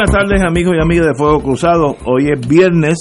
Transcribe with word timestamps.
Buenas 0.00 0.16
tardes 0.16 0.42
amigos 0.42 0.76
y 0.78 0.82
amigas 0.82 1.08
de 1.08 1.14
Fuego 1.14 1.42
Cruzado. 1.42 1.94
Hoy 2.06 2.30
es 2.30 2.48
viernes, 2.48 2.96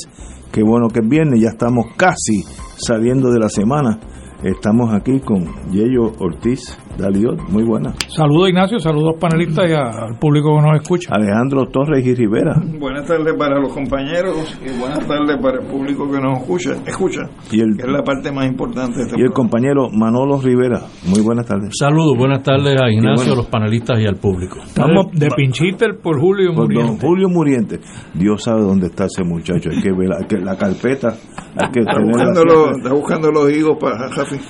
qué 0.51 0.63
bueno 0.63 0.89
que 0.89 0.99
es 0.99 1.07
viernes, 1.07 1.39
ya 1.39 1.47
estamos 1.47 1.85
casi 1.95 2.43
saliendo 2.75 3.31
de 3.31 3.39
la 3.39 3.47
semana. 3.47 4.01
Estamos 4.43 4.93
aquí 4.93 5.21
con 5.21 5.45
Yello 5.71 6.11
Ortiz 6.19 6.77
Daliot, 6.97 7.49
muy 7.49 7.63
buena. 7.63 7.93
Saludos 8.07 8.49
Ignacio, 8.49 8.79
saludos 8.79 9.15
panelistas 9.19 9.69
y 9.69 9.73
al 9.73 10.17
público 10.19 10.55
que 10.55 10.61
nos 10.67 10.81
escucha. 10.81 11.13
Alejandro 11.13 11.65
Torres 11.67 12.05
y 12.05 12.13
Rivera. 12.13 12.55
Buenas 12.79 13.07
tardes 13.07 13.33
para 13.37 13.59
los 13.59 13.73
compañeros 13.73 14.57
y 14.61 14.79
buenas 14.79 15.05
tardes 15.07 15.37
para 15.41 15.61
el 15.61 15.67
público 15.67 16.09
que 16.11 16.19
nos 16.19 16.39
escucha, 16.39 16.71
escucha 16.85 17.21
Y 17.51 17.61
el, 17.61 17.77
que 17.77 17.83
es 17.83 17.91
la 17.91 18.03
parte 18.03 18.31
más 18.31 18.47
importante 18.47 18.97
de 18.97 19.03
este 19.03 19.19
y 19.19 19.23
el 19.23 19.31
compañero 19.31 19.89
Manolo 19.91 20.39
Rivera, 20.41 20.81
muy 21.07 21.21
buenas 21.21 21.45
tardes. 21.45 21.71
Saludos, 21.77 22.17
buenas 22.17 22.43
tardes 22.43 22.79
a 22.81 22.89
Ignacio, 22.89 23.25
bueno. 23.25 23.33
a 23.33 23.35
los 23.37 23.47
panelistas 23.47 23.99
y 23.99 24.05
al 24.05 24.15
público. 24.15 24.59
Estamos 24.59 25.07
de 25.13 25.29
Pinchiter 25.35 25.99
por 26.01 26.19
Julio 26.19 26.53
Por 26.53 26.73
don. 26.73 26.97
Julio 26.97 27.29
Muriente, 27.29 27.79
Dios 28.13 28.43
sabe 28.43 28.61
dónde 28.61 28.87
está 28.87 29.05
ese 29.05 29.23
muchacho, 29.23 29.69
hay 29.71 29.81
que 29.81 29.91
ver 29.91 30.09
la, 30.09 30.27
que 30.27 30.37
la 30.37 30.57
carpeta, 30.57 31.09
hay 31.55 31.71
que 31.71 31.79
Está 31.79 31.99
buscando, 32.01 32.43
los, 32.43 32.77
está 32.77 32.93
buscando 32.93 33.31
los 33.31 33.51
higos 33.51 33.77
para 33.79 34.09
Rafi. 34.09 34.35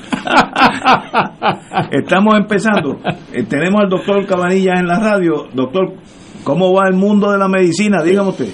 Estamos 1.92 2.29
empezando. 2.38 2.98
Eh, 3.32 3.44
tenemos 3.44 3.82
al 3.82 3.90
doctor 3.90 4.26
Cabanillas 4.26 4.80
en 4.80 4.88
la 4.88 5.00
radio. 5.00 5.48
Doctor, 5.54 5.94
¿cómo 6.44 6.74
va 6.74 6.88
el 6.88 6.96
mundo 6.96 7.32
de 7.32 7.38
la 7.38 7.48
medicina? 7.48 8.02
Dígame 8.02 8.30
usted. 8.30 8.50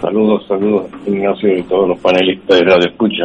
Saludos, 0.00 0.46
saludos, 0.46 0.90
Ignacio 1.06 1.56
y 1.56 1.62
todos 1.62 1.88
los 1.88 2.00
panelistas 2.00 2.58
de 2.58 2.64
Radio 2.64 2.90
Escucha. 2.90 3.24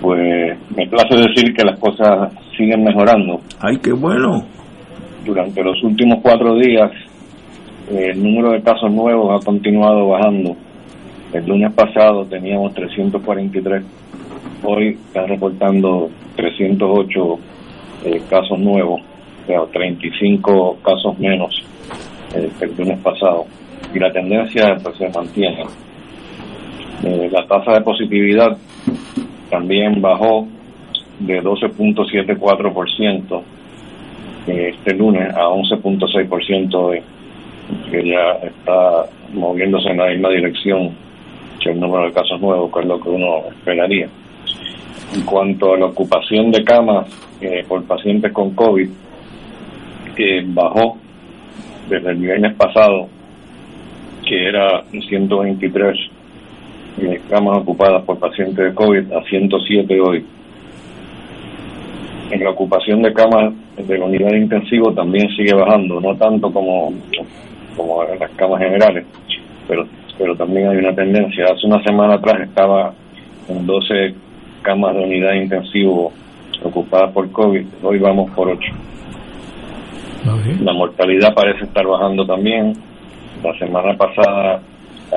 Pues 0.00 0.58
me 0.74 0.86
place 0.88 1.16
decir 1.16 1.54
que 1.54 1.64
las 1.64 1.78
cosas 1.78 2.32
siguen 2.56 2.82
mejorando. 2.82 3.40
Ay, 3.60 3.76
qué 3.82 3.92
bueno. 3.92 4.42
Durante 5.24 5.62
los 5.62 5.82
últimos 5.82 6.20
cuatro 6.22 6.56
días, 6.56 6.90
eh, 7.90 8.10
el 8.12 8.22
número 8.22 8.52
de 8.52 8.62
casos 8.62 8.90
nuevos 8.90 9.40
ha 9.40 9.44
continuado 9.44 10.08
bajando. 10.08 10.56
El 11.32 11.46
lunes 11.46 11.72
pasado 11.74 12.24
teníamos 12.24 12.72
343. 12.74 13.84
Hoy 14.64 14.88
están 14.90 15.28
reportando 15.28 16.08
308 16.36 17.38
eh, 18.04 18.20
casos 18.28 18.58
nuevos, 18.58 19.00
o 19.44 19.46
sea, 19.46 19.62
35 19.72 20.78
casos 20.82 21.18
menos 21.18 21.62
eh, 22.34 22.50
que 22.58 22.66
el 22.66 22.76
lunes 22.76 22.98
pasado. 23.00 23.46
Y 23.94 23.98
la 23.98 24.12
tendencia 24.12 24.76
pues, 24.82 24.96
se 24.96 25.08
mantiene. 25.08 25.64
Eh, 27.02 27.30
la 27.32 27.46
tasa 27.46 27.72
de 27.72 27.80
positividad 27.80 28.58
también 29.50 30.00
bajó 30.00 30.46
de 31.18 31.42
12.74% 31.42 33.42
eh, 34.46 34.74
este 34.74 34.94
lunes 34.94 35.34
a 35.34 35.48
11.6% 35.48 36.74
hoy, 36.74 37.02
que 37.90 38.08
ya 38.08 38.38
está 38.42 39.06
moviéndose 39.34 39.90
en 39.90 39.98
la 39.98 40.06
misma 40.06 40.30
dirección 40.30 40.96
que 41.60 41.70
el 41.70 41.80
número 41.80 42.06
de 42.06 42.12
casos 42.12 42.40
nuevos, 42.40 42.72
que 42.72 42.80
es 42.80 42.86
lo 42.86 42.98
que 43.00 43.10
uno 43.10 43.48
esperaría. 43.50 44.08
En 45.12 45.22
cuanto 45.22 45.74
a 45.74 45.78
la 45.78 45.86
ocupación 45.86 46.52
de 46.52 46.62
camas 46.62 47.08
eh, 47.40 47.64
por 47.66 47.82
pacientes 47.84 48.32
con 48.32 48.54
COVID, 48.54 48.88
que 50.14 50.44
bajó 50.46 50.98
desde 51.88 52.10
el 52.10 52.16
viernes 52.16 52.54
pasado, 52.54 53.08
que 54.24 54.48
era 54.48 54.84
123 54.92 55.98
eh, 57.00 57.20
camas 57.28 57.58
ocupadas 57.58 58.04
por 58.04 58.18
pacientes 58.20 58.64
de 58.64 58.74
COVID, 58.74 59.12
a 59.12 59.24
107 59.24 60.00
hoy. 60.00 60.24
En 62.30 62.44
la 62.44 62.50
ocupación 62.50 63.02
de 63.02 63.12
camas 63.12 63.52
de 63.76 63.98
la 63.98 64.04
unidad 64.04 64.30
de 64.30 64.38
intensivo 64.38 64.92
también 64.92 65.28
sigue 65.30 65.54
bajando, 65.54 66.00
no 66.00 66.14
tanto 66.16 66.52
como, 66.52 66.92
como 67.76 68.04
en 68.04 68.20
las 68.20 68.30
camas 68.32 68.60
generales, 68.60 69.04
pero, 69.66 69.86
pero 70.16 70.36
también 70.36 70.68
hay 70.68 70.76
una 70.76 70.94
tendencia. 70.94 71.46
Hace 71.46 71.66
una 71.66 71.82
semana 71.82 72.14
atrás 72.14 72.40
estaba 72.42 72.94
en 73.48 73.66
12 73.66 74.14
camas 74.62 74.94
de 74.94 75.04
unidad 75.04 75.34
intensivo 75.34 76.12
ocupadas 76.62 77.12
por 77.12 77.30
COVID, 77.30 77.66
hoy 77.82 77.98
vamos 77.98 78.30
por 78.32 78.48
8. 78.48 78.60
La 80.60 80.72
mortalidad 80.72 81.34
parece 81.34 81.64
estar 81.64 81.86
bajando 81.86 82.26
también. 82.26 82.74
La 83.42 83.56
semana 83.58 83.96
pasada 83.96 84.60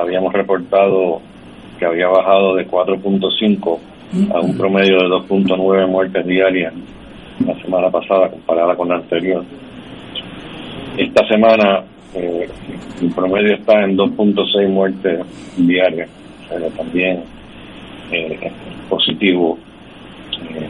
habíamos 0.00 0.32
reportado 0.32 1.20
que 1.78 1.84
había 1.84 2.08
bajado 2.08 2.54
de 2.56 2.66
4.5 2.66 3.78
a 4.32 4.40
un 4.40 4.56
promedio 4.56 4.98
de 4.98 5.08
2.9 5.08 5.88
muertes 5.88 6.26
diarias 6.26 6.72
la 7.44 7.54
semana 7.60 7.90
pasada 7.90 8.30
comparada 8.30 8.76
con 8.76 8.88
la 8.88 8.96
anterior. 8.96 9.44
Esta 10.96 11.26
semana 11.26 11.82
eh, 12.14 12.48
el 13.02 13.10
promedio 13.12 13.54
está 13.54 13.82
en 13.82 13.96
2.6 13.96 14.68
muertes 14.68 15.20
diarias, 15.56 16.08
pero 16.48 16.68
también 16.70 17.24
eh, 18.10 18.50
positivo. 18.88 19.58
Eh, 20.32 20.68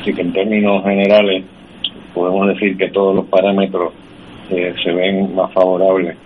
así 0.00 0.12
que 0.12 0.22
en 0.22 0.32
términos 0.32 0.82
generales 0.84 1.44
podemos 2.14 2.48
decir 2.48 2.76
que 2.76 2.88
todos 2.88 3.14
los 3.14 3.26
parámetros 3.26 3.92
eh, 4.50 4.74
se 4.82 4.92
ven 4.92 5.34
más 5.34 5.52
favorables 5.52 6.16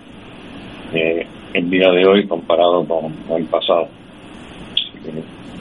eh, 0.93 1.25
el 1.53 1.69
día 1.69 1.91
de 1.91 2.05
hoy 2.05 2.27
comparado 2.27 2.85
con, 2.85 3.13
el 3.35 3.45
pasado. 3.45 3.87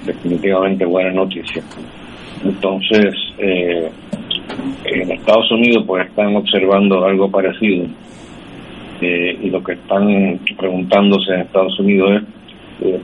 Definitivamente 0.04 0.84
buena 0.84 1.10
noticia. 1.12 1.62
Entonces, 2.44 3.14
en 3.38 5.10
Estados 5.10 5.50
Unidos 5.50 5.84
pues 5.86 6.06
están 6.06 6.36
observando 6.36 7.04
algo 7.04 7.30
parecido 7.30 7.86
eh, 9.00 9.38
y 9.42 9.50
lo 9.50 9.62
que 9.62 9.72
están 9.72 10.40
preguntándose 10.56 11.34
en 11.34 11.40
Estados 11.40 11.78
Unidos 11.78 12.22
es 12.22 12.22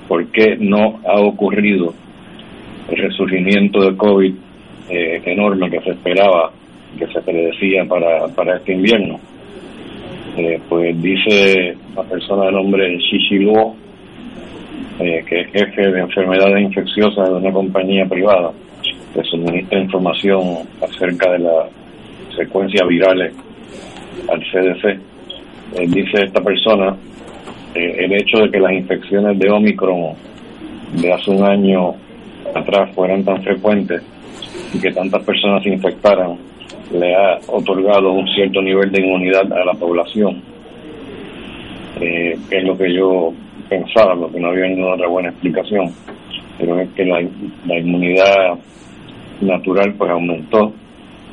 por 0.06 0.26
qué 0.26 0.56
no 0.58 1.00
ha 1.06 1.20
ocurrido 1.20 1.94
el 2.90 2.96
resurgimiento 2.96 3.80
de 3.80 3.96
COVID 3.96 4.34
eh, 4.90 5.22
enorme 5.24 5.70
que 5.70 5.80
se 5.80 5.90
esperaba, 5.90 6.52
que 6.98 7.06
se 7.06 7.20
predecía 7.22 7.84
para, 7.86 8.28
para 8.28 8.56
este 8.56 8.72
invierno. 8.72 9.18
Eh, 10.36 10.60
pues 10.68 11.00
dice 11.00 11.76
la 11.94 12.02
persona 12.02 12.46
de 12.46 12.52
nombre 12.52 12.98
Shishi 12.98 13.38
Luo, 13.38 13.76
eh, 14.98 15.24
que 15.26 15.40
es 15.40 15.52
jefe 15.52 15.90
de 15.90 16.00
enfermedades 16.00 16.62
infecciosas 16.62 17.28
de 17.28 17.34
una 17.34 17.52
compañía 17.52 18.06
privada 18.06 18.52
que 19.14 19.22
suministra 19.24 19.78
información 19.78 20.40
acerca 20.82 21.32
de 21.32 21.38
las 21.38 21.66
secuencias 22.36 22.86
virales 22.88 23.34
al 24.28 24.40
CDC. 24.40 24.98
Dice 25.88 26.24
esta 26.24 26.42
persona, 26.42 26.94
el 27.74 28.12
hecho 28.12 28.38
de 28.38 28.50
que 28.50 28.60
las 28.60 28.72
infecciones 28.72 29.38
de 29.38 29.50
Omicron 29.50 30.14
de 31.00 31.12
hace 31.12 31.30
un 31.30 31.42
año 31.44 31.94
atrás 32.54 32.90
fueran 32.94 33.24
tan 33.24 33.42
frecuentes 33.42 34.02
y 34.74 34.78
que 34.78 34.92
tantas 34.92 35.22
personas 35.22 35.62
se 35.62 35.70
infectaran, 35.70 36.36
le 36.92 37.14
ha 37.14 37.38
otorgado 37.48 38.12
un 38.12 38.26
cierto 38.28 38.60
nivel 38.60 38.90
de 38.90 39.00
inmunidad 39.00 39.50
a 39.52 39.64
la 39.64 39.74
población, 39.74 40.42
eh, 42.00 42.36
es 42.50 42.64
lo 42.64 42.76
que 42.76 42.92
yo 42.92 43.32
pensaba, 43.68 44.14
lo 44.14 44.30
que 44.30 44.40
no 44.40 44.48
había 44.48 44.66
ninguna 44.66 44.94
otra 44.94 45.08
buena 45.08 45.28
explicación, 45.30 45.92
pero 46.58 46.80
es 46.80 46.88
que 46.90 47.04
la, 47.04 47.22
inmunidad 47.78 48.58
natural 49.40 49.94
pues 49.94 50.10
aumentó 50.10 50.72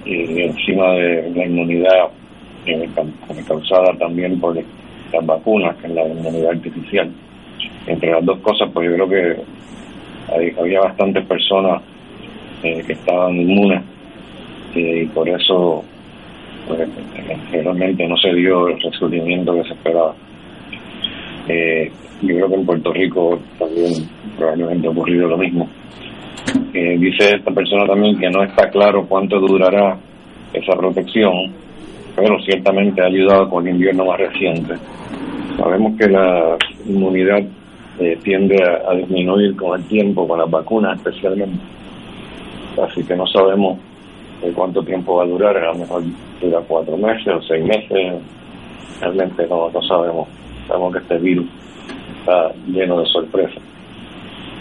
y 0.06 0.42
encima 0.42 0.94
de 0.94 1.32
la 1.36 1.46
inmunidad 1.46 2.10
eh, 2.66 2.90
causada 3.48 3.94
también 3.98 4.40
por 4.40 4.58
las 5.12 5.26
vacunas, 5.26 5.76
que 5.78 5.88
es 5.88 5.94
la 5.94 6.08
inmunidad 6.08 6.52
artificial. 6.52 7.10
Entre 7.88 8.12
las 8.12 8.26
dos 8.26 8.40
cosas, 8.40 8.70
pues 8.74 8.90
yo 8.90 8.96
creo 8.96 9.10
que 9.10 10.60
había 10.60 10.82
bastantes 10.82 11.26
personas 11.26 11.82
eh, 12.64 12.84
que 12.86 12.94
estaban 12.94 13.36
inmunes 13.36 13.82
y 14.76 15.06
por 15.06 15.28
eso 15.28 15.84
pues, 16.68 16.88
realmente 17.52 18.08
no 18.08 18.16
se 18.18 18.34
dio 18.34 18.68
el 18.68 18.82
resurgimiento 18.82 19.56
que 19.56 19.64
se 19.64 19.74
esperaba. 19.74 20.14
Eh, 21.48 21.92
yo 22.22 22.36
creo 22.36 22.50
que 22.50 22.56
en 22.56 22.66
Puerto 22.66 22.94
Rico 22.94 23.40
también 23.58 23.94
probablemente 24.38 24.88
ha 24.88 24.92
ocurrido 24.92 25.28
lo 25.28 25.38
mismo. 25.38 25.68
Eh, 26.74 26.98
dice 27.00 27.36
esta 27.36 27.52
persona 27.52 27.86
también 27.86 28.18
que 28.20 28.30
no 28.30 28.44
está 28.44 28.70
claro 28.70 29.06
cuánto 29.08 29.40
durará 29.40 29.98
esa 30.54 30.76
protección, 30.76 31.52
pero 32.20 32.38
ciertamente 32.42 33.02
ha 33.02 33.06
ayudado 33.06 33.50
con 33.50 33.66
el 33.68 33.76
invierno 33.76 34.06
más 34.06 34.20
reciente. 34.20 34.76
Sabemos 35.58 35.98
que 35.98 36.08
la 36.08 36.58
inmunidad 36.86 37.40
eh, 38.00 38.18
tiende 38.24 38.56
a, 38.62 38.94
disminuir 38.94 39.56
con 39.56 39.80
el 39.80 39.88
tiempo, 39.88 40.28
con 40.28 40.40
las 40.40 40.50
vacunas 40.50 40.98
especialmente. 40.98 41.60
Así 42.82 43.04
que 43.04 43.16
no 43.16 43.26
sabemos 43.28 43.80
de 44.42 44.52
cuánto 44.52 44.82
tiempo 44.84 45.18
va 45.18 45.24
a 45.24 45.28
durar, 45.28 45.58
a 45.58 45.74
lo 45.74 45.80
mejor 45.80 46.04
dura 46.42 46.62
cuatro 46.68 46.98
meses 46.98 47.28
o 47.28 47.42
seis 47.42 47.64
meses, 47.64 48.22
realmente 49.02 49.48
no, 49.48 49.70
no 49.70 49.82
sabemos. 49.82 50.28
Sabemos 50.68 50.94
que 50.94 51.00
este 51.00 51.18
virus 51.18 51.48
está 52.20 52.54
lleno 52.68 53.00
de 53.00 53.06
sorpresas. 53.08 53.64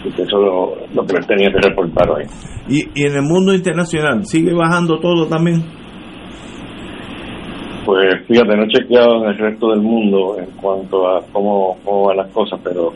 Eso 0.05 0.23
es 0.23 0.31
lo, 0.31 0.75
lo 0.93 1.05
que 1.05 1.13
les 1.13 1.27
tenía 1.27 1.49
que 1.51 1.67
reportar 1.67 2.09
hoy. 2.09 2.23
¿Y, 2.69 2.87
¿Y 2.95 3.05
en 3.05 3.15
el 3.15 3.23
mundo 3.23 3.53
internacional 3.53 4.25
sigue 4.25 4.53
bajando 4.53 4.99
todo 4.99 5.27
también? 5.27 5.78
Pues 7.89 8.23
fíjate, 8.27 8.55
no 8.55 8.65
he 8.65 8.67
chequeado 8.67 9.23
en 9.23 9.29
el 9.31 9.37
resto 9.39 9.71
del 9.71 9.81
mundo 9.81 10.37
en 10.37 10.45
cuanto 10.61 11.07
a 11.07 11.23
cómo, 11.33 11.75
van 12.05 12.17
las 12.17 12.27
cosas, 12.27 12.59
pero 12.63 12.93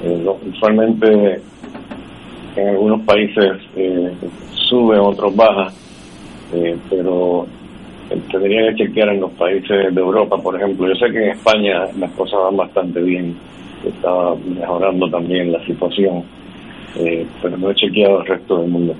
eh, 0.00 0.24
usualmente 0.48 1.40
en 2.54 2.68
algunos 2.68 3.00
países 3.04 3.50
eh, 3.74 4.12
sube, 4.68 4.94
en 4.94 5.00
otros 5.00 5.34
baja, 5.34 5.72
eh, 6.54 6.76
pero 6.88 7.46
tendría 8.30 8.68
que 8.68 8.84
chequear 8.84 9.08
en 9.08 9.22
los 9.22 9.32
países 9.32 9.92
de 9.92 10.00
Europa, 10.00 10.36
por 10.40 10.54
ejemplo. 10.54 10.86
Yo 10.86 10.94
sé 10.94 11.12
que 11.12 11.24
en 11.24 11.30
España 11.30 11.86
las 11.98 12.12
cosas 12.12 12.38
van 12.44 12.58
bastante 12.58 13.02
bien, 13.02 13.34
está 13.84 14.36
mejorando 14.56 15.10
también 15.10 15.50
la 15.50 15.66
situación, 15.66 16.22
eh, 16.94 17.26
pero 17.42 17.56
no 17.56 17.72
he 17.72 17.74
chequeado 17.74 18.20
el 18.20 18.26
resto 18.26 18.58
del 18.58 18.70
mundo. 18.70 18.94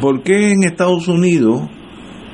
¿Por 0.00 0.22
qué 0.22 0.52
en 0.52 0.64
Estados 0.64 1.08
Unidos 1.08 1.68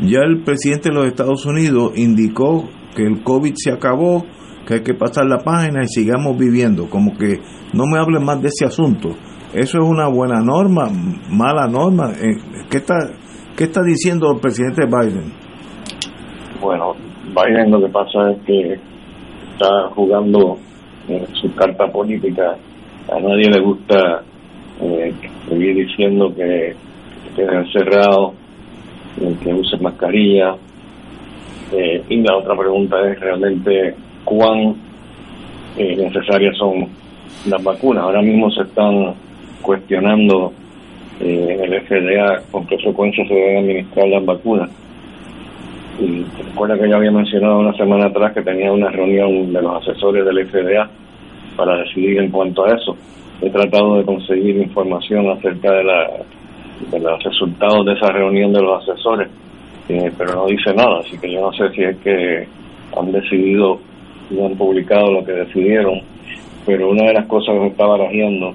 ya 0.00 0.20
el 0.20 0.42
presidente 0.42 0.90
de 0.90 0.94
los 0.94 1.06
Estados 1.06 1.44
Unidos 1.46 1.92
indicó 1.96 2.68
que 2.94 3.02
el 3.04 3.22
COVID 3.22 3.54
se 3.56 3.72
acabó, 3.72 4.24
que 4.66 4.74
hay 4.74 4.82
que 4.82 4.94
pasar 4.94 5.26
la 5.26 5.38
página 5.38 5.82
y 5.82 5.88
sigamos 5.88 6.36
viviendo? 6.38 6.88
Como 6.88 7.16
que 7.16 7.40
no 7.72 7.84
me 7.86 7.98
hablen 7.98 8.24
más 8.24 8.40
de 8.40 8.48
ese 8.48 8.64
asunto. 8.64 9.10
¿Eso 9.54 9.78
es 9.78 9.84
una 9.84 10.08
buena 10.08 10.40
norma, 10.40 10.88
mala 11.30 11.66
norma? 11.66 12.12
Eh, 12.12 12.36
¿Qué 12.70 12.78
está, 12.78 12.96
qué 13.56 13.64
está 13.64 13.82
diciendo 13.82 14.30
el 14.34 14.40
presidente 14.40 14.84
Biden? 14.84 15.32
Bueno, 16.60 16.94
Biden 17.28 17.70
lo 17.70 17.80
que 17.80 17.88
pasa 17.88 18.30
es 18.32 18.42
que 18.44 18.78
está 19.52 19.88
jugando 19.94 20.58
eh, 21.08 21.26
su 21.40 21.54
carta 21.54 21.86
política. 21.90 22.56
A 23.10 23.20
nadie 23.20 23.48
le 23.50 23.60
gusta 23.60 24.22
eh, 24.82 25.14
seguir 25.48 25.76
diciendo 25.86 26.32
que 26.34 26.74
estés 27.28 27.48
encerrado, 27.50 28.34
que 29.42 29.54
uses 29.54 29.80
mascarilla. 29.80 30.56
Eh, 31.72 32.02
y 32.08 32.16
la 32.22 32.36
otra 32.36 32.56
pregunta 32.56 32.96
es 33.10 33.20
realmente 33.20 33.94
cuán 34.24 34.74
eh, 35.76 35.96
necesarias 35.96 36.56
son 36.56 36.88
las 37.46 37.62
vacunas. 37.62 38.04
Ahora 38.04 38.22
mismo 38.22 38.50
se 38.50 38.62
están 38.62 39.14
cuestionando 39.62 40.52
en 41.20 41.64
el 41.64 41.82
FDA 41.82 42.42
con 42.50 42.66
qué 42.66 42.78
frecuencia 42.78 43.26
se 43.26 43.34
deben 43.34 43.58
administrar 43.58 44.08
las 44.08 44.24
vacunas. 44.24 44.70
Y 46.00 46.24
recuerda 46.44 46.78
que 46.78 46.88
yo 46.88 46.96
había 46.96 47.10
mencionado 47.10 47.58
una 47.58 47.76
semana 47.76 48.06
atrás 48.06 48.32
que 48.32 48.42
tenía 48.42 48.70
una 48.70 48.88
reunión 48.88 49.52
de 49.52 49.60
los 49.60 49.82
asesores 49.82 50.24
del 50.24 50.46
FDA 50.46 50.88
para 51.56 51.78
decidir 51.78 52.18
en 52.18 52.30
cuanto 52.30 52.64
a 52.64 52.74
eso. 52.76 52.96
He 53.42 53.50
tratado 53.50 53.96
de 53.98 54.04
conseguir 54.04 54.56
información 54.56 55.28
acerca 55.30 55.72
de, 55.72 55.84
la, 55.84 56.08
de 56.90 57.00
los 57.00 57.22
resultados 57.22 57.84
de 57.86 57.92
esa 57.92 58.10
reunión 58.12 58.52
de 58.52 58.62
los 58.62 58.82
asesores, 58.82 59.28
eh, 59.88 60.10
pero 60.16 60.34
no 60.34 60.46
dice 60.46 60.72
nada, 60.74 61.00
así 61.00 61.18
que 61.18 61.32
yo 61.32 61.40
no 61.40 61.52
sé 61.52 61.70
si 61.74 61.82
es 61.82 61.96
que 61.98 62.46
han 62.96 63.12
decidido 63.12 63.80
y 64.30 64.40
han 64.40 64.56
publicado 64.56 65.12
lo 65.12 65.24
que 65.24 65.32
decidieron, 65.32 66.00
pero 66.66 66.90
una 66.90 67.04
de 67.04 67.14
las 67.14 67.26
cosas 67.26 67.54
que 67.54 67.60
se 67.60 67.66
está 67.68 67.86
barajeando 67.86 68.54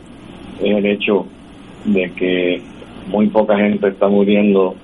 es 0.61 0.75
el 0.77 0.85
hecho 0.85 1.25
de 1.85 2.11
que 2.13 2.61
muy 3.07 3.27
poca 3.27 3.57
gente 3.57 3.87
está 3.87 4.07
muriendo 4.07 4.75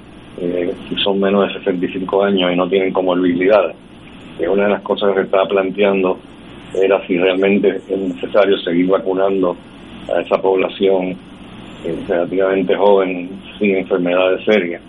eh, 0.42 0.74
si 0.88 0.95
son 0.95 1.19
menos 1.19 1.47
de 1.47 1.59
65 1.59 2.24
años 2.24 2.51
y 2.51 2.56
no 2.56 2.68
tienen 2.68 2.94
comorbilidades. 2.94 3.75
Es 4.39 4.47
una 4.47 4.63
de 4.63 4.69
las 4.69 4.81
cosas 4.81 5.09
que 5.09 5.19
se 5.19 5.25
está 5.25 5.45
planteando 5.45 6.18
era 6.74 7.06
si 7.07 7.18
realmente 7.18 7.81
es 7.88 7.97
necesario 7.97 8.57
seguir 8.59 8.88
vacunando 8.88 9.56
a 10.13 10.21
esa 10.21 10.42
población 10.42 11.15
relativamente 11.84 12.76
joven 12.76 13.30
sin 13.58 13.78
enfermedades 13.78 14.44
serias 14.46 14.81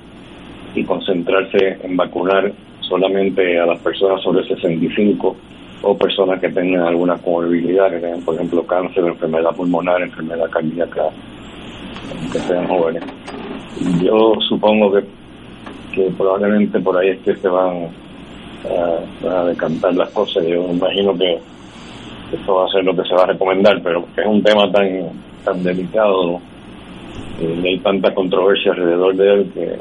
y 0.74 0.84
concentrarse 0.84 1.78
en 1.82 1.96
vacunar 1.96 2.52
solamente 2.80 3.58
a 3.58 3.66
las 3.66 3.78
personas 3.80 4.22
sobre 4.22 4.46
65 4.46 5.36
o 5.82 5.96
personas 5.96 6.40
que 6.40 6.48
tengan 6.50 6.82
alguna 6.82 7.16
comorbilidad, 7.16 7.90
que 7.90 7.98
tengan, 7.98 8.22
por 8.22 8.34
ejemplo, 8.34 8.66
cáncer, 8.66 9.04
enfermedad 9.04 9.54
pulmonar, 9.54 10.02
enfermedad 10.02 10.50
cardíaca, 10.50 11.04
que 12.32 12.38
sean 12.40 12.68
jóvenes. 12.68 13.04
Yo 14.02 14.34
supongo 14.48 14.92
que, 14.92 15.04
que 15.94 16.10
probablemente 16.16 16.78
por 16.80 16.98
ahí 16.98 17.10
es 17.10 17.18
que 17.20 17.36
se 17.36 17.48
van 17.48 17.88
a, 19.24 19.28
a 19.28 19.44
decantar 19.46 19.94
las 19.94 20.10
cosas. 20.10 20.44
Yo 20.46 20.70
imagino 20.70 21.16
que 21.16 21.38
esto 22.32 22.54
va 22.54 22.66
a 22.66 22.68
ser 22.68 22.84
lo 22.84 22.94
que 22.94 23.08
se 23.08 23.14
va 23.14 23.22
a 23.22 23.26
recomendar, 23.26 23.80
pero 23.82 24.04
es 24.16 24.26
un 24.26 24.42
tema 24.42 24.70
tan 24.70 25.30
tan 25.44 25.62
delicado 25.62 26.40
y 27.40 27.66
hay 27.66 27.78
tanta 27.78 28.14
controversia 28.14 28.72
alrededor 28.72 29.16
de 29.16 29.32
él 29.32 29.50
que 29.54 29.76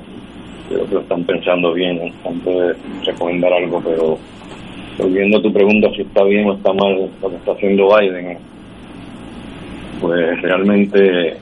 creo 0.70 0.86
que 0.88 0.94
lo 0.94 1.01
están 1.01 1.24
pensando 1.24 1.74
bien 1.74 2.13
antes 2.25 2.46
de 2.46 2.75
recomendar 3.06 3.51
algo, 3.51 3.82
pero 3.84 4.18
volviendo 4.98 5.39
a 5.39 5.42
tu 5.42 5.51
pregunta 5.51 5.89
si 5.96 6.01
está 6.01 6.24
bien 6.24 6.50
o 6.50 6.54
está 6.54 6.74
mal 6.74 7.10
lo 7.22 7.30
que 7.30 7.36
está 7.36 7.51
haciendo 7.51 7.89
Biden, 7.98 8.38
pues 10.00 10.42
realmente 10.42 11.38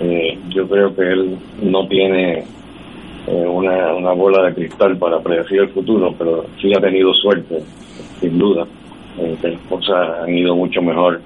eh, 0.00 0.38
yo 0.48 0.66
creo 0.68 0.94
que 0.94 1.02
él 1.02 1.36
no 1.62 1.86
tiene 1.88 2.44
eh, 3.26 3.46
una, 3.46 4.12
bola 4.12 4.44
de 4.44 4.54
cristal 4.54 4.96
para 4.96 5.20
predecir 5.20 5.60
el 5.60 5.68
futuro, 5.68 6.14
pero 6.18 6.46
sí 6.60 6.72
ha 6.74 6.80
tenido 6.80 7.12
suerte, 7.14 7.60
sin 8.20 8.38
duda. 8.38 8.66
Eh, 9.18 9.36
que 9.40 9.48
las 9.48 9.60
cosas 9.68 10.22
han 10.22 10.36
ido 10.36 10.56
mucho 10.56 10.82
mejor 10.82 11.20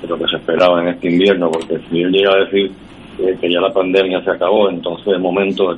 de 0.00 0.08
lo 0.08 0.16
que 0.16 0.26
se 0.28 0.36
esperaba 0.36 0.80
en 0.82 0.88
este 0.88 1.10
invierno, 1.10 1.50
porque 1.50 1.78
si 1.90 2.00
él 2.00 2.10
llega 2.10 2.32
a 2.32 2.44
decir 2.44 2.70
eh, 3.18 3.36
que 3.40 3.52
ya 3.52 3.60
la 3.60 3.72
pandemia 3.72 4.22
se 4.22 4.30
acabó, 4.30 4.70
entonces 4.70 5.06
de 5.06 5.18
momento 5.18 5.74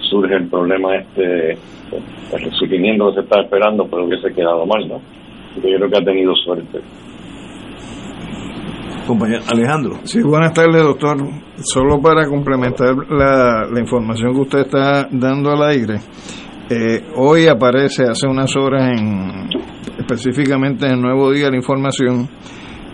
surge 0.00 0.34
el 0.34 0.48
problema 0.48 0.96
este, 0.96 1.52
el 1.52 2.44
resurgimiento 2.44 3.08
que 3.08 3.14
se 3.14 3.20
está 3.20 3.40
esperando, 3.42 3.86
pero 3.88 4.04
hubiese 4.04 4.32
quedado 4.32 4.64
mal, 4.66 4.88
¿no? 4.88 5.00
Porque 5.54 5.70
yo 5.70 5.78
creo 5.78 5.90
que 5.90 5.98
ha 5.98 6.04
tenido 6.04 6.34
suerte. 6.34 6.80
Compañero 9.06 9.42
Alejandro. 9.50 9.96
Sí, 10.04 10.20
buenas 10.22 10.52
tardes, 10.52 10.82
doctor. 10.82 11.16
Solo 11.56 12.00
para 12.00 12.28
complementar 12.28 12.94
la, 13.08 13.66
la 13.70 13.80
información 13.80 14.34
que 14.34 14.40
usted 14.40 14.58
está 14.60 15.08
dando 15.10 15.50
al 15.50 15.62
aire, 15.62 15.94
eh, 16.70 17.02
hoy 17.16 17.46
aparece 17.46 18.04
hace 18.04 18.28
unas 18.28 18.54
horas 18.54 18.92
en 18.92 19.48
específicamente 19.98 20.86
en 20.86 20.92
el 20.92 21.00
Nuevo 21.00 21.32
Día 21.32 21.48
la 21.48 21.56
información 21.56 22.28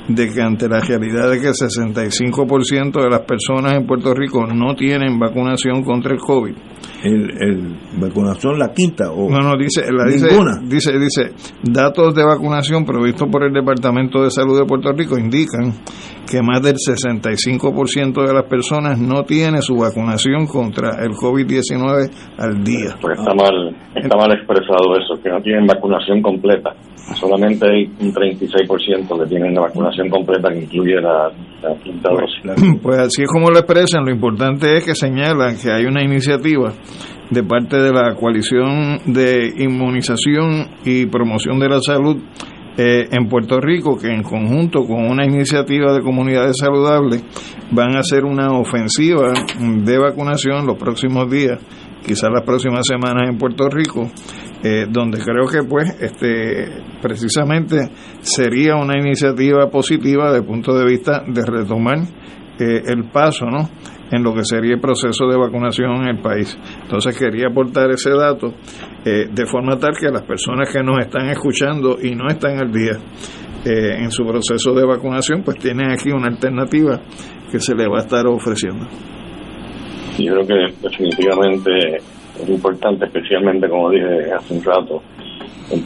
de 0.09 0.31
que 0.31 0.43
ante 0.43 0.69
la 0.69 0.81
realidad 0.81 1.31
de 1.31 1.41
que 1.41 1.49
el 1.49 1.55
65% 1.55 3.03
de 3.03 3.11
las 3.11 3.23
personas 3.23 3.75
en 3.75 3.87
Puerto 3.87 4.13
Rico 4.13 4.47
no 4.47 4.75
tienen 4.75 5.19
vacunación 5.19 5.83
contra 5.83 6.13
el 6.13 6.21
COVID. 6.21 6.55
El, 7.03 7.77
vacunación 7.99 8.59
la 8.59 8.73
quinta 8.73 9.11
o 9.11 9.29
no 9.29 9.39
no 9.41 9.57
dice 9.59 9.83
la 9.93 10.05
dice, 10.05 10.29
dice 10.65 10.99
dice 10.99 11.33
datos 11.63 12.15
de 12.15 12.25
vacunación 12.25 12.85
provistos 12.85 13.29
por 13.31 13.45
el 13.45 13.53
Departamento 13.53 14.23
de 14.23 14.31
Salud 14.31 14.59
de 14.59 14.67
Puerto 14.67 14.93
Rico 14.93 15.19
indican 15.19 15.73
que 16.31 16.41
más 16.43 16.63
del 16.63 16.77
65% 16.77 18.27
de 18.27 18.33
las 18.33 18.45
personas 18.45 18.99
no 18.99 19.25
tiene 19.25 19.61
su 19.61 19.77
vacunación 19.77 20.47
contra 20.47 21.05
el 21.05 21.13
COVID-19 21.13 22.11
al 22.39 22.65
día. 22.65 22.97
Pues 23.01 23.19
está 23.19 23.35
mal 23.35 23.77
está 23.95 24.17
mal 24.17 24.33
expresado 24.33 24.97
eso 24.97 25.23
que 25.23 25.29
no 25.29 25.41
tienen 25.43 25.67
vacunación 25.67 26.23
completa 26.23 26.75
solamente 27.19 27.67
hay 27.67 27.85
un 28.01 28.13
36% 28.13 29.21
que 29.21 29.27
tienen 29.29 29.55
la 29.55 29.63
vacunación 29.63 30.09
completa 30.09 30.51
que 30.51 30.61
incluye 30.61 31.01
la, 31.01 31.31
quinta 31.83 32.11
dosis. 32.11 32.81
Pues 32.83 32.99
así 32.99 33.23
es 33.23 33.29
como 33.29 33.51
lo 33.51 33.59
expresan, 33.59 34.05
lo 34.05 34.13
importante 34.13 34.77
es 34.77 34.85
que 34.85 34.95
señalan 34.95 35.57
que 35.57 35.71
hay 35.71 35.85
una 35.85 36.03
iniciativa 36.03 36.73
de 37.31 37.43
parte 37.43 37.81
de 37.81 37.93
la 37.93 38.15
coalición 38.15 38.99
de 39.07 39.53
inmunización 39.59 40.69
y 40.85 41.07
promoción 41.07 41.59
de 41.59 41.69
la 41.69 41.81
salud 41.81 42.19
eh, 42.77 43.09
en 43.11 43.29
Puerto 43.29 43.61
Rico 43.61 43.97
que 43.97 44.09
en 44.09 44.23
conjunto 44.23 44.83
con 44.83 45.09
una 45.09 45.25
iniciativa 45.25 45.93
de 45.93 46.03
comunidades 46.03 46.57
saludables 46.59 47.25
van 47.71 47.95
a 47.95 48.01
hacer 48.01 48.25
una 48.25 48.59
ofensiva 48.59 49.33
de 49.61 49.99
vacunación 49.99 50.67
los 50.67 50.77
próximos 50.77 51.31
días, 51.31 51.61
quizás 52.05 52.31
las 52.31 52.43
próximas 52.43 52.83
semanas 52.87 53.29
en 53.29 53.39
Puerto 53.39 53.69
Rico, 53.69 54.11
eh, 54.63 54.87
donde 54.89 55.19
creo 55.19 55.47
que 55.47 55.67
pues 55.69 55.97
este 56.01 56.83
precisamente 57.03 57.91
sería 58.21 58.77
una 58.77 58.99
iniciativa 58.99 59.69
positiva 59.71 60.27
desde 60.27 60.39
el 60.39 60.47
punto 60.47 60.75
de 60.75 60.85
vista 60.85 61.23
de 61.27 61.45
retomar 61.45 61.99
eh, 62.59 62.83
el 62.87 63.11
paso, 63.11 63.47
¿no? 63.47 63.69
en 64.13 64.23
lo 64.23 64.33
que 64.33 64.45
sería 64.45 64.75
el 64.75 64.81
proceso 64.81 65.27
de 65.27 65.37
vacunación 65.37 66.03
en 66.03 66.17
el 66.17 66.23
país. 66.23 66.57
Entonces 66.83 67.19
quería 67.19 67.49
aportar 67.49 67.91
ese 67.91 68.11
dato 68.11 68.55
eh, 69.05 69.27
de 69.33 69.47
forma 69.47 69.77
tal 69.77 69.95
que 69.99 70.09
las 70.09 70.23
personas 70.23 70.71
que 70.71 70.83
nos 70.83 71.01
están 71.01 71.29
escuchando 71.31 71.97
y 72.01 72.15
no 72.15 72.29
están 72.29 72.59
al 72.59 72.71
día 72.71 72.99
en 73.67 74.11
su 74.11 74.27
proceso 74.27 74.75
de 74.75 74.85
vacunación, 74.85 75.43
pues 75.43 75.57
tienen 75.57 75.91
aquí 75.91 76.11
una 76.11 76.27
alternativa 76.27 77.01
que 77.51 77.59
se 77.59 77.75
le 77.75 77.89
va 77.89 77.97
a 77.97 78.01
estar 78.03 78.27
ofreciendo. 78.27 78.87
Yo 80.19 80.33
creo 80.33 80.47
que 80.47 80.75
definitivamente 80.81 81.97
es 81.97 82.49
importante, 82.49 83.07
especialmente 83.07 83.69
como 83.69 83.91
dije 83.91 84.33
hace 84.33 84.55
un 84.55 84.63
rato, 84.63 85.03
en 85.71 85.81
eh, 85.81 85.83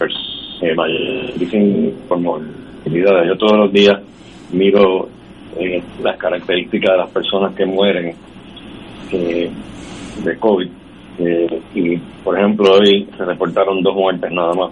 movilidad. 2.09 3.25
Yo 3.27 3.37
todos 3.37 3.59
los 3.59 3.73
días 3.73 4.01
miro 4.53 5.09
eh, 5.59 5.83
las 6.03 6.17
características 6.17 6.93
de 6.93 6.99
las 6.99 7.11
personas 7.11 7.55
que 7.55 7.65
mueren 7.65 8.15
eh, 9.13 9.51
de 10.25 10.39
COVID. 10.39 10.69
Eh, 11.21 11.61
y, 11.75 11.97
por 12.23 12.39
ejemplo, 12.39 12.75
hoy 12.75 13.09
se 13.17 13.25
reportaron 13.25 13.83
dos 13.83 13.95
muertes 13.95 14.31
nada 14.31 14.55
más. 14.55 14.71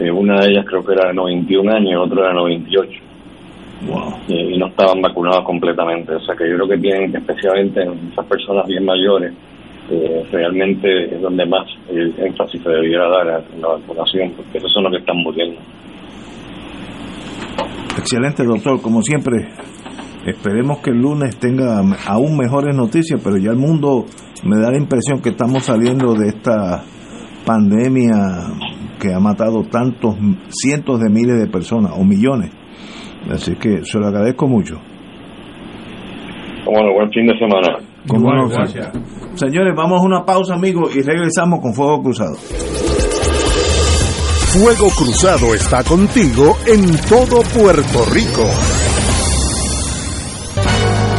una 0.00 0.40
de 0.40 0.50
ellas 0.50 0.64
creo 0.66 0.84
que 0.84 0.92
era 0.92 1.08
de 1.08 1.14
91 1.14 1.72
años 1.72 2.06
otra 2.06 2.28
de 2.28 2.34
98. 2.34 3.07
Y 4.28 4.58
no 4.58 4.66
estaban 4.66 5.00
vacunados 5.00 5.44
completamente. 5.44 6.14
O 6.14 6.20
sea 6.20 6.34
que 6.36 6.48
yo 6.48 6.56
creo 6.56 6.68
que 6.68 6.78
tienen, 6.78 7.14
especialmente 7.14 7.82
en 7.82 8.10
esas 8.12 8.26
personas 8.26 8.66
bien 8.66 8.84
mayores, 8.84 9.32
realmente 10.30 11.14
es 11.14 11.20
donde 11.20 11.46
más 11.46 11.66
el 11.88 12.12
énfasis 12.18 12.62
se 12.62 12.68
debiera 12.70 13.08
dar 13.08 13.44
en 13.54 13.60
la 13.62 13.68
vacunación, 13.68 14.32
porque 14.36 14.58
esos 14.58 14.72
son 14.72 14.84
los 14.84 14.92
que 14.92 14.98
están 14.98 15.16
muriendo. 15.16 15.60
Excelente, 17.98 18.44
doctor. 18.44 18.80
Como 18.82 19.02
siempre, 19.02 19.48
Esperemos 20.26 20.80
que 20.80 20.90
el 20.90 20.98
lunes 20.98 21.38
tenga 21.38 21.80
aún 22.06 22.36
mejores 22.36 22.76
noticias, 22.76 23.18
pero 23.22 23.38
ya 23.38 23.50
el 23.50 23.56
mundo 23.56 24.04
me 24.44 24.60
da 24.60 24.70
la 24.70 24.76
impresión 24.76 25.22
que 25.22 25.30
estamos 25.30 25.64
saliendo 25.64 26.12
de 26.12 26.28
esta 26.28 26.84
pandemia 27.46 28.12
que 29.00 29.14
ha 29.14 29.20
matado 29.20 29.62
tantos 29.62 30.16
cientos 30.50 31.00
de 31.00 31.08
miles 31.08 31.38
de 31.38 31.46
personas 31.46 31.92
o 31.96 32.04
millones. 32.04 32.50
Así 33.30 33.54
que 33.56 33.84
se 33.84 33.98
lo 33.98 34.06
agradezco 34.06 34.46
mucho. 34.46 34.80
Bueno, 36.64 36.92
buen 36.92 37.10
fin 37.10 37.26
de 37.26 37.38
semana. 37.38 37.78
gracias. 38.50 38.92
Señores, 39.34 39.74
vamos 39.76 40.00
a 40.02 40.04
una 40.04 40.24
pausa, 40.24 40.54
amigos, 40.54 40.94
y 40.96 41.02
regresamos 41.02 41.60
con 41.60 41.72
Fuego 41.72 42.02
Cruzado. 42.02 42.34
Fuego 44.52 44.88
Cruzado 44.96 45.54
está 45.54 45.84
contigo 45.84 46.56
en 46.66 46.96
todo 47.08 47.42
Puerto 47.54 48.04
Rico. 48.12 48.87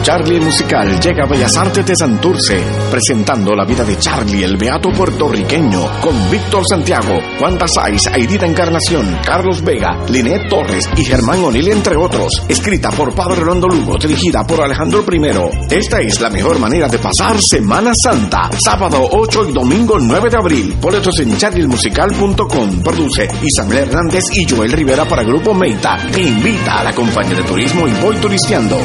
Charlie 0.10 0.40
Musical 0.40 1.00
llega 1.00 1.24
a 1.24 1.28
Bellas 1.28 1.56
Artes 1.56 1.86
de 1.86 1.96
Santurce, 1.96 2.60
presentando 2.90 3.54
la 3.54 3.64
vida 3.64 3.84
de 3.84 3.96
Charlie, 4.00 4.44
el 4.44 4.58
beato 4.58 4.90
puertorriqueño, 4.90 6.02
con 6.02 6.32
Víctor 6.32 6.64
Santiago, 6.68 7.14
Juan 7.38 7.60
Saiz, 7.68 8.08
Aidita 8.08 8.48
Encarnación, 8.48 9.20
Carlos 9.24 9.64
Vega, 9.64 10.04
Linet 10.10 10.50
Torres 10.50 10.90
y 10.98 11.06
Germán 11.06 11.44
O'Neill, 11.44 11.70
entre 11.70 11.96
otros. 11.96 12.42
Escrita 12.48 12.90
por 12.90 13.14
Padre 13.14 13.42
Rolando 13.42 13.68
Lugo, 13.68 14.00
dirigida 14.00 14.48
por 14.48 14.64
Alejandro 14.64 15.06
I. 15.08 15.76
Esta 15.76 16.02
es 16.02 16.20
la 16.20 16.32
mejor 16.32 16.58
manera 16.58 16.88
de 16.88 16.98
pasar 16.98 17.40
Semana 17.40 17.92
Santa, 17.94 18.50
sábado 18.58 19.08
8 19.12 19.50
y 19.50 19.52
domingo 19.52 20.00
9 20.00 20.28
de 20.28 20.38
abril. 20.38 20.76
Boletos 20.82 21.20
en 21.20 21.38
charliemusical.com. 21.38 22.82
Produce 22.82 23.28
Isabel 23.44 23.78
Hernández 23.78 24.24
y 24.34 24.50
Joel 24.50 24.72
Rivera 24.72 25.06
para 25.06 25.22
Grupo 25.22 25.54
Meita. 25.54 25.98
Te 26.12 26.24
invita 26.24 26.80
a 26.80 26.86
la 26.86 26.96
compañía 26.96 27.36
de 27.36 27.44
turismo 27.44 27.88
y 27.88 27.92
voy 28.02 28.16
turisteando. 28.16 28.80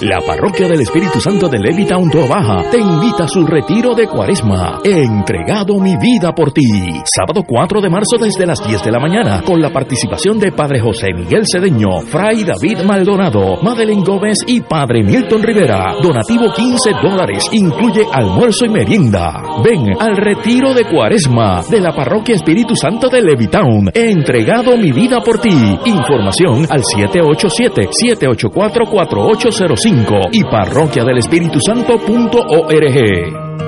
La 0.00 0.20
parroquia 0.24 0.68
del 0.68 0.82
Espíritu 0.82 1.20
Santo 1.20 1.48
de 1.48 1.58
Levittown 1.58 2.08
Baja 2.30 2.70
te 2.70 2.78
invita 2.78 3.24
a 3.24 3.28
su 3.28 3.44
retiro 3.44 3.96
de 3.96 4.06
cuaresma. 4.06 4.78
He 4.84 5.02
entregado 5.02 5.80
mi 5.80 5.96
vida 5.96 6.32
por 6.32 6.52
ti. 6.52 6.62
Sábado 7.04 7.42
4 7.44 7.80
de 7.80 7.90
marzo 7.90 8.16
desde 8.16 8.46
las 8.46 8.64
10 8.64 8.84
de 8.84 8.92
la 8.92 9.00
mañana, 9.00 9.42
con 9.42 9.60
la 9.60 9.70
participación 9.70 10.38
de 10.38 10.52
Padre 10.52 10.78
José 10.78 11.08
Miguel 11.12 11.42
Cedeño, 11.52 12.02
Fray 12.06 12.44
David 12.44 12.82
Maldonado, 12.84 13.60
Madeleine 13.60 14.04
Gómez 14.04 14.38
y 14.46 14.60
Padre 14.60 15.02
Milton 15.02 15.42
Rivera. 15.42 15.96
Donativo 16.00 16.52
15 16.54 16.90
dólares. 17.02 17.48
Incluye 17.50 18.06
almuerzo 18.12 18.66
y 18.66 18.68
merienda. 18.68 19.42
Ven 19.64 19.96
al 19.98 20.16
retiro 20.16 20.74
de 20.74 20.84
cuaresma 20.84 21.64
de 21.68 21.80
la 21.80 21.92
parroquia 21.92 22.36
Espíritu 22.36 22.76
Santo 22.76 23.08
de 23.08 23.20
Levittown. 23.20 23.90
He 23.92 24.12
entregado 24.12 24.76
mi 24.76 24.92
vida 24.92 25.20
por 25.22 25.40
ti. 25.40 25.50
Información 25.86 26.66
al 26.70 26.84
787 26.84 27.88
784 27.90 28.86
4805 28.88 29.87
y 30.32 30.44
parroquia 30.44 31.02
del 31.02 31.16
Espíritu 31.16 31.58
Santo.org. 31.64 33.67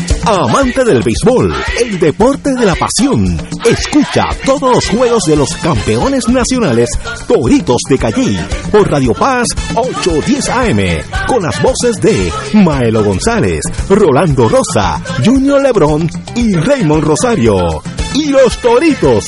Amante 0.25 0.83
del 0.83 1.01
béisbol, 1.01 1.53
el 1.79 1.99
deporte 1.99 2.53
de 2.53 2.65
la 2.65 2.75
pasión. 2.75 3.37
Escucha 3.65 4.25
todos 4.45 4.75
los 4.75 4.87
juegos 4.89 5.23
de 5.25 5.35
los 5.35 5.53
campeones 5.55 6.27
nacionales 6.29 6.89
Toritos 7.27 7.77
de 7.89 7.97
Calle 7.97 8.39
por 8.71 8.89
Radio 8.89 9.13
Paz 9.13 9.47
810 9.75 10.49
AM 10.49 10.79
con 11.27 11.41
las 11.43 11.61
voces 11.61 11.95
de 12.01 12.31
Maelo 12.53 13.03
González, 13.03 13.61
Rolando 13.89 14.47
Rosa, 14.47 15.01
Junior 15.25 15.61
Lebrón 15.61 16.09
y 16.35 16.53
Raymond 16.53 17.03
Rosario. 17.03 17.81
Y 18.13 18.27
los 18.27 18.57
Toritos 18.59 19.25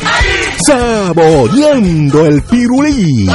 saboreando 0.67 2.25
el 2.25 2.41
pirulí. 2.43 3.27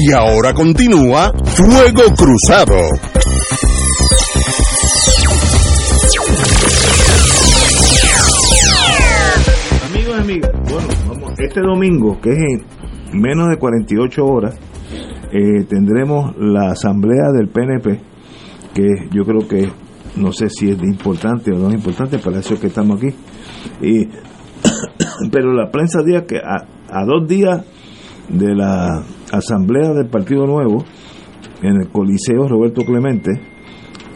Y 0.00 0.12
ahora 0.12 0.54
continúa 0.54 1.32
Fuego 1.44 2.02
Cruzado. 2.16 2.76
Amigos 9.90 10.16
y 10.16 10.20
amigas, 10.20 10.52
bueno, 10.70 10.88
vamos, 11.08 11.32
este 11.40 11.60
domingo, 11.60 12.20
que 12.20 12.30
es 12.30 12.38
en 12.38 13.20
menos 13.20 13.48
de 13.48 13.56
48 13.56 14.24
horas, 14.24 14.54
eh, 15.32 15.64
tendremos 15.68 16.36
la 16.38 16.70
asamblea 16.70 17.32
del 17.36 17.48
PNP, 17.48 18.00
que 18.74 18.86
yo 19.10 19.24
creo 19.24 19.48
que 19.48 19.68
no 20.14 20.30
sé 20.30 20.48
si 20.48 20.70
es 20.70 20.80
importante 20.80 21.50
o 21.50 21.58
no 21.58 21.70
es 21.70 21.74
importante, 21.74 22.18
para 22.18 22.38
eso 22.38 22.60
que 22.60 22.68
estamos 22.68 23.02
aquí. 23.02 23.12
Y, 23.82 24.06
pero 25.32 25.52
la 25.52 25.72
prensa 25.72 26.02
dice 26.06 26.24
que 26.24 26.36
a 26.38 27.04
dos 27.04 27.26
días 27.26 27.64
de 28.28 28.54
la 28.54 29.02
Asamblea 29.32 29.92
del 29.92 30.08
Partido 30.08 30.46
Nuevo 30.46 30.84
en 31.62 31.76
el 31.80 31.88
Coliseo 31.90 32.48
Roberto 32.48 32.82
Clemente, 32.84 33.30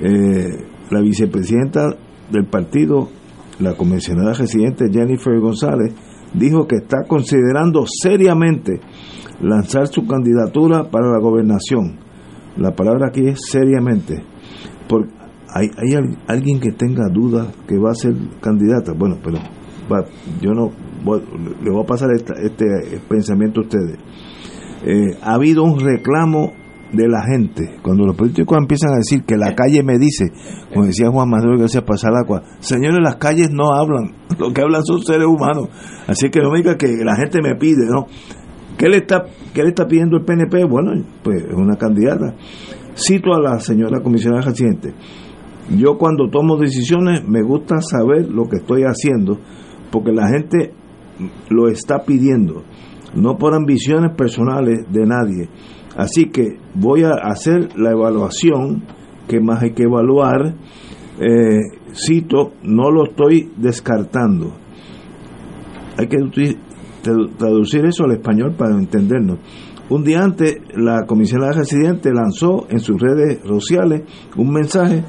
eh, 0.01 0.47
la 0.91 1.01
vicepresidenta 1.01 1.95
del 2.31 2.47
partido, 2.47 3.09
la 3.61 3.75
convencionada 3.75 4.33
residente 4.33 4.87
Jennifer 4.93 5.39
González, 5.41 5.95
dijo 6.35 6.67
que 6.67 6.77
está 6.77 7.05
considerando 7.07 7.85
seriamente 7.87 8.81
lanzar 9.41 9.87
su 9.89 10.07
candidatura 10.07 10.91
para 10.91 11.11
la 11.11 11.19
gobernación. 11.19 11.99
La 12.57 12.75
palabra 12.75 13.09
aquí 13.09 13.27
es 13.29 13.41
seriamente. 13.51 14.23
Porque 14.89 15.11
hay, 15.55 15.69
hay 15.77 15.95
al- 15.95 16.19
alguien 16.27 16.61
que 16.61 16.73
tenga 16.73 17.09
dudas 17.13 17.49
que 17.67 17.77
va 17.79 17.91
a 17.91 17.95
ser 17.95 18.15
candidata. 18.41 18.93
Bueno, 18.97 19.19
pero 19.23 19.39
yo 20.41 20.53
no 20.53 20.71
voy- 21.05 21.23
le 21.63 21.71
voy 21.71 21.83
a 21.83 21.87
pasar 21.87 22.11
esta- 22.15 22.35
este 22.41 22.67
pensamiento 23.09 23.61
a 23.61 23.65
ustedes. 23.65 23.99
Eh, 24.85 25.17
ha 25.23 25.35
habido 25.35 25.63
un 25.63 25.79
reclamo 25.79 26.53
de 26.93 27.09
la 27.09 27.25
gente. 27.25 27.77
Cuando 27.83 28.05
los 28.05 28.17
políticos 28.17 28.59
empiezan 28.59 28.93
a 28.93 28.97
decir 28.97 29.25
que 29.25 29.37
la 29.37 29.55
calle 29.55 29.83
me 29.83 29.99
dice, 29.99 30.31
como 30.73 30.87
decía 30.87 31.11
Juan 31.11 31.31
Manuel 31.31 31.59
García 31.59 31.85
Pasalacua, 31.85 32.43
señores, 32.61 32.99
las 33.03 33.17
calles 33.17 33.51
no 33.51 33.73
hablan, 33.73 34.15
lo 34.39 34.53
que 34.53 34.61
hablan 34.61 34.85
son 34.85 35.03
seres 35.03 35.27
humanos. 35.27 35.69
Así 36.07 36.31
que 36.31 36.41
no 36.41 36.51
me 36.51 36.59
diga 36.59 36.77
que 36.77 36.89
la 37.05 37.17
gente 37.17 37.41
me 37.43 37.55
pide, 37.57 37.87
¿no? 37.89 38.07
¿Qué 38.77 38.89
le 38.89 38.99
está, 38.99 39.25
qué 39.55 39.63
le 39.63 39.69
está 39.69 39.87
pidiendo 39.87 40.17
el 40.17 40.25
PNP? 40.25 40.65
Bueno, 40.65 40.93
pues 41.23 41.45
es 41.45 41.55
una 41.55 41.77
candidata. 41.77 42.35
Cito 42.95 43.33
a 43.35 43.41
la 43.41 43.61
señora 43.61 44.01
comisionada 44.01 44.43
residente. 44.43 44.95
Yo 45.77 45.97
cuando 45.97 46.29
tomo 46.29 46.57
decisiones 46.57 47.27
me 47.27 47.43
gusta 47.43 47.81
saber 47.81 48.29
lo 48.29 48.49
que 48.49 48.57
estoy 48.57 48.83
haciendo, 48.83 49.39
porque 49.91 50.13
la 50.13 50.29
gente 50.29 50.73
lo 51.49 51.69
está 51.69 52.03
pidiendo, 52.05 52.65
no 53.15 53.37
por 53.37 53.55
ambiciones 53.55 54.15
personales 54.17 54.81
de 54.91 55.07
nadie. 55.07 55.49
Así 55.97 56.27
que 56.27 56.59
voy 56.75 57.05
a 57.05 57.13
hacer 57.23 57.69
la 57.77 57.91
evaluación 57.91 58.83
que 59.29 59.41
más 59.41 59.63
hay 59.63 59.73
que 59.73 59.85
evaluar. 59.85 60.55
Eh, 61.21 61.61
cito, 61.93 62.53
no 62.63 62.91
lo 62.91 63.05
estoy 63.05 63.51
descartando. 63.57 64.55
Hay 65.99 66.09
que 66.09 66.19
traducir 67.37 67.85
eso 67.85 68.05
al 68.05 68.13
español 68.13 68.55
para 68.57 68.75
entendernos. 68.75 69.39
Un 69.91 70.05
día 70.05 70.23
antes, 70.23 70.57
la 70.75 71.05
comisionada 71.07 71.53
residente 71.53 72.11
lanzó 72.15 72.67
en 72.71 72.81
sus 72.81 72.99
redes 72.99 73.41
sociales 73.47 74.03
un 74.37 74.51
mensaje 74.51 75.05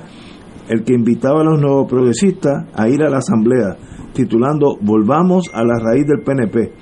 el 0.67 0.83
que 0.83 0.93
invitaba 0.93 1.41
a 1.41 1.45
los 1.45 1.61
nuevos 1.61 1.89
progresistas 1.89 2.65
a 2.73 2.89
ir 2.89 3.01
a 3.03 3.09
la 3.09 3.17
asamblea, 3.17 3.77
titulando 4.13 4.77
Volvamos 4.81 5.49
a 5.53 5.63
la 5.63 5.79
raíz 5.79 6.05
del 6.05 6.21
PNP. 6.23 6.73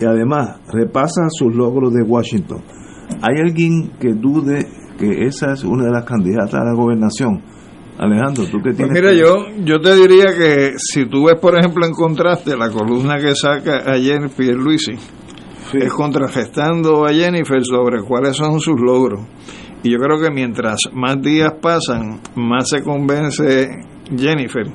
Y 0.00 0.04
además 0.04 0.60
repasa 0.72 1.22
sus 1.30 1.54
logros 1.54 1.92
de 1.92 2.02
Washington. 2.02 2.62
¿Hay 3.22 3.40
alguien 3.40 3.92
que 4.00 4.12
dude 4.12 4.66
que 4.98 5.26
esa 5.26 5.52
es 5.52 5.64
una 5.64 5.84
de 5.84 5.92
las 5.92 6.04
candidatas 6.04 6.54
a 6.54 6.64
la 6.64 6.74
gobernación? 6.74 7.42
Alejandro, 7.98 8.44
tú 8.46 8.58
que 8.58 8.72
Pues 8.72 8.76
tienes... 8.76 8.92
mira, 8.92 9.12
yo, 9.12 9.46
yo 9.64 9.80
te 9.80 9.94
diría 9.94 10.34
que 10.36 10.72
si 10.76 11.06
tú 11.06 11.26
ves, 11.26 11.38
por 11.40 11.56
ejemplo, 11.56 11.86
en 11.86 11.92
contraste 11.92 12.56
la 12.56 12.68
columna 12.70 13.18
que 13.18 13.34
saca 13.36 13.90
ayer 13.92 14.28
Pierluisi, 14.36 14.94
es 15.72 15.92
contrarrestando 15.92 17.04
a 17.04 17.12
Jennifer 17.12 17.64
sobre 17.64 18.02
cuáles 18.02 18.36
son 18.36 18.60
sus 18.60 18.80
logros. 18.80 19.20
Y 19.84 19.92
yo 19.92 19.98
creo 19.98 20.20
que 20.20 20.30
mientras 20.30 20.78
más 20.92 21.20
días 21.20 21.52
pasan, 21.60 22.20
más 22.34 22.68
se 22.68 22.82
convence 22.82 23.68
Jennifer 24.16 24.66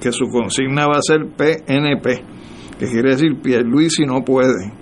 que 0.00 0.12
su 0.12 0.26
consigna 0.26 0.86
va 0.86 0.98
a 0.98 1.02
ser 1.02 1.26
PNP, 1.36 2.22
que 2.78 2.86
quiere 2.86 3.10
decir 3.10 3.40
Pierluisi 3.42 4.04
no 4.06 4.22
puede. 4.24 4.72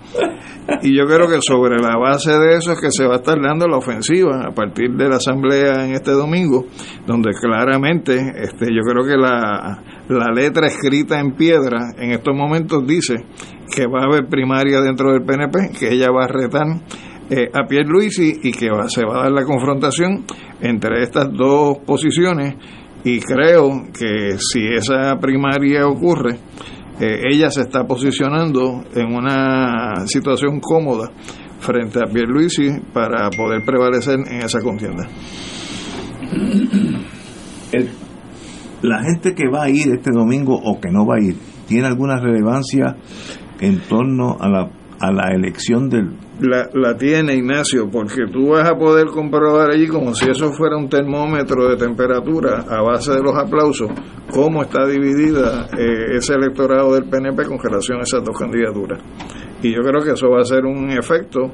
Y 0.82 0.96
yo 0.96 1.04
creo 1.04 1.28
que 1.28 1.40
sobre 1.42 1.76
la 1.78 1.96
base 1.98 2.32
de 2.32 2.56
eso 2.56 2.72
es 2.72 2.80
que 2.80 2.90
se 2.90 3.06
va 3.06 3.14
a 3.14 3.16
estar 3.16 3.38
dando 3.40 3.68
la 3.68 3.76
ofensiva 3.76 4.44
a 4.46 4.54
partir 4.54 4.90
de 4.92 5.08
la 5.08 5.16
asamblea 5.16 5.84
en 5.86 5.92
este 5.92 6.12
domingo, 6.12 6.64
donde 7.06 7.32
claramente 7.34 8.14
este, 8.42 8.66
yo 8.74 8.80
creo 8.82 9.04
que 9.04 9.16
la, 9.16 9.82
la 10.08 10.32
letra 10.32 10.66
escrita 10.66 11.20
en 11.20 11.32
piedra 11.32 11.92
en 11.98 12.12
estos 12.12 12.34
momentos 12.34 12.86
dice 12.86 13.16
que 13.74 13.86
va 13.86 14.00
a 14.02 14.04
haber 14.06 14.26
primaria 14.28 14.80
dentro 14.80 15.12
del 15.12 15.22
PNP, 15.22 15.72
que 15.78 15.92
ella 15.92 16.10
va 16.10 16.24
a 16.24 16.28
retar 16.28 16.66
eh, 17.30 17.50
a 17.52 17.66
Pierluisi 17.66 18.40
y 18.42 18.52
que 18.52 18.70
va- 18.70 18.88
se 18.88 19.04
va 19.04 19.20
a 19.20 19.22
dar 19.24 19.32
la 19.32 19.44
confrontación 19.44 20.24
entre 20.60 21.02
estas 21.02 21.30
dos 21.32 21.78
posiciones 21.86 22.54
y 23.04 23.20
creo 23.20 23.82
que 23.92 24.36
si 24.38 24.66
esa 24.66 25.14
primaria 25.20 25.86
ocurre, 25.86 26.38
eh, 27.00 27.20
ella 27.30 27.50
se 27.50 27.62
está 27.62 27.84
posicionando 27.84 28.84
en 28.94 29.14
una 29.14 30.06
situación 30.06 30.60
cómoda 30.60 31.10
frente 31.60 31.98
a 31.98 32.10
Pierluisi 32.12 32.68
para 32.92 33.30
poder 33.30 33.64
prevalecer 33.64 34.20
en 34.26 34.42
esa 34.42 34.60
contienda. 34.60 35.08
el- 37.72 37.90
la 38.82 39.02
gente 39.02 39.34
que 39.34 39.48
va 39.48 39.64
a 39.64 39.70
ir 39.70 39.88
este 39.94 40.10
domingo 40.12 40.54
o 40.62 40.78
que 40.80 40.90
no 40.90 41.06
va 41.06 41.16
a 41.16 41.20
ir, 41.24 41.36
¿tiene 41.66 41.86
alguna 41.86 42.18
relevancia 42.20 42.96
en 43.60 43.80
torno 43.88 44.36
a 44.38 44.48
la, 44.48 44.70
a 45.00 45.10
la 45.12 45.30
elección 45.34 45.88
del... 45.88 46.10
La, 46.40 46.68
la 46.74 46.96
tiene 46.96 47.36
Ignacio, 47.36 47.88
porque 47.88 48.26
tú 48.30 48.48
vas 48.48 48.68
a 48.68 48.74
poder 48.74 49.06
comprobar 49.06 49.70
allí 49.70 49.86
como 49.86 50.14
si 50.14 50.28
eso 50.28 50.52
fuera 50.52 50.76
un 50.76 50.88
termómetro 50.88 51.68
de 51.68 51.76
temperatura 51.76 52.64
a 52.68 52.82
base 52.82 53.12
de 53.12 53.22
los 53.22 53.36
aplausos, 53.36 53.88
cómo 54.32 54.62
está 54.62 54.84
dividida 54.84 55.68
eh, 55.78 56.16
ese 56.16 56.34
electorado 56.34 56.92
del 56.94 57.04
PNP 57.04 57.44
con 57.44 57.58
relación 57.58 58.00
a 58.00 58.02
esas 58.02 58.24
dos 58.24 58.36
candidaturas. 58.36 59.00
Y 59.62 59.72
yo 59.72 59.80
creo 59.82 60.02
que 60.02 60.12
eso 60.12 60.28
va 60.28 60.40
a 60.40 60.44
ser 60.44 60.64
un 60.64 60.90
efecto 60.90 61.52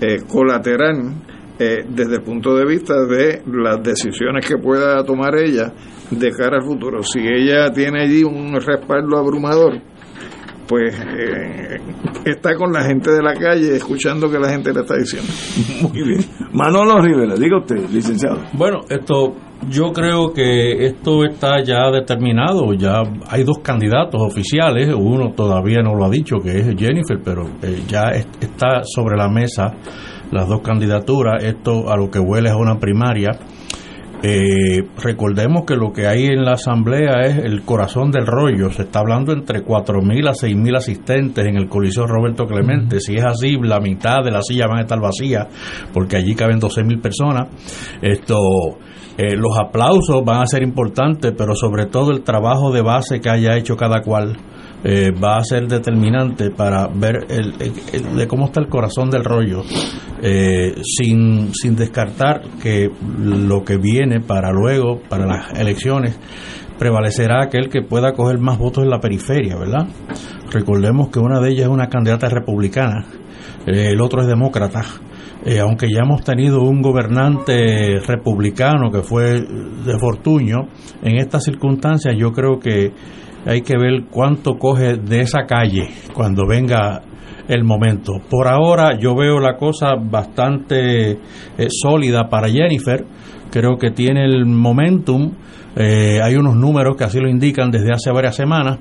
eh, 0.00 0.22
colateral 0.26 1.14
eh, 1.58 1.84
desde 1.88 2.16
el 2.16 2.22
punto 2.22 2.56
de 2.56 2.66
vista 2.66 2.94
de 3.04 3.42
las 3.46 3.82
decisiones 3.82 4.44
que 4.46 4.56
pueda 4.56 5.04
tomar 5.04 5.36
ella 5.36 5.72
de 6.10 6.30
cara 6.32 6.56
al 6.56 6.64
futuro. 6.64 7.02
Si 7.02 7.20
ella 7.20 7.70
tiene 7.70 8.02
allí 8.02 8.24
un 8.24 8.58
respaldo 8.60 9.18
abrumador, 9.18 9.80
pues 10.72 10.94
eh, 10.98 11.78
está 12.24 12.54
con 12.56 12.72
la 12.72 12.82
gente 12.82 13.10
de 13.10 13.22
la 13.22 13.34
calle 13.34 13.76
escuchando 13.76 14.30
que 14.30 14.38
la 14.38 14.48
gente 14.48 14.72
le 14.72 14.80
está 14.80 14.94
diciendo. 14.96 15.28
Muy 15.92 16.02
bien. 16.02 16.24
Manolo 16.54 16.98
Rivera, 16.98 17.34
diga 17.34 17.58
usted, 17.58 17.90
licenciado. 17.90 18.38
Bueno, 18.54 18.80
esto 18.88 19.34
yo 19.68 19.92
creo 19.92 20.32
que 20.32 20.86
esto 20.86 21.26
está 21.26 21.62
ya 21.62 21.90
determinado, 21.90 22.72
ya 22.72 23.02
hay 23.28 23.44
dos 23.44 23.58
candidatos 23.62 24.18
oficiales, 24.22 24.94
uno 24.96 25.32
todavía 25.36 25.82
no 25.82 25.94
lo 25.94 26.06
ha 26.06 26.10
dicho 26.10 26.36
que 26.42 26.56
es 26.56 26.66
Jennifer, 26.74 27.20
pero 27.22 27.44
eh, 27.60 27.82
ya 27.86 28.04
es- 28.12 28.26
está 28.40 28.80
sobre 28.84 29.18
la 29.18 29.28
mesa 29.28 29.74
las 30.30 30.48
dos 30.48 30.62
candidaturas, 30.62 31.44
esto 31.44 31.90
a 31.92 31.96
lo 31.98 32.10
que 32.10 32.18
huele 32.18 32.48
es 32.48 32.54
a 32.54 32.56
una 32.56 32.78
primaria. 32.80 33.32
Eh, 34.24 34.84
recordemos 35.02 35.64
que 35.66 35.74
lo 35.74 35.92
que 35.92 36.06
hay 36.06 36.26
en 36.26 36.44
la 36.44 36.52
asamblea 36.52 37.22
es 37.24 37.38
el 37.38 37.62
corazón 37.62 38.12
del 38.12 38.24
rollo. 38.24 38.70
Se 38.70 38.82
está 38.82 39.00
hablando 39.00 39.32
entre 39.32 39.64
4.000 39.64 40.28
a 40.28 40.32
6.000 40.32 40.76
asistentes 40.76 41.44
en 41.44 41.56
el 41.56 41.68
Coliseo 41.68 42.06
Roberto 42.06 42.46
Clemente. 42.46 43.00
Si 43.00 43.16
es 43.16 43.24
así, 43.24 43.56
la 43.60 43.80
mitad 43.80 44.22
de 44.22 44.30
las 44.30 44.46
sillas 44.46 44.68
van 44.68 44.78
a 44.78 44.82
estar 44.82 45.00
vacías 45.00 45.48
porque 45.92 46.16
allí 46.16 46.36
caben 46.36 46.60
12.000 46.60 47.00
personas. 47.00 47.48
Esto, 48.00 48.36
eh, 49.18 49.34
los 49.34 49.58
aplausos 49.58 50.24
van 50.24 50.42
a 50.42 50.46
ser 50.46 50.62
importantes, 50.62 51.32
pero 51.36 51.56
sobre 51.56 51.86
todo 51.86 52.12
el 52.12 52.22
trabajo 52.22 52.70
de 52.70 52.82
base 52.82 53.20
que 53.20 53.28
haya 53.28 53.56
hecho 53.56 53.76
cada 53.76 54.02
cual. 54.02 54.36
Eh, 54.84 55.12
va 55.12 55.38
a 55.38 55.44
ser 55.44 55.68
determinante 55.68 56.50
para 56.50 56.88
ver 56.88 57.26
el, 57.28 58.16
de 58.16 58.26
cómo 58.26 58.46
está 58.46 58.60
el 58.60 58.68
corazón 58.68 59.10
del 59.10 59.24
rollo, 59.24 59.62
eh, 60.22 60.74
sin, 60.82 61.54
sin 61.54 61.76
descartar 61.76 62.42
que 62.62 62.90
lo 63.18 63.64
que 63.64 63.76
viene 63.76 64.20
para 64.20 64.50
luego, 64.50 65.00
para 65.08 65.26
las 65.26 65.58
elecciones, 65.58 66.18
prevalecerá 66.78 67.44
aquel 67.44 67.68
que 67.68 67.82
pueda 67.82 68.12
coger 68.12 68.38
más 68.38 68.58
votos 68.58 68.82
en 68.82 68.90
la 68.90 68.98
periferia, 68.98 69.56
¿verdad? 69.56 69.86
Recordemos 70.50 71.10
que 71.10 71.20
una 71.20 71.40
de 71.40 71.50
ellas 71.50 71.66
es 71.66 71.72
una 71.72 71.88
candidata 71.88 72.28
republicana, 72.28 73.06
eh, 73.66 73.90
el 73.92 74.00
otro 74.00 74.20
es 74.22 74.26
demócrata. 74.26 74.82
Eh, 75.44 75.58
aunque 75.58 75.88
ya 75.88 76.02
hemos 76.04 76.22
tenido 76.22 76.60
un 76.62 76.82
gobernante 76.82 77.98
republicano 78.06 78.92
que 78.92 79.02
fue 79.02 79.40
de 79.40 79.98
Fortuño, 79.98 80.68
en 81.02 81.16
estas 81.16 81.44
circunstancias 81.44 82.14
yo 82.16 82.30
creo 82.30 82.60
que 82.60 82.92
hay 83.46 83.62
que 83.62 83.76
ver 83.76 84.04
cuánto 84.10 84.58
coge 84.58 84.96
de 84.96 85.20
esa 85.20 85.46
calle 85.46 85.88
cuando 86.14 86.46
venga 86.46 87.02
el 87.48 87.64
momento. 87.64 88.14
Por 88.30 88.48
ahora 88.48 88.98
yo 88.98 89.14
veo 89.14 89.40
la 89.40 89.56
cosa 89.56 89.94
bastante 89.96 91.10
eh, 91.12 91.18
sólida 91.68 92.28
para 92.28 92.48
Jennifer, 92.48 93.04
creo 93.50 93.76
que 93.76 93.90
tiene 93.90 94.24
el 94.24 94.46
momentum, 94.46 95.32
eh, 95.76 96.20
hay 96.22 96.36
unos 96.36 96.56
números 96.56 96.96
que 96.96 97.04
así 97.04 97.18
lo 97.18 97.28
indican 97.28 97.70
desde 97.70 97.92
hace 97.92 98.10
varias 98.12 98.36
semanas 98.36 98.78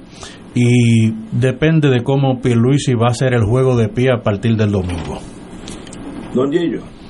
y 0.53 1.11
depende 1.31 1.89
de 1.89 2.03
cómo 2.03 2.41
Pierluisi 2.41 2.93
va 2.93 3.07
a 3.07 3.11
hacer 3.11 3.33
el 3.33 3.43
juego 3.43 3.77
de 3.77 3.87
pie 3.87 4.09
a 4.11 4.21
partir 4.21 4.55
del 4.57 4.71
domingo. 4.71 5.19
Don 6.33 6.51
Gillo. 6.51 7.00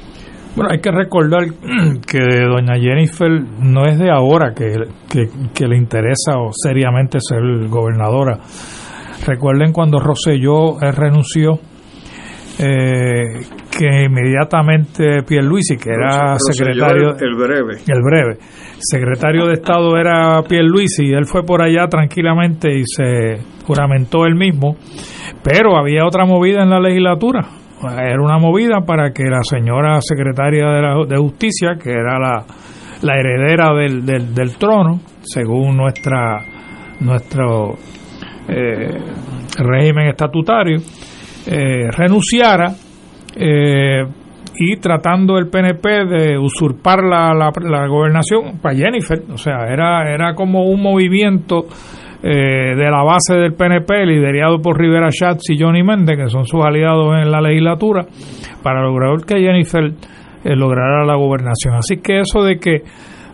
Bueno, 0.56 0.72
hay 0.72 0.80
que 0.80 0.92
recordar 0.92 1.46
que 2.08 2.20
doña 2.20 2.80
Jennifer 2.80 3.30
no 3.60 3.86
es 3.86 3.98
de 3.98 4.12
ahora 4.12 4.54
que, 4.54 4.74
que, 5.10 5.30
que 5.54 5.68
le 5.68 5.78
interesa 5.78 6.38
o 6.38 6.52
seriamente 6.52 7.20
ser 7.22 7.42
gobernadora. 7.68 8.40
Recuerden 9.26 9.72
cuando 9.72 10.00
Rosselló 10.00 10.82
eh, 10.82 10.92
renunció, 10.92 11.60
eh, 12.60 13.40
que 13.72 14.04
inmediatamente 14.06 15.24
Pierluisi, 15.28 15.78
que 15.78 15.92
era 15.92 16.36
secretario 16.38 17.16
el, 17.20 17.36
breve, 17.36 17.82
el 17.88 18.02
breve, 18.04 18.38
secretario 18.80 19.48
de 19.48 19.54
Estado 19.54 19.98
era 19.98 20.42
Pierluisi 20.44 21.06
y 21.06 21.14
él 21.14 21.26
fue 21.26 21.44
por 21.44 21.64
allá 21.64 21.88
tranquilamente 21.88 22.70
y 22.72 22.84
se 22.86 23.38
juramentó 23.66 24.26
él 24.26 24.36
mismo, 24.36 24.76
pero 25.44 25.78
había 25.78 26.06
otra 26.06 26.26
movida 26.26 26.62
en 26.62 26.70
la 26.70 26.80
legislatura, 26.80 27.48
era 27.90 28.22
una 28.22 28.38
movida 28.38 28.82
para 28.86 29.12
que 29.12 29.24
la 29.24 29.44
señora 29.44 30.00
secretaria 30.02 30.68
de, 30.68 31.06
de 31.08 31.18
Justicia, 31.18 31.76
que 31.82 31.92
era 31.92 32.20
la, 32.20 32.46
la 33.02 33.20
heredera 33.20 33.74
del, 33.74 34.06
del, 34.06 34.58
trono, 34.58 35.00
según 35.22 35.78
nuestra 35.78 36.38
nuestro 37.00 37.76
eh, 38.48 38.98
régimen 39.58 40.10
estatutario, 40.10 40.78
eh, 41.48 41.90
renunciara 41.90 42.72
eh, 43.36 44.04
y 44.56 44.78
tratando 44.78 45.38
el 45.38 45.48
PNP 45.48 46.06
de 46.06 46.38
usurpar 46.38 47.04
la, 47.04 47.34
la, 47.34 47.88
gobernación 47.88 48.60
para 48.62 48.76
Jennifer. 48.76 49.24
O 49.34 49.38
sea, 49.38 49.66
era, 49.68 50.14
era 50.14 50.36
como 50.36 50.66
un 50.66 50.82
movimiento 50.82 51.66
eh, 52.24 52.76
de 52.76 52.92
la 52.92 53.04
base 53.04 53.34
del 53.36 53.54
PNP, 53.54 54.06
liderado 54.06 54.62
por 54.62 54.80
Rivera 54.80 55.10
Schatz 55.12 55.50
y 55.50 55.60
Johnny 55.60 55.84
Méndez, 55.84 56.18
que 56.18 56.30
son 56.30 56.46
sus 56.46 56.64
aliados 56.64 57.16
en 57.20 57.32
la 57.32 57.42
legislatura, 57.42 58.06
para 58.62 58.82
lograr 58.82 59.26
que 59.26 59.40
Jennifer 59.40 59.86
eh, 60.44 60.56
lograra 60.56 61.04
la 61.06 61.16
gobernación. 61.16 61.76
Así 61.76 61.98
que 61.98 62.20
eso 62.20 62.44
de 62.44 62.58
que 62.58 62.84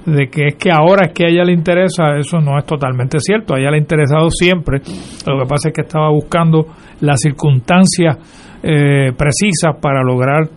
de 0.05 0.29
que 0.29 0.47
es 0.47 0.55
que 0.55 0.71
ahora 0.71 1.07
es 1.07 1.13
que 1.13 1.25
a 1.25 1.27
ella 1.27 1.43
le 1.43 1.51
interesa, 1.51 2.15
eso 2.17 2.39
no 2.39 2.57
es 2.57 2.65
totalmente 2.65 3.19
cierto. 3.19 3.53
A 3.53 3.59
ella 3.59 3.71
le 3.71 3.77
ha 3.77 3.81
interesado 3.81 4.29
siempre. 4.29 4.79
Lo 5.25 5.43
que 5.43 5.49
pasa 5.49 5.67
es 5.67 5.75
que 5.75 5.81
estaba 5.81 6.09
buscando 6.09 6.65
las 7.01 7.19
circunstancias 7.19 8.17
eh, 8.63 9.11
precisas 9.17 9.75
para 9.81 10.01
lograr 10.03 10.49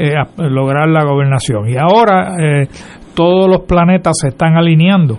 eh, 0.00 0.14
lograr 0.36 0.88
la 0.88 1.04
gobernación. 1.04 1.68
Y 1.68 1.76
ahora 1.76 2.36
eh, 2.38 2.68
todos 3.18 3.48
los 3.48 3.62
planetas 3.62 4.16
se 4.22 4.28
están 4.28 4.56
alineando. 4.56 5.18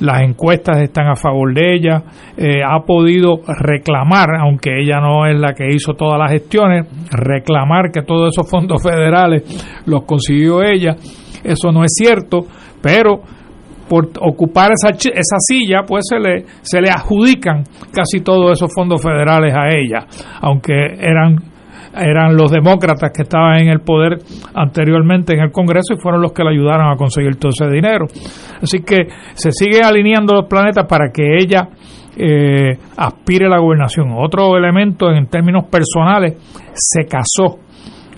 las 0.00 0.22
encuestas 0.22 0.78
están 0.78 1.06
a 1.08 1.14
favor 1.16 1.52
de 1.52 1.74
ella. 1.74 2.02
ha 2.66 2.80
podido 2.86 3.42
reclamar, 3.46 4.30
aunque 4.40 4.70
ella 4.80 4.98
no 5.00 5.26
es 5.26 5.38
la 5.38 5.52
que 5.52 5.68
hizo 5.68 5.92
todas 5.92 6.18
las 6.18 6.32
gestiones, 6.32 6.86
reclamar 7.10 7.90
que 7.92 8.00
todos 8.00 8.30
esos 8.32 8.50
fondos 8.50 8.82
federales 8.88 9.42
los 9.84 10.04
consiguió 10.04 10.62
ella. 10.62 10.96
Eso 11.44 11.70
no 11.72 11.84
es 11.84 11.92
cierto, 11.94 12.46
pero 12.80 13.20
por 13.86 14.08
ocupar 14.18 14.70
esa, 14.72 14.94
esa 14.94 15.36
silla, 15.38 15.84
pues 15.86 16.04
se 16.08 16.18
le, 16.18 16.46
se 16.62 16.80
le 16.80 16.88
adjudican 16.88 17.64
casi 17.92 18.20
todos 18.24 18.52
esos 18.52 18.72
fondos 18.74 19.02
federales 19.02 19.54
a 19.54 19.68
ella, 19.68 20.06
aunque 20.40 20.72
eran, 20.72 21.36
eran 21.96 22.36
los 22.36 22.50
demócratas 22.50 23.10
que 23.14 23.22
estaban 23.22 23.58
en 23.58 23.68
el 23.68 23.80
poder 23.80 24.18
anteriormente 24.54 25.34
en 25.34 25.40
el 25.40 25.50
Congreso 25.50 25.94
y 25.94 26.00
fueron 26.00 26.22
los 26.22 26.32
que 26.32 26.44
le 26.44 26.50
ayudaron 26.50 26.92
a 26.92 26.96
conseguir 26.96 27.36
todo 27.36 27.50
ese 27.50 27.70
dinero. 27.70 28.06
Así 28.62 28.80
que 28.80 29.08
se 29.34 29.50
siguen 29.52 29.84
alineando 29.84 30.34
los 30.34 30.46
planetas 30.46 30.86
para 30.86 31.10
que 31.12 31.36
ella 31.38 31.68
eh, 32.16 32.78
aspire 32.96 33.46
a 33.46 33.50
la 33.50 33.58
gobernación. 33.58 34.12
Otro 34.16 34.56
elemento 34.56 35.10
en 35.10 35.26
términos 35.26 35.64
personales, 35.70 36.34
se 36.74 37.04
casó. 37.04 37.58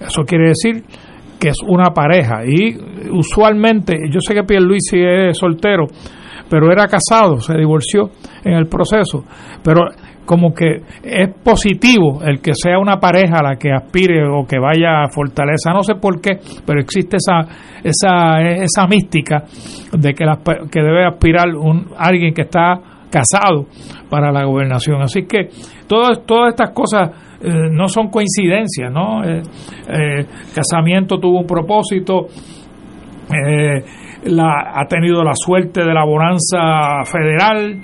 Eso 0.01 0.23
quiere 0.25 0.49
decir 0.49 0.85
que 1.39 1.49
es 1.49 1.59
una 1.67 1.93
pareja. 1.93 2.45
Y 2.45 2.77
usualmente, 3.11 3.97
yo 4.11 4.21
sé 4.21 4.35
que 4.35 4.45
Pierluisi 4.45 4.99
es 5.01 5.39
soltero, 5.39 5.87
pero 6.49 6.71
era 6.71 6.87
casado, 6.87 7.41
se 7.41 7.57
divorció 7.57 8.11
en 8.45 8.55
el 8.55 8.67
proceso. 8.67 9.25
Pero 9.63 9.83
como 10.29 10.53
que 10.53 10.83
es 11.03 11.31
positivo 11.43 12.21
el 12.23 12.43
que 12.43 12.53
sea 12.55 12.79
una 12.79 13.01
pareja 13.01 13.43
la 13.43 13.57
que 13.57 13.73
aspire 13.73 14.29
o 14.29 14.47
que 14.47 14.59
vaya 14.59 15.05
a 15.05 15.09
fortaleza, 15.09 15.73
no 15.73 15.83
sé 15.83 15.95
por 15.95 16.21
qué, 16.21 16.39
pero 16.67 16.81
existe 16.81 17.17
esa 17.17 17.49
esa 17.83 18.43
esa 18.43 18.87
mística 18.87 19.45
de 19.91 20.13
que 20.13 20.27
la, 20.27 20.39
que 20.71 20.83
debe 20.83 21.07
aspirar 21.07 21.49
un 21.57 21.87
alguien 21.97 22.35
que 22.35 22.43
está 22.43 22.79
casado 23.11 23.69
para 24.11 24.31
la 24.31 24.45
gobernación. 24.45 25.01
Así 25.01 25.23
que 25.23 25.49
todas 25.87 26.27
todas 26.27 26.51
estas 26.51 26.73
cosas 26.73 27.09
eh, 27.41 27.71
no 27.71 27.89
son 27.89 28.11
coincidencias, 28.11 28.93
¿no? 28.93 29.25
Eh, 29.25 29.41
eh, 29.89 30.27
casamiento 30.55 31.19
tuvo 31.19 31.41
un 31.41 31.47
propósito, 31.47 32.27
la, 34.25 34.73
ha 34.75 34.87
tenido 34.87 35.23
la 35.23 35.35
suerte 35.35 35.81
de 35.85 35.95
la 35.95 36.05
bonanza 36.05 37.05
federal, 37.05 37.79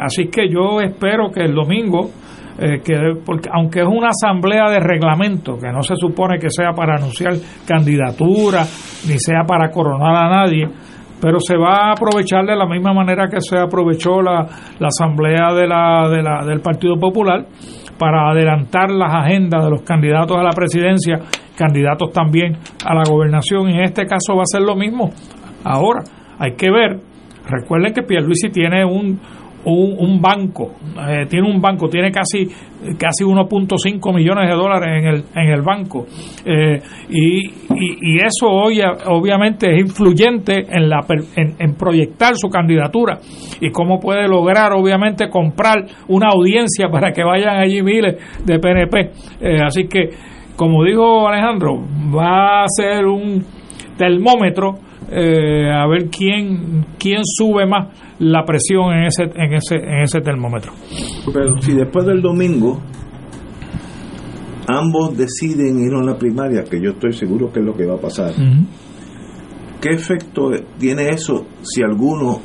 así 0.00 0.28
que 0.28 0.48
yo 0.48 0.80
espero 0.80 1.30
que 1.30 1.44
el 1.44 1.54
domingo, 1.54 2.10
que 2.58 2.94
porque 3.24 3.48
aunque 3.52 3.80
es 3.80 3.86
una 3.86 4.08
asamblea 4.08 4.70
de 4.70 4.80
reglamento, 4.80 5.58
que 5.58 5.70
no 5.70 5.82
se 5.82 5.94
supone 5.96 6.38
que 6.38 6.50
sea 6.50 6.72
para 6.72 6.96
anunciar 6.96 7.34
candidatura, 7.66 8.62
ni 9.08 9.18
sea 9.18 9.44
para 9.46 9.70
coronar 9.70 10.14
a 10.14 10.28
nadie, 10.28 10.68
pero 11.20 11.38
se 11.40 11.56
va 11.56 11.88
a 11.88 11.92
aprovechar 11.92 12.44
de 12.44 12.56
la 12.56 12.66
misma 12.66 12.92
manera 12.92 13.28
que 13.28 13.40
se 13.40 13.58
aprovechó 13.58 14.20
la, 14.20 14.46
la 14.78 14.88
asamblea 14.88 15.52
de 15.54 15.66
la, 15.66 16.08
de 16.10 16.22
la, 16.22 16.44
del 16.44 16.60
Partido 16.60 16.96
Popular 16.96 17.46
para 17.98 18.30
adelantar 18.30 18.90
las 18.90 19.12
agendas 19.12 19.64
de 19.64 19.70
los 19.70 19.82
candidatos 19.82 20.36
a 20.36 20.42
la 20.42 20.50
presidencia, 20.50 21.18
candidatos 21.56 22.12
también 22.12 22.56
a 22.84 22.94
la 22.94 23.04
gobernación. 23.08 23.68
En 23.68 23.84
este 23.84 24.04
caso 24.04 24.36
va 24.36 24.42
a 24.42 24.46
ser 24.46 24.62
lo 24.62 24.76
mismo. 24.76 25.10
Ahora, 25.68 26.04
hay 26.38 26.52
que 26.52 26.70
ver, 26.70 27.00
recuerden 27.44 27.92
que 27.92 28.02
Pierluisi 28.02 28.50
tiene 28.50 28.84
un, 28.84 29.18
un, 29.64 30.20
banco, 30.22 30.74
eh, 31.08 31.26
tiene 31.28 31.50
un 31.50 31.60
banco, 31.60 31.88
tiene 31.88 32.12
casi, 32.12 32.46
casi 32.96 33.24
1.5 33.24 34.14
millones 34.14 34.48
de 34.48 34.54
dólares 34.54 35.02
en 35.02 35.08
el, 35.08 35.24
en 35.34 35.52
el 35.52 35.62
banco. 35.62 36.06
Eh, 36.44 36.78
y, 37.10 37.46
y, 37.48 38.16
eso 38.24 38.46
hoy 38.46 38.80
obviamente 39.06 39.74
es 39.74 39.80
influyente 39.80 40.66
en, 40.70 40.88
la, 40.88 41.04
en, 41.34 41.74
proyectar 41.74 42.36
su 42.36 42.48
candidatura 42.48 43.18
y 43.60 43.70
cómo 43.70 43.98
puede 43.98 44.28
lograr 44.28 44.72
obviamente 44.72 45.28
comprar 45.28 45.84
una 46.06 46.28
audiencia 46.28 46.88
para 46.88 47.10
que 47.10 47.24
vayan 47.24 47.56
allí 47.58 47.82
miles 47.82 48.44
de 48.44 48.58
PNP. 48.60 49.10
Eh, 49.40 49.60
así 49.64 49.88
que, 49.88 50.10
como 50.54 50.84
dijo 50.84 51.26
Alejandro, 51.26 51.80
va 52.16 52.62
a 52.62 52.66
ser 52.68 53.04
un 53.06 53.44
termómetro 53.98 54.85
a 55.08 55.86
ver 55.86 56.08
quién, 56.10 56.86
quién 56.98 57.20
sube 57.24 57.66
más 57.66 57.88
la 58.18 58.44
presión 58.44 58.92
en 58.92 59.04
ese, 59.04 59.24
en 59.24 59.54
ese, 59.54 59.76
en 59.76 60.00
ese 60.02 60.20
termómetro. 60.20 60.72
Pero 61.32 61.60
si 61.60 61.74
después 61.74 62.06
del 62.06 62.22
domingo 62.22 62.80
ambos 64.68 65.16
deciden 65.16 65.80
ir 65.80 65.94
a 65.94 65.98
una 65.98 66.16
primaria, 66.16 66.64
que 66.64 66.80
yo 66.80 66.90
estoy 66.90 67.12
seguro 67.12 67.52
que 67.52 67.60
es 67.60 67.66
lo 67.66 67.74
que 67.74 67.86
va 67.86 67.94
a 67.94 68.00
pasar, 68.00 68.32
¿qué 69.80 69.90
efecto 69.90 70.50
tiene 70.78 71.08
eso 71.10 71.46
si 71.62 71.82
alguno 71.82 72.40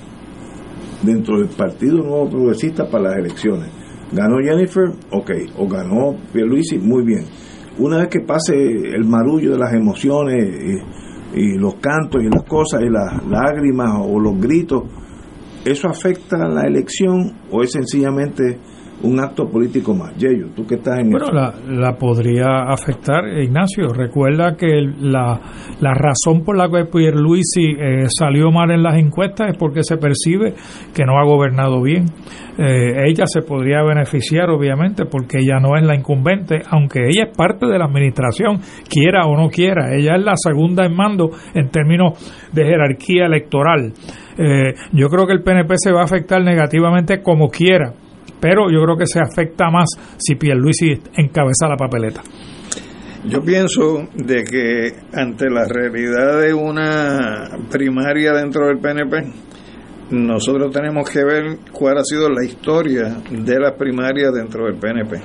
dentro 1.01 1.39
del 1.39 1.49
Partido 1.49 1.97
Nuevo 1.97 2.29
Progresista 2.29 2.87
para 2.89 3.09
las 3.09 3.17
elecciones 3.17 3.81
ganó 4.11 4.37
Jennifer, 4.43 4.89
ok, 5.11 5.31
o 5.57 5.67
ganó 5.67 6.15
Pierluisi, 6.33 6.77
muy 6.77 7.03
bien. 7.05 7.25
Una 7.77 7.99
vez 7.99 8.09
que 8.09 8.19
pase 8.19 8.53
el 8.53 9.05
marullo 9.05 9.51
de 9.53 9.57
las 9.57 9.73
emociones 9.73 10.43
y, 10.43 11.01
y 11.33 11.57
los 11.57 11.75
cantos 11.75 12.21
y 12.21 12.29
las 12.29 12.43
cosas 12.43 12.81
y 12.81 12.89
las 12.89 13.25
lágrimas 13.27 13.97
o 14.01 14.19
los 14.19 14.39
gritos, 14.39 14.83
¿Eso 15.63 15.87
afecta 15.87 16.37
la 16.47 16.63
elección 16.63 17.37
o 17.51 17.61
es 17.61 17.71
sencillamente 17.71 18.57
un 19.03 19.19
acto 19.19 19.49
político 19.49 19.93
más? 19.93 20.15
Yeyo, 20.17 20.47
tú 20.55 20.65
que 20.65 20.75
estás 20.75 20.99
en 20.99 21.11
Bueno, 21.11 21.31
la, 21.31 21.53
la, 21.67 21.97
podría 21.97 22.63
afectar, 22.67 23.25
Ignacio. 23.27 23.89
Recuerda 23.93 24.55
que 24.55 24.81
la, 24.99 25.39
la 25.79 25.93
razón 25.93 26.43
por 26.43 26.57
la 26.57 26.69
que 26.69 26.85
Pierluisi 26.85 27.71
eh, 27.71 28.05
salió 28.07 28.51
mal 28.51 28.71
en 28.71 28.83
las 28.83 28.95
encuestas 28.95 29.51
es 29.51 29.57
porque 29.57 29.83
se 29.83 29.97
percibe 29.97 30.53
que 30.93 31.03
no 31.05 31.19
ha 31.19 31.25
gobernado 31.25 31.81
bien. 31.81 32.05
Eh, 32.57 33.07
ella 33.07 33.25
se 33.25 33.41
podría 33.41 33.81
beneficiar, 33.83 34.49
obviamente, 34.49 35.05
porque 35.05 35.39
ella 35.39 35.59
no 35.59 35.77
es 35.77 35.83
la 35.83 35.95
incumbente, 35.95 36.61
aunque 36.69 36.99
ella 37.07 37.29
es 37.29 37.37
parte 37.37 37.65
de 37.65 37.79
la 37.79 37.85
administración, 37.85 38.59
quiera 38.89 39.25
o 39.25 39.35
no 39.35 39.49
quiera. 39.49 39.95
Ella 39.95 40.15
es 40.15 40.23
la 40.23 40.35
segunda 40.35 40.85
en 40.85 40.95
mando 40.95 41.31
en 41.53 41.69
términos 41.69 42.13
de 42.51 42.65
jerarquía 42.65 43.25
electoral. 43.25 43.93
Eh, 44.37 44.73
yo 44.93 45.07
creo 45.07 45.25
que 45.27 45.33
el 45.33 45.43
PNP 45.43 45.73
se 45.77 45.91
va 45.91 46.01
a 46.01 46.05
afectar 46.05 46.43
negativamente 46.43 47.21
como 47.21 47.49
quiera, 47.49 47.93
pero 48.41 48.69
yo 48.69 48.83
creo 48.83 48.97
que 48.97 49.05
se 49.05 49.19
afecta 49.19 49.69
más 49.69 49.89
si 50.17 50.35
Pierluisi 50.35 50.99
encabeza 51.15 51.69
la 51.69 51.77
papeleta. 51.77 52.21
Yo 53.23 53.39
pienso 53.41 54.07
de 54.15 54.43
que 54.43 54.93
ante 55.13 55.47
la 55.47 55.65
realidad 55.67 56.41
de 56.41 56.55
una 56.55 57.49
primaria 57.71 58.33
dentro 58.33 58.65
del 58.65 58.79
PNP, 58.79 59.31
nosotros 60.09 60.73
tenemos 60.73 61.07
que 61.07 61.23
ver 61.23 61.59
cuál 61.71 61.99
ha 61.99 62.03
sido 62.03 62.27
la 62.29 62.43
historia 62.43 63.21
de 63.29 63.59
las 63.59 63.73
primarias 63.73 64.33
dentro 64.33 64.65
del 64.65 64.75
PNP. 64.75 65.21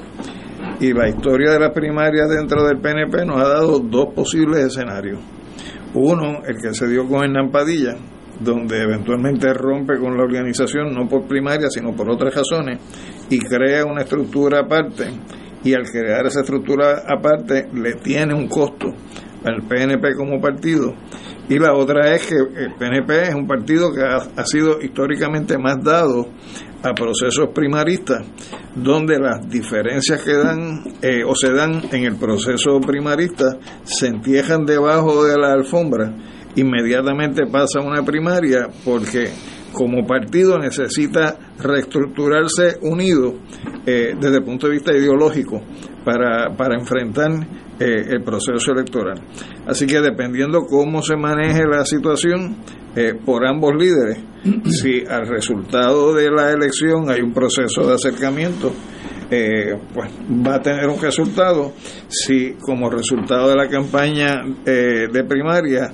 Y 0.80 0.92
la 0.92 1.08
historia 1.08 1.52
de 1.52 1.58
las 1.58 1.72
primarias 1.72 2.28
dentro 2.28 2.64
del 2.66 2.78
PNP 2.78 3.24
nos 3.24 3.40
ha 3.40 3.48
dado 3.48 3.78
dos 3.78 4.12
posibles 4.14 4.66
escenarios. 4.66 5.18
Uno, 5.94 6.42
el 6.46 6.60
que 6.60 6.74
se 6.74 6.86
dio 6.88 7.08
con 7.08 7.24
Hernán 7.24 7.50
Padilla, 7.50 7.96
donde 8.40 8.82
eventualmente 8.82 9.52
rompe 9.52 9.98
con 9.98 10.16
la 10.16 10.24
organización, 10.24 10.94
no 10.94 11.08
por 11.08 11.26
primaria, 11.26 11.68
sino 11.70 11.94
por 11.94 12.10
otras 12.10 12.34
razones, 12.34 12.78
y 13.30 13.38
crea 13.38 13.84
una 13.84 14.02
estructura 14.02 14.60
aparte 14.60 15.10
y 15.66 15.74
al 15.74 15.90
crear 15.90 16.24
esa 16.26 16.40
estructura 16.40 17.02
aparte 17.08 17.68
le 17.74 17.94
tiene 17.94 18.34
un 18.34 18.46
costo 18.46 18.86
al 19.44 19.62
PNP 19.66 20.14
como 20.16 20.40
partido. 20.40 20.94
Y 21.48 21.58
la 21.58 21.74
otra 21.74 22.14
es 22.14 22.26
que 22.26 22.34
el 22.34 22.74
PNP 22.74 23.28
es 23.28 23.34
un 23.34 23.46
partido 23.46 23.92
que 23.92 24.02
ha, 24.02 24.44
sido 24.44 24.80
históricamente 24.80 25.56
más 25.58 25.82
dado 25.82 26.28
a 26.82 26.92
procesos 26.92 27.50
primaristas, 27.54 28.24
donde 28.74 29.18
las 29.18 29.48
diferencias 29.48 30.22
que 30.22 30.34
dan 30.34 30.82
eh, 31.02 31.22
o 31.24 31.34
se 31.34 31.52
dan 31.52 31.82
en 31.92 32.04
el 32.04 32.16
proceso 32.16 32.80
primarista 32.80 33.58
se 33.84 34.08
entiejan 34.08 34.66
debajo 34.66 35.24
de 35.24 35.38
la 35.38 35.52
alfombra, 35.52 36.12
inmediatamente 36.56 37.46
pasa 37.46 37.80
una 37.80 38.02
primaria 38.02 38.68
porque 38.84 39.30
como 39.76 40.06
partido 40.06 40.58
necesita 40.58 41.36
reestructurarse 41.58 42.78
unido 42.80 43.34
eh, 43.84 44.14
desde 44.18 44.38
el 44.38 44.42
punto 44.42 44.66
de 44.66 44.72
vista 44.72 44.92
ideológico 44.92 45.62
para, 46.02 46.56
para 46.56 46.78
enfrentar 46.78 47.30
eh, 47.78 48.06
el 48.08 48.22
proceso 48.22 48.72
electoral. 48.72 49.20
Así 49.66 49.86
que 49.86 50.00
dependiendo 50.00 50.62
cómo 50.62 51.02
se 51.02 51.16
maneje 51.16 51.64
la 51.70 51.84
situación 51.84 52.56
eh, 52.96 53.12
por 53.22 53.46
ambos 53.46 53.74
líderes, 53.78 54.18
si 54.64 55.04
al 55.06 55.28
resultado 55.28 56.14
de 56.14 56.30
la 56.30 56.52
elección 56.52 57.10
hay 57.10 57.20
un 57.20 57.34
proceso 57.34 57.86
de 57.86 57.94
acercamiento, 57.94 58.72
pues 59.28 60.08
va 60.46 60.54
a 60.54 60.62
tener 60.62 60.86
un 60.86 61.02
resultado. 61.02 61.72
Si 62.08 62.52
como 62.60 62.88
resultado 62.88 63.48
de 63.50 63.56
la 63.56 63.68
campaña 63.68 64.36
de 64.64 65.24
primaria 65.28 65.92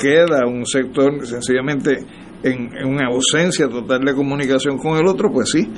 queda 0.00 0.46
un 0.46 0.66
sector 0.66 1.26
sencillamente 1.26 2.04
en, 2.42 2.86
una 2.86 3.06
ausencia 3.06 3.68
total 3.68 4.00
de 4.04 4.14
comunicación 4.14 4.78
con 4.78 4.98
el 4.98 5.06
otro, 5.06 5.30
pues 5.30 5.50
sí, 5.50 5.68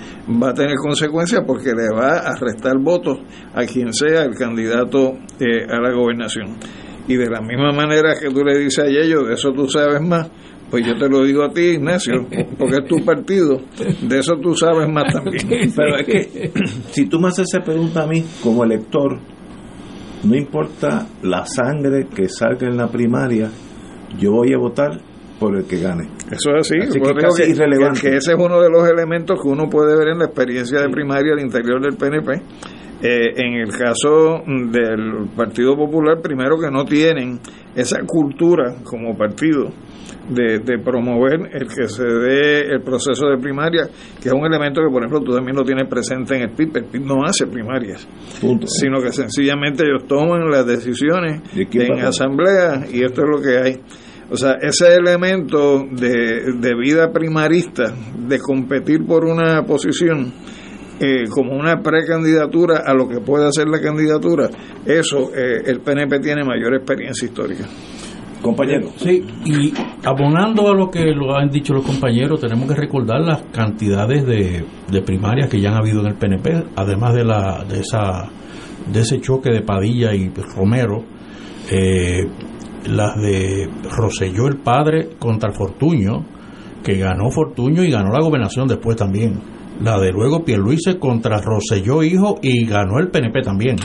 va 0.42 0.50
a 0.50 0.54
tener 0.54 0.76
consecuencias 0.76 1.42
porque 1.46 1.72
le 1.74 1.88
va 1.94 2.18
a 2.18 2.34
restar 2.36 2.78
votos 2.78 3.18
a 3.54 3.64
quien 3.64 3.92
sea 3.92 4.24
el 4.24 4.34
candidato 4.34 5.14
eh, 5.38 5.64
a 5.68 5.80
la 5.80 5.92
gobernación. 5.92 6.56
Y 7.06 7.16
de 7.16 7.28
la 7.28 7.40
misma 7.40 7.70
manera 7.72 8.14
que 8.18 8.30
tú 8.30 8.42
le 8.42 8.58
dices 8.58 8.84
a 8.84 8.86
ellos, 8.86 9.28
de 9.28 9.34
eso 9.34 9.52
tú 9.52 9.68
sabes 9.68 10.00
más, 10.00 10.30
pues 10.70 10.86
yo 10.86 10.96
te 10.96 11.08
lo 11.08 11.22
digo 11.22 11.44
a 11.44 11.50
ti, 11.50 11.60
Ignacio, 11.60 12.26
porque 12.58 12.76
es 12.82 12.88
tu 12.88 13.04
partido, 13.04 13.60
de 14.02 14.18
eso 14.18 14.36
tú 14.42 14.54
sabes 14.54 14.88
más 14.88 15.12
también. 15.12 15.72
Pero 15.76 15.98
es 15.98 16.06
que 16.06 16.50
si 16.90 17.06
tú 17.06 17.20
me 17.20 17.28
haces 17.28 17.46
esa 17.52 17.62
pregunta 17.62 18.04
a 18.04 18.06
mí 18.06 18.24
como 18.42 18.64
elector, 18.64 19.18
no 20.24 20.34
importa 20.34 21.06
la 21.22 21.44
sangre 21.44 22.06
que 22.08 22.30
salga 22.30 22.66
en 22.66 22.78
la 22.78 22.88
primaria, 22.88 23.50
yo 24.18 24.32
voy 24.32 24.52
a 24.52 24.58
votar 24.58 25.00
por 25.38 25.56
el 25.56 25.66
que 25.66 25.80
gane. 25.80 26.08
Eso 26.30 26.54
es 26.56 26.70
así, 26.70 26.76
que, 26.78 27.50
irrelevante. 27.50 28.00
que, 28.00 28.16
ese 28.16 28.32
es 28.32 28.38
uno 28.38 28.60
de 28.60 28.70
los 28.70 28.88
elementos 28.88 29.40
que 29.42 29.48
uno 29.48 29.68
puede 29.68 29.96
ver 29.96 30.08
en 30.08 30.18
la 30.18 30.26
experiencia 30.26 30.80
de 30.80 30.88
primaria 30.88 31.32
al 31.32 31.40
interior 31.40 31.80
del 31.80 31.96
PNP. 31.96 32.42
Eh, 33.02 33.34
en 33.36 33.54
el 33.54 33.70
caso 33.70 34.42
del 34.46 35.28
Partido 35.36 35.76
Popular, 35.76 36.20
primero 36.22 36.56
que 36.58 36.70
no 36.70 36.84
tienen 36.84 37.38
esa 37.74 37.98
cultura 38.06 38.76
como 38.84 39.16
partido 39.16 39.70
de, 40.28 40.78
promover 40.78 41.50
el 41.52 41.68
que 41.68 41.88
se 41.88 42.04
dé 42.04 42.60
el 42.60 42.80
proceso 42.82 43.26
de 43.26 43.36
primaria, 43.36 43.88
que 44.22 44.28
es 44.28 44.34
un 44.34 44.46
elemento 44.46 44.80
que, 44.80 44.90
por 44.90 45.02
ejemplo, 45.02 45.20
tú 45.20 45.34
también 45.34 45.56
lo 45.56 45.64
tienes 45.64 45.88
presente 45.88 46.36
en 46.36 46.42
el 46.42 46.50
PIB. 46.50 46.76
El 46.76 46.84
PIB 46.84 47.04
no 47.04 47.24
hace 47.24 47.46
primarias, 47.46 48.06
sino 48.66 49.00
que 49.02 49.12
sencillamente 49.12 49.84
ellos 49.84 50.06
toman 50.06 50.48
las 50.50 50.66
decisiones 50.66 51.42
en 51.54 52.00
asamblea 52.00 52.86
y 52.90 53.02
esto 53.02 53.22
es 53.22 53.28
lo 53.28 53.42
que 53.42 53.58
hay. 53.58 53.80
O 54.30 54.36
sea, 54.36 54.52
ese 54.60 54.94
elemento 54.94 55.84
de, 55.90 56.74
vida 56.74 57.12
primarista, 57.12 57.94
de 58.26 58.38
competir 58.38 59.04
por 59.04 59.24
una 59.24 59.62
posición 59.64 60.32
eh, 61.00 61.24
como 61.28 61.56
una 61.56 61.82
precandidatura 61.82 62.82
a 62.86 62.94
lo 62.94 63.08
que 63.08 63.20
puede 63.20 63.46
hacer 63.46 63.68
la 63.68 63.80
candidatura, 63.80 64.48
eso 64.86 65.30
eh, 65.34 65.62
el 65.66 65.80
PNP 65.80 66.20
tiene 66.20 66.44
mayor 66.44 66.74
experiencia 66.74 67.26
histórica. 67.26 67.64
Compañero. 68.40 68.90
Sí, 68.96 69.24
y 69.46 69.72
abonando 70.04 70.68
a 70.68 70.74
lo 70.74 70.90
que 70.90 71.02
lo 71.14 71.34
han 71.34 71.48
dicho 71.48 71.72
los 71.72 71.86
compañeros, 71.86 72.40
tenemos 72.40 72.68
que 72.68 72.74
recordar 72.74 73.20
las 73.22 73.42
cantidades 73.44 74.26
de, 74.26 74.62
de 74.90 75.00
primarias 75.00 75.48
que 75.48 75.58
ya 75.62 75.70
han 75.70 75.78
habido 75.78 76.00
en 76.00 76.08
el 76.08 76.14
PNP, 76.14 76.64
además 76.76 77.14
de, 77.14 77.24
la, 77.24 77.64
de, 77.66 77.80
esa, 77.80 78.28
de 78.92 79.00
ese 79.00 79.18
choque 79.22 79.50
de 79.50 79.62
Padilla 79.62 80.14
y 80.14 80.30
Romero. 80.54 81.04
Eh, 81.70 82.26
las 82.86 83.16
de 83.20 83.68
Roselló 83.90 84.46
el 84.48 84.58
padre 84.58 85.10
contra 85.18 85.52
Fortuño, 85.52 86.24
que 86.82 86.98
ganó 86.98 87.30
Fortuño 87.30 87.82
y 87.82 87.90
ganó 87.90 88.10
la 88.12 88.20
gobernación 88.20 88.68
después 88.68 88.96
también. 88.96 89.40
La 89.82 89.98
de 89.98 90.12
luego 90.12 90.44
Pierluise 90.44 90.98
contra 90.98 91.40
Roselló 91.40 92.02
hijo 92.02 92.38
y 92.42 92.66
ganó 92.66 92.98
el 92.98 93.08
PNP 93.08 93.42
también. 93.42 93.76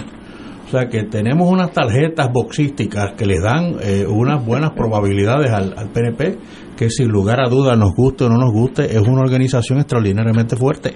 O 0.67 0.71
sea 0.71 0.88
que 0.88 1.03
tenemos 1.05 1.49
unas 1.49 1.71
tarjetas 1.71 2.29
boxísticas 2.31 3.13
que 3.17 3.25
le 3.25 3.39
dan 3.39 3.77
eh, 3.81 4.05
unas 4.07 4.45
buenas 4.45 4.71
probabilidades 4.71 5.49
al, 5.51 5.73
al, 5.75 5.89
PNP, 5.89 6.38
que 6.77 6.91
sin 6.91 7.07
lugar 7.07 7.39
a 7.43 7.49
dudas, 7.49 7.75
nos 7.75 7.95
guste 7.95 8.25
o 8.25 8.29
no 8.29 8.38
nos 8.38 8.53
guste, 8.53 8.85
es 8.85 9.01
una 9.01 9.21
organización 9.21 9.79
extraordinariamente 9.79 10.55
fuerte. 10.55 10.93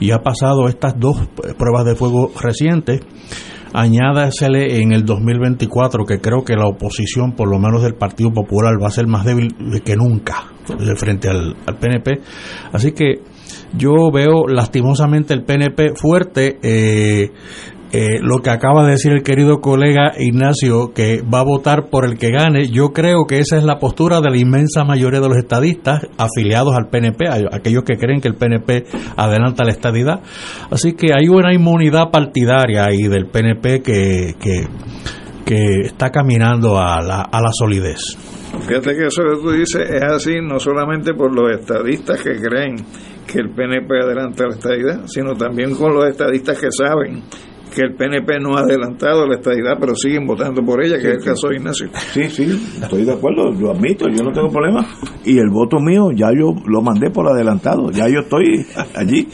Y 0.00 0.10
ha 0.10 0.18
pasado 0.18 0.66
estas 0.66 0.94
dos 0.98 1.28
pruebas 1.56 1.84
de 1.84 1.94
fuego 1.94 2.32
recientes 2.40 3.02
añádasele 3.72 4.80
en 4.80 4.92
el 4.92 5.04
2024 5.04 6.04
que 6.04 6.20
creo 6.20 6.42
que 6.44 6.54
la 6.54 6.66
oposición, 6.66 7.32
por 7.32 7.50
lo 7.50 7.58
menos 7.58 7.82
del 7.82 7.94
Partido 7.94 8.32
Popular, 8.32 8.74
va 8.82 8.88
a 8.88 8.90
ser 8.90 9.06
más 9.06 9.24
débil 9.24 9.54
que 9.84 9.96
nunca 9.96 10.44
frente 10.96 11.28
al, 11.28 11.54
PNP. 11.80 12.20
Así 12.72 12.92
que 12.92 13.22
yo 13.76 14.10
veo 14.12 14.46
lastimosamente 14.46 15.34
el 15.34 15.44
PNP 15.44 15.94
fuerte. 15.94 16.58
Eh, 16.62 17.30
eh, 17.90 18.18
lo 18.20 18.38
que 18.42 18.50
acaba 18.50 18.84
de 18.84 18.92
decir 18.92 19.12
el 19.12 19.22
querido 19.22 19.60
colega 19.60 20.12
Ignacio, 20.18 20.92
que 20.92 21.22
va 21.22 21.40
a 21.40 21.44
votar 21.44 21.88
por 21.88 22.04
el 22.04 22.18
que 22.18 22.30
gane, 22.30 22.68
yo 22.68 22.92
creo 22.92 23.24
que 23.26 23.38
esa 23.38 23.56
es 23.56 23.64
la 23.64 23.78
postura 23.78 24.20
de 24.20 24.30
la 24.30 24.36
inmensa 24.36 24.84
mayoría 24.84 25.20
de 25.20 25.28
los 25.28 25.38
estadistas 25.38 26.02
afiliados 26.18 26.74
al 26.76 26.88
PNP, 26.88 27.28
aquellos 27.50 27.84
que 27.84 27.96
creen 27.96 28.20
que 28.20 28.28
el 28.28 28.34
PNP 28.34 28.84
adelanta 29.16 29.64
la 29.64 29.70
estadidad. 29.70 30.20
Así 30.70 30.92
que 30.92 31.14
hay 31.14 31.28
una 31.28 31.54
inmunidad 31.54 32.10
partidaria 32.10 32.84
ahí 32.84 33.08
del 33.08 33.26
PNP 33.26 33.82
que, 33.82 34.34
que, 34.38 34.66
que 35.46 35.80
está 35.86 36.10
caminando 36.10 36.78
a 36.78 37.00
la, 37.00 37.22
a 37.22 37.40
la 37.40 37.50
solidez. 37.52 38.18
Fíjate 38.66 38.96
que 38.96 39.06
eso 39.06 39.22
que 39.22 39.42
tú 39.42 39.50
dices 39.50 39.88
es 39.88 40.02
así 40.02 40.40
no 40.42 40.60
solamente 40.60 41.14
por 41.14 41.34
los 41.34 41.58
estadistas 41.58 42.20
que 42.22 42.36
creen 42.36 42.76
que 43.26 43.38
el 43.38 43.50
PNP 43.50 43.94
adelanta 44.02 44.44
la 44.46 44.54
estadidad, 44.54 45.06
sino 45.06 45.34
también 45.34 45.74
con 45.74 45.94
los 45.94 46.06
estadistas 46.06 46.58
que 46.58 46.68
saben 46.70 47.22
que 47.74 47.82
el 47.82 47.94
PNP 47.94 48.40
no 48.40 48.56
ha 48.56 48.60
adelantado 48.60 49.26
la 49.26 49.36
estadidad, 49.36 49.76
pero 49.78 49.94
siguen 49.94 50.26
votando 50.26 50.62
por 50.62 50.82
ella, 50.82 50.98
que 50.98 51.08
es 51.08 51.14
el 51.18 51.24
caso 51.24 51.48
de 51.48 51.56
Ignacio. 51.56 51.88
Sí, 52.12 52.24
sí, 52.30 52.42
estoy 52.80 53.04
de 53.04 53.12
acuerdo, 53.12 53.50
lo 53.52 53.70
admito, 53.70 54.06
yo 54.08 54.24
no 54.24 54.32
tengo 54.32 54.48
problema. 54.48 54.86
Y 55.24 55.38
el 55.38 55.50
voto 55.50 55.78
mío 55.78 56.10
ya 56.14 56.28
yo 56.32 56.54
lo 56.66 56.82
mandé 56.82 57.10
por 57.10 57.26
adelantado, 57.26 57.90
ya 57.90 58.08
yo 58.08 58.20
estoy 58.20 58.66
allí. 58.94 59.28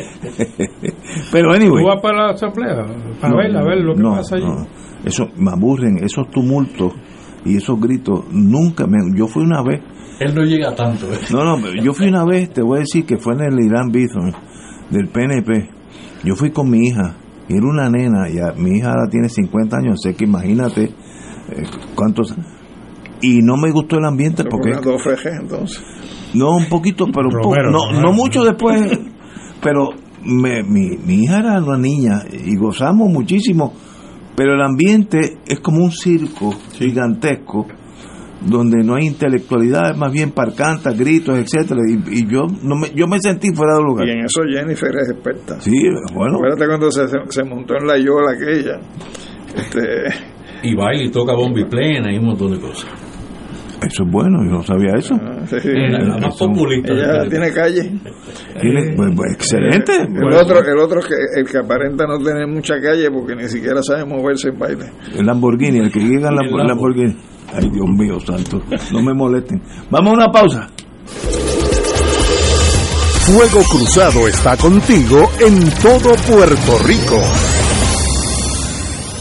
pero 1.32 1.52
anyway. 1.52 1.82
¿Tú 1.82 1.88
vas 1.88 2.00
para 2.02 2.26
la 2.26 2.32
asamblea? 2.32 2.86
Para 3.20 3.36
ver, 3.36 3.56
a 3.56 3.64
ver 3.64 3.78
lo 3.78 3.94
que 3.94 4.02
pasa 4.02 4.36
allí. 4.36 4.46
Eso 5.04 5.28
me 5.36 5.50
aburren, 5.50 6.02
esos 6.02 6.30
tumultos 6.30 6.92
y 7.44 7.56
esos 7.56 7.78
gritos. 7.78 8.24
Nunca 8.32 8.86
me. 8.86 8.98
Yo 9.16 9.26
fui 9.26 9.42
una 9.42 9.62
vez. 9.62 9.80
Él 10.20 10.34
no 10.34 10.42
llega 10.42 10.74
tanto. 10.74 11.06
¿eh? 11.12 11.18
No, 11.32 11.44
no, 11.44 11.58
yo 11.82 11.92
fui 11.92 12.08
una 12.08 12.24
vez, 12.24 12.50
te 12.50 12.62
voy 12.62 12.78
a 12.78 12.80
decir 12.80 13.04
que 13.04 13.18
fue 13.18 13.34
en 13.34 13.40
el 13.40 13.64
Irán 13.64 13.90
Bison 13.90 14.32
del 14.90 15.08
PNP. 15.08 15.68
Yo 16.24 16.36
fui 16.36 16.50
con 16.50 16.70
mi 16.70 16.86
hija 16.86 17.16
y 17.48 17.56
era 17.56 17.66
una 17.66 17.90
nena, 17.90 18.28
ya 18.28 18.52
mi 18.56 18.78
hija 18.78 18.90
ahora 18.90 19.08
tiene 19.10 19.28
50 19.28 19.76
años, 19.76 20.00
sé 20.02 20.14
que 20.14 20.24
imagínate 20.24 20.84
eh, 20.84 21.62
cuántos 21.94 22.34
y 23.20 23.40
no 23.42 23.56
me 23.56 23.70
gustó 23.70 23.98
el 23.98 24.04
ambiente 24.04 24.44
porque 24.44 24.72
entonces. 25.40 25.82
No, 26.34 26.56
un 26.56 26.68
poquito, 26.68 27.06
pero 27.06 27.30
no, 27.70 27.92
no 28.00 28.12
mucho 28.12 28.42
después, 28.42 28.98
pero 29.62 29.90
me, 30.24 30.62
mi, 30.62 30.96
mi 30.98 31.22
hija 31.22 31.38
era 31.38 31.62
una 31.62 31.78
niña 31.78 32.22
y 32.30 32.56
gozamos 32.56 33.08
muchísimo, 33.08 33.72
pero 34.36 34.54
el 34.54 34.62
ambiente 34.62 35.38
es 35.46 35.60
como 35.60 35.84
un 35.84 35.92
circo 35.92 36.52
gigantesco 36.72 37.66
donde 38.46 38.84
no 38.84 38.94
hay 38.94 39.06
intelectualidad, 39.06 39.96
más 39.96 40.12
bien 40.12 40.30
parcantas, 40.30 40.96
gritos, 40.98 41.38
etcétera 41.38 41.80
y, 41.88 42.26
yo 42.26 42.42
no 42.62 42.76
me, 42.76 42.90
yo 42.94 43.06
me 43.06 43.18
sentí 43.20 43.54
fuera 43.54 43.76
de 43.76 43.82
lugar. 43.82 44.06
Y 44.06 44.12
en 44.12 44.24
eso 44.24 44.42
Jennifer 44.42 44.90
es 45.00 45.10
experta. 45.10 45.60
Sí, 45.60 45.72
bueno. 46.14 46.36
Acuérdate 46.36 46.66
cuando 46.66 46.90
se, 46.90 47.06
se, 47.28 47.44
montó 47.44 47.74
en 47.76 47.86
la 47.86 47.98
yola 47.98 48.32
aquella. 48.32 48.80
Este... 49.56 50.34
Y 50.62 50.74
baila 50.74 51.04
y 51.04 51.10
toca 51.10 51.34
bombi 51.34 51.64
plena 51.64 52.12
y 52.12 52.18
un 52.18 52.26
montón 52.26 52.52
de 52.52 52.60
cosas. 52.60 52.90
Eso 53.86 54.04
es 54.04 54.10
bueno, 54.10 54.38
yo 54.44 54.52
no 54.52 54.62
sabía 54.62 54.94
eso. 54.96 55.14
Ah, 55.20 55.44
la 55.50 56.18
más 56.18 56.36
populista. 56.38 56.92
Ella 56.92 57.28
tiene 57.28 57.52
calle. 57.52 57.92
Tiene, 58.60 58.94
pues, 58.96 59.10
pues, 59.14 59.32
excelente. 59.34 59.92
El 59.94 60.32
otro, 60.32 60.60
el 60.60 60.78
otro 60.78 61.00
que, 61.00 61.40
el 61.40 61.46
que 61.46 61.58
aparenta 61.58 62.06
no 62.06 62.18
tener 62.18 62.46
mucha 62.46 62.80
calle 62.80 63.10
porque 63.10 63.34
ni 63.36 63.48
siquiera 63.48 63.82
sabe 63.82 64.06
moverse 64.06 64.48
en 64.48 64.58
baile. 64.58 64.86
El 65.18 65.26
Lamborghini, 65.26 65.78
el 65.80 65.92
que 65.92 66.00
llega 66.00 66.30
en 66.30 66.36
la, 66.36 66.64
Lamborghini. 66.64 67.14
Ay, 67.52 67.68
Dios 67.70 67.88
mío, 67.88 68.18
santo. 68.20 68.62
No 68.92 69.02
me 69.02 69.14
molesten. 69.14 69.62
Vamos 69.90 70.12
a 70.12 70.14
una 70.14 70.32
pausa. 70.32 70.68
Fuego 73.26 73.62
Cruzado 73.70 74.28
está 74.28 74.56
contigo 74.56 75.30
en 75.40 75.70
todo 75.80 76.14
Puerto 76.28 76.78
Rico. 76.84 77.20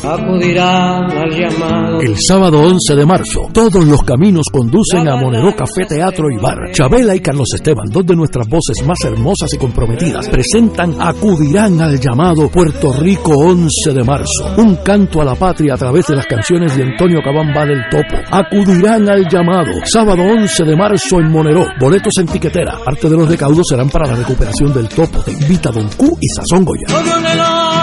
Acudirán 0.04 1.12
al 1.12 1.30
llamado. 1.30 2.02
El 2.02 2.16
sábado 2.20 2.62
11 2.62 2.96
de 2.96 3.06
marzo, 3.06 3.50
todos 3.52 3.86
los 3.86 4.04
caminos 4.04 4.46
conducen 4.52 5.08
a 5.08 5.16
Monero 5.16 5.56
Café 5.56 5.86
Teatro 5.88 6.28
y 6.30 6.38
Bar. 6.38 6.72
Chabela 6.72 7.16
y 7.16 7.20
Carlos 7.20 7.48
Esteban, 7.54 7.90
dos 7.90 8.06
de 8.06 8.16
nuestras 8.16 8.48
voces 8.48 8.86
más 8.86 8.98
hermosas 9.04 9.54
y 9.54 9.58
comprometidas, 9.58 10.28
presentan 10.30 10.96
Acudirán 11.00 11.80
al 11.82 12.00
llamado 12.00 12.50
Puerto 12.50 12.94
Rico 12.94 13.32
11 13.38 13.94
de 13.94 14.04
marzo. 14.04 14.56
Un 14.58 14.76
canto 14.78 15.22
a 15.22 15.26
la 15.26 15.36
patria 15.36 15.76
a 15.76 15.78
través 15.78 16.08
de 16.08 16.16
las 16.16 16.26
canciones 16.26 16.76
de 16.76 16.84
Antonio 16.84 17.20
Cabamba 17.24 17.66
del 17.66 17.84
Topo. 17.90 18.18
Acudirán 18.32 19.10
al 19.10 19.28
llamado. 19.28 19.72
Sábado 19.86 20.24
11 20.24 20.64
de 20.64 20.76
marzo 20.76 21.20
en 21.20 21.32
Monero. 21.32 21.66
Boletos 21.80 22.14
en 22.20 22.28
tiquetera. 22.28 22.78
Parte 22.84 23.10
de 23.10 23.18
los 23.18 23.28
recaudos 23.28 23.66
serán 23.70 23.90
para 23.90 24.08
la 24.08 24.16
recuperación 24.16 24.74
del 24.74 24.88
Topo. 24.90 25.20
Te 25.24 25.32
invita 25.32 25.72
Don 25.72 25.88
Q 25.90 26.18
y 26.20 26.28
Sazón 26.28 26.66
Goya. 26.66 27.83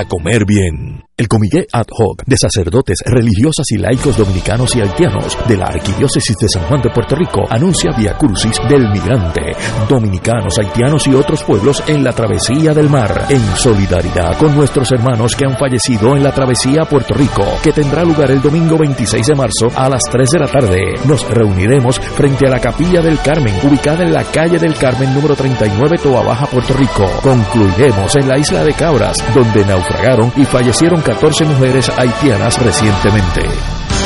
comer 0.05 0.45
bien. 0.45 1.00
El 1.21 1.27
Comité 1.27 1.67
Ad 1.71 1.85
Hoc 1.91 2.23
de 2.25 2.35
Sacerdotes 2.35 2.97
Religiosas 3.05 3.69
y 3.69 3.77
Laicos 3.77 4.17
Dominicanos 4.17 4.75
y 4.75 4.81
Haitianos 4.81 5.37
de 5.47 5.55
la 5.55 5.67
Arquidiócesis 5.67 6.35
de 6.35 6.49
San 6.49 6.63
Juan 6.63 6.81
de 6.81 6.89
Puerto 6.89 7.15
Rico 7.15 7.43
anuncia 7.47 7.91
Via 7.95 8.17
Crucis 8.17 8.59
del 8.67 8.89
Migrante, 8.89 9.55
dominicanos, 9.87 10.57
haitianos 10.57 11.05
y 11.05 11.13
otros 11.13 11.43
pueblos 11.43 11.83
en 11.85 12.03
la 12.03 12.11
travesía 12.11 12.73
del 12.73 12.89
mar, 12.89 13.27
en 13.29 13.39
solidaridad 13.55 14.35
con 14.39 14.55
nuestros 14.55 14.91
hermanos 14.93 15.35
que 15.35 15.45
han 15.45 15.59
fallecido 15.59 16.15
en 16.15 16.23
la 16.23 16.33
travesía 16.33 16.81
a 16.81 16.89
Puerto 16.89 17.13
Rico, 17.13 17.45
que 17.61 17.71
tendrá 17.71 18.03
lugar 18.03 18.31
el 18.31 18.41
domingo 18.41 18.79
26 18.79 19.27
de 19.27 19.35
marzo 19.35 19.67
a 19.75 19.89
las 19.89 20.01
3 20.09 20.27
de 20.27 20.39
la 20.39 20.47
tarde. 20.47 20.95
Nos 21.05 21.29
reuniremos 21.29 21.99
frente 21.99 22.47
a 22.47 22.49
la 22.49 22.59
Capilla 22.59 22.99
del 23.03 23.19
Carmen, 23.19 23.53
ubicada 23.61 24.03
en 24.03 24.11
la 24.11 24.23
calle 24.23 24.57
del 24.57 24.73
Carmen 24.73 25.13
número 25.13 25.35
39, 25.35 25.99
Toa 26.01 26.23
Baja, 26.23 26.47
Puerto 26.47 26.73
Rico. 26.73 27.05
Concluiremos 27.21 28.15
en 28.15 28.27
la 28.27 28.39
isla 28.39 28.63
de 28.63 28.73
Cabras, 28.73 29.23
donde 29.35 29.63
naufragaron 29.65 30.33
y 30.35 30.45
fallecieron 30.45 31.03
14 31.13 31.43
mujeres 31.43 31.89
haitianas 31.97 32.57
recientemente. 32.57 33.80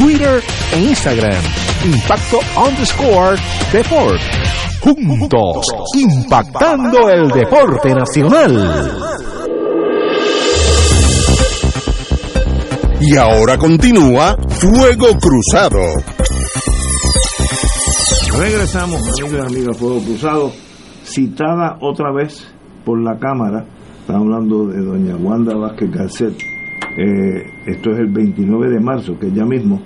Twitter 0.00 0.42
e 0.72 0.78
Instagram. 0.78 1.42
Impacto 1.84 2.40
underscore 2.56 3.36
Deport. 3.70 4.18
Juntos, 4.80 5.66
impactando 5.94 7.10
el 7.10 7.28
deporte 7.28 7.94
nacional. 7.94 8.90
Y 13.02 13.14
ahora 13.14 13.58
continúa 13.58 14.36
Fuego 14.48 15.08
Cruzado. 15.20 15.80
Regresamos, 18.38 19.02
amigos 19.02 19.32
y 19.32 19.54
amigas, 19.54 19.76
Fuego 19.76 20.00
Cruzado, 20.00 20.52
citada 21.04 21.76
otra 21.82 22.10
vez 22.10 22.46
por 22.86 22.98
la 23.02 23.18
Cámara. 23.18 23.66
Estamos 24.00 24.22
hablando 24.22 24.66
de 24.68 24.80
doña 24.80 25.16
Wanda 25.16 25.54
Vázquez 25.54 25.90
Garcet. 25.90 26.49
Eh, 26.96 27.50
esto 27.66 27.90
es 27.92 27.98
el 28.00 28.08
29 28.08 28.68
de 28.68 28.80
marzo, 28.80 29.18
que 29.18 29.30
ya 29.30 29.44
mismo. 29.44 29.80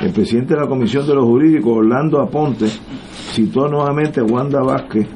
El 0.00 0.12
presidente 0.12 0.54
de 0.54 0.60
la 0.60 0.66
Comisión 0.66 1.06
de 1.06 1.14
los 1.14 1.24
Jurídicos, 1.24 1.78
Orlando 1.78 2.20
Aponte, 2.20 2.66
citó 3.32 3.68
nuevamente 3.68 4.20
a 4.20 4.24
Wanda 4.24 4.60
Vázquez 4.60 5.06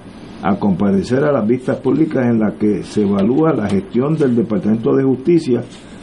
a 0.42 0.56
comparecer 0.56 1.24
a 1.24 1.32
las 1.32 1.46
vistas 1.46 1.78
públicas 1.78 2.24
en 2.26 2.38
las 2.38 2.54
que 2.54 2.82
se 2.82 3.02
evalúa 3.02 3.52
la 3.52 3.68
gestión 3.68 4.16
del 4.16 4.36
Departamento 4.36 4.94
de 4.94 5.02
Justicia 5.02 5.62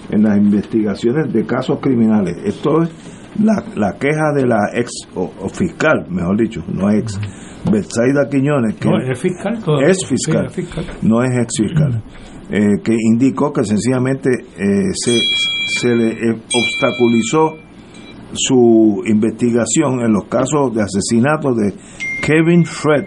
en 0.09 0.23
las 0.23 0.37
investigaciones 0.37 1.31
de 1.31 1.45
casos 1.45 1.79
criminales. 1.79 2.37
Esto 2.43 2.81
es 2.81 2.89
la, 3.41 3.93
queja 3.93 4.33
de 4.35 4.45
la 4.45 4.59
ex 4.73 4.91
o, 5.15 5.29
fiscal, 5.49 6.05
mejor 6.09 6.37
dicho, 6.37 6.63
no 6.67 6.89
ex, 6.91 7.19
Betsaida 7.71 8.29
Quiñones, 8.29 8.75
que 8.75 8.89
no, 8.89 8.97
es 8.99 9.19
fiscal, 9.19 9.57
es 9.85 10.05
fiscal, 10.05 10.47
no 11.01 11.23
es 11.23 11.31
ex 11.37 11.57
fiscal, 11.57 12.03
eh, 12.49 12.81
que 12.83 12.93
indicó 12.93 13.51
que 13.51 13.63
sencillamente 13.63 14.29
eh, 14.29 14.91
se, 14.93 15.19
se 15.67 15.95
le 15.95 16.09
eh, 16.09 16.41
obstaculizó 16.53 17.57
su 18.33 19.01
investigación 19.05 20.01
en 20.01 20.13
los 20.13 20.25
casos 20.25 20.73
de 20.73 20.81
asesinato 20.81 21.53
de 21.53 21.73
Kevin 22.21 22.65
Fred 22.65 23.05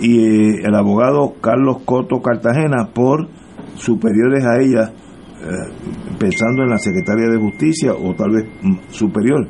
y 0.00 0.18
eh, 0.18 0.60
el 0.64 0.74
abogado 0.74 1.34
Carlos 1.40 1.78
Coto 1.84 2.20
Cartagena 2.20 2.88
por 2.92 3.28
superiores 3.76 4.44
a 4.44 4.60
ella, 4.60 4.92
eh, 5.42 6.16
pensando 6.18 6.62
en 6.62 6.70
la 6.70 6.78
Secretaria 6.78 7.28
de 7.28 7.38
Justicia 7.38 7.92
o 7.92 8.14
tal 8.14 8.30
vez 8.32 8.44
mm, 8.62 8.90
superior. 8.90 9.48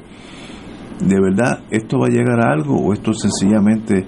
¿De 1.00 1.20
verdad 1.20 1.64
esto 1.70 1.98
va 1.98 2.06
a 2.06 2.10
llegar 2.10 2.40
a 2.40 2.52
algo 2.52 2.76
o 2.76 2.92
esto 2.92 3.12
sencillamente, 3.12 4.06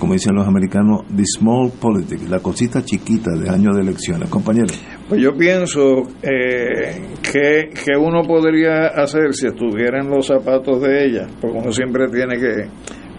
como 0.00 0.14
dicen 0.14 0.34
los 0.34 0.48
americanos, 0.48 1.02
the 1.14 1.24
small 1.26 1.70
politics, 1.70 2.28
la 2.28 2.40
cosita 2.40 2.82
chiquita 2.82 3.32
de 3.32 3.50
año 3.50 3.74
de 3.74 3.82
elecciones? 3.82 4.30
Compañeros. 4.30 4.82
Pues 5.08 5.20
yo 5.20 5.36
pienso 5.36 6.08
eh, 6.22 7.02
que, 7.22 7.68
que, 7.68 7.96
uno 7.96 8.22
podría 8.22 8.86
hacer 8.86 9.34
si 9.34 9.46
estuviera 9.46 10.00
en 10.00 10.08
los 10.08 10.26
zapatos 10.26 10.80
de 10.80 11.04
ella, 11.04 11.26
porque 11.38 11.58
uno 11.58 11.70
siempre 11.70 12.08
tiene 12.08 12.38
que 12.38 12.68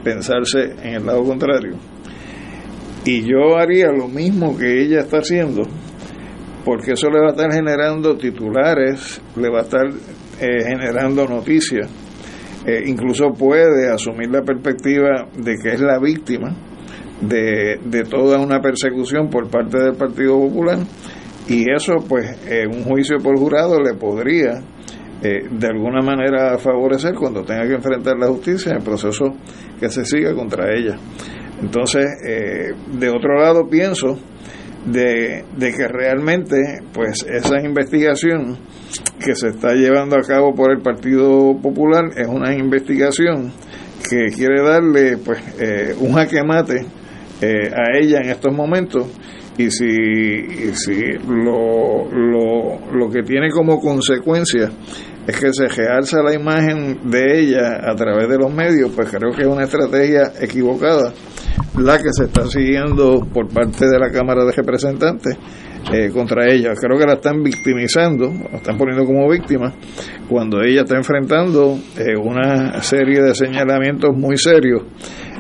pensarse 0.04 0.74
en 0.82 0.96
el 0.96 1.06
lado 1.06 1.24
contrario. 1.24 1.78
Y 3.06 3.22
yo 3.22 3.56
haría 3.58 3.92
lo 3.92 4.08
mismo 4.08 4.58
que 4.58 4.82
ella 4.82 5.02
está 5.02 5.20
haciendo, 5.20 5.62
porque 6.66 6.94
eso 6.94 7.10
le 7.12 7.20
va 7.20 7.28
a 7.28 7.32
estar 7.32 7.54
generando 7.54 8.18
titulares, 8.18 9.22
le 9.36 9.50
va 9.50 9.60
a 9.60 9.64
estar 9.64 9.86
eh, 10.40 10.64
generando 10.66 11.28
noticias. 11.28 11.88
Eh, 12.66 12.84
incluso 12.88 13.30
puede 13.30 13.92
asumir 13.92 14.30
la 14.32 14.42
perspectiva 14.42 15.28
de 15.36 15.56
que 15.62 15.74
es 15.74 15.82
la 15.82 16.00
víctima 16.00 16.56
de, 17.22 17.80
de 17.84 18.04
toda 18.04 18.40
una 18.40 18.60
persecución 18.62 19.30
por 19.30 19.50
parte 19.50 19.78
del 19.78 19.96
Partido 19.96 20.38
Popular 20.40 20.80
y 21.48 21.72
eso 21.72 21.96
pues 22.08 22.38
en 22.48 22.70
un 22.76 22.84
juicio 22.84 23.18
por 23.18 23.38
jurado 23.38 23.80
le 23.82 23.94
podría 23.94 24.62
eh, 25.24 25.48
de 25.52 25.68
alguna 25.68 26.02
manera 26.02 26.58
favorecer 26.58 27.14
cuando 27.14 27.44
tenga 27.44 27.68
que 27.68 27.76
enfrentar 27.76 28.18
la 28.18 28.28
justicia 28.28 28.72
en 28.72 28.78
el 28.78 28.84
proceso 28.84 29.26
que 29.80 29.88
se 29.90 30.04
siga 30.04 30.34
contra 30.34 30.74
ella. 30.74 30.98
Entonces, 31.62 32.08
eh, 32.28 32.72
de 32.92 33.10
otro 33.10 33.40
lado 33.40 33.68
pienso 33.70 34.18
de, 34.86 35.46
de, 35.56 35.72
que 35.74 35.88
realmente 35.88 36.80
pues 36.92 37.24
esa 37.30 37.62
investigación 37.62 38.58
que 39.24 39.36
se 39.36 39.50
está 39.50 39.74
llevando 39.74 40.16
a 40.16 40.22
cabo 40.22 40.56
por 40.56 40.72
el 40.72 40.82
Partido 40.82 41.56
Popular 41.62 42.06
es 42.18 42.28
una 42.28 42.56
investigación 42.56 43.52
que 44.10 44.34
quiere 44.36 44.64
darle 44.64 45.18
pues 45.18 45.40
eh, 45.60 45.96
un 46.00 46.14
jaque 46.14 46.42
mate 46.44 46.84
a 47.48 47.98
ella 48.00 48.20
en 48.24 48.30
estos 48.30 48.54
momentos 48.54 49.08
y 49.58 49.70
si, 49.70 50.74
si 50.76 51.02
lo, 51.28 52.10
lo, 52.12 52.80
lo 52.94 53.10
que 53.12 53.24
tiene 53.24 53.50
como 53.52 53.80
consecuencia 53.80 54.72
es 55.28 55.40
que 55.40 55.54
se 55.54 55.68
realza 55.68 56.24
la 56.24 56.34
imagen 56.34 57.10
de 57.10 57.40
ella 57.40 57.82
a 57.84 57.96
través 57.96 58.28
de 58.28 58.38
los 58.38 58.52
medios, 58.52 58.92
pues 58.96 59.10
creo 59.10 59.32
que 59.32 59.42
es 59.44 59.48
una 59.48 59.64
estrategia 59.64 60.32
equivocada 60.40 61.14
la 61.78 61.98
que 61.98 62.10
se 62.12 62.26
está 62.26 62.46
siguiendo 62.48 63.26
por 63.34 63.48
parte 63.48 63.88
de 63.88 64.00
la 64.00 64.10
Cámara 64.10 64.44
de 64.46 64.52
Representantes 64.52 65.38
eh, 65.94 66.10
contra 66.12 66.52
ella. 66.52 66.74
Creo 66.76 66.98
que 66.98 67.06
la 67.06 67.14
están 67.14 67.44
victimizando, 67.44 68.32
la 68.52 68.58
están 68.58 68.78
poniendo 68.78 69.06
como 69.06 69.30
víctima, 69.30 69.74
cuando 70.28 70.62
ella 70.62 70.82
está 70.82 70.96
enfrentando 70.96 71.78
eh, 71.98 72.16
una 72.16 72.82
serie 72.82 73.22
de 73.22 73.36
señalamientos 73.36 74.16
muy 74.16 74.38
serios 74.38 74.84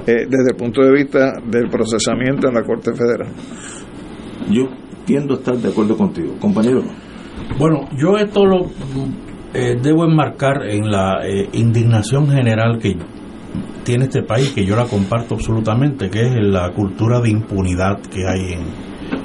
eh, 0.08 0.26
desde 0.28 0.52
el 0.52 0.56
punto 0.56 0.82
de 0.82 0.92
vista 0.92 1.34
del 1.46 1.70
procesamiento 1.70 2.48
en 2.48 2.56
la 2.56 2.64
Corte 2.64 2.94
Federal. 2.94 3.28
Yo 4.50 4.64
tiendo 5.06 5.36
a 5.36 5.38
estar 5.38 5.58
de 5.58 5.70
acuerdo 5.70 5.98
contigo, 5.98 6.36
compañero. 6.40 6.84
Bueno, 7.58 7.88
yo 7.98 8.18
esto 8.18 8.46
lo 8.46 8.70
eh, 9.54 9.78
debo 9.82 10.06
enmarcar 10.06 10.68
en 10.70 10.90
la 10.90 11.26
eh, 11.26 11.50
indignación 11.54 12.30
general 12.30 12.80
que 12.80 12.96
tiene 13.84 14.06
este 14.06 14.24
país, 14.24 14.52
que 14.54 14.66
yo 14.66 14.76
la 14.76 14.86
comparto 14.86 15.36
absolutamente, 15.36 16.10
que 16.10 16.22
es 16.22 16.32
la 16.40 16.72
cultura 16.72 17.20
de 17.20 17.32
impunidad 17.32 18.00
que 18.02 18.28
hay 18.28 18.54
en, 18.54 18.62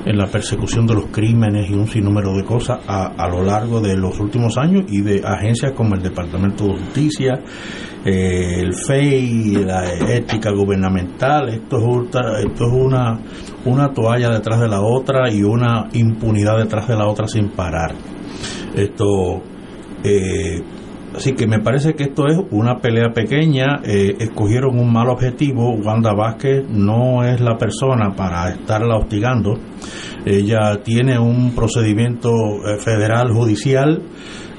en 0.04 0.16
la 0.18 0.26
persecución 0.26 0.86
de 0.86 0.94
los 0.94 1.06
crímenes 1.06 1.68
y 1.70 1.74
un 1.74 1.86
sinnúmero 1.88 2.34
de 2.36 2.44
cosas 2.44 2.78
a, 2.86 3.06
a 3.16 3.28
lo 3.28 3.42
largo 3.42 3.80
de 3.80 3.96
los 3.96 4.18
últimos 4.20 4.56
años 4.56 4.84
y 4.88 5.00
de 5.00 5.22
agencias 5.24 5.72
como 5.72 5.94
el 5.94 6.02
Departamento 6.02 6.64
de 6.66 6.78
Justicia, 6.78 7.40
eh, 8.04 8.60
el 8.60 8.74
FEI, 8.74 9.64
la 9.64 9.92
ética 10.12 10.50
gubernamental. 10.52 11.48
Esto 11.48 11.78
es, 11.78 11.84
ultra- 11.84 12.38
esto 12.40 12.66
es 12.66 12.72
una, 12.72 13.18
una 13.64 13.92
toalla 13.92 14.30
detrás 14.30 14.60
de 14.60 14.68
la 14.68 14.80
otra 14.80 15.30
y 15.32 15.42
una 15.42 15.88
impunidad 15.92 16.58
detrás 16.58 16.86
de 16.88 16.96
la 16.96 17.06
otra 17.08 17.26
sin 17.26 17.48
parar. 17.48 17.94
Esto. 18.74 19.42
Eh, 20.04 20.62
Así 21.16 21.32
que 21.32 21.46
me 21.46 21.60
parece 21.60 21.94
que 21.94 22.04
esto 22.04 22.26
es 22.26 22.38
una 22.50 22.76
pelea 22.76 23.10
pequeña, 23.14 23.80
eh, 23.82 24.16
escogieron 24.20 24.78
un 24.78 24.92
mal 24.92 25.08
objetivo, 25.08 25.74
Wanda 25.74 26.12
Vázquez 26.12 26.68
no 26.68 27.24
es 27.24 27.40
la 27.40 27.56
persona 27.56 28.14
para 28.14 28.50
estarla 28.50 28.98
hostigando, 28.98 29.54
ella 30.26 30.82
tiene 30.84 31.18
un 31.18 31.54
procedimiento 31.54 32.30
eh, 32.30 32.78
federal 32.80 33.32
judicial, 33.32 34.02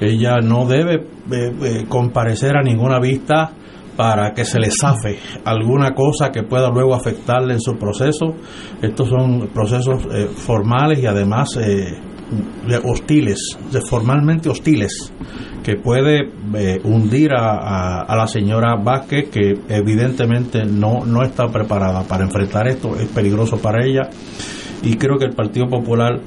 ella 0.00 0.38
no 0.42 0.66
debe 0.66 1.06
eh, 1.30 1.84
comparecer 1.88 2.56
a 2.56 2.62
ninguna 2.62 2.98
vista 2.98 3.52
para 3.96 4.32
que 4.32 4.44
se 4.44 4.58
le 4.58 4.70
zafe 4.70 5.16
alguna 5.44 5.94
cosa 5.94 6.30
que 6.32 6.42
pueda 6.42 6.70
luego 6.70 6.94
afectarle 6.94 7.54
en 7.54 7.60
su 7.60 7.76
proceso. 7.76 8.34
Estos 8.80 9.08
son 9.08 9.48
procesos 9.52 10.06
formales 10.36 11.00
y 11.00 11.06
además 11.06 11.48
eh, 12.68 12.78
hostiles, 12.84 13.56
formalmente 13.88 14.50
hostiles, 14.50 15.12
que 15.68 15.76
puede 15.76 16.30
eh, 16.54 16.80
hundir 16.82 17.34
a, 17.34 18.00
a- 18.00 18.16
la 18.16 18.26
señora 18.26 18.74
Vázquez, 18.76 19.28
que 19.28 19.52
evidentemente 19.68 20.64
no, 20.64 21.04
no 21.04 21.22
está 21.22 21.46
preparada 21.48 22.04
para 22.04 22.24
enfrentar 22.24 22.66
esto, 22.68 22.96
es 22.96 23.06
peligroso 23.08 23.58
para 23.58 23.84
ella. 23.84 24.08
Y 24.82 24.94
creo 24.96 25.18
que 25.18 25.26
el 25.26 25.34
Partido 25.34 25.66
Popular 25.68 26.20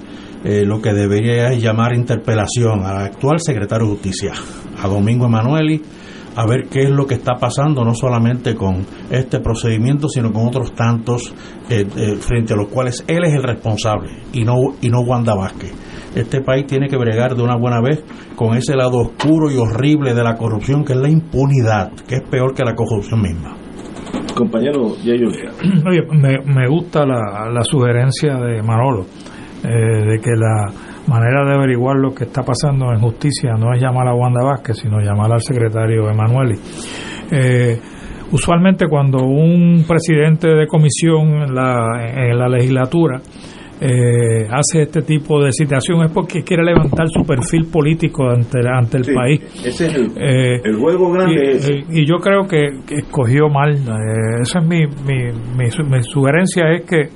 eh, 0.43 0.63
lo 0.63 0.79
que 0.79 0.93
debería 0.93 1.51
es 1.51 1.59
llamar 1.59 1.95
interpelación 1.95 2.85
al 2.85 2.97
actual 2.97 3.39
secretario 3.39 3.87
de 3.87 3.93
Justicia, 3.93 4.33
a 4.79 4.87
Domingo 4.87 5.25
Emanueli, 5.25 5.81
a 6.35 6.45
ver 6.45 6.67
qué 6.69 6.83
es 6.83 6.91
lo 6.91 7.07
que 7.07 7.15
está 7.15 7.33
pasando, 7.39 7.83
no 7.83 7.95
solamente 7.95 8.53
con 8.53 8.85
este 9.09 9.39
procedimiento, 9.39 10.07
sino 10.07 10.31
con 10.31 10.45
otros 10.45 10.75
tantos 10.75 11.33
eh, 11.67 11.83
eh, 11.97 12.15
frente 12.19 12.53
a 12.53 12.57
los 12.57 12.67
cuales 12.67 13.03
él 13.07 13.23
es 13.23 13.33
el 13.33 13.41
responsable 13.41 14.11
y 14.33 14.43
no, 14.43 14.53
y 14.81 14.89
no 14.89 14.99
Wanda 15.01 15.33
Vázquez. 15.33 15.73
Este 16.15 16.41
país 16.41 16.65
tiene 16.67 16.87
que 16.87 16.97
bregar 16.97 17.35
de 17.35 17.43
una 17.43 17.55
buena 17.55 17.81
vez 17.81 18.03
con 18.35 18.55
ese 18.55 18.75
lado 18.75 18.97
oscuro 18.97 19.49
y 19.49 19.57
horrible 19.57 20.13
de 20.13 20.23
la 20.23 20.35
corrupción, 20.35 20.83
que 20.83 20.93
es 20.93 20.99
la 20.99 21.09
impunidad, 21.09 21.91
que 22.07 22.15
es 22.15 22.21
peor 22.29 22.53
que 22.53 22.63
la 22.63 22.75
corrupción 22.75 23.21
misma. 23.21 23.55
Compañero 24.35 24.95
Yayo. 25.03 25.27
Oye, 25.87 26.01
me, 26.11 26.39
me 26.53 26.67
gusta 26.67 27.05
la, 27.05 27.49
la 27.49 27.63
sugerencia 27.63 28.35
de 28.35 28.61
Manolo, 28.61 29.05
eh, 29.63 29.69
de 29.69 30.19
que 30.19 30.31
la 30.35 30.71
manera 31.07 31.45
de 31.45 31.53
averiguar 31.53 31.97
lo 31.97 32.13
que 32.13 32.25
está 32.25 32.41
pasando 32.43 32.91
en 32.91 32.99
justicia 32.99 33.53
no 33.57 33.73
es 33.73 33.81
llamar 33.81 34.07
a 34.07 34.13
Wanda 34.13 34.43
Vázquez, 34.43 34.77
sino 34.77 34.99
llamar 34.99 35.31
al 35.31 35.41
secretario 35.41 36.09
Emanueli. 36.09 36.55
Eh, 37.31 37.79
usualmente 38.31 38.87
cuando 38.87 39.19
un 39.23 39.85
presidente 39.87 40.49
de 40.49 40.67
comisión 40.67 41.43
en 41.43 41.55
la, 41.55 42.11
en 42.15 42.37
la 42.37 42.47
legislatura 42.47 43.21
eh, 43.81 44.47
hace 44.51 44.83
este 44.83 45.01
tipo 45.01 45.43
de 45.43 45.51
citación 45.51 46.03
es 46.05 46.11
porque 46.11 46.43
quiere 46.43 46.63
levantar 46.63 47.07
su 47.09 47.23
perfil 47.25 47.65
político 47.65 48.29
ante, 48.29 48.59
ante 48.71 48.97
el 48.97 49.05
Sí, 49.05 49.13
país. 49.13 49.41
Ese 49.65 49.87
es 49.87 49.95
el, 49.95 50.11
Eh, 50.17 50.61
el 50.63 50.75
juego 50.77 51.11
grande. 51.11 51.33
y, 51.33 51.49
ese. 51.55 51.73
y- 51.89 52.05
yo 52.05 52.17
creo 52.17 52.47
que, 52.47 52.79
que 52.87 52.95
escogió 52.95 53.49
mal. 53.49 53.71
eh, 53.73 54.41
esa 54.41 54.59
es 54.59 54.65
mi, 54.67 54.85
mi, 54.85 55.31
mi, 55.57 55.65
mi 55.89 56.03
sugerencia 56.03 56.71
es 56.73 56.83
que, 56.85 57.09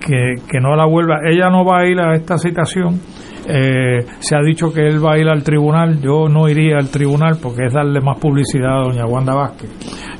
que, 0.00 0.34
que 0.48 0.60
no 0.60 0.76
la 0.76 0.86
vuelva. 0.86 1.16
Ella 1.28 1.50
no 1.50 1.64
va 1.64 1.80
a 1.80 1.86
ir 1.88 1.98
a 1.98 2.14
esta 2.14 2.38
citación. 2.38 3.00
Eh, 3.48 4.04
se 4.18 4.36
ha 4.36 4.42
dicho 4.42 4.72
que 4.72 4.86
él 4.86 5.04
va 5.04 5.14
a 5.14 5.18
ir 5.18 5.28
al 5.28 5.42
tribunal. 5.42 6.00
Yo 6.00 6.28
no 6.28 6.48
iría 6.48 6.78
al 6.78 6.90
tribunal 6.90 7.38
porque 7.40 7.66
es 7.66 7.72
darle 7.72 8.00
más 8.00 8.18
publicidad 8.18 8.80
a 8.80 8.84
doña 8.84 9.06
Wanda 9.06 9.34
Vázquez, 9.34 9.70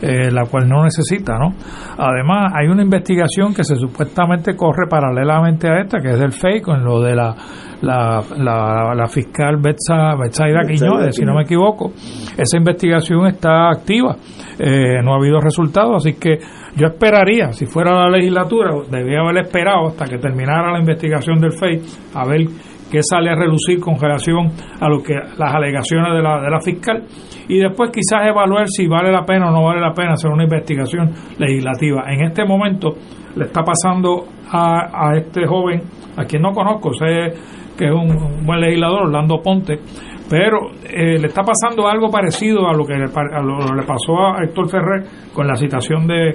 eh, 0.01 0.31
la 0.31 0.45
cual 0.47 0.69
no 0.69 0.85
necesita, 0.85 1.39
¿no? 1.39 1.55
Además, 1.99 2.53
hay 2.55 2.69
una 2.69 2.83
investigación 2.83 3.53
que 3.53 3.65
se 3.65 3.77
supuestamente 3.77 4.55
corre 4.55 4.87
paralelamente 4.89 5.69
a 5.69 5.81
esta, 5.81 6.01
que 6.01 6.11
es 6.11 6.21
del 6.21 6.33
FEI, 6.33 6.61
con 6.61 6.85
lo 6.85 7.01
de 7.01 7.17
la, 7.17 7.35
la, 7.83 8.23
la, 8.37 8.95
la 8.95 9.07
fiscal 9.09 9.57
Betsa, 9.57 10.15
Betsaida 10.17 10.61
Quiñones, 10.67 11.17
si 11.17 11.25
no 11.25 11.35
me 11.35 11.43
equivoco. 11.43 11.93
Esa 12.37 12.57
investigación 12.57 13.27
está 13.27 13.71
activa, 13.71 14.17
eh, 14.59 15.03
no 15.03 15.15
ha 15.15 15.17
habido 15.17 15.41
resultados, 15.41 15.97
así 15.97 16.19
que 16.19 16.39
yo 16.77 16.87
esperaría, 16.87 17.53
si 17.53 17.67
fuera 17.67 17.93
la 17.93 18.11
legislatura, 18.11 18.73
debía 18.91 19.21
haber 19.21 19.47
esperado 19.47 19.89
hasta 19.89 20.05
que 20.05 20.19
terminara 20.19 20.73
la 20.73 20.79
investigación 20.79 21.41
del 21.41 21.53
FEI, 21.53 21.81
a 22.15 22.27
ver 22.27 22.47
qué 22.91 23.01
sale 23.03 23.31
a 23.31 23.35
relucir 23.35 23.81
con 23.81 23.99
relación 23.99 24.51
a 24.81 24.89
lo 24.89 25.03
que 25.03 25.15
las 25.15 25.55
alegaciones 25.55 26.13
de 26.15 26.23
la, 26.23 26.41
de 26.41 26.51
la 26.51 26.61
fiscal 26.61 27.03
y 27.49 27.59
después 27.59 27.91
quizás 27.93 28.27
evaluar 28.27 28.67
si 28.69 28.87
vale 28.87 29.11
la 29.13 29.25
pena 29.25 29.49
o 29.49 29.51
no 29.53 29.65
vale 29.65 29.81
la 29.81 29.93
pena 29.93 30.13
hacer 30.13 30.31
una 30.31 30.45
investigación 30.45 31.13
legislativa. 31.39 32.05
En 32.09 32.25
este 32.27 32.45
momento 32.45 32.95
le 33.37 33.45
está 33.45 33.63
pasando 33.63 34.25
a, 34.51 35.09
a 35.11 35.17
este 35.17 35.47
joven, 35.47 35.83
a 36.17 36.25
quien 36.25 36.43
no 36.43 36.53
conozco, 36.53 36.93
sé 36.95 37.33
que 37.77 37.85
es 37.87 37.93
un, 37.93 38.45
buen 38.47 38.61
legislador, 38.61 39.03
Orlando 39.07 39.43
Ponte, 39.43 39.79
pero 40.31 40.71
eh, 40.89 41.19
le 41.19 41.27
está 41.27 41.43
pasando 41.43 41.87
algo 41.87 42.09
parecido 42.11 42.67
a 42.69 42.73
lo 42.73 42.85
que 42.87 42.95
le, 42.95 43.05
a 43.05 43.43
lo- 43.43 43.75
le 43.75 43.83
pasó 43.83 44.19
a 44.19 44.43
Héctor 44.43 44.69
Ferrer 44.71 45.05
con 45.33 45.47
la 45.47 45.55
citación 45.57 46.07
de, 46.07 46.33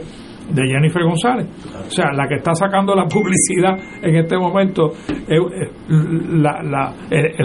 de 0.54 0.68
Jennifer 0.68 1.04
González. 1.04 1.48
O 1.88 1.90
sea, 1.90 2.12
la 2.14 2.28
que 2.28 2.36
está 2.36 2.54
sacando 2.56 2.96
la 2.96 3.06
publicidad 3.10 3.78
en 4.02 4.16
este 4.16 4.38
momento 4.38 4.92
es, 5.28 5.40
la, 5.90 6.62
la- 6.64 6.94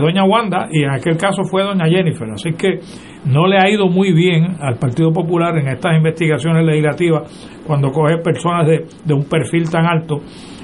doña 0.00 0.24
Wanda 0.24 0.68
y 0.70 0.82
en 0.82 0.90
aquel 0.90 1.16
caso 1.16 1.42
fue 1.44 1.62
doña 1.62 1.86
Jennifer. 1.86 2.28
Así 2.30 2.52
que 2.52 2.80
no 3.26 3.46
le 3.46 3.58
ha 3.58 3.68
ido 3.68 3.88
muy 3.88 4.12
bien 4.12 4.56
al 4.60 4.76
Partido 4.76 5.12
Popular 5.12 5.56
en 5.58 5.68
estas 5.68 5.96
investigaciones 5.96 6.64
legislativas 6.64 7.60
cuando 7.66 7.90
coge 7.90 8.18
personas 8.22 8.66
de, 8.66 8.84
de 9.04 9.14
un 9.14 9.24
perfil 9.28 9.68
tan 9.70 9.84
alto 9.86 10.20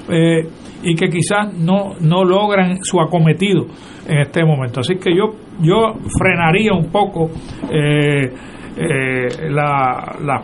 eh, 0.09 0.47
y 0.83 0.95
que 0.95 1.07
quizás 1.09 1.53
no, 1.57 1.93
no 2.01 2.23
logran 2.23 2.77
su 2.83 2.99
acometido 3.01 3.65
en 4.07 4.19
este 4.19 4.43
momento. 4.45 4.81
Así 4.81 4.95
que 4.95 5.15
yo, 5.15 5.33
yo 5.61 5.93
frenaría 6.19 6.73
un 6.73 6.89
poco. 6.91 7.29
eh, 7.71 8.31
eh, 8.75 9.49
la, 9.49 10.15
la 10.23 10.41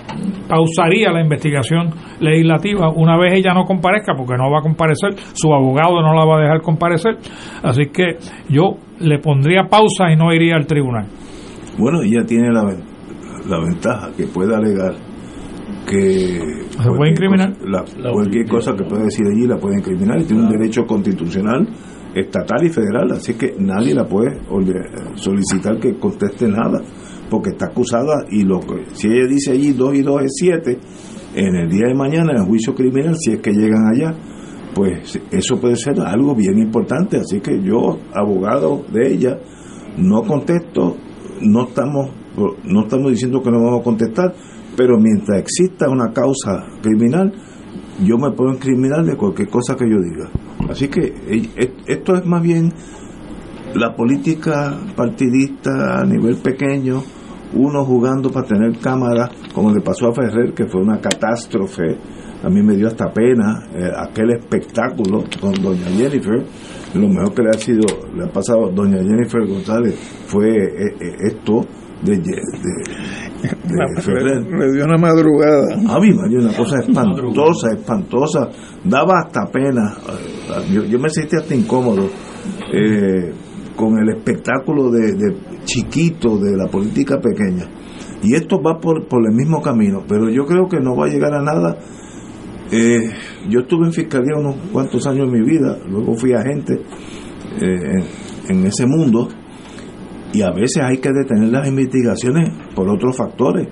pausaría 0.48 1.12
la 1.12 1.22
investigación 1.22 1.90
legislativa. 2.20 2.90
Una 2.96 3.18
vez 3.18 3.34
ella 3.34 3.54
no 3.54 3.64
comparezca 3.66 4.14
porque 4.16 4.36
no 4.38 4.52
va 4.52 4.60
a 4.60 4.62
comparecer 4.62 5.16
su 5.34 5.54
abogado 5.54 6.02
no 6.02 6.14
la 6.14 6.26
va 6.26 6.38
a 6.38 6.42
dejar 6.42 6.62
comparecer. 6.62 7.18
Así 7.64 7.88
que 7.94 8.18
yo 8.50 8.78
le 9.00 9.20
pondría 9.20 9.64
pausa 9.70 10.12
y 10.12 10.16
no 10.16 10.34
iría 10.34 10.56
al 10.56 10.66
tribunal. 10.68 11.08
Bueno, 11.78 12.02
ella 12.02 12.24
tiene 12.26 12.52
la, 12.52 12.64
la 13.48 13.60
ventaja 13.60 14.10
que 14.16 14.26
puede 14.28 14.56
alegar 14.56 14.94
que 15.88 16.40
¿Se 16.70 16.90
puede 16.96 17.12
incriminar? 17.12 17.54
cosa- 17.58 17.98
la- 18.00 18.12
cualquier 18.12 18.48
cosa 18.48 18.76
que 18.76 18.84
pueda 18.84 19.04
decir 19.04 19.26
allí 19.26 19.48
la 19.48 19.58
puede 19.58 19.78
incriminar. 19.80 20.20
Y 20.22 20.26
tiene 20.26 20.44
un 20.44 20.50
derecho 20.50 20.86
constitucional 20.86 21.68
estatal 22.14 22.64
y 22.66 22.70
federal 22.70 23.12
así 23.12 23.36
que 23.36 23.54
nadie 23.60 23.94
la 23.94 24.04
puede 24.06 24.40
solicitar 25.16 25.78
que 25.80 25.96
conteste 26.00 26.48
nada 26.48 26.82
porque 27.30 27.52
está 27.52 27.68
acusada 27.68 28.26
y 28.30 28.44
lo 28.44 28.60
que 28.60 28.86
si 28.94 29.08
ella 29.08 29.28
dice 29.28 29.52
allí 29.52 29.74
2 29.74 29.96
y 29.96 30.02
2 30.02 30.22
es 30.24 30.32
7 30.40 30.80
en 31.36 31.56
el 31.56 31.70
día 31.70 31.88
de 31.88 31.96
mañana 31.96 32.32
en 32.32 32.40
el 32.40 32.46
juicio 32.46 32.74
criminal 32.76 33.16
si 33.18 33.34
es 33.34 33.42
que 33.42 33.52
llegan 33.52 33.84
allá 33.94 34.14
pues 34.74 35.20
eso 35.32 35.60
puede 35.60 35.76
ser 35.76 36.00
algo 36.02 36.36
bien 36.36 36.58
importante 36.58 37.18
así 37.18 37.40
que 37.40 37.62
yo 37.62 37.98
abogado 38.14 38.84
de 38.92 39.14
ella 39.14 39.40
no 39.98 40.24
contesto 40.24 40.98
no 41.42 41.68
estamos 41.68 42.10
no 42.64 42.82
estamos 42.84 43.12
diciendo 43.12 43.42
que 43.42 43.52
no 43.52 43.64
vamos 43.64 43.82
a 43.82 43.84
contestar 43.84 44.34
pero 44.76 44.98
mientras 44.98 45.40
exista 45.40 45.90
una 45.90 46.12
causa 46.14 46.66
criminal 46.82 47.34
yo 48.04 48.18
me 48.18 48.32
puedo 48.32 48.54
incriminar 48.54 49.04
de 49.04 49.16
cualquier 49.16 49.50
cosa 49.50 49.76
que 49.76 49.90
yo 49.90 49.98
diga. 50.00 50.30
Así 50.70 50.88
que 50.88 51.02
eh, 51.02 51.50
eh, 51.56 51.74
esto 51.88 52.16
es 52.16 52.26
más 52.26 52.42
bien 52.42 52.72
la 53.76 53.96
política 53.96 54.78
partidista 54.96 56.00
a 56.00 56.06
nivel 56.06 56.38
pequeño, 56.38 57.04
uno 57.54 57.84
jugando 57.84 58.30
para 58.30 58.48
tener 58.48 58.78
cámara, 58.80 59.30
como 59.54 59.72
le 59.72 59.82
pasó 59.82 60.08
a 60.08 60.14
Ferrer, 60.14 60.54
que 60.54 60.68
fue 60.68 60.82
una 60.82 61.00
catástrofe. 61.00 61.98
A 62.44 62.50
mí 62.50 62.62
me 62.62 62.76
dio 62.76 62.88
hasta 62.88 63.12
pena 63.12 63.68
eh, 63.76 63.92
aquel 63.98 64.32
espectáculo 64.32 65.24
con 65.42 65.54
doña 65.54 65.88
Jennifer. 65.88 66.44
Lo 66.94 67.08
mejor 67.08 67.34
que 67.34 67.44
le 67.44 67.50
ha 67.50 67.60
sido, 67.60 67.86
le 68.16 68.24
ha 68.26 68.32
pasado 68.32 68.68
a 68.68 68.72
doña 68.72 68.98
Jennifer 68.98 69.46
González 69.46 69.96
fue 70.26 70.50
esto 71.28 71.66
de, 72.02 72.18
de, 72.18 74.02
Ferrer. 74.02 74.42
Le 74.42 74.72
dio 74.72 74.86
una 74.86 74.98
madrugada. 74.98 75.76
A 75.76 76.00
mí 76.00 76.12
me 76.14 76.30
dio 76.30 76.40
una 76.40 76.56
cosa 76.56 76.80
espantosa, 76.80 77.72
espantosa. 77.76 78.50
Daba 78.84 79.20
hasta 79.26 79.46
pena. 79.52 79.96
Yo, 80.72 80.86
yo 80.86 81.00
me 81.00 81.10
sentí 81.10 81.36
hasta 81.36 81.54
incómodo. 81.54 82.10
Eh, 82.74 83.34
con 83.80 83.98
el 83.98 84.10
espectáculo 84.10 84.92
de, 84.92 85.38
chiquito 85.64 86.38
de 86.38 86.58
la 86.58 86.68
política 86.68 87.18
pequeña. 87.22 87.64
Y 88.22 88.36
esto 88.36 88.62
va 88.62 88.78
por, 88.78 89.08
por 89.08 89.22
el 89.26 89.34
mismo 89.34 89.62
camino, 89.62 90.04
pero 90.06 90.30
yo 90.30 90.44
creo 90.46 90.68
que 90.68 90.82
no 90.82 90.98
va 90.98 91.06
a 91.06 91.10
llegar 91.10 91.34
a 91.34 91.42
nada. 91.42 91.78
Eh, 92.74 93.10
yo 93.48 93.62
estuve 93.62 93.86
en 93.86 93.94
fiscalía 93.94 94.36
unos 94.38 94.58
cuantos 94.74 95.08
años 95.08 95.28
en 95.28 95.32
mi 95.32 95.50
vida, 95.50 95.78
luego 95.90 96.14
fui 96.16 96.34
agente 96.34 96.74
eh, 97.62 98.04
en, 98.50 98.68
ese 98.68 98.86
mundo 98.86 99.30
y 100.34 100.42
a 100.42 100.52
veces 100.52 100.84
hay 100.84 100.98
que 100.98 101.12
detener 101.14 101.50
las 101.50 101.66
investigaciones 101.66 102.50
por 102.76 102.90
otros 102.90 103.16
factores. 103.16 103.66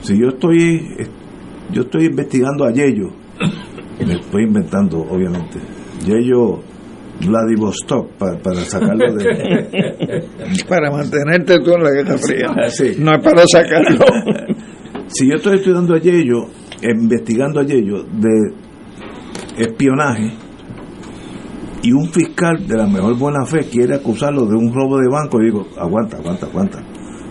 Si 0.00 0.18
yo 0.18 0.28
estoy 0.28 0.80
yo 1.70 1.82
estoy 1.82 2.06
investigando 2.06 2.64
a 2.64 2.72
Yello, 2.72 3.10
me 4.06 4.14
estoy 4.14 4.44
inventando 4.44 5.02
obviamente. 5.02 5.60
Yello 6.06 6.71
Vladivostok 7.20 8.12
para, 8.18 8.38
para 8.38 8.60
sacarlo 8.60 9.14
de... 9.14 10.24
para 10.68 10.90
mantenerte 10.90 11.58
tú 11.60 11.72
en 11.72 11.82
la 11.82 11.90
Guerra 11.90 12.18
Fría. 12.18 12.48
No 12.98 13.12
es 13.12 13.22
para 13.22 13.46
sacarlo. 13.46 14.04
si 15.08 15.28
yo 15.28 15.36
estoy 15.36 15.56
estudiando 15.56 15.94
a 15.94 15.98
Yello, 15.98 16.46
investigando 16.82 17.60
a 17.60 17.64
Yello 17.64 18.02
de 18.04 18.54
espionaje, 19.58 20.32
y 21.82 21.92
un 21.92 22.08
fiscal 22.10 22.66
de 22.66 22.76
la 22.76 22.86
mejor 22.86 23.18
buena 23.18 23.44
fe 23.44 23.66
quiere 23.70 23.96
acusarlo 23.96 24.46
de 24.46 24.54
un 24.54 24.72
robo 24.72 24.98
de 24.98 25.08
banco, 25.08 25.40
y 25.40 25.46
digo, 25.46 25.66
aguanta, 25.76 26.16
aguanta, 26.16 26.46
aguanta, 26.46 26.78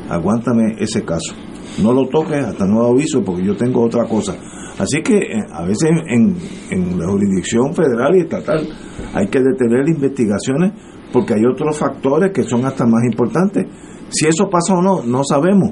aguántame 0.09 0.75
ese 0.77 1.03
caso. 1.03 1.33
No 1.81 1.93
lo 1.93 2.07
toques 2.07 2.43
hasta 2.43 2.65
nuevo 2.65 2.91
aviso 2.91 3.23
porque 3.23 3.45
yo 3.45 3.55
tengo 3.55 3.81
otra 3.81 4.05
cosa. 4.05 4.35
Así 4.77 5.01
que 5.03 5.17
eh, 5.17 5.45
a 5.51 5.63
veces 5.63 5.89
en, 6.07 6.35
en 6.69 6.99
la 6.99 7.07
jurisdicción 7.07 7.73
federal 7.73 8.15
y 8.15 8.21
estatal 8.21 8.67
hay 9.13 9.27
que 9.27 9.39
detener 9.39 9.87
investigaciones 9.87 10.73
porque 11.11 11.33
hay 11.33 11.45
otros 11.45 11.77
factores 11.77 12.31
que 12.33 12.43
son 12.43 12.65
hasta 12.65 12.85
más 12.85 13.03
importantes. 13.03 13.65
Si 14.09 14.27
eso 14.27 14.49
pasa 14.49 14.73
o 14.73 14.81
no, 14.81 15.03
no 15.03 15.23
sabemos, 15.23 15.71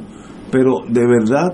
pero 0.52 0.82
de 0.88 1.06
verdad 1.08 1.54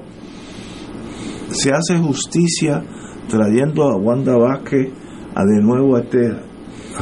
se 1.49 1.71
hace 1.71 1.97
justicia 1.97 2.83
trayendo 3.29 3.83
a 3.83 3.97
Wanda 3.97 4.37
Vázquez 4.37 4.91
a 5.35 5.43
de 5.43 5.61
nuevo 5.61 5.95
a 5.95 6.01
este 6.01 6.31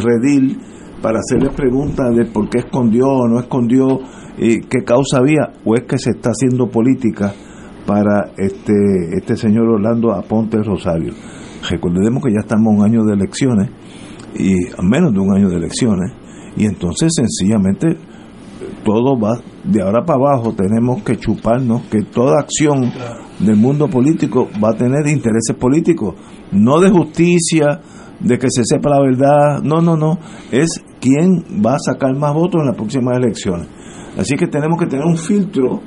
redil 0.01 0.59
para 1.01 1.19
hacerle 1.19 1.49
preguntas 1.49 2.15
de 2.15 2.25
por 2.25 2.49
qué 2.49 2.59
escondió 2.59 3.07
o 3.07 3.27
no 3.27 3.39
escondió, 3.39 3.99
y 4.37 4.61
qué 4.61 4.83
causa 4.83 5.19
había, 5.19 5.53
o 5.63 5.75
es 5.75 5.83
que 5.83 5.97
se 5.97 6.11
está 6.11 6.31
haciendo 6.31 6.69
política 6.69 7.33
para 7.85 8.31
este, 8.37 8.73
este 9.17 9.35
señor 9.35 9.67
Orlando 9.69 10.11
Aponte 10.11 10.57
Rosario. 10.63 11.13
Recordemos 11.69 12.23
que 12.23 12.31
ya 12.31 12.41
estamos 12.41 12.73
un 12.75 12.83
año 12.83 13.03
de 13.03 13.13
elecciones 13.13 13.69
y 14.35 14.53
menos 14.81 15.13
de 15.13 15.19
un 15.19 15.35
año 15.35 15.49
de 15.49 15.57
elecciones 15.57 16.11
y 16.55 16.65
entonces 16.65 17.11
sencillamente 17.15 17.97
todo 18.83 19.19
va 19.19 19.39
de 19.63 19.81
ahora 19.81 20.03
para 20.05 20.19
abajo. 20.19 20.53
Tenemos 20.53 21.03
que 21.03 21.17
chuparnos 21.17 21.83
que 21.83 22.03
toda 22.03 22.39
acción 22.39 22.91
del 23.39 23.55
mundo 23.55 23.87
político 23.87 24.49
va 24.63 24.71
a 24.71 24.77
tener 24.77 25.07
intereses 25.07 25.55
políticos 25.57 26.15
no 26.51 26.79
de 26.79 26.89
justicia 26.89 27.81
de 28.19 28.37
que 28.37 28.47
se 28.49 28.63
sepa 28.63 28.89
la 28.89 29.01
verdad. 29.01 29.61
No 29.63 29.81
no 29.81 29.95
no. 29.95 30.19
Es 30.51 30.83
quién 30.99 31.63
va 31.65 31.75
a 31.75 31.79
sacar 31.79 32.15
más 32.15 32.33
votos 32.33 32.61
en 32.61 32.67
las 32.67 32.75
próximas 32.75 33.17
elecciones. 33.17 33.67
Así 34.17 34.35
que 34.35 34.47
tenemos 34.47 34.79
que 34.79 34.85
tener 34.85 35.05
un 35.05 35.17
filtro 35.17 35.81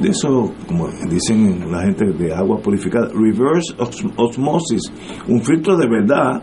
de 0.00 0.10
eso, 0.10 0.52
como 0.66 0.88
dicen 1.08 1.70
la 1.70 1.82
gente 1.82 2.04
de 2.12 2.32
agua 2.32 2.58
purificada, 2.58 3.08
reverse 3.08 3.74
osmosis, 4.16 4.82
un 5.26 5.42
filtro 5.42 5.76
de 5.76 5.88
verdad 5.88 6.42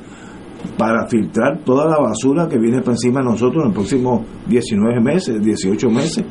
para 0.77 1.07
filtrar 1.07 1.59
toda 1.63 1.85
la 1.85 1.97
basura 1.97 2.47
que 2.47 2.57
viene 2.57 2.79
para 2.79 2.93
encima 2.93 3.21
de 3.21 3.25
nosotros 3.25 3.63
en 3.63 3.67
los 3.69 3.73
próximos 3.73 4.21
19 4.47 5.01
meses, 5.01 5.41
18 5.41 5.89
meses. 5.89 6.25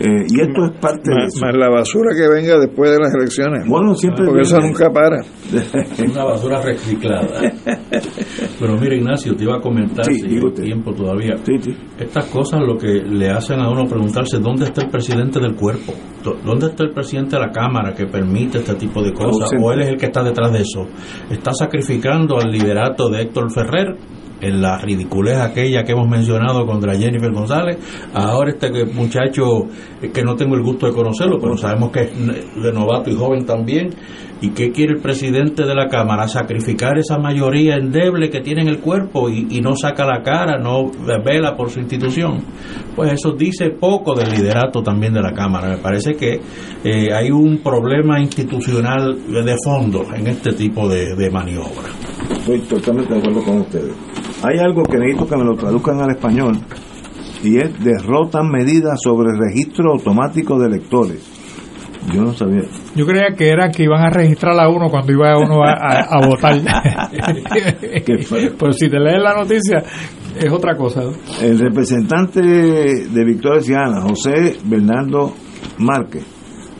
Eh, 0.00 0.26
y 0.28 0.40
esto 0.40 0.64
es 0.64 0.72
parte 0.80 1.10
de 1.10 1.26
eso. 1.26 1.44
Más 1.44 1.54
la 1.54 1.70
basura 1.70 2.10
que 2.16 2.28
venga 2.28 2.58
después 2.58 2.90
de 2.90 2.98
las 2.98 3.14
elecciones. 3.14 3.68
Bueno, 3.68 3.94
siempre. 3.94 4.26
Porque 4.26 4.42
eso 4.42 4.58
nunca 4.58 4.90
para. 4.90 5.22
Una 6.04 6.24
basura 6.24 6.60
reciclada. 6.62 7.52
Pero 8.58 8.76
mira, 8.76 8.96
Ignacio, 8.96 9.36
te 9.36 9.44
iba 9.44 9.56
a 9.56 9.60
comentar, 9.60 10.04
si 10.04 10.24
hay 10.26 10.52
tiempo 10.52 10.92
todavía. 10.92 11.34
Estas 11.98 12.26
cosas 12.26 12.60
lo 12.66 12.76
que 12.76 12.88
le 12.88 13.30
hacen 13.30 13.60
a 13.60 13.70
uno 13.70 13.86
preguntarse 13.86 14.38
dónde 14.38 14.64
está 14.64 14.82
el 14.82 14.90
presidente 14.90 15.38
del 15.38 15.54
cuerpo, 15.54 15.92
dónde 16.44 16.66
está 16.66 16.84
el 16.84 16.92
presidente 16.92 17.36
de 17.36 17.42
la 17.42 17.52
Cámara 17.52 17.94
que 17.94 18.06
permite 18.06 18.58
este 18.58 18.74
tipo 18.74 19.02
de 19.02 19.12
cosas, 19.12 19.50
o 19.60 19.72
él 19.72 19.82
es 19.82 19.88
el 19.88 19.96
que 19.96 20.06
está 20.06 20.22
detrás 20.22 20.52
de 20.52 20.60
eso. 20.60 20.86
Está 21.30 21.52
sacrificando 21.52 22.36
al 22.38 22.50
liderato 22.50 23.08
de 23.08 23.22
Héctor 23.22 23.52
Ferrer 23.52 23.73
en 24.40 24.60
la 24.60 24.78
ridiculez 24.78 25.38
aquella 25.38 25.84
que 25.84 25.92
hemos 25.92 26.08
mencionado 26.08 26.66
contra 26.66 26.96
Jennifer 26.96 27.32
González, 27.32 27.78
ahora 28.12 28.50
este 28.50 28.84
muchacho 28.84 29.66
que 30.12 30.22
no 30.22 30.36
tengo 30.36 30.54
el 30.54 30.62
gusto 30.62 30.86
de 30.86 30.92
conocerlo, 30.92 31.38
pero 31.40 31.56
sabemos 31.56 31.90
que 31.90 32.00
es 32.02 32.12
de 32.62 32.72
novato 32.72 33.10
y 33.10 33.14
joven 33.14 33.46
también, 33.46 33.90
y 34.40 34.50
qué 34.50 34.70
quiere 34.72 34.94
el 34.94 35.00
presidente 35.00 35.64
de 35.64 35.74
la 35.74 35.88
Cámara, 35.88 36.28
sacrificar 36.28 36.98
esa 36.98 37.18
mayoría 37.18 37.76
endeble 37.76 38.28
que 38.28 38.40
tiene 38.40 38.62
en 38.62 38.68
el 38.68 38.80
cuerpo 38.80 39.30
y, 39.30 39.60
no 39.62 39.74
saca 39.74 40.04
la 40.04 40.22
cara, 40.22 40.58
no 40.58 40.90
vela 41.24 41.56
por 41.56 41.70
su 41.70 41.80
institución. 41.80 42.44
Pues 42.94 43.12
eso 43.12 43.32
dice 43.32 43.70
poco 43.70 44.14
del 44.14 44.30
liderato 44.30 44.82
también 44.82 45.14
de 45.14 45.22
la 45.22 45.32
Cámara. 45.32 45.68
Me 45.68 45.78
parece 45.78 46.14
que 46.14 46.40
eh, 46.84 47.14
hay 47.14 47.30
un 47.30 47.58
problema 47.58 48.20
institucional 48.20 49.16
de 49.28 49.56
fondo 49.64 50.04
en 50.14 50.26
este 50.26 50.52
tipo 50.52 50.86
de, 50.88 51.14
de 51.14 51.30
maniobra. 51.30 52.13
Estoy 52.30 52.60
totalmente 52.60 53.12
de 53.12 53.18
acuerdo 53.20 53.42
con 53.42 53.58
ustedes. 53.58 53.94
Hay 54.42 54.58
algo 54.58 54.82
que 54.82 54.98
necesito 54.98 55.26
que 55.26 55.36
me 55.36 55.44
lo 55.44 55.56
traduzcan 55.56 56.00
al 56.00 56.10
español 56.10 56.58
y 57.42 57.58
es 57.58 57.84
derrotan 57.84 58.48
medidas 58.50 58.98
sobre 59.02 59.30
el 59.30 59.38
registro 59.38 59.92
automático 59.92 60.58
de 60.58 60.66
electores. 60.66 61.30
Yo 62.12 62.22
no 62.22 62.34
sabía. 62.34 62.62
Yo 62.94 63.06
creía 63.06 63.34
que 63.36 63.48
era 63.48 63.70
que 63.70 63.84
iban 63.84 64.02
a 64.02 64.10
registrar 64.10 64.58
a 64.60 64.68
uno 64.68 64.90
cuando 64.90 65.12
iba 65.12 65.38
uno 65.38 65.62
a, 65.64 65.72
a, 65.72 66.26
votar. 66.26 66.60
Pero 68.58 68.72
si 68.72 68.88
te 68.90 68.98
lees 68.98 69.22
la 69.22 69.34
noticia, 69.34 69.82
es 70.38 70.52
otra 70.52 70.76
cosa. 70.76 71.02
El 71.40 71.58
representante 71.58 72.42
de 72.42 73.24
Victoria 73.24 73.62
Ciudadana, 73.62 74.02
José 74.02 74.58
Bernardo 74.64 75.32
Márquez, 75.78 76.24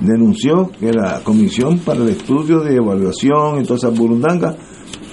denunció 0.01 0.71
que 0.79 0.93
la 0.93 1.21
Comisión 1.23 1.79
para 1.79 2.01
el 2.01 2.11
Estudio 2.11 2.61
de 2.61 2.77
Evaluación 2.77 3.61
y 3.61 3.65
todas 3.65 3.85
esas 3.85 3.99
burundangas 3.99 4.57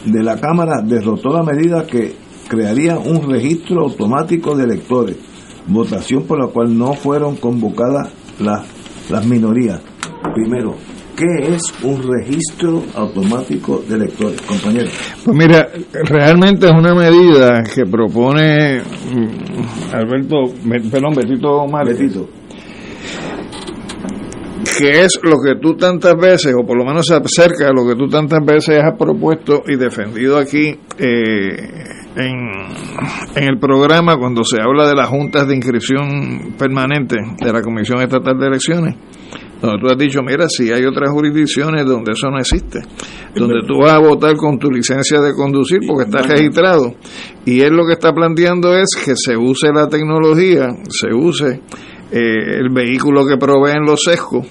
de 0.05 0.23
la 0.23 0.39
Cámara 0.39 0.81
derrotó 0.81 1.29
la 1.29 1.43
medida 1.43 1.85
que 1.85 2.15
crearía 2.47 2.97
un 2.97 3.29
registro 3.29 3.81
automático 3.83 4.55
de 4.55 4.65
electores, 4.65 5.17
votación 5.67 6.23
por 6.23 6.39
la 6.39 6.47
cual 6.47 6.77
no 6.77 6.93
fueron 6.93 7.35
convocadas 7.35 8.09
las, 8.39 8.65
las 9.09 9.25
minorías. 9.25 9.79
Primero, 10.33 10.75
¿qué 11.15 11.53
es 11.53 11.61
un 11.83 12.01
registro 12.03 12.83
automático 12.95 13.83
de 13.87 13.95
electores, 13.95 14.41
compañero? 14.41 14.89
Pues 15.23 15.37
mira, 15.37 15.69
realmente 16.05 16.67
es 16.67 16.73
una 16.73 16.93
medida 16.93 17.63
que 17.63 17.85
propone 17.85 18.79
mm, 18.79 19.93
Alberto, 19.93 20.53
perdón, 20.91 21.15
Betito 21.15 21.65
Betito 21.85 22.40
que 24.77 25.01
es 25.01 25.19
lo 25.23 25.37
que 25.43 25.59
tú 25.61 25.75
tantas 25.75 26.15
veces, 26.15 26.53
o 26.57 26.65
por 26.65 26.77
lo 26.77 26.85
menos 26.85 27.05
se 27.05 27.15
acerca 27.15 27.69
a 27.69 27.73
lo 27.73 27.85
que 27.87 27.95
tú 27.95 28.07
tantas 28.07 28.39
veces 28.45 28.81
has 28.83 28.97
propuesto 28.97 29.63
y 29.67 29.75
defendido 29.75 30.37
aquí 30.37 30.77
eh, 30.97 31.83
en, 32.15 33.47
el 33.47 33.59
programa 33.59 34.17
cuando 34.17 34.43
se 34.43 34.61
habla 34.61 34.87
de 34.87 34.95
las 34.95 35.09
juntas 35.09 35.47
de 35.47 35.55
inscripción 35.55 36.53
permanente 36.57 37.17
de 37.39 37.53
la 37.53 37.61
Comisión 37.61 38.01
Estatal 38.01 38.37
de 38.37 38.47
Elecciones, 38.47 38.95
donde 39.61 39.77
tú 39.79 39.87
has 39.87 39.97
dicho, 39.97 40.19
mira, 40.21 40.47
si 40.47 40.71
hay 40.71 40.85
otras 40.85 41.09
jurisdicciones 41.11 41.85
donde 41.85 42.13
eso 42.13 42.29
no 42.29 42.39
existe, 42.39 42.81
donde 43.35 43.61
tú 43.67 43.79
vas 43.79 43.93
a 43.93 43.99
votar 43.99 44.35
con 44.35 44.57
tu 44.57 44.69
licencia 44.69 45.19
de 45.21 45.33
conducir 45.33 45.79
porque 45.87 46.09
estás 46.09 46.27
registrado, 46.27 46.95
y 47.45 47.61
él 47.61 47.73
lo 47.73 47.85
que 47.85 47.93
está 47.93 48.13
planteando 48.13 48.75
es 48.75 48.89
que 49.03 49.15
se 49.15 49.35
use 49.35 49.71
la 49.73 49.87
tecnología, 49.87 50.69
se 50.89 51.13
use 51.13 51.61
eh, 52.11 52.59
el 52.59 52.69
vehículo 52.69 53.25
que 53.25 53.37
proveen 53.37 53.83
los 53.85 54.01
sesgos, 54.03 54.45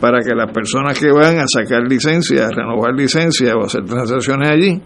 para 0.00 0.22
que 0.22 0.34
las 0.34 0.52
personas 0.52 0.98
que 0.98 1.10
van 1.10 1.38
a 1.38 1.44
sacar 1.46 1.82
licencia, 1.88 2.48
renovar 2.50 2.94
licencia 2.94 3.54
o 3.54 3.64
hacer 3.64 3.84
transacciones 3.84 4.50
allí, 4.50 4.80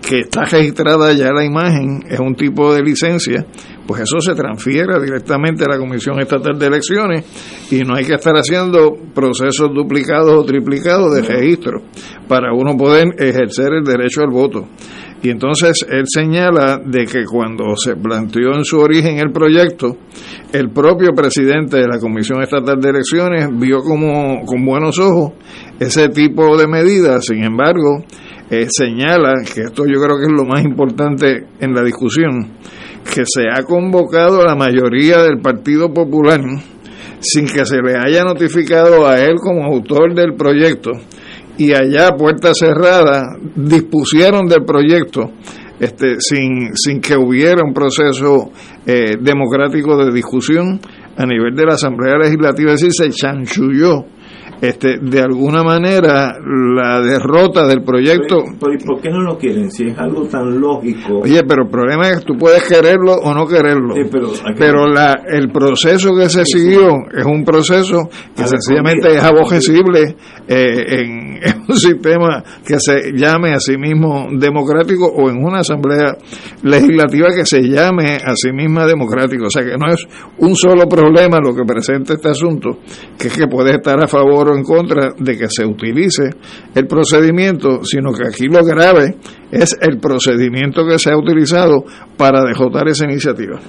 que 0.00 0.20
está 0.20 0.44
registrada 0.44 1.12
ya 1.12 1.32
la 1.32 1.44
imagen, 1.44 2.02
es 2.08 2.18
un 2.18 2.34
tipo 2.34 2.74
de 2.74 2.82
licencia, 2.82 3.44
pues 3.86 4.02
eso 4.02 4.20
se 4.20 4.34
transfiere 4.34 5.00
directamente 5.02 5.64
a 5.64 5.68
la 5.68 5.78
Comisión 5.78 6.20
Estatal 6.20 6.58
de 6.58 6.66
Elecciones 6.66 7.68
y 7.70 7.80
no 7.80 7.96
hay 7.96 8.04
que 8.04 8.14
estar 8.14 8.34
haciendo 8.34 8.94
procesos 9.14 9.70
duplicados 9.74 10.32
o 10.32 10.44
triplicados 10.44 11.14
de 11.14 11.22
registro 11.22 11.82
para 12.28 12.52
uno 12.52 12.76
poder 12.76 13.08
ejercer 13.18 13.72
el 13.74 13.84
derecho 13.84 14.22
al 14.22 14.30
voto. 14.30 14.68
Y 15.22 15.28
entonces 15.28 15.84
él 15.88 16.04
señala 16.06 16.80
de 16.84 17.04
que 17.04 17.24
cuando 17.24 17.76
se 17.76 17.94
planteó 17.94 18.54
en 18.54 18.64
su 18.64 18.78
origen 18.78 19.18
el 19.18 19.30
proyecto, 19.30 19.98
el 20.52 20.70
propio 20.70 21.12
presidente 21.12 21.76
de 21.76 21.86
la 21.86 21.98
Comisión 21.98 22.42
Estatal 22.42 22.80
de 22.80 22.88
Elecciones 22.88 23.48
vio 23.52 23.80
como 23.80 24.44
con 24.46 24.64
buenos 24.64 24.98
ojos 24.98 25.32
ese 25.78 26.08
tipo 26.08 26.56
de 26.56 26.66
medidas. 26.66 27.26
Sin 27.26 27.44
embargo, 27.44 28.02
eh, 28.50 28.66
señala 28.70 29.34
que 29.54 29.62
esto 29.62 29.84
yo 29.86 30.00
creo 30.00 30.18
que 30.18 30.24
es 30.24 30.32
lo 30.32 30.46
más 30.46 30.64
importante 30.64 31.46
en 31.60 31.74
la 31.74 31.82
discusión, 31.82 32.52
que 33.14 33.24
se 33.26 33.42
ha 33.52 33.62
convocado 33.64 34.40
a 34.40 34.46
la 34.46 34.56
mayoría 34.56 35.22
del 35.22 35.38
Partido 35.40 35.92
Popular 35.92 36.40
sin 37.20 37.46
que 37.46 37.66
se 37.66 37.82
le 37.82 37.96
haya 37.96 38.24
notificado 38.24 39.06
a 39.06 39.20
él 39.20 39.34
como 39.36 39.66
autor 39.66 40.14
del 40.14 40.34
proyecto 40.34 40.92
y 41.60 41.74
allá, 41.74 42.16
puerta 42.16 42.54
cerrada, 42.54 43.36
dispusieron 43.54 44.46
del 44.46 44.64
proyecto 44.64 45.30
este, 45.78 46.18
sin, 46.18 46.74
sin 46.74 47.02
que 47.02 47.14
hubiera 47.14 47.62
un 47.62 47.74
proceso 47.74 48.50
eh, 48.86 49.18
democrático 49.20 49.94
de 50.02 50.10
discusión 50.10 50.80
a 51.18 51.26
nivel 51.26 51.54
de 51.54 51.66
la 51.66 51.74
Asamblea 51.74 52.16
Legislativa, 52.16 52.72
es 52.72 52.80
decir, 52.80 52.92
se 52.92 53.10
chanchulló 53.10 54.06
este, 54.60 54.98
de 55.00 55.20
alguna 55.20 55.62
manera 55.62 56.36
la 56.38 57.00
derrota 57.00 57.66
del 57.66 57.82
proyecto. 57.82 58.44
Pero, 58.60 58.74
¿y 58.74 58.84
por 58.84 59.00
qué 59.00 59.10
no 59.10 59.22
lo 59.22 59.38
quieren? 59.38 59.70
Si 59.70 59.86
es 59.86 59.98
algo 59.98 60.24
tan 60.24 60.60
lógico. 60.60 61.20
Oye, 61.22 61.42
pero 61.44 61.64
el 61.64 61.70
problema 61.70 62.08
es 62.08 62.20
que 62.20 62.26
tú 62.26 62.34
puedes 62.36 62.62
quererlo 62.64 63.14
o 63.14 63.34
no 63.34 63.46
quererlo. 63.46 63.94
pero 64.58 64.86
la, 64.86 65.22
el 65.26 65.50
proceso 65.50 66.14
que 66.14 66.28
se 66.28 66.44
siguió 66.44 66.90
es 67.16 67.24
un 67.24 67.44
proceso 67.44 68.08
que 68.36 68.46
sencillamente 68.46 69.16
es 69.16 69.22
aborrecible 69.22 70.16
eh, 70.46 71.00
en, 71.00 71.38
en, 71.42 71.64
un 71.68 71.76
sistema 71.76 72.42
que 72.66 72.78
se 72.78 73.12
llame 73.14 73.54
a 73.54 73.60
sí 73.60 73.76
mismo 73.78 74.28
democrático 74.32 75.06
o 75.06 75.30
en 75.30 75.42
una 75.42 75.60
asamblea 75.60 76.16
legislativa 76.62 77.28
que 77.34 77.46
se 77.46 77.62
llame 77.62 78.16
a 78.16 78.34
sí 78.34 78.52
misma 78.52 78.86
democrático. 78.86 79.46
O 79.46 79.50
sea 79.50 79.62
que 79.62 79.76
no 79.78 79.92
es 79.92 80.06
un 80.38 80.54
solo 80.54 80.86
problema 80.86 81.38
lo 81.40 81.54
que 81.54 81.64
presenta 81.64 82.14
este 82.14 82.28
asunto, 82.28 82.78
que 83.18 83.28
es 83.28 83.36
que 83.36 83.46
puede 83.46 83.72
estar 83.72 84.02
a 84.02 84.06
favor 84.06 84.49
en 84.54 84.62
contra 84.62 85.14
de 85.18 85.36
que 85.36 85.48
se 85.48 85.64
utilice 85.64 86.30
el 86.74 86.86
procedimiento, 86.86 87.84
sino 87.84 88.12
que 88.12 88.26
aquí 88.26 88.46
lo 88.46 88.64
grave 88.64 89.16
es 89.50 89.76
el 89.80 89.98
procedimiento 89.98 90.86
que 90.86 90.98
se 90.98 91.12
ha 91.12 91.16
utilizado 91.16 91.84
para 92.16 92.42
dejotar 92.44 92.88
esa 92.88 93.04
iniciativa. 93.04 93.60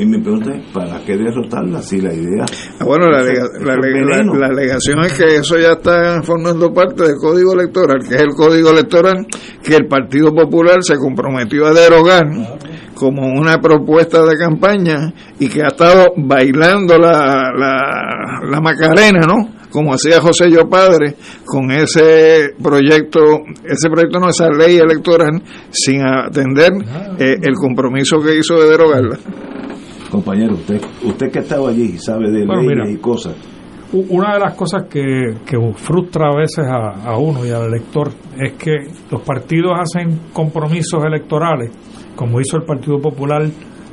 Y 0.00 0.06
mi 0.06 0.18
pregunta 0.18 0.54
es, 0.54 0.64
¿para 0.72 0.98
qué 1.04 1.14
derrotarla 1.14 1.82
si 1.82 2.00
la 2.00 2.14
idea... 2.14 2.46
Ah, 2.78 2.84
bueno, 2.86 3.08
la, 3.10 3.22
la, 3.22 4.46
alegación 4.46 5.04
es 5.04 5.12
que 5.12 5.26
eso 5.36 5.58
ya 5.58 5.72
está 5.72 6.22
formando 6.22 6.72
parte 6.72 7.02
del 7.02 7.16
Código 7.20 7.52
Electoral, 7.52 7.98
que 8.08 8.14
es 8.14 8.22
el 8.22 8.30
Código 8.34 8.70
Electoral 8.70 9.26
que 9.62 9.76
el 9.76 9.86
Partido 9.88 10.34
Popular 10.34 10.78
se 10.80 10.96
comprometió 10.96 11.66
a 11.66 11.74
derogar 11.74 12.24
como 13.00 13.26
una 13.28 13.56
propuesta 13.56 14.22
de 14.26 14.36
campaña 14.36 15.10
y 15.38 15.48
que 15.48 15.62
ha 15.62 15.68
estado 15.68 16.12
bailando 16.18 16.98
la, 16.98 17.50
la, 17.56 18.40
la 18.46 18.60
Macarena, 18.60 19.20
¿no? 19.26 19.48
Como 19.70 19.94
hacía 19.94 20.20
José 20.20 20.50
Yo 20.50 20.68
Padre 20.68 21.14
con 21.46 21.70
ese 21.70 22.50
proyecto, 22.62 23.20
ese 23.64 23.88
proyecto 23.88 24.18
no, 24.20 24.28
esa 24.28 24.50
ley 24.50 24.76
electoral, 24.76 25.40
sin 25.70 26.02
atender 26.02 26.72
eh, 27.18 27.38
el 27.40 27.54
compromiso 27.54 28.18
que 28.18 28.36
hizo 28.36 28.60
de 28.60 28.68
derogarla. 28.68 29.16
Compañero, 30.10 30.54
usted, 30.54 30.82
usted 31.02 31.30
que 31.30 31.38
estaba 31.38 31.70
allí 31.70 31.96
sabe 31.96 32.30
de 32.30 32.44
leyes 32.44 32.90
y 32.90 32.98
cosas. 32.98 33.34
Una 33.92 34.34
de 34.34 34.40
las 34.40 34.54
cosas 34.54 34.84
que, 34.90 35.36
que 35.46 35.56
frustra 35.74 36.28
a 36.28 36.36
veces 36.36 36.64
a, 36.66 37.10
a 37.10 37.16
uno 37.16 37.46
y 37.46 37.50
al 37.50 37.64
elector 37.64 38.12
es 38.38 38.52
que 38.52 38.76
los 39.10 39.22
partidos 39.22 39.72
hacen 39.80 40.20
compromisos 40.32 41.02
electorales 41.04 41.70
como 42.20 42.38
hizo 42.38 42.58
el 42.58 42.64
Partido 42.64 43.00
Popular, 43.00 43.44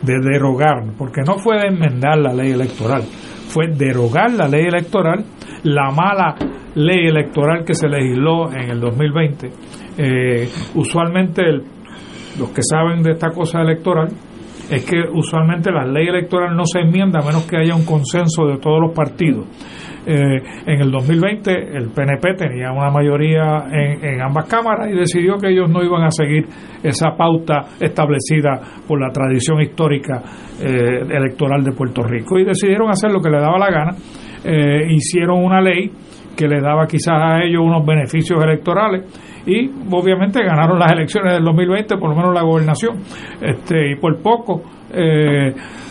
de 0.01 0.13
derogar, 0.21 0.84
porque 0.97 1.21
no 1.25 1.38
fue 1.38 1.59
de 1.61 1.69
enmendar 1.69 2.17
la 2.17 2.34
ley 2.34 2.51
electoral, 2.51 3.03
fue 3.03 3.69
derogar 3.69 4.34
la 4.34 4.49
ley 4.49 4.65
electoral, 4.65 5.23
la 5.63 5.91
mala 5.91 6.36
ley 6.75 7.07
electoral 7.07 7.63
que 7.63 7.73
se 7.73 7.88
legisló 7.88 8.51
en 8.51 8.69
el 8.69 8.82
2020. 8.82 9.49
Eh, 9.97 10.49
usualmente, 10.75 11.41
los 12.38 12.49
que 12.49 12.61
saben 12.69 13.01
de 13.01 13.13
esta 13.13 13.30
cosa 13.30 13.61
electoral, 13.61 14.09
es 14.70 14.86
que 14.86 14.99
usualmente 15.13 15.72
la 15.72 15.86
ley 15.86 16.07
electoral 16.07 16.55
no 16.55 16.65
se 16.65 16.80
enmienda 16.80 17.20
a 17.20 17.26
menos 17.26 17.45
que 17.45 17.57
haya 17.57 17.76
un 17.76 17.86
consenso 17.86 18.45
de 18.45 18.57
todos 18.57 18.82
los 18.82 18.93
partidos. 18.93 19.45
Eh, 20.09 20.41
en 20.65 20.82
el 20.82 20.89
2020 20.89 21.78
el 21.78 21.89
PNP 21.89 22.36
tenía 22.36 22.72
una 22.72 22.89
mayoría 22.89 23.65
en, 23.70 24.22
ambas 24.22 24.45
cámaras 24.45 24.89
y 24.89 24.95
decidió 24.95 25.36
que 25.36 25.49
ellos 25.49 25.70
no 25.70 25.84
iban 25.84 26.03
a 26.03 26.11
seguir 26.11 26.45
esa 26.82 27.11
pauta 27.18 27.65
establecida 27.78 28.61
por 28.88 29.01
la 29.01 29.11
tradición 29.11 29.59
histórica 29.59 30.24
eh, 30.61 31.01
electoral 31.09 31.61
de 31.61 31.74
Puerto 31.74 32.03
Rico 32.03 32.39
y 32.39 32.45
decidieron 32.45 32.89
hacer 32.89 33.11
lo 33.11 33.20
que 33.20 33.30
le 33.30 33.39
daba 33.39 33.59
la 33.59 33.70
gana. 33.70 33.95
Eh, 34.45 34.88
hicieron 34.91 35.43
una 35.43 35.59
ley 35.59 35.91
que 36.38 36.47
le 36.47 36.61
daba 36.61 36.88
quizás 36.88 37.15
a 37.18 37.43
ellos 37.43 37.61
unos 37.61 37.86
beneficios 37.86 38.41
electorales 38.41 39.03
y 39.48 39.72
obviamente 39.89 40.43
ganaron 40.43 40.78
las 40.78 40.91
elecciones 40.91 41.34
del 41.34 41.43
2020, 41.43 41.98
por 41.98 42.10
lo 42.10 42.16
menos 42.16 42.34
la 42.34 42.43
gobernación, 42.43 42.98
este, 43.41 43.91
y 43.91 43.95
por 43.95 44.22
poco 44.22 44.62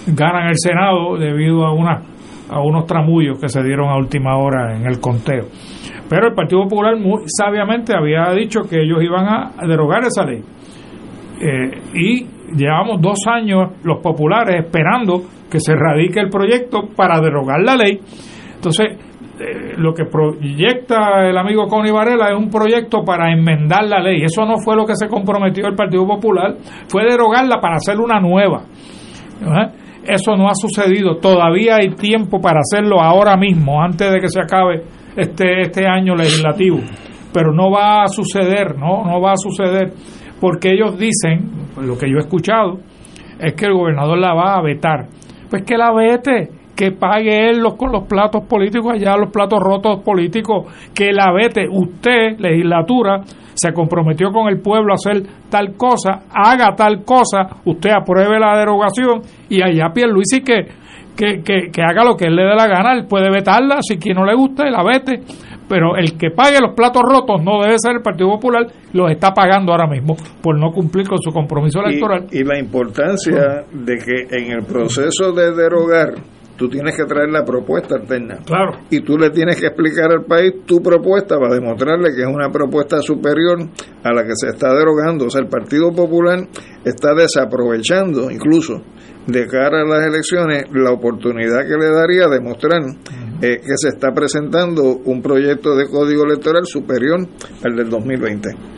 ganan 0.07 0.49
el 0.49 0.57
Senado 0.57 1.17
debido 1.19 1.67
a 1.67 1.73
una 1.73 2.01
a 2.49 2.61
unos 2.61 2.87
tramullos 2.87 3.39
que 3.41 3.49
se 3.49 3.63
dieron 3.63 3.89
a 3.89 3.97
última 3.97 4.37
hora 4.37 4.77
en 4.77 4.87
el 4.87 5.01
conteo. 5.01 5.47
Pero 6.09 6.29
el 6.29 6.35
Partido 6.35 6.63
Popular 6.63 6.97
muy 6.97 7.25
sabiamente 7.27 7.93
había 7.97 8.33
dicho 8.33 8.63
que 8.63 8.83
ellos 8.83 9.03
iban 9.03 9.27
a 9.27 9.67
derogar 9.67 10.03
esa 10.05 10.25
ley. 10.25 10.43
Eh, 11.41 11.83
y 11.95 12.27
llevamos 12.57 13.01
dos 13.01 13.19
años 13.27 13.73
los 13.83 14.01
populares 14.01 14.65
esperando 14.65 15.23
que 15.51 15.61
se 15.61 15.75
radique 15.75 16.21
el 16.21 16.31
proyecto 16.31 16.89
para 16.95 17.21
derogar 17.21 17.61
la 17.61 17.77
ley. 17.77 18.01
Entonces, 18.55 18.97
eh, 19.39 19.75
lo 19.77 19.93
que 19.93 20.05
proyecta 20.05 21.29
el 21.29 21.37
amigo 21.37 21.67
Connie 21.67 21.93
Varela 21.93 22.31
es 22.31 22.39
un 22.39 22.49
proyecto 22.49 23.03
para 23.05 23.31
enmendar 23.31 23.85
la 23.85 24.01
ley. 24.01 24.23
Eso 24.23 24.47
no 24.47 24.57
fue 24.59 24.77
lo 24.77 24.87
que 24.87 24.97
se 24.97 25.09
comprometió 25.09 25.67
el 25.67 25.75
Partido 25.75 26.07
Popular, 26.07 26.57
fue 26.89 27.05
derogarla 27.05 27.61
para 27.61 27.77
hacer 27.77 27.99
una 27.99 28.19
nueva. 28.19 28.65
¿Eh? 29.43 29.87
Eso 30.05 30.37
no 30.37 30.49
ha 30.49 30.55
sucedido. 30.55 31.17
Todavía 31.17 31.77
hay 31.77 31.91
tiempo 31.91 32.41
para 32.41 32.61
hacerlo 32.61 33.01
ahora 33.01 33.37
mismo, 33.37 33.83
antes 33.83 34.11
de 34.11 34.21
que 34.21 34.29
se 34.29 34.41
acabe 34.41 34.85
este, 35.17 35.61
este 35.61 35.87
año 35.87 36.15
legislativo. 36.15 36.79
Pero 37.33 37.53
no 37.53 37.71
va 37.71 38.05
a 38.05 38.09
suceder, 38.09 38.79
no, 38.79 39.05
no 39.05 39.21
va 39.21 39.33
a 39.33 39.37
suceder, 39.37 39.93
porque 40.41 40.71
ellos 40.71 40.97
dicen, 40.99 41.51
lo 41.81 41.99
que 41.99 42.09
yo 42.09 42.17
he 42.17 42.21
escuchado, 42.21 42.79
es 43.39 43.53
que 43.55 43.67
el 43.67 43.75
gobernador 43.75 44.19
la 44.19 44.33
va 44.33 44.55
a 44.55 44.63
vetar. 44.63 45.09
Pues 45.51 45.65
que 45.65 45.77
la 45.77 45.93
vete, 45.93 46.51
que 46.77 46.93
pague 46.93 47.49
él 47.49 47.59
los, 47.59 47.75
con 47.75 47.91
los 47.91 48.05
platos 48.07 48.45
políticos 48.45 48.93
allá, 48.95 49.17
los 49.17 49.33
platos 49.33 49.59
rotos 49.61 50.03
políticos, 50.03 50.67
que 50.95 51.11
la 51.13 51.33
vete. 51.33 51.65
Usted, 51.69 52.39
legislatura, 52.39 53.23
se 53.55 53.73
comprometió 53.73 54.31
con 54.31 54.49
el 54.49 54.61
pueblo 54.61 54.93
a 54.93 54.97
hacer 54.97 55.23
tal 55.49 55.75
cosa, 55.77 56.25
haga 56.31 56.77
tal 56.77 57.03
cosa, 57.05 57.49
usted 57.65 57.91
apruebe 57.91 58.39
la 58.39 58.57
derogación 58.59 59.23
y 59.49 59.63
allá 59.63 59.89
Pierluisi 59.95 60.43
que, 60.43 60.67
que, 61.17 61.43
que, 61.43 61.71
que 61.73 61.83
haga 61.83 62.05
lo 62.05 62.17
que 62.17 62.27
él 62.27 62.37
le 62.37 62.43
dé 62.43 62.55
la 62.55 62.67
gana, 62.67 62.93
él 62.93 63.07
puede 63.09 63.31
vetarla, 63.31 63.79
si 63.81 63.97
quien 63.97 64.17
no 64.17 64.27
le 64.27 64.35
gusta, 64.35 64.69
la 64.69 64.85
vete, 64.85 65.23
pero 65.69 65.97
el 65.97 66.19
que 66.19 66.31
pague 66.31 66.61
los 66.61 66.75
platos 66.75 67.03
rotos 67.03 67.43
no 67.43 67.63
debe 67.63 67.79
ser 67.79 67.97
el 67.97 68.03
Partido 68.03 68.29
Popular, 68.29 68.67
los 68.93 69.11
está 69.11 69.33
pagando 69.33 69.73
ahora 69.73 69.89
mismo 69.89 70.17
por 70.43 70.59
no 70.59 70.71
cumplir 70.71 71.09
con 71.09 71.19
su 71.19 71.33
compromiso 71.33 71.81
electoral. 71.81 72.27
y 72.31 72.45
la 72.45 72.59
importancia 72.59 73.65
de 73.73 73.97
que 73.97 74.37
en 74.37 74.53
el 74.53 74.65
proceso 74.65 75.33
de 75.33 75.55
derogar 75.55 76.36
tú 76.57 76.69
tienes 76.69 76.97
que 76.97 77.05
traer 77.05 77.31
la 77.31 77.45
propuesta 77.45 77.97
alterna. 77.97 78.39
Claro. 78.45 78.79
Y 78.91 79.01
tú 79.01 79.19
le 79.19 79.31
tienes 79.31 79.61
que 79.61 79.67
explicar 79.67 80.11
al 80.11 80.25
país 80.25 80.65
tu 80.65 80.83
propuesta 80.83 81.39
para 81.39 81.55
demostrarle 81.55 82.15
que 82.15 82.23
es 82.23 82.29
una 82.29 82.51
propuesta 82.51 83.01
superior 83.01 83.59
a 84.03 84.13
la 84.13 84.25
que 84.25 84.33
se 84.35 84.49
está 84.49 84.75
derogando. 84.75 85.27
O 85.27 85.31
sea, 85.31 85.41
el 85.41 85.49
Partido 85.49 85.93
Popular 85.93 86.47
está 86.85 87.15
desaprovechando 87.15 88.31
incluso 88.31 88.83
de 89.27 89.47
cara 89.47 89.83
a 89.83 89.85
las 89.85 90.07
elecciones 90.07 90.65
la 90.73 90.93
oportunidad 90.93 91.67
que 91.67 91.77
le 91.77 91.91
daría 91.91 92.29
de 92.29 92.41
mostrar 92.41 92.83
eh, 93.43 93.61
que 93.61 93.77
se 93.77 93.89
está 93.89 94.13
presentando 94.13 94.83
un 95.05 95.21
proyecto 95.21 95.75
de 95.77 95.89
código 95.89 96.25
electoral 96.25 96.65
superior 96.65 97.27
al 97.65 97.77
del 97.77 97.91
2020 97.91 98.76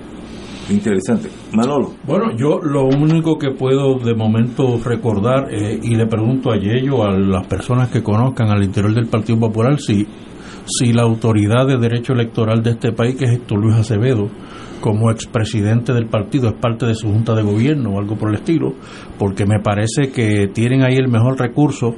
interesante. 0.70 1.28
Manolo. 1.52 1.92
Bueno, 2.06 2.36
yo 2.36 2.60
lo 2.62 2.84
único 2.84 3.38
que 3.38 3.50
puedo 3.50 3.98
de 3.98 4.14
momento 4.14 4.78
recordar, 4.84 5.52
eh, 5.52 5.78
y 5.82 5.94
le 5.94 6.06
pregunto 6.06 6.50
a 6.50 6.58
Yello, 6.58 7.04
a 7.04 7.12
las 7.12 7.46
personas 7.46 7.90
que 7.90 8.02
conozcan 8.02 8.50
al 8.50 8.62
interior 8.62 8.94
del 8.94 9.06
Partido 9.06 9.38
Popular, 9.38 9.78
si, 9.78 10.06
si 10.66 10.92
la 10.92 11.02
autoridad 11.02 11.66
de 11.66 11.78
derecho 11.78 12.12
electoral 12.12 12.62
de 12.62 12.70
este 12.70 12.92
país, 12.92 13.16
que 13.16 13.24
es 13.24 13.32
Héctor 13.32 13.60
Luis 13.60 13.76
Acevedo, 13.76 14.28
como 14.80 15.10
expresidente 15.10 15.92
del 15.92 16.06
partido 16.06 16.48
es 16.48 16.54
parte 16.54 16.86
de 16.86 16.94
su 16.94 17.08
junta 17.08 17.34
de 17.34 17.42
gobierno 17.42 17.90
o 17.90 17.98
algo 17.98 18.16
por 18.16 18.30
el 18.30 18.36
estilo, 18.36 18.74
porque 19.18 19.46
me 19.46 19.60
parece 19.60 20.10
que 20.10 20.48
tienen 20.52 20.82
ahí 20.82 20.96
el 20.96 21.08
mejor 21.08 21.38
recurso 21.38 21.94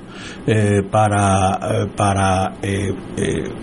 eh, 0.46 0.82
para, 0.90 1.52
eh, 1.54 1.86
para 1.96 2.56
eh, 2.62 2.92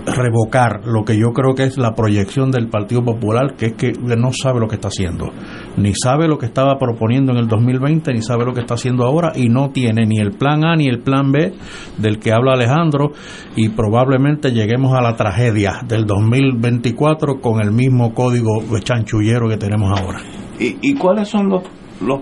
revocar 0.06 0.86
lo 0.86 1.04
que 1.04 1.18
yo 1.18 1.32
creo 1.34 1.54
que 1.54 1.64
es 1.64 1.78
la 1.78 1.94
proyección 1.94 2.52
del 2.52 2.68
Partido 2.68 3.04
Popular, 3.04 3.56
que 3.56 3.68
es 3.68 3.74
que 3.74 3.94
no 3.94 4.32
sabe 4.32 4.60
lo 4.60 4.68
que 4.68 4.76
está 4.76 4.90
haciendo, 4.90 5.32
ni 5.78 5.94
sabe 5.94 6.28
lo 6.28 6.38
que 6.38 6.48
estaba 6.48 6.78
proponiendo 6.78 7.32
en 7.32 7.38
el 7.38 7.48
2020, 7.48 8.14
ni 8.14 8.22
sabe 8.22 8.46
lo 8.46 8.54
que 8.54 8.62
está 8.62 8.74
haciendo 8.74 9.06
ahora, 9.06 9.34
y 9.36 9.48
no 9.50 9.70
tiene 9.70 10.06
ni 10.06 10.18
el 10.20 10.32
plan 10.32 10.66
A 10.66 10.76
ni 10.76 10.88
el 10.88 11.00
plan 11.00 11.32
B 11.32 11.54
del 11.98 12.20
que 12.20 12.32
habla 12.32 12.54
Alejandro, 12.54 13.12
y 13.56 13.70
probablemente 13.70 14.52
lleguemos 14.52 14.94
a 14.94 15.02
la 15.02 15.16
tragedia 15.16 15.82
del 15.88 16.06
2024 16.06 17.40
con 17.40 17.62
el 17.62 17.72
mismo 17.72 18.14
código 18.14 18.62
chanchullero 18.80 19.48
que 19.48 19.58
tenemos 19.58 20.00
ahora. 20.00 20.22
¿Y, 20.60 20.78
y 20.82 20.96
cuáles 20.96 21.28
son 21.28 21.50
los, 21.50 21.64
los, 22.02 22.22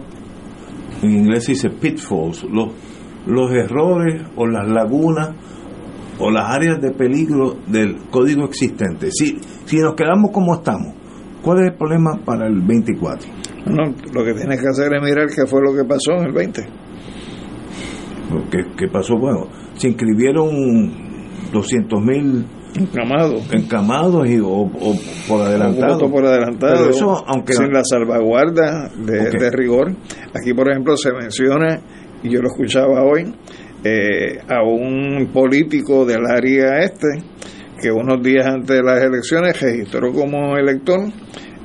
en 1.02 1.12
inglés 1.12 1.46
se 1.46 1.54
dice 1.54 1.70
pitfalls, 1.70 2.44
los, 2.44 2.70
los 3.26 3.52
errores 3.52 4.22
o 4.36 4.46
las 4.46 4.68
lagunas 4.68 5.30
o 6.20 6.30
las 6.30 6.50
áreas 6.50 6.82
de 6.82 6.92
peligro 6.92 7.56
del 7.68 7.98
código 8.10 8.44
existente? 8.46 9.10
Si, 9.12 9.38
si 9.66 9.78
nos 9.78 9.96
quedamos 9.96 10.32
como 10.32 10.56
estamos, 10.56 10.95
¿cuál 11.46 11.60
es 11.60 11.72
el 11.72 11.78
problema 11.78 12.20
para 12.26 12.48
el 12.48 12.60
24? 12.62 13.30
No, 13.68 13.94
lo 14.14 14.26
que 14.26 14.34
tienes 14.34 14.60
que 14.60 14.68
hacer 14.68 14.94
es 14.96 15.02
mirar 15.02 15.28
qué 15.28 15.46
fue 15.46 15.62
lo 15.62 15.74
que 15.74 15.86
pasó 15.88 16.14
en 16.14 16.26
el 16.26 16.34
20. 16.34 16.62
¿Qué, 18.52 18.58
qué 18.76 18.88
pasó? 18.88 19.16
Bueno, 19.18 19.48
se 19.76 19.90
inscribieron 19.90 20.92
200 21.54 22.02
mil 22.02 22.46
encamados 22.76 23.54
encamados 23.54 24.28
y, 24.28 24.38
o, 24.40 24.70
por 25.30 25.42
adelantado 25.42 26.12
por 26.12 26.26
adelantado 26.26 26.90
eso 26.90 27.24
aunque 27.26 27.54
sin 27.54 27.72
la 27.72 27.82
salvaguarda 27.86 28.90
de, 28.98 29.50
rigor 29.50 29.94
aquí 30.34 30.54
por 30.54 30.70
ejemplo 30.70 30.98
se 30.98 31.14
menciona 31.14 31.80
y 32.22 32.30
yo 32.30 32.42
lo 32.42 32.50
escuchaba 32.50 33.04
hoy 33.04 33.34
eh, 33.82 34.40
a 34.50 34.62
un 34.64 35.30
político 35.32 36.06
del 36.06 36.26
área 36.26 36.80
este 36.80 37.24
que 37.82 37.92
unos 37.92 38.22
días 38.22 38.46
antes 38.46 38.76
de 38.76 38.84
las 38.84 39.02
elecciones 39.02 39.60
registró 39.62 40.12
como 40.12 40.58
elector 40.58 41.12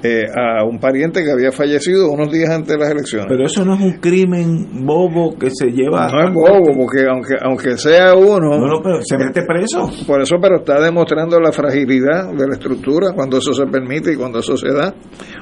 eh, 0.02 0.24
a 0.34 0.64
un 0.64 0.78
pariente 0.78 1.22
que 1.22 1.30
había 1.30 1.52
fallecido 1.52 2.10
unos 2.10 2.32
días 2.32 2.48
antes 2.48 2.70
de 2.70 2.78
las 2.78 2.90
elecciones. 2.90 3.26
Pero 3.28 3.44
eso 3.44 3.64
no 3.66 3.74
es 3.74 3.80
un 3.82 3.92
crimen 4.00 4.86
bobo 4.86 5.36
que 5.38 5.50
se 5.50 5.66
lleva. 5.66 6.08
No 6.10 6.26
es 6.26 6.32
bobo, 6.32 6.72
porque 6.74 7.04
aunque 7.06 7.34
aunque 7.38 7.76
sea 7.76 8.14
uno. 8.14 8.66
No, 8.66 8.80
pero 8.82 9.02
se 9.02 9.18
mete 9.18 9.42
preso. 9.42 9.90
Por 10.06 10.22
eso, 10.22 10.36
pero 10.40 10.60
está 10.60 10.80
demostrando 10.80 11.38
la 11.38 11.52
fragilidad 11.52 12.32
de 12.32 12.46
la 12.46 12.54
estructura 12.54 13.08
cuando 13.14 13.38
eso 13.38 13.52
se 13.52 13.66
permite 13.66 14.14
y 14.14 14.16
cuando 14.16 14.38
eso 14.38 14.56
se 14.56 14.72
da. 14.72 14.94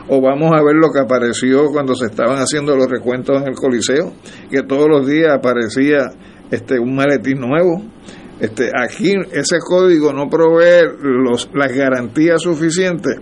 O 0.09 0.21
vamos 0.21 0.51
a 0.51 0.61
ver 0.65 0.75
lo 0.75 0.91
que 0.91 1.01
apareció 1.01 1.67
cuando 1.71 1.95
se 1.95 2.07
estaban 2.07 2.39
haciendo 2.39 2.75
los 2.75 2.91
recuentos 2.91 3.41
en 3.41 3.49
el 3.49 3.55
Coliseo, 3.55 4.13
que 4.51 4.63
todos 4.65 4.89
los 4.89 5.07
días 5.07 5.33
aparecía 5.33 6.11
este 6.51 6.81
un 6.81 6.97
maletín 6.97 7.39
nuevo. 7.39 7.81
Este, 8.41 8.71
aquí 8.75 9.15
ese 9.33 9.59
código 9.59 10.13
no 10.13 10.29
provee 10.29 10.87
los, 11.01 11.51
las 11.55 11.73
garantías 11.73 12.43
suficientes 12.43 13.17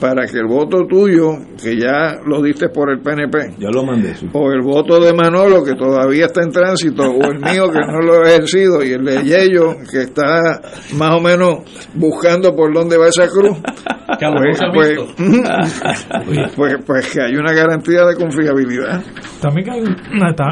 para 0.00 0.26
que 0.26 0.38
el 0.38 0.46
voto 0.46 0.86
tuyo, 0.86 1.30
que 1.62 1.78
ya 1.78 2.16
lo 2.26 2.42
diste 2.42 2.68
por 2.68 2.90
el 2.90 3.00
PNP, 3.00 3.56
ya 3.58 3.68
lo 3.72 3.84
mandé, 3.84 4.14
o 4.32 4.52
el 4.52 4.60
voto 4.60 5.00
de 5.00 5.14
Manolo, 5.14 5.64
que 5.64 5.74
todavía 5.74 6.26
está 6.26 6.42
en 6.42 6.50
tránsito, 6.50 7.04
o 7.04 7.24
el 7.24 7.40
mío, 7.40 7.70
que 7.72 7.78
no 7.78 8.00
lo 8.00 8.24
he 8.24 8.32
ejercido, 8.32 8.82
y 8.82 8.92
el 8.92 9.04
de 9.04 9.22
Yello, 9.22 9.76
que 9.90 10.02
está 10.02 10.60
más 10.98 11.14
o 11.14 11.20
menos 11.20 11.60
buscando 11.94 12.54
por 12.54 12.74
dónde 12.74 12.98
va 12.98 13.08
esa 13.08 13.28
cruz, 13.28 13.56
pues, 14.18 14.60
pues, 14.74 14.98
pues, 16.56 16.76
pues, 16.84 17.12
que 17.12 17.22
hay 17.22 17.36
una 17.36 17.52
garantía 17.52 18.04
de 18.04 18.14
confiabilidad. 18.16 19.02
También 19.40 19.70
hay 19.70 19.80
un, 19.80 19.96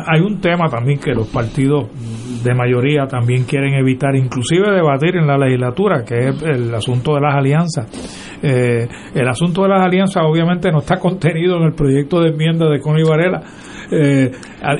hay 0.07 0.21
un 0.21 0.41
tema 0.41 0.69
también 0.69 0.99
que 0.99 1.13
los 1.13 1.29
partidos 1.29 1.89
de 2.43 2.55
mayoría 2.55 3.07
también 3.07 3.45
quieren 3.45 3.75
evitar, 3.75 4.15
inclusive 4.17 4.71
debatir 4.71 5.17
en 5.17 5.27
la 5.27 5.39
legislatura, 5.39 6.05
que 6.05 6.29
es 6.29 6.43
el 6.43 6.75
asunto 6.75 7.15
de 7.15 7.21
las 7.21 7.35
alianzas. 7.35 7.87
Eh, 8.43 8.89
el 9.15 9.29
asunto 9.29 9.63
de 9.63 9.69
las 9.69 9.83
alianzas 9.83 10.23
obviamente 10.27 10.71
no 10.73 10.79
está 10.79 10.97
contenido 11.01 11.57
en 11.59 11.65
el 11.65 11.75
proyecto 11.75 12.21
de 12.21 12.31
enmienda 12.31 12.69
de 12.69 12.81
Connie 12.81 13.05
Varela. 13.05 13.43
Eh, 13.95 14.31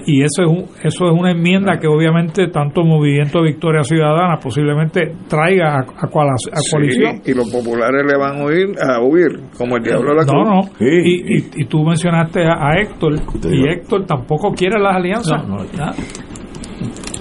y 0.07 0.23
eso 0.23 0.43
es, 0.43 0.85
eso 0.85 1.05
es 1.05 1.13
una 1.13 1.33
enmienda 1.33 1.79
que 1.79 1.87
obviamente 1.87 2.49
tanto 2.49 2.83
Movimiento 2.83 3.43
Victoria 3.43 3.83
Ciudadana 3.85 4.39
posiblemente 4.39 5.13
traiga 5.29 5.75
a, 5.75 5.81
a, 5.81 6.09
coalición. 6.09 7.21
y 7.27 7.35
los 7.35 7.51
populares 7.51 8.07
le 8.07 8.17
van 8.17 8.41
a 8.41 8.45
huir, 8.45 8.69
a 8.81 9.03
huir 9.03 9.39
como 9.59 9.77
el 9.77 9.83
diablo 9.83 10.13
a 10.13 10.15
la 10.15 10.25
No, 10.25 10.45
no. 10.45 10.61
y, 10.81 11.61
y, 11.61 11.65
tú 11.67 11.85
mencionaste 11.85 12.41
a, 12.43 12.81
Héctor, 12.81 13.17
y 13.51 13.69
Héctor 13.69 14.07
tampoco 14.07 14.51
quiere 14.53 14.81
las 14.81 14.97
alianzas. 14.97 15.43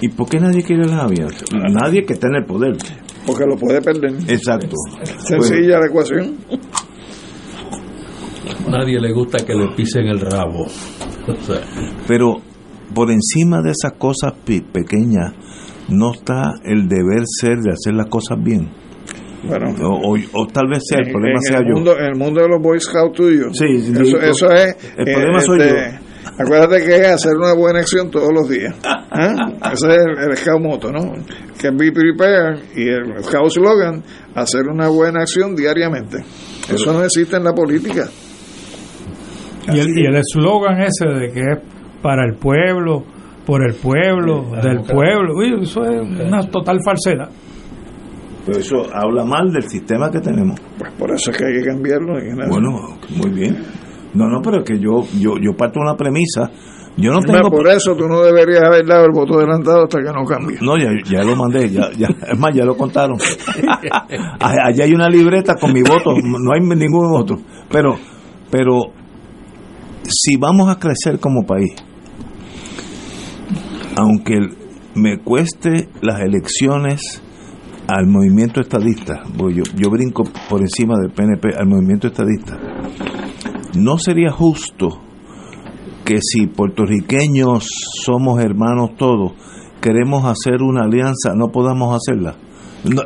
¿Y 0.02 0.10
por 0.10 0.28
qué 0.28 0.40
nadie 0.40 0.64
quiere 0.64 0.88
las 0.88 1.04
alianzas? 1.04 1.44
Nadie 1.54 2.04
que 2.04 2.14
esté 2.14 2.28
en 2.28 2.36
el 2.36 2.46
poder. 2.46 2.76
Porque 3.26 3.46
lo 3.46 3.56
puede 3.56 3.82
perder. 3.82 4.14
Exacto. 4.28 4.76
Sencilla 5.20 5.80
la 5.80 5.86
ecuación. 5.86 6.38
Nadie 8.68 9.00
le 9.00 9.14
gusta 9.14 9.46
que 9.46 9.54
le 9.54 9.68
pisen 9.76 10.08
el 10.08 10.20
rabo. 10.20 10.66
Pero 12.08 12.42
por 12.96 13.12
encima 13.12 13.62
de 13.62 13.72
esas 13.72 13.94
cosas 13.94 14.34
pequeñas 14.44 15.34
no 15.90 16.14
está 16.14 16.54
el 16.64 16.88
deber 16.88 17.24
ser 17.26 17.60
de 17.60 17.72
hacer 17.72 17.94
las 17.94 18.08
cosas 18.08 18.38
bien. 18.42 18.70
Bueno, 19.44 19.74
o, 19.80 20.48
tal 20.48 20.68
vez 20.68 20.84
sea 20.88 21.00
el 21.00 21.12
problema 21.12 21.40
sea 21.42 21.60
el 21.60 21.66
yo. 21.68 21.74
Mundo, 21.74 21.98
en 21.98 22.06
el 22.06 22.16
mundo 22.16 22.42
de 22.42 22.48
los 22.48 22.62
Boy 22.62 22.80
Scouts 22.80 23.18
tuyos. 23.18 23.58
Sí, 23.58 23.66
eso, 23.66 24.18
eso 24.20 24.52
es. 24.52 24.78
El 24.98 25.06
problema 25.06 25.40
eh, 25.40 25.42
soy 25.42 25.62
este, 25.62 25.74
yo 25.74 26.01
Acuérdate 26.38 26.86
que 26.86 26.96
es 26.96 27.08
hacer 27.08 27.36
una 27.36 27.54
buena 27.54 27.80
acción 27.80 28.10
todos 28.10 28.30
los 28.34 28.50
días. 28.50 28.74
¿eh? 28.76 29.36
Ese 29.74 29.88
es 29.88 29.98
el, 30.28 30.38
Scout 30.38 30.62
Moto, 30.62 30.92
¿no? 30.92 31.14
Que 31.60 31.70
be 31.72 31.92
prepared 31.92 32.60
y 32.76 32.88
el 32.88 33.24
Scout 33.24 33.52
Slogan, 33.52 34.04
hacer 34.36 34.68
una 34.68 34.88
buena 34.88 35.22
acción 35.22 35.56
diariamente. 35.56 36.24
Eso 36.70 36.94
no 36.94 37.04
existe 37.04 37.38
en 37.38 37.44
la 37.44 37.54
política. 37.54 38.06
Y 39.74 39.80
el 39.80 40.16
eslogan 40.16 40.82
ese 40.82 41.08
de 41.08 41.32
que 41.32 41.40
es 41.40 41.60
para 42.02 42.26
el 42.26 42.36
pueblo, 42.36 43.04
por 43.46 43.64
el 43.64 43.76
pueblo, 43.76 44.52
del 44.62 44.82
pueblo, 44.82 45.36
uy, 45.36 45.64
eso 45.64 45.84
es 45.84 46.02
una 46.02 46.42
total 46.50 46.80
falsedad. 46.84 47.30
Pero 48.46 48.58
eso 48.58 48.84
habla 48.92 49.24
mal 49.24 49.52
del 49.52 49.64
sistema 49.70 50.10
que 50.10 50.20
tenemos. 50.20 50.60
Pues 50.78 50.92
por 50.94 51.12
eso 51.12 51.30
es 51.30 51.38
que 51.38 51.46
hay 51.46 51.54
que 51.60 51.66
cambiarlo. 51.66 52.14
Bueno, 52.50 52.98
muy 53.16 53.30
bien. 53.30 53.58
No, 54.14 54.28
no, 54.28 54.42
pero 54.42 54.60
es 54.60 54.66
que 54.66 54.80
yo, 54.80 55.04
yo, 55.20 55.36
yo 55.42 55.56
parto 55.56 55.80
una 55.80 55.96
premisa. 55.96 56.52
Yo 56.98 57.12
no 57.12 57.22
tengo. 57.22 57.50
por 57.50 57.68
eso 57.70 57.96
tú 57.96 58.06
no 58.08 58.22
deberías 58.22 58.64
haber 58.64 58.86
dado 58.86 59.06
el 59.06 59.12
voto 59.14 59.38
adelantado 59.38 59.84
hasta 59.84 60.00
que 60.00 60.12
no 60.12 60.26
cambie. 60.26 60.58
No, 60.62 60.78
ya, 60.78 60.90
ya 61.06 61.24
lo 61.24 61.38
mandé, 61.38 61.70
ya, 61.70 61.90
ya, 61.98 62.08
es 62.08 62.38
más, 62.38 62.54
ya 62.54 62.66
lo 62.66 62.76
contaron. 62.76 63.18
Allá 64.40 64.84
hay 64.84 64.92
una 64.92 65.08
libreta 65.08 65.56
con 65.56 65.72
mi 65.72 65.82
voto, 65.82 66.14
no 66.22 66.54
hay 66.54 66.60
ningún 66.62 67.16
otro. 67.16 67.38
Pero, 67.72 67.96
pero, 68.50 68.92
si 70.04 70.36
vamos 70.36 70.70
a 70.70 70.78
crecer 70.80 71.20
como 71.20 71.46
país, 71.46 71.74
aunque 73.96 74.40
me 74.96 75.20
cueste 75.20 75.88
las 76.02 76.20
elecciones 76.20 77.24
al 77.88 78.06
movimiento 78.08 78.60
estadista, 78.60 79.24
yo, 79.38 79.64
yo 79.76 79.90
brinco 79.90 80.24
por 80.50 80.60
encima 80.60 80.96
del 81.00 81.12
PNP 81.12 81.56
al 81.58 81.68
movimiento 81.68 82.08
estadista 82.08 82.58
no 83.76 83.98
sería 83.98 84.32
justo 84.32 85.00
que 86.06 86.20
si 86.22 86.48
puertorriqueños 86.48 87.68
somos 88.04 88.42
hermanos 88.44 88.92
todos, 88.98 89.34
queremos 89.82 90.26
hacer 90.26 90.62
una 90.62 90.86
alianza, 90.86 91.34
no 91.36 91.48
podamos 91.52 91.96
hacerla. 91.96 92.36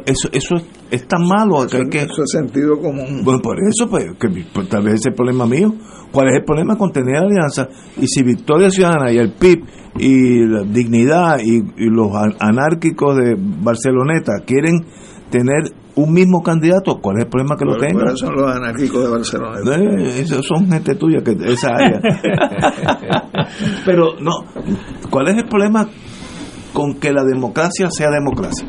eso, 0.05 0.30
eso 0.32 0.55
es, 0.89 1.07
tan 1.07 1.28
malo 1.28 1.68
que 1.68 1.89
que... 1.89 1.97
Eso 1.99 2.24
es 2.24 2.32
sentido 2.32 2.80
común. 2.80 3.22
Bueno, 3.24 3.41
por 3.41 3.57
eso, 3.59 3.89
pues, 3.89 4.05
que, 4.20 4.30
pues, 4.53 4.70
tal 4.70 4.84
vez 4.84 4.95
es 4.95 5.05
el 5.07 5.13
problema 5.13 5.45
mío. 5.45 5.74
¿Cuál 6.11 6.30
es 6.30 6.36
el 6.39 6.45
problema 6.45 6.78
con 6.78 6.91
tener 6.91 7.18
alianza? 7.18 7.68
Y 7.97 8.07
si 8.07 8.24
Victoria 8.24 8.70
Ciudadana 8.70 9.11
y 9.11 9.18
el 9.18 9.34
PIB 9.34 9.63
y 9.99 10.45
la 10.45 10.63
Dignidad 10.63 11.39
y 11.39 11.61
los 11.89 12.11
anárquicos 12.39 13.18
de 13.18 13.36
Barceloneta 13.38 14.34
quieren 14.45 14.86
tener 15.30 15.74
un 15.96 16.14
mismo 16.14 16.43
candidato, 16.43 17.00
¿cuál 17.02 17.18
es 17.18 17.24
el 17.24 17.30
problema 17.30 17.56
que 17.58 17.66
lo 17.66 17.78
tenga? 17.78 18.16
son 18.16 18.36
los 18.36 18.56
anarquicos 18.56 19.04
de 19.04 19.10
Barcelona. 19.10 19.60
Eh, 19.78 20.20
esos 20.20 20.46
son 20.46 20.70
gente 20.70 20.96
tuya, 20.96 21.22
que 21.24 21.36
esa 21.46 21.70
área. 21.70 22.02
Pero 23.86 24.16
no, 24.20 24.46
¿cuál 25.10 25.30
es 25.30 25.38
el 25.38 25.48
problema 25.48 25.88
con 26.74 26.96
que 26.96 27.14
la 27.14 27.24
democracia 27.24 27.89
sea 27.89 28.10
democracia? 28.12 28.68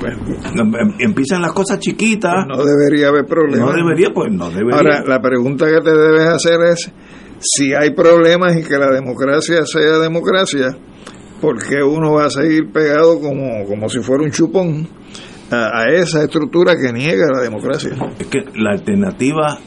Pues, 0.00 0.14
em, 0.54 0.94
empiezan 0.98 1.42
las 1.42 1.52
cosas 1.52 1.78
chiquitas. 1.78 2.32
Pues 2.46 2.58
no 2.58 2.64
debería 2.64 3.08
haber 3.08 3.26
problema. 3.26 3.66
No 3.66 3.72
debería, 3.72 4.08
pues 4.14 4.32
no 4.32 4.50
debería. 4.50 4.76
Ahora, 4.76 5.04
la 5.06 5.20
pregunta 5.20 5.66
que 5.66 5.80
te 5.82 5.90
debes 5.90 6.26
hacer 6.26 6.58
es, 6.72 6.90
si 7.38 7.74
hay 7.74 7.90
problemas 7.94 8.56
y 8.56 8.62
que 8.62 8.78
la 8.78 8.90
democracia 8.90 9.66
sea 9.66 9.98
democracia, 9.98 10.68
¿por 11.40 11.58
qué 11.58 11.82
uno 11.82 12.14
va 12.14 12.26
a 12.26 12.30
seguir 12.30 12.72
pegado 12.72 13.20
como, 13.20 13.66
como 13.66 13.90
si 13.90 14.00
fuera 14.00 14.24
un 14.24 14.30
chupón? 14.30 14.88
A, 15.50 15.88
esa 15.90 16.22
estructura 16.22 16.74
que 16.76 16.92
niega 16.92 17.26
la 17.32 17.42
democracia. 17.42 17.92
Es 18.18 18.26
que 18.26 18.44
la 18.54 18.70
alternativa 18.70 19.58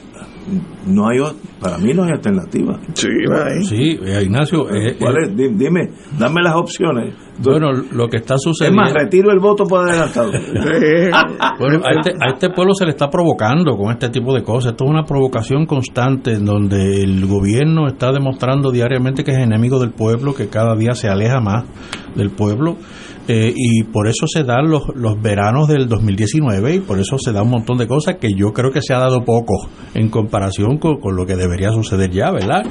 no 0.87 1.07
hay, 1.07 1.19
para 1.59 1.77
mí 1.77 1.93
no 1.93 2.03
hay 2.03 2.11
alternativa. 2.11 2.79
Sí, 2.93 3.07
va 3.29 3.47
ahí. 3.47 3.63
Sí, 3.63 3.99
eh, 4.03 4.23
Ignacio, 4.23 4.69
eh, 4.69 4.95
¿Cuál 4.99 5.17
eh, 5.17 5.27
es? 5.27 5.57
Dime, 5.57 5.89
dame 6.17 6.41
las 6.41 6.55
opciones. 6.55 7.15
Bueno, 7.39 7.71
lo 7.91 8.07
que 8.07 8.17
está 8.17 8.35
es 8.35 8.41
sucediendo... 8.41 8.81
más, 8.81 8.93
retiro 8.93 9.31
el 9.31 9.39
voto 9.39 9.65
por 9.65 9.87
adelantado. 9.87 10.31
Sí. 10.53 11.09
Bueno, 11.59 11.81
a 11.85 11.91
este, 11.91 12.11
a 12.19 12.31
este 12.33 12.49
pueblo 12.49 12.73
se 12.73 12.85
le 12.85 12.91
está 12.91 13.09
provocando 13.09 13.75
con 13.75 13.91
este 13.91 14.09
tipo 14.09 14.33
de 14.33 14.43
cosas. 14.43 14.71
Esto 14.71 14.85
es 14.85 14.89
una 14.89 15.03
provocación 15.03 15.65
constante 15.65 16.33
en 16.33 16.45
donde 16.45 17.03
el 17.03 17.25
gobierno 17.25 17.87
está 17.87 18.11
demostrando 18.11 18.71
diariamente 18.71 19.23
que 19.23 19.31
es 19.31 19.37
enemigo 19.37 19.79
del 19.79 19.91
pueblo, 19.91 20.33
que 20.33 20.47
cada 20.47 20.75
día 20.75 20.93
se 20.93 21.09
aleja 21.09 21.39
más 21.39 21.65
del 22.15 22.31
pueblo. 22.31 22.77
eh, 23.27 23.53
y 23.55 23.83
por 23.83 24.07
eso 24.07 24.27
se 24.27 24.43
dan 24.43 24.69
los, 24.69 24.83
los 24.95 25.21
veranos 25.21 25.67
del 25.67 25.87
2019 25.87 26.75
y 26.75 26.79
por 26.81 26.99
eso 26.99 27.17
se 27.17 27.31
da 27.31 27.41
un 27.41 27.51
montón 27.51 27.77
de 27.77 27.87
cosas 27.87 28.17
que 28.19 28.33
yo 28.35 28.51
creo 28.51 28.71
que 28.71 28.81
se 28.81 28.93
ha 28.93 28.99
dado 28.99 29.23
poco 29.23 29.69
en 29.93 30.09
comparación 30.09 30.77
con, 30.77 30.99
con 30.99 31.15
lo 31.15 31.25
que 31.25 31.35
debería 31.35 31.71
suceder 31.71 32.11
ya, 32.11 32.31
¿verdad? 32.31 32.63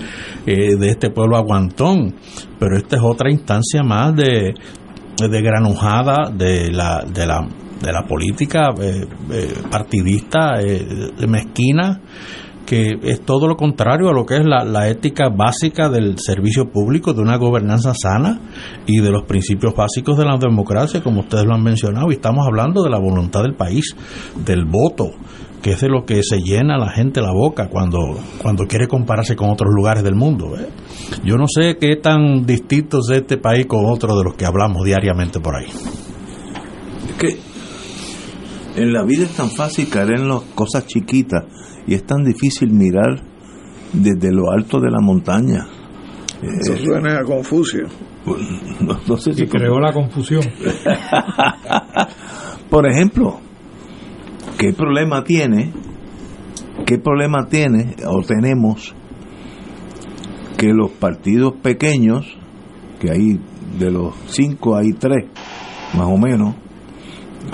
Eh, 0.47 0.77
de 0.77 0.89
este 0.89 1.11
pueblo 1.11 1.37
aguantón. 1.37 2.15
Pero 2.63 2.77
esta 2.77 2.95
es 2.95 3.03
otra 3.03 3.29
instancia 3.29 3.83
más 3.83 4.15
de, 4.15 4.55
de 5.19 5.43
granujada 5.43 6.31
de 6.33 6.71
la, 6.71 7.05
de 7.05 7.27
la, 7.27 7.41
de 7.41 7.93
la 7.93 8.07
política 8.07 8.69
eh, 8.81 9.05
eh, 9.33 9.55
partidista 9.69 10.61
eh, 10.61 11.11
mezquina 11.27 12.01
que 12.65 13.01
es 13.03 13.23
todo 13.23 13.49
lo 13.49 13.57
contrario 13.57 14.09
a 14.09 14.13
lo 14.13 14.25
que 14.25 14.37
es 14.37 14.45
la, 14.45 14.65
la 14.65 14.89
ética 14.89 15.29
básica 15.29 15.89
del 15.89 16.21
servicio 16.21 16.71
público, 16.71 17.13
de 17.13 17.21
una 17.21 17.37
gobernanza 17.37 17.95
sana 18.01 18.39
y 18.87 19.01
de 19.01 19.11
los 19.11 19.25
principios 19.25 19.75
básicos 19.75 20.17
de 20.17 20.25
la 20.25 20.37
democracia, 20.37 21.03
como 21.03 21.23
ustedes 21.23 21.45
lo 21.45 21.55
han 21.55 21.65
mencionado, 21.65 22.07
y 22.11 22.15
estamos 22.15 22.47
hablando 22.47 22.85
de 22.85 22.91
la 22.91 23.01
voluntad 23.01 23.43
del 23.43 23.55
país, 23.55 23.97
del 24.47 24.65
voto, 24.65 25.11
que 25.63 25.71
es 25.71 25.81
de 25.81 25.89
lo 25.89 26.05
que 26.05 26.23
se 26.25 26.41
llena 26.41 26.77
la 26.77 26.91
gente 26.91 27.21
la 27.21 27.33
boca 27.33 27.69
cuando, 27.69 27.99
cuando 28.39 28.67
quiere 28.67 28.89
compararse 28.89 29.37
con 29.37 29.51
otros 29.51 29.71
lugares 29.73 30.03
del 30.03 30.17
mundo. 30.17 30.59
¿eh? 30.59 30.69
Yo 31.25 31.37
no 31.37 31.47
sé 31.47 31.77
qué 31.81 31.97
tan 31.97 32.45
distinto 32.45 32.99
es 32.99 33.17
este 33.17 33.39
país 33.39 33.67
con 33.67 33.87
otro 33.87 34.19
de 34.19 34.25
los 34.25 34.35
que 34.35 34.45
hablamos 34.45 34.85
diariamente 34.85 35.39
por 35.39 35.57
ahí. 35.57 35.69
Es 37.09 37.17
que 37.17 37.39
en 38.75 38.93
la 38.93 39.05
vida 39.05 39.25
es 39.25 39.37
tan 39.37 39.51
fácil 39.51 39.89
caer 39.89 40.19
en 40.19 40.29
las 40.29 40.43
cosas 40.55 40.87
chiquitas 40.87 41.45
y 41.87 41.95
es 41.95 42.05
tan 42.05 42.25
difícil 42.25 42.71
mirar 42.71 43.23
desde 43.93 44.33
lo 44.33 44.51
alto 44.51 44.81
de 44.81 44.91
la 44.91 45.01
montaña. 45.01 45.67
Eso 46.43 46.77
suena 46.77 47.21
a 47.21 47.25
Confucio. 47.25 47.87
No, 48.81 48.99
no 49.07 49.17
sé 49.17 49.35
si 49.35 49.45
Y 49.45 49.47
creó 49.47 49.79
la 49.81 49.93
confusión. 49.93 50.43
Por 52.71 52.87
ejemplo, 52.87 53.41
¿qué 54.59 54.73
problema 54.73 55.25
tiene? 55.25 55.73
¿Qué 56.87 56.99
problema 56.99 57.47
tiene 57.47 57.97
o 58.07 58.23
tenemos 58.23 58.95
que 60.57 60.69
los 60.69 60.91
partidos 60.93 61.55
pequeños, 61.63 62.27
que 63.01 63.11
hay 63.11 63.41
de 63.79 63.91
los 63.91 64.15
cinco 64.27 64.77
hay 64.77 64.93
tres, 64.93 65.27
más 65.95 66.07
o 66.07 66.17
menos, 66.17 66.55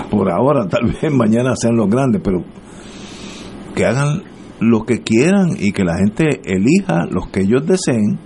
por 0.09 0.31
ahora 0.31 0.67
tal 0.69 0.85
vez 0.85 1.11
mañana 1.11 1.55
sean 1.55 1.75
los 1.75 1.89
grandes, 1.89 2.21
pero 2.23 2.43
que 3.75 3.85
hagan 3.85 4.23
lo 4.59 4.83
que 4.83 5.01
quieran 5.01 5.55
y 5.57 5.71
que 5.71 5.83
la 5.83 5.97
gente 5.97 6.41
elija 6.43 7.05
los 7.09 7.29
que 7.29 7.41
ellos 7.41 7.65
deseen. 7.65 8.19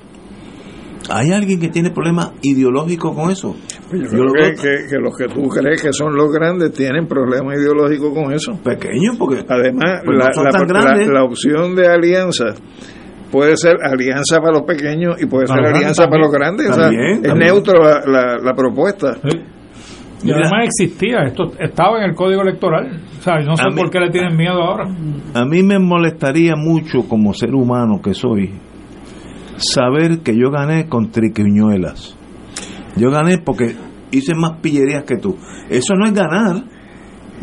¿Hay 1.10 1.32
alguien 1.32 1.60
que 1.60 1.70
tiene 1.70 1.92
problemas 1.92 2.32
ideológicos 2.42 3.16
con 3.16 3.30
eso? 3.30 3.56
Yo 4.00 4.04
Yo 4.04 4.10
creo 4.10 4.34
que, 4.34 4.42
veo 4.42 4.54
que- 4.56 4.90
que 4.90 4.98
los 5.00 5.16
que 5.18 5.28
tú 5.28 5.48
crees 5.50 5.82
que 5.82 5.94
son 5.94 6.16
los 6.16 6.32
grandes 6.32 6.72
tienen 6.74 7.08
problemas 7.08 7.58
ideológicos 7.58 8.14
con 8.14 8.34
eso. 8.34 8.60
pequeño 8.64 9.12
porque 9.18 9.44
Además, 9.48 10.02
Pues 10.06 10.18
no 10.18 10.24
la, 10.26 10.34
son 10.34 10.44
la- 10.46 10.50
tan 10.52 10.62
la- 10.68 10.68
grandes. 10.84 11.08
la 11.10 11.24
opción 11.24 11.76
de 11.76 11.88
alianza 11.88 12.46
puede 13.32 13.58
ser 13.58 13.78
alianza 13.84 14.40
para 14.40 14.54
los 14.54 14.64
pequeños 14.64 15.22
y 15.22 15.26
puede 15.26 15.48
Para 15.48 15.66
ser 15.66 15.76
alianza 15.76 16.08
para 16.08 16.22
los 16.22 16.32
grandes. 16.32 16.70
o 16.70 16.74
sea, 16.74 16.84
También, 16.90 17.26
es 17.26 17.36
neutro 17.36 17.74
la, 17.84 18.02
la- 18.06 18.38
la 18.38 18.54
propuesta. 18.54 19.18
Y 20.26 20.32
además 20.32 20.64
existía, 20.68 21.24
esto 21.28 21.52
estaba 21.60 21.98
en 22.02 22.12
el 22.12 22.16
código 22.16 22.44
electoral. 22.44 23.02
O 23.20 23.22
sea, 23.22 23.40
no 23.40 23.58
sé 23.58 23.64
mí- 23.70 23.76
por 23.76 23.90
qué 23.90 24.00
le 24.00 24.10
tienen 24.10 24.38
miedo 24.38 24.54
ahora. 24.62 24.86
A 25.34 25.44
mí 25.46 25.64
me 25.64 25.80
molestaría 25.80 26.54
mucho 26.56 27.02
como 27.10 27.34
ser 27.34 27.54
humano 27.54 28.00
que 28.02 28.14
soy 28.14 28.52
saber 29.58 30.20
que 30.20 30.36
yo 30.38 30.50
gané 30.50 30.88
con 30.88 31.12
triquiñuelas. 31.12 32.18
Yo 32.96 33.10
gané 33.10 33.40
porque 33.40 33.76
hice 34.12 34.34
más 34.36 34.60
pillerías 34.62 35.04
que 35.04 35.18
tú. 35.18 35.36
Eso 35.70 35.94
no 35.96 36.06
es 36.06 36.14
ganar. 36.14 36.64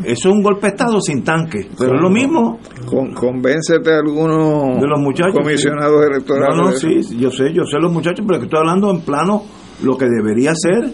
Eso 0.04 0.28
es 0.30 0.34
un 0.34 0.42
golpe 0.42 0.62
de 0.62 0.68
estado 0.68 1.00
sin 1.00 1.22
tanque. 1.22 1.68
Pero 1.78 1.96
es 1.96 2.02
lo 2.02 2.08
mismo 2.08 2.58
Con, 2.86 3.12
convéncete 3.12 3.92
a 3.92 3.98
algunos 3.98 4.80
de 4.80 4.86
los 4.86 4.98
muchachos. 5.00 5.34
comisionados 5.34 6.06
electorales. 6.06 6.56
No, 6.56 6.70
no, 6.70 6.72
sí, 6.72 7.18
yo 7.18 7.30
sé, 7.30 7.52
yo 7.52 7.64
sé 7.64 7.78
los 7.80 7.92
muchachos, 7.92 8.24
pero 8.26 8.38
que 8.38 8.46
estoy 8.46 8.60
hablando 8.60 8.90
en 8.90 9.02
plano 9.02 9.42
lo 9.82 9.98
que 9.98 10.06
debería 10.06 10.52
ser. 10.54 10.92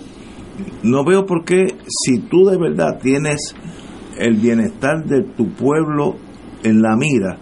No 0.82 1.04
veo 1.04 1.26
por 1.26 1.44
qué, 1.44 1.66
si 1.86 2.20
tú 2.20 2.46
de 2.46 2.56
verdad 2.56 2.98
tienes 3.00 3.54
el 4.18 4.36
bienestar 4.36 5.04
de 5.04 5.22
tu 5.36 5.50
pueblo 5.50 6.16
en 6.64 6.80
la 6.80 6.96
mira, 6.96 7.38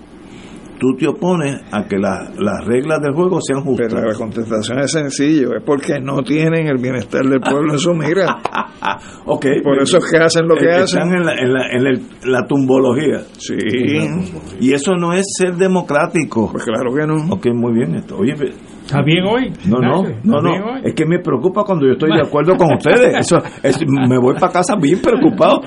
tú 0.79 0.95
te 0.99 1.07
opones 1.09 1.61
a 1.73 1.85
que 1.87 1.97
la- 1.99 2.31
las 2.39 2.65
reglas 2.65 3.01
del 3.01 3.13
juego 3.15 3.39
sean 3.41 3.63
justas. 3.63 3.93
Pero 3.93 4.07
la 4.11 4.15
contestación 4.15 4.79
es 4.81 4.91
sencillo, 4.93 5.55
es 5.57 5.63
porque 5.65 5.99
no 6.01 6.23
tienen 6.23 6.67
el 6.67 6.79
bienestar 6.79 7.25
del 7.25 7.41
pueblo 7.41 7.73
en 7.73 7.79
su 7.79 7.95
mira. 7.95 8.39
Ok, 9.27 9.47
Por 9.63 9.81
eso 9.83 9.97
es 9.97 10.05
que 10.11 10.19
hacen 10.19 10.47
lo 10.47 10.57
que 10.57 10.67
eh, 10.67 10.75
hacen. 10.75 11.01
Están 11.03 11.15
en 11.15 11.25
la, 11.25 11.33
en 11.35 11.53
la, 11.55 11.71
en 11.71 11.87
el- 11.87 12.03
la 12.31 12.47
tumbología. 12.47 13.21
Sí, 13.39 13.55
Y 14.61 14.73
eso 14.75 14.95
no 14.95 15.15
es 15.15 15.25
ser 15.39 15.55
democrático. 15.55 16.51
pues 16.53 16.65
claro 16.65 16.93
que 16.95 17.07
no. 17.07 17.33
Ok, 17.33 17.47
muy 17.55 17.73
bien 17.73 17.95
esto. 17.95 18.19
Oye, 18.19 18.35
¿Está 18.85 19.01
bien 19.03 19.25
hoy? 19.25 19.51
No, 19.67 19.79
no, 19.79 20.03
no, 20.03 20.09
¿Está 20.09 20.49
bien 20.51 20.61
no. 20.61 20.77
Es 20.85 20.95
que 20.95 21.07
me 21.07 21.19
preocupa 21.19 21.65
cuando 21.65 21.87
yo 21.87 21.93
estoy 21.93 22.11
de 22.15 22.21
acuerdo 22.27 22.55
con 22.57 22.75
ustedes. 22.75 23.15
Eso, 23.19 23.39
es- 23.63 23.79
me 23.89 24.19
voy 24.19 24.35
para 24.39 24.53
casa 24.53 24.77
bien 24.77 25.01
preocupado. 25.01 25.63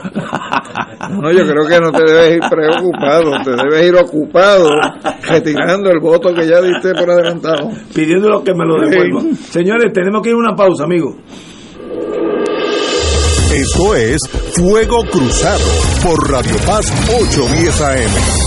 No, 1.09 1.31
yo 1.31 1.45
creo 1.47 1.67
que 1.67 1.79
no 1.79 1.91
te 1.91 2.03
debes 2.03 2.35
ir 2.35 2.41
preocupado, 2.49 3.31
te 3.43 3.51
debes 3.51 3.87
ir 3.87 3.95
ocupado 3.95 4.69
retirando 5.27 5.89
el 5.89 5.99
voto 5.99 6.33
que 6.33 6.47
ya 6.47 6.61
diste 6.61 6.93
por 6.93 7.09
adelantado. 7.09 7.69
Pidiendo 7.93 8.43
que 8.43 8.53
me 8.53 8.65
lo 8.65 8.79
devuelvan. 8.87 9.35
Señores, 9.35 9.91
tenemos 9.93 10.21
que 10.21 10.29
ir 10.29 10.35
a 10.35 10.37
una 10.37 10.55
pausa, 10.55 10.83
amigos. 10.83 11.15
Esto 13.53 13.95
es 13.95 14.19
Fuego 14.55 14.99
Cruzado 15.11 15.63
por 16.03 16.29
Radio 16.31 16.55
Paz 16.67 16.85
810 17.09 17.81
AM. 17.81 18.46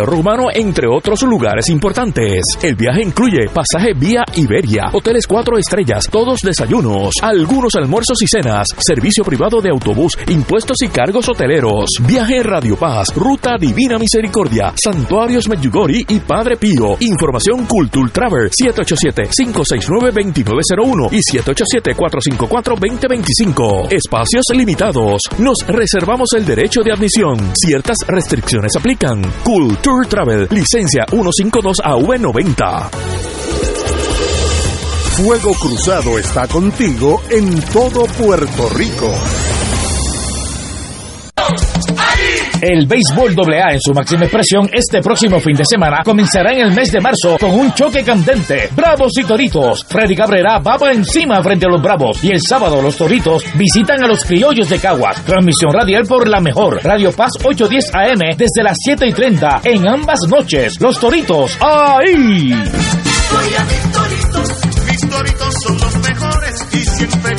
Romano, 0.00 0.48
entre 0.52 0.88
otros 0.88 1.22
lugares 1.22 1.68
importantes. 1.68 2.40
El 2.62 2.74
viaje 2.74 3.02
incluye 3.02 3.48
pasaje 3.52 3.92
vía 3.94 4.24
Iberia, 4.36 4.90
hoteles 4.92 5.26
cuatro 5.26 5.58
estrellas, 5.58 6.08
todos 6.10 6.40
desayunos, 6.40 7.14
algunos 7.22 7.74
almuerzos 7.74 8.22
y 8.22 8.26
cenas, 8.26 8.68
servicio 8.78 9.22
privado 9.24 9.60
de 9.60 9.68
autobús, 9.70 10.16
impuestos 10.28 10.78
y 10.82 10.88
cargos 10.88 11.28
hoteleros. 11.28 11.90
Viaje 12.06 12.42
Radio 12.42 12.76
Paz, 12.76 13.14
Ruta 13.14 13.56
Divina 13.58 13.98
Misericordia, 13.98 14.72
Santuarios 14.82 15.46
Medjugorje 15.48 16.04
y 16.08 16.20
Padre 16.20 16.56
Pío. 16.56 16.96
Información 17.00 17.66
Cultul 17.66 18.10
Travel 18.12 18.50
787-569-2901 18.50 21.08
y 21.12 21.20
787-454-2025. 21.38 23.92
Espacios 23.92 24.44
limitados. 24.54 25.22
Nos 25.38 25.58
reservamos 25.66 26.28
el 26.36 26.44
derecho 26.44 26.82
de 26.82 26.92
admisión. 26.92 27.38
Ciertas 27.54 27.96
restricciones 28.06 28.76
aplican. 28.76 29.22
Culture 29.84 30.08
Travel, 30.08 30.48
licencia 30.50 31.04
152AV90. 31.10 32.90
Fuego 35.16 35.52
Cruzado 35.60 36.18
está 36.18 36.48
contigo 36.48 37.20
en 37.28 37.60
todo 37.70 38.06
Puerto 38.06 38.70
Rico. 38.70 39.12
El 42.66 42.86
béisbol 42.86 43.34
AA 43.38 43.74
en 43.74 43.80
su 43.80 43.92
máxima 43.92 44.24
expresión 44.24 44.66
este 44.72 45.02
próximo 45.02 45.38
fin 45.38 45.54
de 45.54 45.66
semana 45.66 45.98
comenzará 46.02 46.50
en 46.50 46.60
el 46.60 46.72
mes 46.72 46.90
de 46.92 46.98
marzo 46.98 47.36
con 47.38 47.50
un 47.50 47.74
choque 47.74 48.02
candente. 48.02 48.70
Bravos 48.74 49.12
y 49.18 49.24
Toritos. 49.24 49.84
Freddy 49.86 50.16
Cabrera 50.16 50.60
va 50.60 50.78
por 50.78 50.90
encima 50.90 51.42
frente 51.42 51.66
a 51.66 51.68
los 51.68 51.82
Bravos 51.82 52.24
y 52.24 52.30
el 52.30 52.40
sábado 52.40 52.80
los 52.80 52.96
Toritos 52.96 53.44
visitan 53.56 54.02
a 54.02 54.08
los 54.08 54.24
Criollos 54.24 54.70
de 54.70 54.78
Caguas. 54.78 55.22
Transmisión 55.26 55.74
radial 55.74 56.04
por 56.06 56.26
la 56.26 56.40
mejor 56.40 56.82
Radio 56.82 57.12
Paz 57.12 57.32
810 57.44 57.94
AM 57.94 58.34
desde 58.34 58.62
las 58.62 58.78
7 58.82 59.08
y 59.08 59.12
30 59.12 59.60
en 59.64 59.86
ambas 59.86 60.20
noches. 60.26 60.80
Los 60.80 60.98
Toritos, 60.98 61.58
ahí. 61.60 62.54
mis 62.54 63.92
toritos, 63.92 64.50
mis 64.86 65.10
toritos 65.10 65.54
son 65.64 65.76
los 65.76 65.96
mejores 65.96 66.66
y 66.72 66.78
siempre 66.78 67.36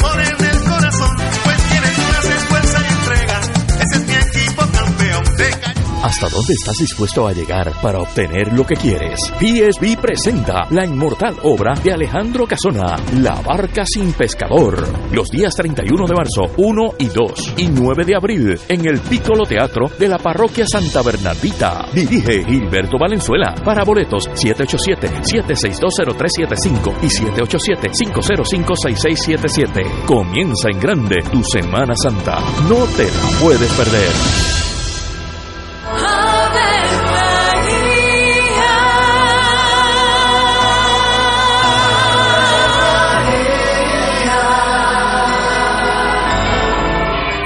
¿Hasta 6.05 6.29
dónde 6.29 6.53
estás 6.53 6.77
dispuesto 6.77 7.27
a 7.27 7.33
llegar 7.33 7.73
para 7.81 7.97
obtener 7.97 8.53
lo 8.53 8.63
que 8.63 8.75
quieres? 8.75 9.19
PSB 9.39 9.99
presenta 9.99 10.67
la 10.69 10.85
inmortal 10.85 11.35
obra 11.41 11.73
de 11.83 11.93
Alejandro 11.93 12.45
Casona, 12.45 12.95
La 13.23 13.41
Barca 13.41 13.83
sin 13.87 14.13
Pescador. 14.13 14.87
Los 15.11 15.31
días 15.31 15.55
31 15.55 16.05
de 16.05 16.13
marzo, 16.13 16.43
1 16.57 16.93
y 16.99 17.07
2 17.07 17.53
y 17.57 17.69
9 17.69 18.05
de 18.05 18.15
abril 18.15 18.55
en 18.69 18.87
el 18.87 18.99
Piccolo 18.99 19.47
Teatro 19.47 19.89
de 19.97 20.07
la 20.07 20.19
Parroquia 20.19 20.67
Santa 20.67 21.01
Bernardita. 21.01 21.87
Dirige 21.91 22.45
Gilberto 22.45 22.99
Valenzuela. 22.99 23.55
Para 23.65 23.83
boletos 23.83 24.29
787-7620375 24.29 26.97
y 27.01 27.07
787-505-6677. 27.07 30.05
Comienza 30.05 30.69
en 30.69 30.79
grande 30.79 31.23
tu 31.31 31.43
Semana 31.43 31.95
Santa. 31.95 32.41
No 32.69 32.85
te 32.95 33.05
la 33.05 33.39
puedes 33.41 33.71
perder. 33.71 34.64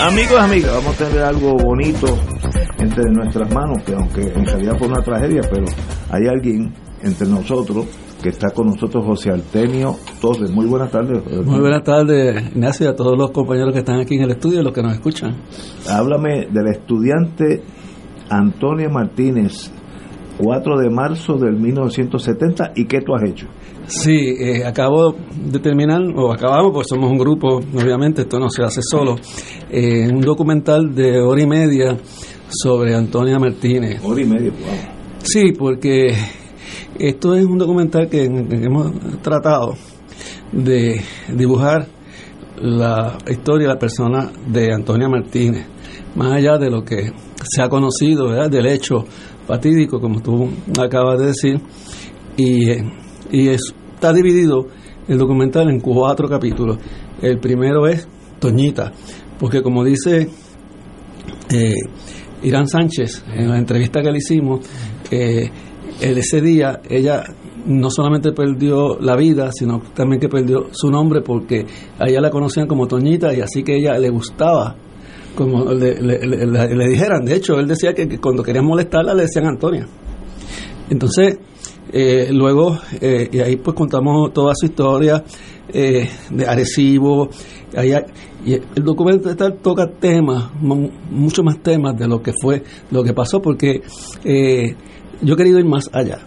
Amigos, 0.00 0.38
amigas, 0.38 0.72
vamos 0.74 1.00
a 1.00 1.04
tener 1.04 1.24
algo 1.24 1.56
bonito 1.56 2.06
entre 2.78 3.02
nuestras 3.10 3.52
manos, 3.52 3.82
que 3.82 3.94
aunque 3.94 4.22
en 4.22 4.46
realidad 4.46 4.76
fue 4.78 4.86
una 4.86 5.02
tragedia, 5.02 5.40
pero 5.50 5.64
hay 6.10 6.28
alguien 6.28 6.72
entre 7.02 7.26
nosotros 7.26 7.86
que 8.22 8.28
está 8.28 8.50
con 8.50 8.68
nosotros, 8.68 9.04
José 9.04 9.30
Artemio 9.30 9.96
Torres. 10.20 10.50
Muy 10.52 10.66
buenas 10.66 10.92
tardes. 10.92 11.20
Muy 11.44 11.58
buenas 11.60 11.82
tardes, 11.82 12.50
Ignacio, 12.54 12.88
a 12.90 12.94
todos 12.94 13.18
los 13.18 13.32
compañeros 13.32 13.72
que 13.72 13.80
están 13.80 13.98
aquí 13.98 14.14
en 14.14 14.22
el 14.22 14.30
estudio 14.30 14.60
y 14.60 14.64
los 14.64 14.72
que 14.72 14.82
nos 14.82 14.92
escuchan. 14.92 15.36
Háblame 15.88 16.46
del 16.46 16.68
estudiante 16.68 17.62
Antonio 18.30 18.90
Martínez, 18.90 19.72
4 20.38 20.78
de 20.78 20.90
marzo 20.90 21.36
del 21.36 21.56
1970, 21.56 22.72
¿y 22.76 22.86
qué 22.86 23.00
tú 23.00 23.14
has 23.14 23.28
hecho? 23.28 23.46
Sí, 23.86 24.34
eh, 24.38 24.64
acabo 24.64 25.14
de 25.34 25.58
terminar, 25.58 26.00
o 26.14 26.32
acabamos, 26.32 26.72
pues 26.72 26.86
somos 26.88 27.10
un 27.10 27.18
grupo, 27.18 27.56
obviamente, 27.56 28.22
esto 28.22 28.38
no 28.38 28.48
se 28.48 28.62
hace 28.62 28.80
solo, 28.82 29.16
eh, 29.70 30.08
un 30.08 30.20
documental 30.20 30.94
de 30.94 31.20
hora 31.20 31.42
y 31.42 31.46
media 31.46 31.96
sobre 32.48 32.94
Antonia 32.94 33.38
Martínez. 33.38 34.00
Hora 34.04 34.20
y 34.20 34.24
media, 34.24 34.50
wow. 34.50 34.98
Sí, 35.22 35.52
porque 35.58 36.14
esto 36.98 37.34
es 37.34 37.44
un 37.44 37.58
documental 37.58 38.08
que 38.08 38.24
hemos 38.24 38.92
tratado 39.22 39.74
de 40.52 41.00
dibujar 41.34 41.86
la 42.60 43.18
historia 43.28 43.68
de 43.68 43.74
la 43.74 43.78
persona 43.78 44.30
de 44.46 44.72
Antonia 44.72 45.08
Martínez, 45.08 45.66
más 46.14 46.32
allá 46.32 46.58
de 46.58 46.70
lo 46.70 46.84
que 46.84 47.12
se 47.44 47.62
ha 47.62 47.68
conocido, 47.68 48.28
¿verdad? 48.28 48.50
del 48.50 48.66
hecho 48.66 49.04
fatídico, 49.48 49.98
como 49.98 50.20
tú 50.20 50.50
acabas 50.78 51.18
de 51.18 51.26
decir, 51.28 51.58
y, 52.36 52.70
y 53.32 53.48
es, 53.48 53.74
está 53.94 54.12
dividido 54.12 54.66
el 55.08 55.16
documental 55.16 55.70
en 55.70 55.80
cuatro 55.80 56.28
capítulos. 56.28 56.76
El 57.22 57.38
primero 57.38 57.86
es 57.86 58.06
Toñita, 58.38 58.92
porque 59.40 59.62
como 59.62 59.82
dice 59.82 60.28
eh, 61.50 61.74
Irán 62.42 62.68
Sánchez 62.68 63.24
en 63.34 63.48
la 63.48 63.58
entrevista 63.58 64.02
que 64.02 64.10
le 64.12 64.18
hicimos, 64.18 64.60
eh, 65.10 65.50
ese 65.98 66.42
día 66.42 66.80
ella 66.88 67.24
no 67.64 67.90
solamente 67.90 68.32
perdió 68.32 68.98
la 69.00 69.16
vida, 69.16 69.50
sino 69.50 69.80
también 69.94 70.20
que 70.20 70.28
perdió 70.28 70.68
su 70.72 70.90
nombre 70.90 71.22
porque 71.22 71.64
a 71.98 72.06
ella 72.06 72.20
la 72.20 72.30
conocían 72.30 72.66
como 72.66 72.86
Toñita 72.86 73.34
y 73.34 73.40
así 73.40 73.62
que 73.62 73.76
ella 73.76 73.98
le 73.98 74.10
gustaba 74.10 74.76
como 75.38 75.72
le, 75.72 75.94
le, 76.02 76.88
dijeran. 76.88 77.24
De 77.24 77.36
hecho, 77.36 77.58
él 77.60 77.68
decía 77.68 77.94
que, 77.94 78.18
cuando 78.18 78.42
querían 78.42 78.66
molestarla 78.66 79.14
le 79.14 79.22
decían 79.22 79.46
Antonia. 79.46 79.86
Entonces, 80.90 81.38
Eh, 81.90 82.28
luego, 82.32 82.78
eh, 83.00 83.30
y 83.32 83.38
ahí 83.40 83.56
pues 83.56 83.74
contamos 83.74 84.30
toda 84.34 84.52
su 84.54 84.66
historia 84.66 85.24
eh, 85.72 86.06
de 86.28 86.46
Arecibo. 86.46 87.30
Hay- 87.74 87.94
y 88.44 88.52
el 88.52 88.84
documental 88.84 89.54
toca 89.62 89.86
temas, 89.98 90.50
mu- 90.60 90.90
mucho 91.10 91.42
más 91.42 91.62
temas 91.62 91.96
de 91.96 92.06
lo 92.06 92.20
que 92.20 92.34
fue, 92.38 92.62
lo 92.90 93.02
que 93.02 93.14
pasó, 93.14 93.40
porque 93.40 93.80
eh, 94.22 94.74
yo 95.22 95.32
he 95.32 95.36
querido 95.38 95.58
ir 95.58 95.64
más 95.64 95.88
allá. 95.90 96.18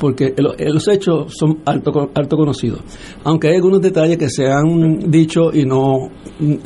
Porque 0.00 0.34
los 0.36 0.88
hechos 0.88 1.34
son 1.38 1.58
alto, 1.66 2.10
alto 2.14 2.36
conocidos. 2.36 2.80
Aunque 3.24 3.48
hay 3.48 3.56
algunos 3.56 3.82
detalles 3.82 4.16
que 4.16 4.30
se 4.30 4.50
han 4.50 5.10
dicho 5.10 5.52
y 5.52 5.66
no 5.66 6.10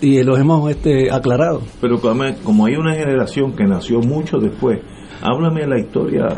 y 0.00 0.22
los 0.22 0.38
hemos 0.38 0.70
este, 0.70 1.10
aclarado. 1.10 1.62
Pero 1.80 2.00
como 2.00 2.66
hay 2.66 2.76
una 2.76 2.94
generación 2.94 3.52
que 3.56 3.64
nació 3.64 3.98
mucho 4.00 4.38
después, 4.38 4.78
háblame 5.20 5.62
de 5.62 5.66
la 5.66 5.80
historia 5.80 6.28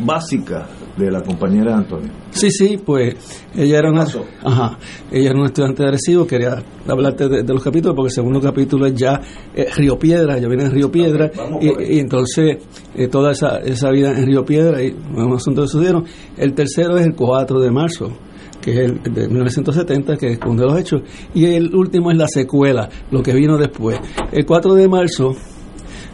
básica 0.00 0.66
de 0.96 1.10
la 1.10 1.22
compañera 1.22 1.76
Antonio. 1.76 2.10
Sí, 2.30 2.50
sí, 2.50 2.78
pues 2.84 3.16
ella 3.56 3.78
era 3.78 3.90
una, 3.90 4.04
ajá, 4.44 4.78
ella 5.10 5.30
era 5.30 5.38
una 5.38 5.46
estudiante 5.46 5.82
de 5.82 5.88
Arecibo, 5.88 6.26
quería 6.26 6.62
hablarte 6.86 7.28
de, 7.28 7.42
de 7.42 7.52
los 7.52 7.62
capítulos 7.62 7.96
porque 7.96 8.08
el 8.08 8.14
segundo 8.14 8.40
capítulo 8.40 8.86
es 8.86 8.94
ya 8.94 9.20
eh, 9.54 9.66
Río 9.76 9.98
Piedra, 9.98 10.38
ya 10.38 10.48
viene 10.48 10.64
en 10.64 10.70
Río 10.70 10.90
Piedra 10.90 11.30
y, 11.60 11.96
y 11.96 11.98
entonces 11.98 12.58
eh, 12.94 13.08
toda 13.08 13.32
esa, 13.32 13.58
esa 13.58 13.90
vida 13.90 14.10
en 14.10 14.26
Río 14.26 14.44
Piedra 14.44 14.82
y 14.82 14.94
unos 15.14 15.42
asuntos 15.42 15.64
que 15.64 15.72
sucedieron. 15.72 16.04
El 16.36 16.54
tercero 16.54 16.96
es 16.96 17.06
el 17.06 17.14
4 17.14 17.60
de 17.60 17.70
marzo 17.70 18.12
que 18.60 18.70
es 18.70 18.78
el 18.78 19.14
de 19.14 19.28
1970, 19.28 20.16
que 20.16 20.32
es 20.32 20.38
uno 20.46 20.62
de 20.62 20.66
los 20.68 20.80
hechos, 20.80 21.02
y 21.34 21.44
el 21.44 21.74
último 21.74 22.10
es 22.10 22.16
la 22.16 22.26
secuela, 22.26 22.88
lo 23.10 23.22
que 23.22 23.34
vino 23.34 23.58
después. 23.58 23.98
El 24.32 24.46
4 24.46 24.72
de 24.72 24.88
marzo, 24.88 25.36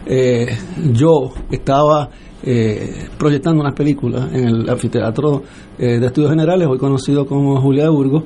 eh, 0.05 0.49
yo 0.93 1.33
estaba 1.49 2.11
eh, 2.43 3.09
proyectando 3.19 3.61
unas 3.61 3.75
películas 3.75 4.33
en 4.33 4.49
el 4.49 4.71
anfiteatro 4.71 5.43
eh, 5.79 5.99
de 5.99 6.07
estudios 6.07 6.31
generales, 6.31 6.69
hoy 6.69 6.79
conocido 6.79 7.27
como 7.27 7.61
Julia 7.61 7.85
de 7.85 7.91
Burgos, 7.91 8.25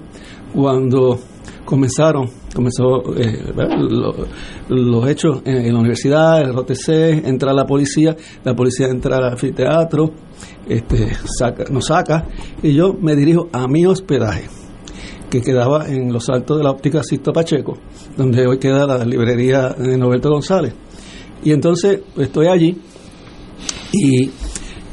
cuando 0.54 1.18
comenzaron, 1.64 2.28
comenzó 2.54 3.02
eh, 3.16 3.52
los 4.68 5.08
hechos 5.08 5.42
en, 5.44 5.56
en 5.56 5.72
la 5.72 5.80
universidad, 5.80 6.42
el 6.42 6.54
ROTC, 6.54 7.26
entra 7.26 7.52
la 7.52 7.66
policía, 7.66 8.16
la 8.44 8.54
policía 8.54 8.88
entra 8.88 9.16
al 9.16 9.32
anfiteatro, 9.32 10.12
este, 10.68 11.12
saca, 11.38 11.64
nos 11.70 11.86
saca, 11.86 12.26
y 12.62 12.72
yo 12.72 12.94
me 12.94 13.16
dirijo 13.16 13.48
a 13.52 13.66
mi 13.66 13.84
hospedaje 13.84 14.44
que 15.30 15.40
quedaba 15.40 15.88
en 15.88 16.12
los 16.12 16.28
altos 16.28 16.58
de 16.58 16.64
la 16.64 16.70
óptica 16.70 17.02
Sisto 17.02 17.32
Pacheco, 17.32 17.76
donde 18.16 18.46
hoy 18.46 18.58
queda 18.58 18.86
la 18.86 19.04
librería 19.04 19.70
de 19.70 19.98
Noberto 19.98 20.30
González. 20.30 20.72
Y 21.42 21.50
entonces 21.50 22.00
estoy 22.16 22.46
allí 22.46 22.80
y 23.94 24.30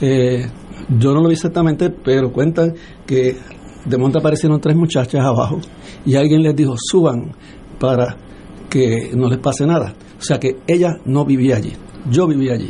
eh, 0.01 0.45
yo 0.99 1.13
no 1.13 1.21
lo 1.21 1.27
vi 1.27 1.33
exactamente, 1.33 1.89
pero 1.89 2.31
cuentan 2.31 2.73
que 3.05 3.35
de 3.85 3.97
monte 3.97 4.19
aparecieron 4.19 4.59
tres 4.61 4.75
muchachas 4.75 5.23
abajo 5.25 5.59
y 6.05 6.15
alguien 6.15 6.43
les 6.43 6.55
dijo 6.55 6.75
suban 6.77 7.31
para 7.79 8.15
que 8.69 9.11
no 9.15 9.27
les 9.29 9.39
pase 9.39 9.65
nada. 9.65 9.93
O 10.19 10.23
sea 10.23 10.39
que 10.39 10.57
ella 10.67 10.97
no 11.05 11.25
vivía 11.25 11.55
allí, 11.57 11.73
yo 12.09 12.27
vivía 12.27 12.53
allí. 12.53 12.69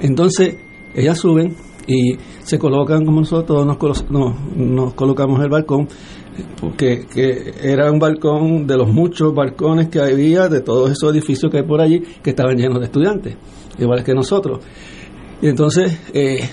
Entonces 0.00 0.56
ellas 0.94 1.18
suben 1.18 1.56
y 1.86 2.16
se 2.44 2.58
colocan 2.58 3.04
como 3.04 3.20
nosotros 3.20 3.66
nos, 3.66 3.76
colo- 3.76 4.06
nos, 4.10 4.56
nos 4.56 4.94
colocamos 4.94 5.38
en 5.38 5.44
el 5.44 5.50
balcón 5.50 5.88
porque 6.60 7.04
que 7.12 7.52
era 7.62 7.90
un 7.90 7.98
balcón 7.98 8.66
de 8.66 8.76
los 8.76 8.88
muchos 8.88 9.34
balcones 9.34 9.88
que 9.88 10.00
había 10.00 10.48
de 10.48 10.60
todos 10.60 10.90
esos 10.92 11.12
edificios 11.12 11.50
que 11.50 11.58
hay 11.58 11.64
por 11.66 11.80
allí 11.80 12.00
que 12.22 12.30
estaban 12.30 12.56
llenos 12.56 12.78
de 12.78 12.86
estudiantes, 12.86 13.36
iguales 13.78 14.04
que 14.04 14.14
nosotros. 14.14 14.60
Y 15.42 15.48
entonces, 15.48 15.98
eh, 16.14 16.48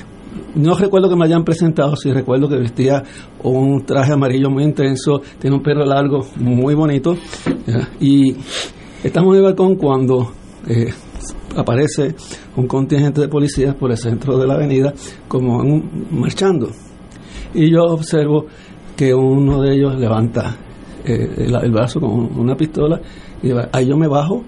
no 0.56 0.74
recuerdo 0.76 1.10
que 1.10 1.16
me 1.16 1.26
hayan 1.26 1.44
presentado, 1.46 1.96
sí 1.96 2.12
recuerdo 2.12 2.50
que 2.50 2.56
vestía 2.58 3.04
un 3.44 3.86
traje 3.86 4.14
amarillo 4.14 4.50
muy 4.50 4.64
intenso, 4.64 5.22
tiene 5.40 5.56
un 5.56 5.64
pelo 5.64 5.86
largo 5.86 6.26
muy 6.38 6.74
bonito. 6.76 7.16
Y 8.00 8.36
estamos 9.04 9.34
en 9.34 9.38
el 9.38 9.44
balcón 9.44 9.76
cuando 9.76 10.32
eh, 10.68 10.92
aparece 11.56 12.16
un 12.56 12.68
contingente 12.68 13.22
de 13.22 13.28
policías 13.28 13.76
por 13.76 13.92
el 13.92 13.98
centro 13.98 14.38
de 14.38 14.48
la 14.48 14.56
avenida, 14.56 14.94
como 15.28 15.58
un- 15.60 16.08
marchando. 16.12 16.70
Y 17.54 17.72
yo 17.72 17.84
observo 17.86 18.46
que 18.96 19.14
uno 19.14 19.62
de 19.62 19.76
ellos 19.76 19.96
levanta 20.00 20.56
eh, 21.06 21.48
el, 21.62 21.72
brazo 21.72 22.00
con 22.02 22.12
una 22.40 22.56
pistola 22.56 23.00
y 23.42 23.52
ahí 23.72 23.88
yo 23.88 23.96
me 23.98 24.08
bajo 24.08 24.44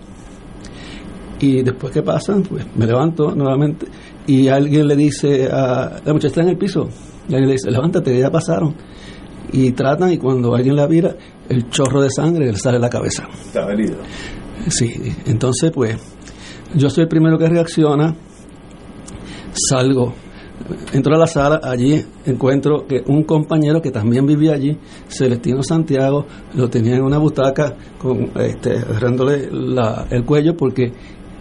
y 1.39 1.63
después 1.63 1.91
que 1.93 2.03
pasan, 2.03 2.43
pues 2.43 2.65
me 2.75 2.85
levanto 2.85 3.33
nuevamente 3.33 3.87
y 4.35 4.47
alguien 4.47 4.87
le 4.87 4.95
dice 4.95 5.47
a 5.51 5.99
la 6.05 6.13
muchacha 6.13 6.27
está 6.27 6.41
en 6.41 6.49
el 6.49 6.57
piso 6.57 6.87
y 7.27 7.33
alguien 7.33 7.47
le 7.47 7.53
dice, 7.53 7.71
levántate, 7.71 8.17
ya 8.19 8.29
pasaron. 8.31 8.75
Y 9.53 9.71
tratan 9.71 10.11
y 10.13 10.17
cuando 10.17 10.55
alguien 10.55 10.75
la 10.75 10.87
mira, 10.87 11.15
el 11.49 11.69
chorro 11.69 12.01
de 12.01 12.09
sangre 12.09 12.45
le 12.51 12.57
sale 12.57 12.77
de 12.77 12.81
la 12.81 12.89
cabeza. 12.89 13.27
Está 13.45 13.69
herido. 13.71 13.97
Sí, 14.69 14.93
entonces 15.25 15.71
pues 15.71 15.97
yo 16.75 16.89
soy 16.89 17.03
el 17.03 17.07
primero 17.09 17.37
que 17.37 17.47
reacciona, 17.49 18.15
salgo, 19.53 20.13
entro 20.93 21.15
a 21.15 21.17
la 21.19 21.27
sala, 21.27 21.59
allí 21.63 22.01
encuentro 22.25 22.85
que 22.87 23.03
un 23.07 23.23
compañero 23.23 23.81
que 23.81 23.91
también 23.91 24.25
vivía 24.25 24.53
allí, 24.53 24.77
Celestino 25.09 25.63
Santiago, 25.63 26.25
lo 26.55 26.69
tenía 26.69 26.95
en 26.95 27.03
una 27.03 27.17
butaca 27.17 27.75
con 27.97 28.29
este 28.35 28.77
agarrándole 28.77 29.49
la- 29.51 30.07
el 30.09 30.23
cuello 30.23 30.55
porque 30.55 30.91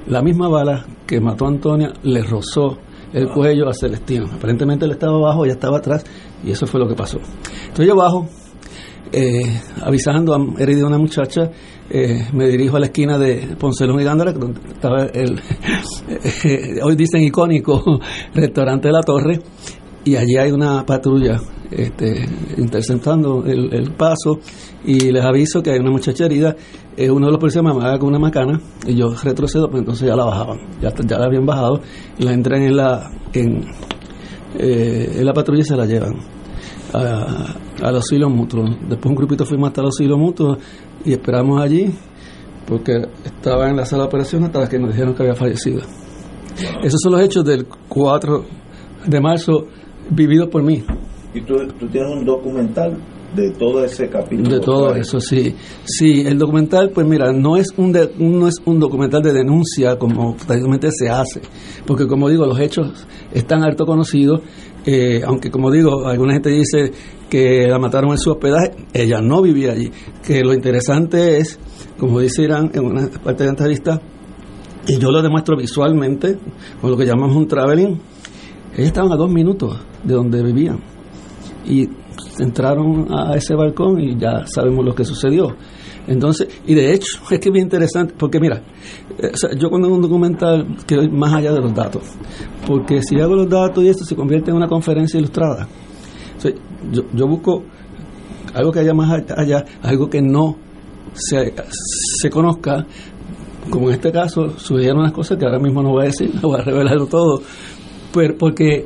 la 0.07 0.23
misma 0.23 0.49
bala 0.49 0.87
que 1.07 1.21
mató 1.21 1.47
a 1.47 1.49
Antonia 1.49 1.93
le 2.03 2.23
rozó 2.23 2.79
el 3.13 3.29
cuello 3.29 3.69
a 3.69 3.75
Celestino. 3.75 4.27
Aparentemente 4.33 4.85
él 4.85 4.93
estaba 4.93 5.17
abajo, 5.17 5.45
ella 5.45 5.55
estaba 5.55 5.79
atrás 5.79 6.05
y 6.45 6.51
eso 6.51 6.67
fue 6.67 6.81
lo 6.81 6.89
que 6.89 6.95
pasó. 6.95 7.19
Entonces 7.19 7.87
yo 7.87 7.97
bajo 7.97 8.29
eh, 9.13 9.61
avisando, 9.83 10.35
han 10.35 10.55
herido 10.61 10.87
a 10.87 10.89
una 10.89 10.99
muchacha, 10.99 11.51
eh, 11.89 12.29
me 12.33 12.47
dirijo 12.47 12.77
a 12.77 12.81
la 12.81 12.87
esquina 12.87 13.19
de 13.19 13.57
Poncelón 13.59 14.01
y 14.01 14.05
Gándara, 14.05 14.33
donde 14.33 14.61
estaba 14.69 15.07
el, 15.07 15.41
eh, 16.45 16.81
hoy 16.83 16.95
dicen 16.95 17.23
icónico, 17.23 17.83
restaurante 18.35 18.89
de 18.89 18.93
la 18.93 19.03
Torre, 19.03 19.41
y 20.05 20.17
allí 20.17 20.37
hay 20.37 20.53
una 20.53 20.85
patrulla 20.85 21.41
este, 21.71 22.27
interceptando 22.57 23.45
el, 23.45 23.73
el 23.73 23.93
paso, 23.93 24.41
y 24.85 25.11
les 25.11 25.25
aviso 25.25 25.63
que 25.63 25.71
hay 25.71 25.79
una 25.79 25.91
muchacha 25.91 26.25
herida, 26.25 26.57
eh, 26.97 27.11
uno 27.11 27.27
de 27.27 27.33
los 27.33 27.41
policías 27.41 27.65
me 27.65 27.71
amaga 27.71 27.99
con 27.99 28.09
una 28.09 28.19
macana, 28.19 28.61
y 28.87 28.95
yo 28.95 29.15
retrocedo, 29.23 29.69
pues 29.71 29.81
entonces 29.81 30.09
ya 30.09 30.17
la 30.17 30.25
bajaban, 30.25 30.59
ya, 30.81 30.93
ya 30.95 31.19
la 31.19 31.27
habían 31.27 31.47
bajado, 31.47 31.81
y 32.19 32.25
la 32.25 32.33
entran 32.33 32.63
en 32.63 32.77
la, 32.77 33.11
en, 33.33 33.65
eh, 34.59 35.17
en 35.19 35.25
la 35.25 35.33
patrulla 35.33 35.61
y 35.61 35.65
se 35.65 35.77
la 35.77 35.87
llevan 35.87 36.15
a, 36.93 37.55
al 37.83 37.97
auxilio 37.97 38.29
mutuo. 38.29 38.65
Después 38.65 39.07
un 39.07 39.15
grupito 39.15 39.45
fuimos 39.45 39.69
hasta 39.69 39.81
el 39.81 39.87
auxilio 39.87 40.17
mutuo 40.17 40.59
y 41.05 41.13
esperamos 41.13 41.61
allí 41.61 41.95
porque 42.67 43.03
estaba 43.25 43.69
en 43.69 43.77
la 43.77 43.85
sala 43.85 44.03
de 44.03 44.09
operaciones 44.09 44.49
hasta 44.49 44.69
que 44.69 44.79
nos 44.79 44.91
dijeron 44.91 45.15
que 45.15 45.23
había 45.23 45.35
fallecido. 45.35 45.81
Esos 46.83 47.01
son 47.03 47.13
los 47.13 47.23
hechos 47.23 47.45
del 47.45 47.67
4 47.89 48.45
de 49.07 49.21
marzo 49.21 49.67
vividos 50.11 50.49
por 50.49 50.63
mí. 50.63 50.83
Y 51.35 51.41
tú, 51.43 51.55
tú 51.79 51.87
tienes 51.89 52.11
un 52.13 52.25
documental 52.25 52.97
de 53.37 53.51
todo 53.53 53.85
ese 53.85 54.09
capítulo. 54.09 54.51
De 54.51 54.61
todo 54.61 54.95
eso, 54.97 55.21
sí. 55.21 55.55
Sí, 55.85 56.23
el 56.27 56.37
documental, 56.39 56.91
pues 56.93 57.07
mira, 57.07 57.33
no 57.33 57.57
es 57.57 57.69
un 57.77 57.93
de- 57.93 58.11
no 58.19 58.49
es 58.49 58.57
un 58.65 58.81
documental 58.81 59.23
de 59.23 59.33
denuncia 59.33 59.97
como 59.97 60.35
tradicionalmente 60.35 60.89
se 60.91 61.09
hace, 61.09 61.41
porque 61.87 62.09
como 62.09 62.29
digo, 62.29 62.45
los 62.47 62.59
hechos 62.59 63.07
están 63.33 63.63
harto 63.63 63.87
conocidos, 63.87 64.41
eh, 64.85 65.23
aunque 65.25 65.51
como 65.51 65.71
digo, 65.71 66.07
alguna 66.09 66.33
gente 66.33 66.51
dice 66.51 66.91
que 67.29 67.69
la 67.69 67.79
mataron 67.79 68.11
en 68.11 68.19
su 68.19 68.33
hospedaje, 68.33 68.73
ella 68.93 69.21
no 69.21 69.41
vivía 69.43 69.71
allí. 69.73 69.93
Que 70.27 70.43
lo 70.43 70.53
interesante 70.53 71.37
es, 71.39 71.61
como 72.01 72.19
dice 72.19 72.43
Irán 72.43 72.73
en 72.75 72.85
una 72.85 73.09
parte 73.23 73.45
de 73.45 73.47
la 73.47 73.51
entrevista, 73.51 74.01
y 74.89 74.99
yo 74.99 75.13
lo 75.13 75.23
demuestro 75.23 75.57
visualmente, 75.57 76.37
con 76.81 76.91
lo 76.91 76.97
que 76.97 77.05
llamamos 77.07 77.37
un 77.37 77.47
traveling, 77.47 78.01
ellos 78.75 78.87
estaban 78.89 79.13
a 79.13 79.17
dos 79.17 79.31
minutos 79.31 79.79
de 80.05 80.15
donde 80.15 80.43
vivían 80.43 80.79
y 81.67 81.89
entraron 82.39 83.07
a 83.13 83.35
ese 83.37 83.55
balcón 83.55 84.01
y 84.01 84.17
ya 84.19 84.47
sabemos 84.47 84.85
lo 84.85 84.95
que 84.95 85.05
sucedió. 85.05 85.57
Entonces, 86.07 86.49
y 86.67 86.75
de 86.75 86.93
hecho, 86.95 87.19
es 87.31 87.39
que 87.39 87.49
es 87.49 87.53
bien 87.53 87.67
interesante, 87.67 88.15
porque 88.19 88.41
mira, 88.41 88.63
eh, 89.19 89.31
yo 89.59 89.69
cuando 89.69 89.87
hago 89.89 89.97
un 89.97 90.03
documental 90.03 90.67
quiero 90.87 91.03
ir 91.03 91.11
más 91.13 91.33
allá 91.35 91.53
de 91.53 91.61
los 91.61 91.75
datos, 91.75 92.03
porque 92.67 93.03
si 93.03 93.21
hago 93.21 93.35
los 93.35 93.49
datos 93.49 93.85
y 93.85 93.89
esto 93.89 94.05
se 94.05 94.17
convierte 94.17 94.51
en 94.51 94.57
una 94.57 94.67
conferencia 94.69 95.19
ilustrada. 95.19 95.69
O 96.45 96.49
yo, 96.91 97.03
yo 97.15 97.27
busco 97.29 97.63
algo 98.55 98.73
que 98.73 98.81
haya 98.81 98.95
más 98.95 99.11
allá- 99.11 99.35
allá, 99.37 99.65
algo 99.83 100.09
que 100.09 100.23
no 100.23 100.57
se, 101.13 101.53
se 102.23 102.31
conozca, 102.31 102.87
como 103.69 103.89
en 103.89 103.95
este 103.97 104.11
caso, 104.11 104.59
sucedieron 104.59 105.01
unas 105.01 105.13
cosas 105.13 105.37
que 105.39 105.45
ahora 105.45 105.59
mismo 105.59 105.83
no 105.83 105.91
voy 105.91 106.05
a 106.05 106.07
decir, 106.07 106.31
no 106.43 106.49
voy 106.49 106.61
a 106.61 106.65
revelarlo 106.65 107.07
todo, 107.07 107.43
pero 108.13 108.37
porque 108.37 108.85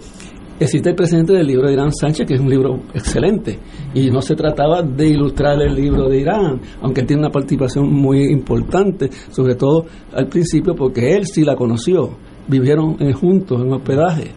existe 0.58 0.90
el 0.90 0.94
presidente 0.94 1.32
del 1.32 1.46
libro 1.46 1.66
de 1.66 1.74
Irán 1.74 1.92
Sánchez, 1.92 2.26
que 2.26 2.34
es 2.34 2.40
un 2.40 2.48
libro 2.48 2.80
excelente, 2.94 3.58
y 3.94 4.10
no 4.10 4.20
se 4.20 4.34
trataba 4.34 4.82
de 4.82 5.08
ilustrar 5.08 5.60
el 5.62 5.74
libro 5.74 6.08
de 6.08 6.20
Irán, 6.20 6.60
aunque 6.82 7.02
tiene 7.02 7.22
una 7.22 7.30
participación 7.30 7.92
muy 7.92 8.24
importante, 8.30 9.10
sobre 9.30 9.54
todo 9.54 9.86
al 10.12 10.26
principio, 10.28 10.74
porque 10.74 11.14
él 11.14 11.26
sí 11.26 11.44
la 11.44 11.56
conoció, 11.56 12.16
vivieron 12.48 12.96
eh, 13.00 13.12
juntos 13.12 13.60
en 13.60 13.72
hospedaje, 13.72 14.32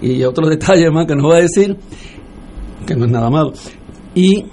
y 0.00 0.22
otros 0.24 0.48
detalles 0.50 0.90
más 0.92 1.06
que 1.06 1.16
no 1.16 1.24
voy 1.24 1.38
a 1.38 1.42
decir, 1.42 1.76
que 2.86 2.94
no 2.94 3.06
es 3.06 3.10
nada 3.10 3.30
malo. 3.30 3.52
Y 4.14 4.44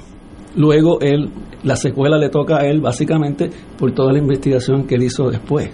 luego 0.55 0.99
él, 1.01 1.29
la 1.63 1.75
secuela 1.75 2.17
le 2.17 2.29
toca 2.29 2.57
a 2.57 2.65
él 2.65 2.81
básicamente 2.81 3.49
por 3.77 3.91
toda 3.93 4.11
la 4.11 4.19
investigación 4.19 4.85
que 4.85 4.95
él 4.95 5.03
hizo 5.03 5.29
después. 5.29 5.69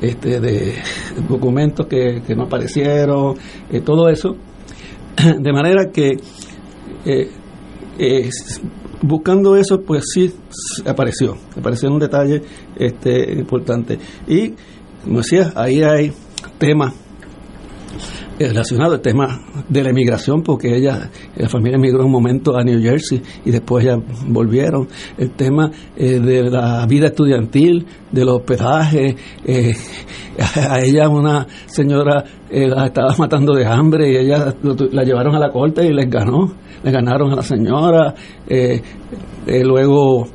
Este, 0.00 0.40
de 0.40 0.76
documentos 1.28 1.86
que, 1.86 2.22
que 2.26 2.34
no 2.34 2.44
aparecieron, 2.44 3.36
eh, 3.70 3.80
todo 3.80 4.08
eso. 4.08 4.36
De 5.38 5.52
manera 5.52 5.90
que 5.92 6.16
eh, 7.04 7.30
eh, 7.98 8.30
buscando 9.02 9.56
eso, 9.56 9.82
pues 9.82 10.04
sí 10.14 10.34
apareció, 10.86 11.36
apareció 11.56 11.90
un 11.90 11.98
detalle 11.98 12.42
este, 12.76 13.32
importante. 13.32 13.98
Y, 14.26 14.54
como 15.04 15.18
decía, 15.18 15.52
ahí 15.54 15.82
hay 15.82 16.12
temas 16.58 16.94
relacionado 18.48 18.94
al 18.94 19.00
tema 19.00 19.40
de 19.68 19.82
la 19.82 19.90
emigración, 19.90 20.42
porque 20.42 20.74
ella, 20.74 21.10
la 21.36 21.48
familia 21.48 21.76
emigró 21.76 22.04
un 22.04 22.12
momento 22.12 22.56
a 22.56 22.64
New 22.64 22.80
Jersey 22.80 23.22
y 23.44 23.50
después 23.50 23.84
ya 23.84 23.96
volvieron. 24.28 24.88
El 25.18 25.32
tema 25.32 25.70
eh, 25.96 26.18
de 26.18 26.50
la 26.50 26.86
vida 26.86 27.08
estudiantil, 27.08 27.86
de 28.10 28.24
los 28.24 28.36
hospedajes. 28.36 29.14
Eh, 29.44 29.74
a 30.56 30.80
ella 30.80 31.08
una 31.08 31.46
señora 31.66 32.24
eh, 32.50 32.66
la 32.66 32.86
estaba 32.86 33.14
matando 33.18 33.54
de 33.54 33.66
hambre 33.66 34.10
y 34.10 34.16
ella 34.16 34.54
la 34.92 35.04
llevaron 35.04 35.34
a 35.34 35.38
la 35.38 35.50
corte 35.50 35.86
y 35.86 35.92
les 35.92 36.08
ganó. 36.08 36.52
Le 36.82 36.90
ganaron 36.90 37.32
a 37.32 37.36
la 37.36 37.42
señora. 37.42 38.14
luego 39.46 40.28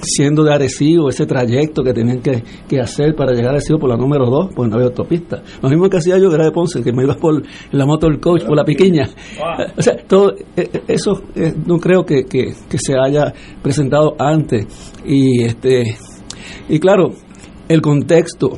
siendo 0.00 0.44
de 0.44 0.54
Arecibo, 0.54 1.08
ese 1.08 1.26
trayecto 1.26 1.82
que 1.82 1.92
tenían 1.92 2.20
que, 2.20 2.80
hacer 2.80 3.14
para 3.14 3.32
llegar 3.32 3.48
a 3.48 3.56
Arecibo 3.56 3.78
por 3.78 3.90
la 3.90 3.96
número 3.96 4.26
2, 4.26 4.50
porque 4.54 4.70
no 4.70 4.76
había 4.76 4.88
autopista. 4.88 5.42
Lo 5.62 5.68
mismo 5.68 5.88
que 5.88 5.96
hacía 5.96 6.18
yo, 6.18 6.28
que 6.28 6.36
era 6.36 6.44
de 6.44 6.52
Ponce, 6.52 6.82
que 6.82 6.92
me 6.92 7.02
iba 7.02 7.14
por 7.14 7.42
la 7.72 7.86
moto 7.86 8.06
del 8.06 8.20
coach, 8.20 8.44
por 8.44 8.56
la 8.56 8.64
piquiña. 8.64 9.08
O 9.76 9.82
sea, 9.82 9.96
todo 10.06 10.34
eh, 10.56 10.68
eh, 10.72 10.82
eso 10.88 11.22
eh, 11.34 11.54
no 11.66 11.78
creo 11.78 12.04
que, 12.04 12.24
que, 12.24 12.54
se 12.78 12.94
haya 12.98 13.32
presentado 13.62 14.14
antes. 14.18 14.66
Y, 15.04 15.42
este, 15.42 15.96
y 16.68 16.78
claro, 16.78 17.12
el 17.68 17.82
contexto 17.82 18.56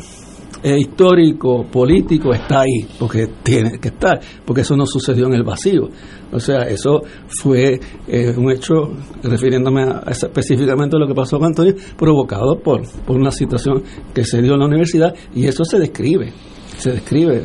histórico, 0.62 1.65
político 1.65 2.32
está 2.32 2.61
ahí, 2.61 2.87
porque 2.99 3.28
tiene 3.43 3.78
que 3.78 3.89
estar, 3.89 4.20
porque 4.45 4.62
eso 4.62 4.77
no 4.77 4.85
sucedió 4.87 5.27
en 5.27 5.35
el 5.35 5.43
vacío. 5.43 5.89
O 6.32 6.39
sea, 6.39 6.62
eso 6.62 7.03
fue 7.41 7.81
eh, 8.07 8.35
un 8.37 8.51
hecho, 8.51 8.93
refiriéndome 9.23 9.82
a, 9.82 10.03
específicamente 10.11 10.97
a 10.97 10.99
lo 10.99 11.07
que 11.07 11.15
pasó 11.15 11.39
con 11.39 11.49
Antonio, 11.49 11.74
provocado 11.97 12.59
por, 12.59 12.82
por 13.05 13.16
una 13.16 13.31
situación 13.31 13.82
que 14.15 14.24
se 14.24 14.43
dio 14.43 14.55
en 14.55 14.61
la 14.61 14.66
universidad 14.66 15.15
y 15.35 15.47
eso 15.47 15.65
se 15.65 15.78
describe, 15.78 16.32
se 16.77 16.93
describe 16.93 17.45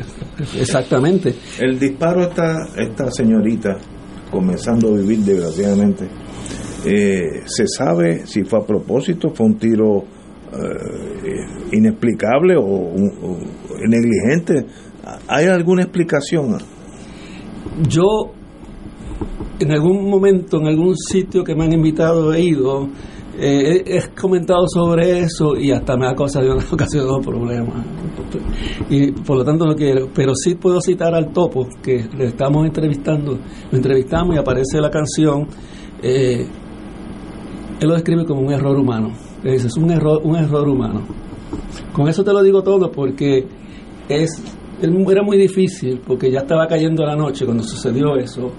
exactamente. 0.58 1.34
El 1.58 1.78
disparo 1.78 2.22
esta, 2.22 2.68
esta 2.76 3.10
señorita, 3.10 3.76
comenzando 4.30 4.88
a 4.88 4.98
vivir 4.98 5.20
desgraciadamente, 5.20 6.08
eh, 6.84 7.42
¿se 7.46 7.66
sabe 7.66 8.26
si 8.26 8.44
fue 8.44 8.60
a 8.60 8.66
propósito, 8.66 9.30
fue 9.34 9.46
un 9.46 9.58
tiro 9.58 10.04
eh, 10.56 11.76
inexplicable 11.76 12.54
o 12.56 12.94
negligente? 13.88 14.66
¿Hay 15.28 15.46
alguna 15.46 15.82
explicación? 15.82 16.58
Yo 17.88 18.32
en 19.58 19.72
algún 19.72 20.08
momento, 20.08 20.58
en 20.58 20.66
algún 20.66 20.96
sitio 20.96 21.42
que 21.42 21.54
me 21.54 21.64
han 21.64 21.72
invitado, 21.72 22.32
he 22.32 22.42
ido, 22.42 22.88
eh, 23.38 23.82
he, 23.86 24.20
comentado 24.20 24.66
sobre 24.68 25.20
eso 25.20 25.56
y 25.56 25.70
hasta 25.70 25.96
me 25.96 26.06
ha 26.06 26.12
ocasionado, 26.12 26.58
ocasionado 26.72 27.20
problemas. 27.20 27.84
Y 28.90 29.12
por 29.12 29.38
lo 29.38 29.44
tanto 29.44 29.66
no 29.66 29.74
quiero, 29.74 30.08
pero 30.14 30.34
sí 30.34 30.56
puedo 30.56 30.80
citar 30.80 31.14
al 31.14 31.32
topo 31.32 31.68
que 31.82 32.06
le 32.16 32.26
estamos 32.26 32.66
entrevistando, 32.66 33.38
lo 33.70 33.76
entrevistamos 33.76 34.36
y 34.36 34.38
aparece 34.38 34.80
la 34.80 34.90
canción. 34.90 35.46
Eh, 36.02 36.46
él 37.80 37.88
lo 37.88 37.94
describe 37.94 38.24
como 38.24 38.40
un 38.40 38.52
error 38.52 38.76
humano. 38.76 39.12
Es 39.44 39.76
un 39.76 39.90
error, 39.90 40.20
un 40.24 40.36
error 40.36 40.68
humano. 40.68 41.02
Con 41.92 42.08
eso 42.08 42.24
te 42.24 42.32
lo 42.32 42.42
digo 42.42 42.62
todo 42.62 42.90
porque 42.90 43.46
es 44.08 44.42
era 44.82 45.22
muy 45.22 45.38
difícil 45.38 46.00
porque 46.06 46.30
ya 46.30 46.40
estaba 46.40 46.66
cayendo 46.66 47.04
la 47.04 47.16
noche 47.16 47.44
cuando 47.46 47.62
sucedió 47.62 48.16
eso 48.16 48.52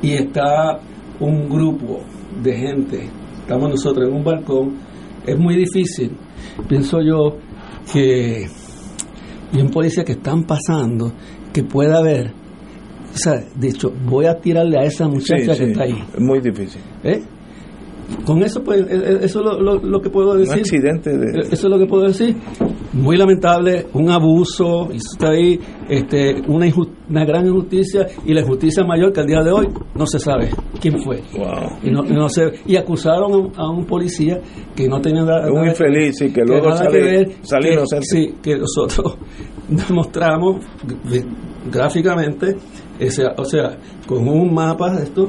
y 0.00 0.12
está 0.12 0.80
un 1.18 1.48
grupo 1.48 2.00
de 2.42 2.56
gente, 2.56 3.08
estamos 3.40 3.68
nosotros 3.68 4.08
en 4.08 4.14
un 4.14 4.24
balcón, 4.24 4.78
es 5.26 5.38
muy 5.38 5.54
difícil, 5.54 6.12
pienso 6.66 7.02
yo, 7.02 7.36
que 7.92 8.46
y 9.52 9.60
un 9.60 9.68
policía 9.70 10.04
que 10.04 10.12
están 10.12 10.44
pasando, 10.44 11.12
que 11.52 11.64
pueda 11.64 11.98
haber, 11.98 12.28
o 13.12 13.16
sea, 13.16 13.44
dicho, 13.56 13.92
voy 14.06 14.26
a 14.26 14.38
tirarle 14.38 14.78
a 14.78 14.84
esa 14.84 15.08
muchacha 15.08 15.56
que 15.56 15.64
está 15.64 15.84
ahí. 15.84 16.04
Es 16.14 16.20
muy 16.20 16.40
difícil. 16.40 16.80
¿Eh? 17.02 17.20
Con 18.24 18.42
eso, 18.42 18.62
pues, 18.62 18.80
e, 18.80 18.94
e, 18.94 19.24
eso 19.24 19.40
es 19.40 19.60
lo, 19.60 19.78
lo, 19.78 20.00
que 20.00 20.10
puedo 20.10 20.34
decir. 20.34 20.54
Un 20.54 20.60
accidente 20.60 21.16
de... 21.16 21.40
Eso 21.40 21.66
es 21.66 21.70
lo 21.70 21.78
que 21.78 21.86
puedo 21.86 22.06
decir. 22.06 22.36
Muy 22.92 23.16
lamentable, 23.16 23.86
un 23.94 24.10
abuso, 24.10 24.88
y 24.92 24.96
está 24.96 25.30
ahí 25.30 25.58
este, 25.88 26.42
una, 26.48 26.66
una 27.08 27.24
gran 27.24 27.46
injusticia, 27.46 28.06
y 28.24 28.34
la 28.34 28.40
injusticia 28.40 28.84
mayor 28.84 29.12
que 29.12 29.20
al 29.20 29.26
día 29.26 29.42
de 29.42 29.52
hoy 29.52 29.68
no 29.94 30.06
se 30.06 30.18
sabe 30.18 30.50
quién 30.80 31.02
fue. 31.02 31.22
Y, 31.82 31.90
no, 31.90 32.02
no 32.02 32.26
y 32.66 32.76
acusaron 32.76 33.52
a, 33.56 33.70
un 33.70 33.84
policía 33.86 34.40
que 34.74 34.88
no 34.88 35.00
tenía 35.00 35.22
nada, 35.22 35.50
un 35.50 35.66
infeliz 35.66 36.20
y 36.22 36.32
que 36.32 36.42
luego 36.42 36.72
sale, 36.76 36.90
que 36.90 37.04
ver, 37.04 37.72
inocente. 37.72 38.06
Sí, 38.06 38.34
que 38.42 38.56
nosotros 38.56 39.16
demostramos 39.68 40.64
gráficamente, 41.70 42.56
o 43.36 43.44
sea, 43.44 43.76
con 44.06 44.28
un 44.28 44.52
mapa 44.52 44.90
de 44.94 45.04
esto 45.04 45.28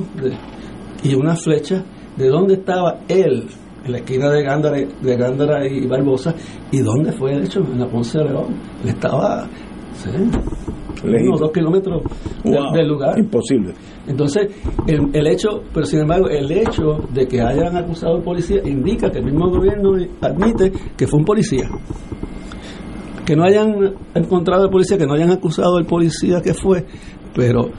y 1.03 1.13
una 1.13 1.35
flecha 1.35 1.83
de 2.17 2.27
dónde 2.27 2.55
estaba 2.55 2.99
él 3.07 3.47
en 3.83 3.91
la 3.91 3.97
esquina 3.97 4.29
de 4.29 4.43
Gándara, 4.43 4.77
de 4.77 5.17
Gándara 5.17 5.67
y 5.67 5.87
Barbosa 5.87 6.35
y 6.71 6.79
dónde 6.79 7.11
fue 7.11 7.33
el 7.33 7.45
hecho 7.45 7.59
en 7.59 7.79
la 7.79 7.87
Ponce 7.87 8.19
de 8.19 8.25
León. 8.25 8.55
Él 8.83 8.89
estaba 8.89 9.47
¿sí? 9.95 10.09
unos 11.03 11.39
dos 11.39 11.51
kilómetros 11.51 12.03
del 12.43 12.87
lugar. 12.87 13.17
Imposible. 13.17 13.73
Entonces, 14.07 14.49
el, 14.87 15.09
el, 15.13 15.27
hecho, 15.27 15.63
pero 15.73 15.85
sin 15.85 16.01
embargo, 16.01 16.27
el 16.29 16.51
hecho 16.51 16.99
de 17.11 17.27
que 17.27 17.41
hayan 17.41 17.75
acusado 17.75 18.17
al 18.17 18.23
policía 18.23 18.61
indica 18.65 19.09
que 19.09 19.19
el 19.19 19.25
mismo 19.25 19.49
gobierno 19.49 19.93
admite 20.21 20.71
que 20.95 21.07
fue 21.07 21.19
un 21.19 21.25
policía. 21.25 21.69
Que 23.25 23.35
no 23.35 23.43
hayan 23.43 23.95
encontrado 24.13 24.63
al 24.63 24.69
policía, 24.69 24.97
que 24.97 25.05
no 25.05 25.13
hayan 25.13 25.31
acusado 25.31 25.77
al 25.77 25.85
policía 25.85 26.41
que 26.41 26.53
fue, 26.53 26.85
pero, 27.33 27.69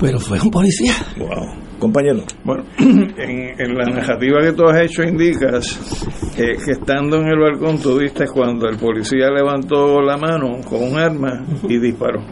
pero 0.00 0.18
fue 0.18 0.40
un 0.40 0.50
policía. 0.50 0.94
Wow 1.18 1.71
compañero. 1.82 2.22
Bueno, 2.44 2.62
en, 2.78 3.74
la 3.74 3.84
narrativa 3.86 4.40
que 4.40 4.52
tú 4.52 4.64
has 4.66 4.82
hecho 4.82 5.02
indicas 5.02 6.32
que, 6.36 6.52
estando 6.70 7.16
en 7.16 7.26
el 7.26 7.40
balcón 7.40 7.80
tú 7.82 7.98
viste 7.98 8.26
cuando 8.32 8.68
el 8.68 8.76
policía 8.76 9.28
levantó 9.30 10.00
la 10.00 10.16
mano 10.16 10.60
con 10.64 10.92
un 10.92 10.96
arma 10.96 11.44
y 11.68 11.78
disparó. 11.80 12.22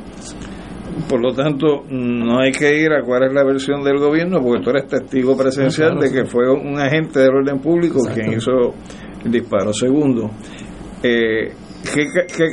Por 1.09 1.21
lo 1.21 1.33
tanto, 1.33 1.85
no 1.91 2.41
hay 2.41 2.53
que 2.53 2.81
ir 2.81 2.93
a 2.93 3.03
cuál 3.03 3.25
es 3.25 3.33
la 3.33 3.43
versión 3.43 3.83
del 3.83 3.99
gobierno, 3.99 4.41
porque 4.41 4.63
tú 4.63 4.71
eres 4.71 4.87
testigo 4.87 5.37
presencial 5.37 5.99
de 5.99 6.13
que 6.13 6.25
fue 6.27 6.49
un 6.49 6.79
agente 6.79 7.19
del 7.19 7.31
orden 7.31 7.59
público 7.59 8.01
quien 8.15 8.35
hizo 8.35 8.75
el 9.25 9.33
disparo. 9.33 9.73
Segundo, 9.73 10.31
eh, 11.03 11.53
¿qué, 11.93 12.05
qué, 12.37 12.47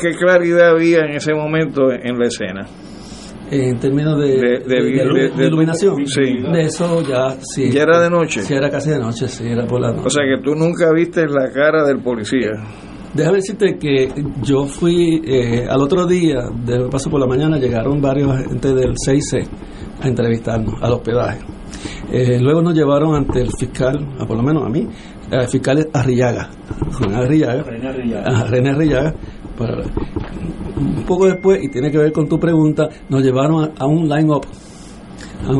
qué 0.00 0.16
claridad 0.16 0.70
había 0.70 1.00
en 1.00 1.12
ese 1.16 1.32
momento 1.34 1.92
en 1.92 2.18
la 2.18 2.26
escena? 2.26 2.66
En 3.50 3.78
términos 3.78 4.18
de, 4.18 4.62
iluminación. 5.38 5.96
De 5.96 6.62
eso 6.62 7.02
ya 7.02 7.36
sí. 7.40 7.70
¿Ya 7.70 7.82
era 7.82 8.00
de 8.00 8.10
noche? 8.10 8.42
Sí, 8.42 8.54
era 8.54 8.70
casi 8.70 8.90
de 8.90 8.98
noche, 8.98 9.28
sí, 9.28 9.44
era 9.46 9.66
por 9.66 9.80
la 9.80 9.92
noche. 9.92 10.06
O 10.06 10.10
sea 10.10 10.22
que 10.24 10.42
tú 10.42 10.54
nunca 10.54 10.92
viste 10.92 11.26
la 11.26 11.50
cara 11.52 11.84
del 11.84 12.00
policía. 12.00 12.52
Déjame 13.14 13.36
decirte 13.36 13.78
que 13.78 14.08
yo 14.42 14.66
fui 14.66 15.22
eh, 15.24 15.66
al 15.68 15.80
otro 15.80 16.04
día, 16.04 16.48
de 16.64 16.88
paso 16.90 17.10
por 17.10 17.20
la 17.20 17.26
mañana, 17.26 17.58
llegaron 17.58 18.00
varios 18.00 18.30
agentes 18.30 18.74
del 18.74 18.94
6C 18.94 19.46
a 20.02 20.08
entrevistarnos 20.08 20.82
al 20.82 20.94
hospedaje. 20.94 21.38
Eh, 22.10 22.40
luego 22.40 22.60
nos 22.60 22.74
llevaron 22.74 23.14
ante 23.14 23.40
el 23.40 23.50
fiscal, 23.56 24.16
por 24.26 24.36
lo 24.36 24.42
menos 24.42 24.64
a 24.64 24.68
mí, 24.68 24.88
el 25.30 25.48
fiscal 25.48 25.88
Arrillaga, 25.92 26.50
René 27.00 27.16
Arrillaga, 27.16 27.62
René 28.48 28.70
Arrillaga, 28.70 29.14
para, 29.56 29.82
un 30.76 31.04
poco 31.04 31.26
después, 31.26 31.62
y 31.62 31.68
tiene 31.68 31.90
que 31.90 31.98
ver 31.98 32.12
con 32.12 32.28
tu 32.28 32.38
pregunta, 32.38 32.88
nos 33.08 33.22
llevaron 33.22 33.72
a, 33.76 33.86
un 33.86 34.08
line-up 34.08 34.46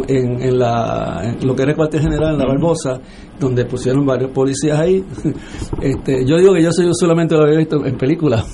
en, 0.09 0.43
en, 0.43 0.59
la, 0.59 1.37
lo 1.43 1.55
que 1.55 1.63
era 1.63 1.71
el 1.73 1.77
cuartel 1.77 2.01
general 2.01 2.35
en 2.35 2.39
la 2.39 2.47
Barbosa, 2.47 3.01
donde 3.39 3.65
pusieron 3.65 4.05
varios 4.07 4.31
policías 4.31 4.79
ahí. 4.79 5.05
Este, 5.81 6.25
yo 6.25 6.39
digo 6.39 6.55
que 6.55 6.63
yo, 6.63 6.73
soy, 6.73 6.87
yo 6.87 6.95
solamente 6.95 7.37
lo 7.37 7.43
había 7.45 7.59
visto 7.59 7.85
en 7.85 7.97
películas. 7.97 8.47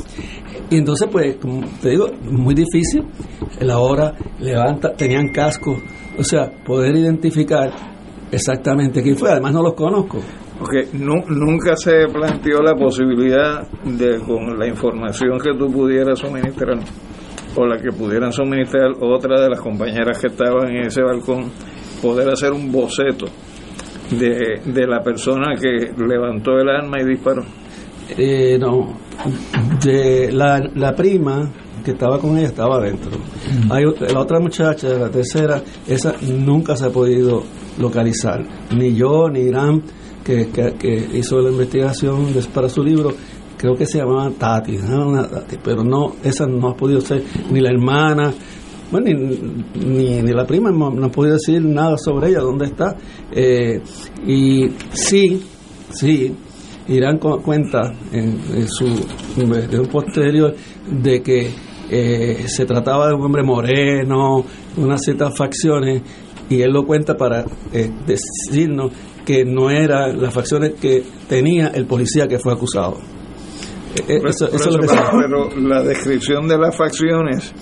Y 0.69 0.79
entonces, 0.79 1.09
pues, 1.11 1.37
como 1.37 1.65
te 1.81 1.91
digo, 1.91 2.07
muy 2.31 2.55
difícil. 2.55 3.05
La 3.61 3.79
hora 3.79 4.15
levanta, 4.41 4.93
tenían 4.93 5.29
casco. 5.29 5.77
O 6.19 6.25
sea, 6.25 6.51
poder 6.65 6.97
identificar 6.97 7.71
exactamente 8.31 9.03
quién 9.03 9.17
fue. 9.17 9.31
Además, 9.31 9.53
no 9.53 9.63
los 9.63 9.75
conozco. 9.75 10.19
Porque 10.61 10.89
nunca 10.93 11.75
se 11.75 12.07
planteó 12.13 12.61
la 12.63 12.75
posibilidad 12.75 13.67
de, 13.83 14.19
con 14.21 14.57
la 14.59 14.69
información 14.69 15.39
que 15.41 15.55
tú 15.59 15.73
pudieras 15.73 16.19
suministrar, 16.19 16.79
o 17.57 17.67
la 17.67 17.79
que 17.79 17.91
pudieran 17.91 18.31
suministrar 18.33 18.91
otra 19.01 19.41
de 19.41 19.49
las 19.49 19.61
compañeras 19.61 20.19
que 20.21 20.27
estaban 20.29 20.69
en 20.69 20.87
ese 20.87 21.03
balcón, 21.03 21.47
poder 22.03 22.29
hacer 22.29 22.53
un 22.53 22.71
boceto 22.71 23.25
de, 24.11 24.61
de 24.67 24.87
la 24.87 25.03
persona 25.03 25.55
que 25.59 25.93
levantó 25.97 26.53
el 26.59 26.69
arma 26.69 27.01
y 27.01 27.07
disparó. 27.07 27.43
Eh, 28.19 28.59
no, 28.61 28.99
de 29.83 30.31
la, 30.33 30.61
la 30.75 30.93
prima 30.95 31.51
que 31.85 31.93
estaba 31.93 32.19
con 32.19 32.37
ella 32.37 32.49
estaba 32.49 32.77
adentro. 32.77 33.13
Hay, 33.71 33.85
ot- 33.85 34.13
la 34.13 34.21
otra 34.21 34.39
muchacha, 34.41 34.89
la 34.99 35.09
tercera, 35.11 35.63
esa 35.87 36.15
nunca 36.23 36.77
se 36.77 36.87
ha 36.87 36.91
podido 36.91 37.43
localizar. 37.79 38.43
Ni 38.77 38.95
yo, 38.95 39.29
ni 39.31 39.41
Irán, 39.41 39.83
que, 40.25 40.49
que, 40.79 41.09
hizo 41.15 41.41
la 41.41 41.51
investigación 41.51 42.33
de- 42.33 42.43
para 42.43 42.69
su 42.69 42.83
libro, 42.83 43.13
creo 43.57 43.75
que 43.77 43.87
se 43.87 43.99
llamaba 43.99 44.31
Tati, 44.31 44.79
pero 45.63 45.85
no, 45.85 46.15
esa 46.25 46.47
no 46.47 46.69
ha 46.69 46.77
podido 46.77 47.01
ser 47.01 47.23
ni 47.51 47.61
la 47.61 47.71
hermana. 47.71 48.33
Bueno, 48.91 49.07
ni, 49.77 50.21
ni, 50.23 50.33
la 50.33 50.45
prima 50.47 50.71
no, 50.71 50.89
ha 51.05 51.11
podido 51.11 51.35
decir 51.35 51.63
nada 51.65 51.97
sobre 51.97 52.31
ella, 52.31 52.41
dónde 52.41 52.67
está. 52.67 52.97
Eh, 53.31 53.81
y 54.27 54.69
sí, 54.93 55.41
sí, 55.91 56.35
Irán 56.89 57.19
cu- 57.19 57.41
cuenta 57.41 57.93
en, 58.11 58.41
en 58.55 58.67
su 58.69 58.87
un 58.87 59.87
posterior 59.93 60.55
de 60.91 61.23
que 61.23 61.51
eh, 61.89 62.45
se 62.49 62.65
trataba 62.65 63.09
de 63.09 63.15
un 63.15 63.23
hombre 63.23 63.45
moreno, 63.45 64.45
unas 64.77 65.01
ciertas 65.03 65.37
facciones, 65.37 66.03
y 66.49 66.61
él 66.63 66.73
lo 66.73 66.85
cuenta 66.85 67.17
para 67.17 67.45
eh, 67.73 67.91
decirnos 68.07 68.91
que 69.31 69.45
no 69.45 69.71
eran 69.71 70.21
las 70.21 70.35
facciones 70.35 70.73
que 70.81 71.05
tenía 71.29 71.69
el 71.69 71.87
policía 71.87 72.27
que 72.27 72.41
fue 72.41 72.53
acusado. 72.53 72.99
Eso, 74.09 74.49
es 74.49 74.67
lo 74.67 74.81
pero 75.21 75.51
la 75.57 75.83
descripción 75.83 76.49
de 76.49 76.59
las 76.59 76.77
facciones 76.77 77.53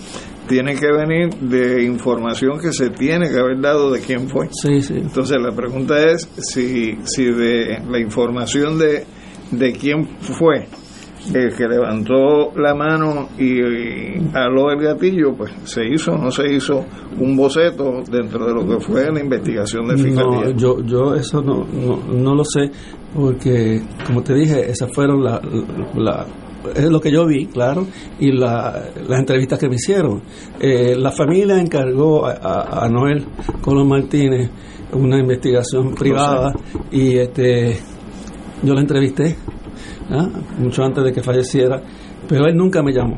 tiene 0.46 0.74
que 0.76 0.86
venir 0.90 1.34
de 1.40 1.84
información 1.84 2.58
que 2.58 2.72
se 2.72 2.88
tiene 2.88 3.28
que 3.28 3.38
haber 3.38 3.60
dado 3.60 3.90
de 3.90 4.00
quién 4.00 4.30
fue. 4.30 4.48
Sí, 4.50 4.80
sí. 4.80 4.94
Entonces 4.96 5.36
la 5.38 5.54
pregunta 5.54 6.02
es 6.02 6.26
si, 6.38 6.96
si 7.04 7.24
de 7.24 7.82
la 7.86 8.00
información 8.00 8.78
de, 8.78 9.04
de 9.50 9.72
quién 9.72 10.08
fue 10.20 10.68
el 11.34 11.54
que 11.54 11.68
levantó 11.68 12.52
la 12.56 12.74
mano 12.74 13.28
y, 13.38 13.60
y 13.60 14.30
aló 14.34 14.70
el 14.70 14.80
gatillo, 14.80 15.34
pues 15.36 15.52
se 15.64 15.84
hizo 15.86 16.12
o 16.12 16.18
no 16.18 16.30
se 16.30 16.52
hizo 16.52 16.84
un 17.18 17.36
boceto 17.36 18.02
dentro 18.10 18.46
de 18.46 18.54
lo 18.54 18.66
que 18.66 18.84
fue 18.84 19.10
la 19.12 19.20
investigación 19.20 19.88
de 19.88 19.96
fiscalía. 19.96 20.40
No, 20.44 20.50
yo, 20.56 20.80
yo 20.84 21.14
eso 21.14 21.42
no, 21.42 21.64
no, 21.66 21.96
no 22.14 22.34
lo 22.34 22.44
sé, 22.44 22.70
porque 23.14 23.82
como 24.06 24.22
te 24.22 24.34
dije, 24.34 24.70
esas 24.70 24.90
fueron 24.94 25.22
la, 25.24 25.40
la- 25.96 26.26
es 26.74 26.90
lo 26.90 27.00
que 27.00 27.10
yo 27.10 27.24
vi, 27.26 27.46
claro, 27.46 27.86
y 28.18 28.32
la, 28.32 28.90
las 29.08 29.20
entrevistas 29.20 29.58
que 29.58 29.68
me 29.68 29.76
hicieron. 29.76 30.22
Eh, 30.60 30.96
la 30.96 31.10
familia 31.12 31.58
encargó 31.60 32.26
a, 32.26 32.32
a- 32.32 32.84
a 32.84 32.88
Noel 32.88 33.24
Colón 33.62 33.88
Martínez 33.88 34.50
una 34.92 35.18
investigación 35.18 35.94
privada 35.94 36.52
y 36.90 37.16
este 37.18 37.78
yo 38.62 38.74
la 38.74 38.80
entrevisté 38.80 39.36
¿ah? 40.10 40.28
mucho 40.58 40.82
antes 40.84 41.04
de 41.04 41.12
que 41.12 41.22
falleciera, 41.22 41.80
pero 42.28 42.46
él 42.46 42.56
nunca 42.56 42.82
me 42.82 42.92
llamó. 42.92 43.16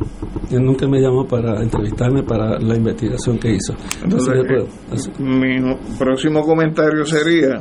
Él 0.51 0.63
nunca 0.65 0.87
me 0.89 1.01
llamó 1.01 1.27
para 1.27 1.63
entrevistarme 1.63 2.23
para 2.23 2.59
la 2.59 2.77
investigación 2.77 3.39
que 3.39 3.53
hizo. 3.53 3.75
Entonces, 4.03 4.35
eh, 4.49 4.67
así- 4.93 5.11
mi 5.23 5.61
próximo 5.99 6.43
comentario 6.43 7.05
sería 7.05 7.61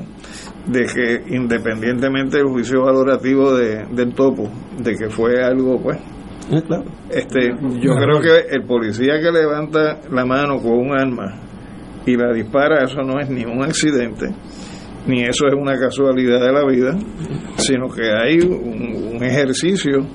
de 0.68 0.86
que 0.86 1.36
independientemente 1.36 2.38
del 2.38 2.48
juicio 2.48 2.84
valorativo 2.84 3.54
de, 3.56 3.86
del 3.92 4.14
topo, 4.14 4.50
de 4.84 4.96
que 4.96 5.10
fue 5.10 5.42
algo, 5.44 5.80
pues, 5.82 5.98
eh, 6.52 6.62
claro. 6.66 6.84
este, 7.10 7.50
yo 7.80 7.96
creo 7.96 8.20
que 8.22 8.56
el 8.56 8.64
policía 8.66 9.20
que 9.22 9.32
levanta 9.32 10.00
la 10.12 10.26
mano 10.26 10.58
con 10.62 10.72
un 10.74 10.92
arma 10.98 11.36
y 12.06 12.16
la 12.16 12.34
dispara, 12.34 12.84
eso 12.86 13.02
no 13.04 13.20
es 13.20 13.30
ni 13.30 13.46
un 13.46 13.62
accidente, 13.64 14.28
ni 15.08 15.24
eso 15.24 15.48
es 15.48 15.54
una 15.56 15.78
casualidad 15.80 16.40
de 16.42 16.52
la 16.52 16.66
vida, 16.66 16.98
sino 17.58 17.88
que 17.90 18.04
hay 18.12 18.40
un, 18.40 19.16
un 19.16 19.24
ejercicio 19.24 20.06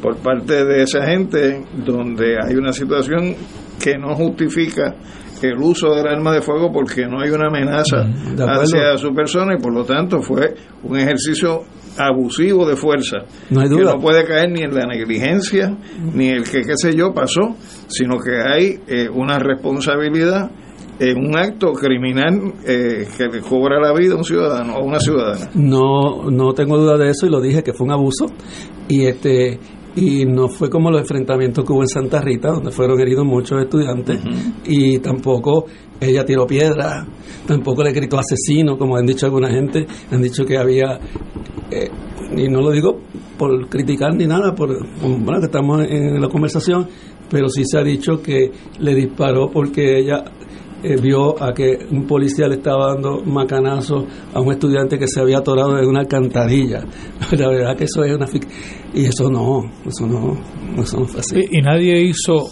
por 0.00 0.16
parte 0.18 0.64
de 0.64 0.82
esa 0.82 1.04
gente 1.06 1.62
donde 1.84 2.36
hay 2.42 2.54
una 2.56 2.72
situación 2.72 3.34
que 3.82 3.96
no 3.98 4.14
justifica 4.14 4.94
el 5.42 5.56
uso 5.58 5.94
del 5.94 6.08
arma 6.08 6.32
de 6.32 6.42
fuego 6.42 6.72
porque 6.72 7.06
no 7.06 7.20
hay 7.20 7.30
una 7.30 7.46
amenaza 7.46 7.98
hacia 8.38 8.96
su 8.98 9.14
persona 9.14 9.54
y 9.56 9.62
por 9.62 9.72
lo 9.72 9.84
tanto 9.84 10.20
fue 10.20 10.54
un 10.82 10.98
ejercicio 10.98 11.62
abusivo 11.96 12.66
de 12.68 12.74
fuerza 12.74 13.18
No 13.50 13.60
hay 13.60 13.68
que 13.68 13.74
duda. 13.76 13.94
no 13.94 14.00
puede 14.00 14.24
caer 14.24 14.50
ni 14.50 14.62
en 14.62 14.74
la 14.74 14.84
negligencia 14.86 15.76
ni 16.12 16.28
el 16.30 16.42
que 16.42 16.62
qué 16.62 16.72
sé 16.76 16.94
yo 16.96 17.12
pasó 17.14 17.54
sino 17.86 18.18
que 18.18 18.36
hay 18.40 18.80
eh, 18.88 19.08
una 19.08 19.38
responsabilidad 19.38 20.50
en 20.98 21.18
un 21.18 21.36
acto 21.36 21.72
criminal 21.72 22.54
eh, 22.66 23.06
que 23.16 23.24
le 23.26 23.40
cobra 23.40 23.80
la 23.80 23.92
vida 23.92 24.14
a 24.14 24.16
un 24.16 24.24
ciudadano 24.24 24.74
o 24.74 24.78
a 24.78 24.84
una 24.84 24.98
ciudadana. 24.98 25.50
No, 25.54 26.30
no 26.30 26.52
tengo 26.52 26.76
duda 26.78 26.96
de 26.96 27.10
eso 27.10 27.26
y 27.26 27.30
lo 27.30 27.40
dije 27.40 27.62
que 27.62 27.72
fue 27.72 27.86
un 27.86 27.92
abuso. 27.92 28.26
Y 28.88 29.06
este 29.06 29.58
y 29.94 30.24
no 30.24 30.48
fue 30.48 30.70
como 30.70 30.90
los 30.90 31.00
enfrentamientos 31.00 31.64
que 31.64 31.72
hubo 31.72 31.82
en 31.82 31.88
Santa 31.88 32.20
Rita 32.20 32.50
donde 32.50 32.70
fueron 32.70 33.00
heridos 33.00 33.24
muchos 33.24 33.60
estudiantes 33.60 34.20
y 34.64 34.98
tampoco 34.98 35.66
ella 36.00 36.24
tiró 36.24 36.46
piedra, 36.46 37.04
tampoco 37.46 37.82
le 37.82 37.92
gritó 37.92 38.18
asesino 38.18 38.78
como 38.78 38.96
han 38.96 39.06
dicho 39.06 39.26
alguna 39.26 39.50
gente, 39.50 39.86
han 40.10 40.22
dicho 40.22 40.44
que 40.44 40.56
había 40.56 41.00
eh, 41.70 41.90
y 42.36 42.48
no 42.48 42.60
lo 42.60 42.70
digo 42.70 43.00
por 43.36 43.68
criticar 43.68 44.14
ni 44.14 44.26
nada, 44.26 44.54
por 44.54 44.70
bueno 45.00 45.40
que 45.40 45.46
estamos 45.46 45.84
en 45.88 46.20
la 46.20 46.28
conversación, 46.28 46.86
pero 47.30 47.48
sí 47.48 47.64
se 47.64 47.78
ha 47.78 47.82
dicho 47.82 48.22
que 48.22 48.50
le 48.78 48.94
disparó 48.94 49.50
porque 49.50 49.98
ella 49.98 50.24
eh, 50.82 50.96
vio 51.00 51.40
a 51.42 51.52
que 51.52 51.78
un 51.90 52.06
policía 52.06 52.46
le 52.48 52.56
estaba 52.56 52.94
dando 52.94 53.22
macanazo 53.24 54.06
a 54.34 54.40
un 54.40 54.52
estudiante 54.52 54.98
que 54.98 55.06
se 55.08 55.20
había 55.20 55.38
atorado 55.38 55.78
en 55.78 55.88
una 55.88 56.00
alcantarilla. 56.00 56.80
La 57.38 57.48
verdad 57.48 57.76
que 57.76 57.84
eso 57.84 58.04
es 58.04 58.14
una 58.16 58.26
fic- 58.26 58.48
y 58.94 59.06
eso 59.06 59.28
no, 59.30 59.62
eso 59.86 60.06
no, 60.06 60.34
eso 60.80 61.00
no 61.00 61.06
fue 61.06 61.20
así. 61.20 61.40
Y, 61.50 61.58
y 61.58 61.62
nadie 61.62 62.00
hizo, 62.02 62.46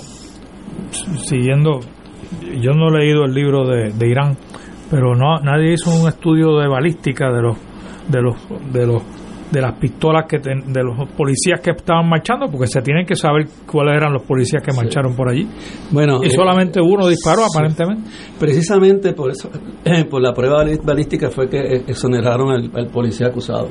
siguiendo, 1.25 1.81
yo 2.61 2.73
no 2.73 2.89
he 2.89 2.99
leído 3.01 3.25
el 3.25 3.33
libro 3.35 3.67
de, 3.67 3.93
de 3.93 4.09
Irán, 4.09 4.37
pero 4.91 5.15
no 5.15 5.39
nadie 5.43 5.75
hizo 5.75 5.91
un 5.95 6.09
estudio 6.09 6.57
de 6.59 6.69
balística 6.69 7.31
de 7.33 7.43
los 7.43 7.57
de 8.09 8.23
los 8.23 8.37
de 8.73 8.87
los 8.87 9.03
de 9.51 9.61
las 9.61 9.75
pistolas 9.79 10.25
que 10.29 10.39
ten- 10.41 10.73
de 10.73 10.83
los 10.83 11.09
policías 11.11 11.61
que 11.61 11.71
estaban 11.71 12.09
marchando 12.09 12.47
porque 12.51 12.67
se 12.67 12.83
tienen 12.83 13.07
que 13.07 13.15
saber 13.15 13.47
cuáles 13.71 13.95
eran 13.97 14.13
los 14.13 14.23
policías 14.23 14.63
que 14.63 14.73
marcharon 14.73 15.15
por 15.15 15.29
allí 15.29 15.47
Bueno, 15.93 16.19
y 16.23 16.27
eh, 16.27 16.31
solamente 16.31 16.81
uno 16.81 17.07
disparó 17.07 17.43
sí. 17.43 17.49
aparentemente 17.55 18.11
Precisamente 18.41 19.13
por 19.13 19.31
eso, 19.31 19.49
por 20.11 20.21
la 20.21 20.33
prueba 20.33 20.65
balí- 20.65 20.81
balística 20.85 21.31
fue 21.31 21.49
que 21.49 21.59
exoneraron 21.87 22.51
al, 22.51 22.71
al 22.75 22.87
policía 22.89 23.29
acusado. 23.29 23.69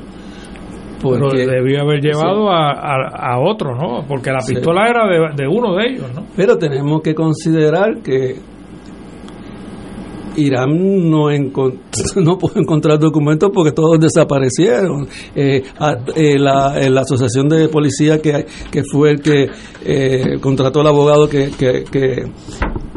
pero 1.02 1.20
Porque- 1.28 1.46
debió 1.46 1.82
haber 1.82 2.00
llevado 2.02 2.44
Sí. 2.48 2.54
a, 2.54 2.72
a, 2.72 3.34
a 3.36 3.40
otro 3.40 3.76
no 3.76 4.06
porque 4.08 4.32
la 4.32 4.40
pistola 4.48 4.88
era 4.90 5.06
de, 5.08 5.44
de 5.44 5.48
uno 5.48 5.76
de 5.76 5.88
ellos 5.90 6.14
no 6.16 6.26
Pero 6.36 6.58
tenemos 6.58 7.02
que 7.02 7.14
considerar 7.14 8.02
que 8.02 8.36
Irán 10.38 11.10
no, 11.10 11.28
no 12.16 12.38
pudo 12.38 12.60
encontrar 12.60 13.00
documentos 13.00 13.50
porque 13.54 13.72
todos 13.72 14.00
desaparecieron. 14.00 15.08
Eh, 15.36 15.64
a- 15.80 15.98
eh, 16.16 16.38
la, 16.40 16.80
eh, 16.80 16.90
la 16.90 17.02
asociación 17.02 17.48
de 17.50 17.68
policía 17.70 18.22
que, 18.22 18.46
que 18.72 18.84
fue 18.84 19.12
el 19.12 19.22
que 19.22 19.48
eh, 19.86 20.38
contrató 20.42 20.82
al 20.82 20.88
abogado 20.88 21.28
que, 21.28 21.50
que, 21.58 21.84
que, 21.92 22.26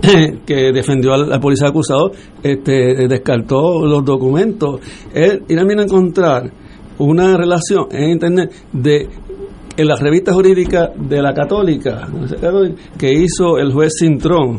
que 0.46 0.72
defendió 0.72 1.14
al, 1.14 1.32
al 1.32 1.40
policía 1.40 1.68
acusado, 1.68 2.10
este, 2.42 3.06
descartó 3.08 3.84
los 3.86 4.04
documentos. 4.04 4.80
Él, 5.12 5.42
Irán 5.48 5.66
vino 5.68 5.80
a 5.82 5.84
encontrar 5.84 6.50
una 6.98 7.36
relación 7.36 7.86
en 7.92 8.10
Internet 8.10 8.52
de 8.72 9.08
en 9.76 9.86
la 9.86 9.94
revista 9.94 10.32
jurídica 10.34 10.90
de 10.96 11.22
la 11.22 11.32
católica 11.32 12.08
que 12.98 13.12
hizo 13.12 13.58
el 13.58 13.72
juez 13.72 13.92
Cintrón 14.00 14.58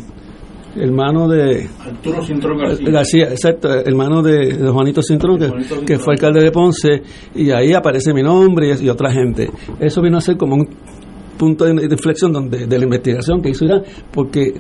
hermano 0.80 1.28
de 1.28 1.70
Arturo 1.80 2.24
Cintrón 2.24 2.58
García, 2.58 3.26
exacto, 3.30 3.70
hermano 3.70 4.22
de, 4.22 4.58
de 4.58 4.70
Juanito 4.70 5.02
Cintrón, 5.02 5.38
que, 5.40 5.48
Juanito 5.48 5.86
que 5.86 6.00
fue 6.00 6.14
alcalde 6.14 6.44
de 6.44 6.52
Ponce, 6.52 7.02
y 7.36 7.52
ahí 7.52 7.74
aparece 7.74 8.14
mi 8.14 8.24
nombre 8.24 8.74
y, 8.80 8.86
y 8.86 8.90
otra 8.90 9.12
gente. 9.12 9.50
Eso 9.80 10.02
vino 10.02 10.18
a 10.18 10.22
ser 10.22 10.38
como 10.38 10.56
un 10.56 10.68
punto 11.38 11.66
de, 11.66 11.74
de 11.74 11.94
inflexión 11.94 12.32
donde, 12.32 12.68
de 12.68 12.78
la 12.78 12.84
investigación 12.84 13.42
que 13.42 13.50
hizo 13.50 13.66
Irán, 13.66 13.84
porque 14.12 14.54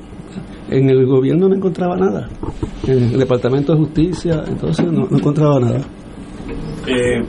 en 0.69 0.89
el 0.89 1.05
gobierno 1.05 1.49
no 1.49 1.55
encontraba 1.55 1.95
nada, 1.95 2.29
en 2.87 3.03
el 3.13 3.19
Departamento 3.19 3.73
de 3.73 3.79
Justicia, 3.79 4.43
entonces 4.47 4.85
no, 4.85 5.07
no 5.09 5.17
encontraba 5.17 5.59
nada. 5.59 5.81
Eh, 6.87 7.21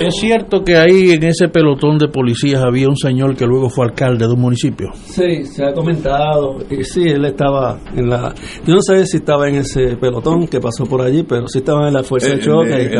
es 0.00 0.14
cierto 0.20 0.62
que 0.62 0.76
ahí 0.76 1.10
en 1.10 1.24
ese 1.24 1.48
pelotón 1.48 1.98
de 1.98 2.08
policías 2.08 2.62
había 2.62 2.88
un 2.88 2.96
señor 2.96 3.36
que 3.36 3.46
luego 3.46 3.68
fue 3.68 3.86
alcalde 3.86 4.26
de 4.26 4.32
un 4.32 4.40
municipio. 4.40 4.90
Sí, 4.94 5.44
se 5.44 5.64
ha 5.64 5.72
comentado. 5.72 6.58
Y 6.70 6.84
sí, 6.84 7.08
él 7.08 7.24
estaba 7.24 7.78
en 7.96 8.08
la. 8.08 8.34
Yo 8.66 8.74
no 8.74 8.82
sé 8.82 9.06
si 9.06 9.18
estaba 9.18 9.48
en 9.48 9.56
ese 9.56 9.96
pelotón 9.96 10.46
que 10.46 10.60
pasó 10.60 10.84
por 10.84 11.02
allí, 11.02 11.22
pero 11.22 11.48
sí 11.48 11.58
estaba 11.58 11.88
en 11.88 11.94
la 11.94 12.02
fuerza 12.02 12.28
de 12.28 12.40
choque. 12.40 12.90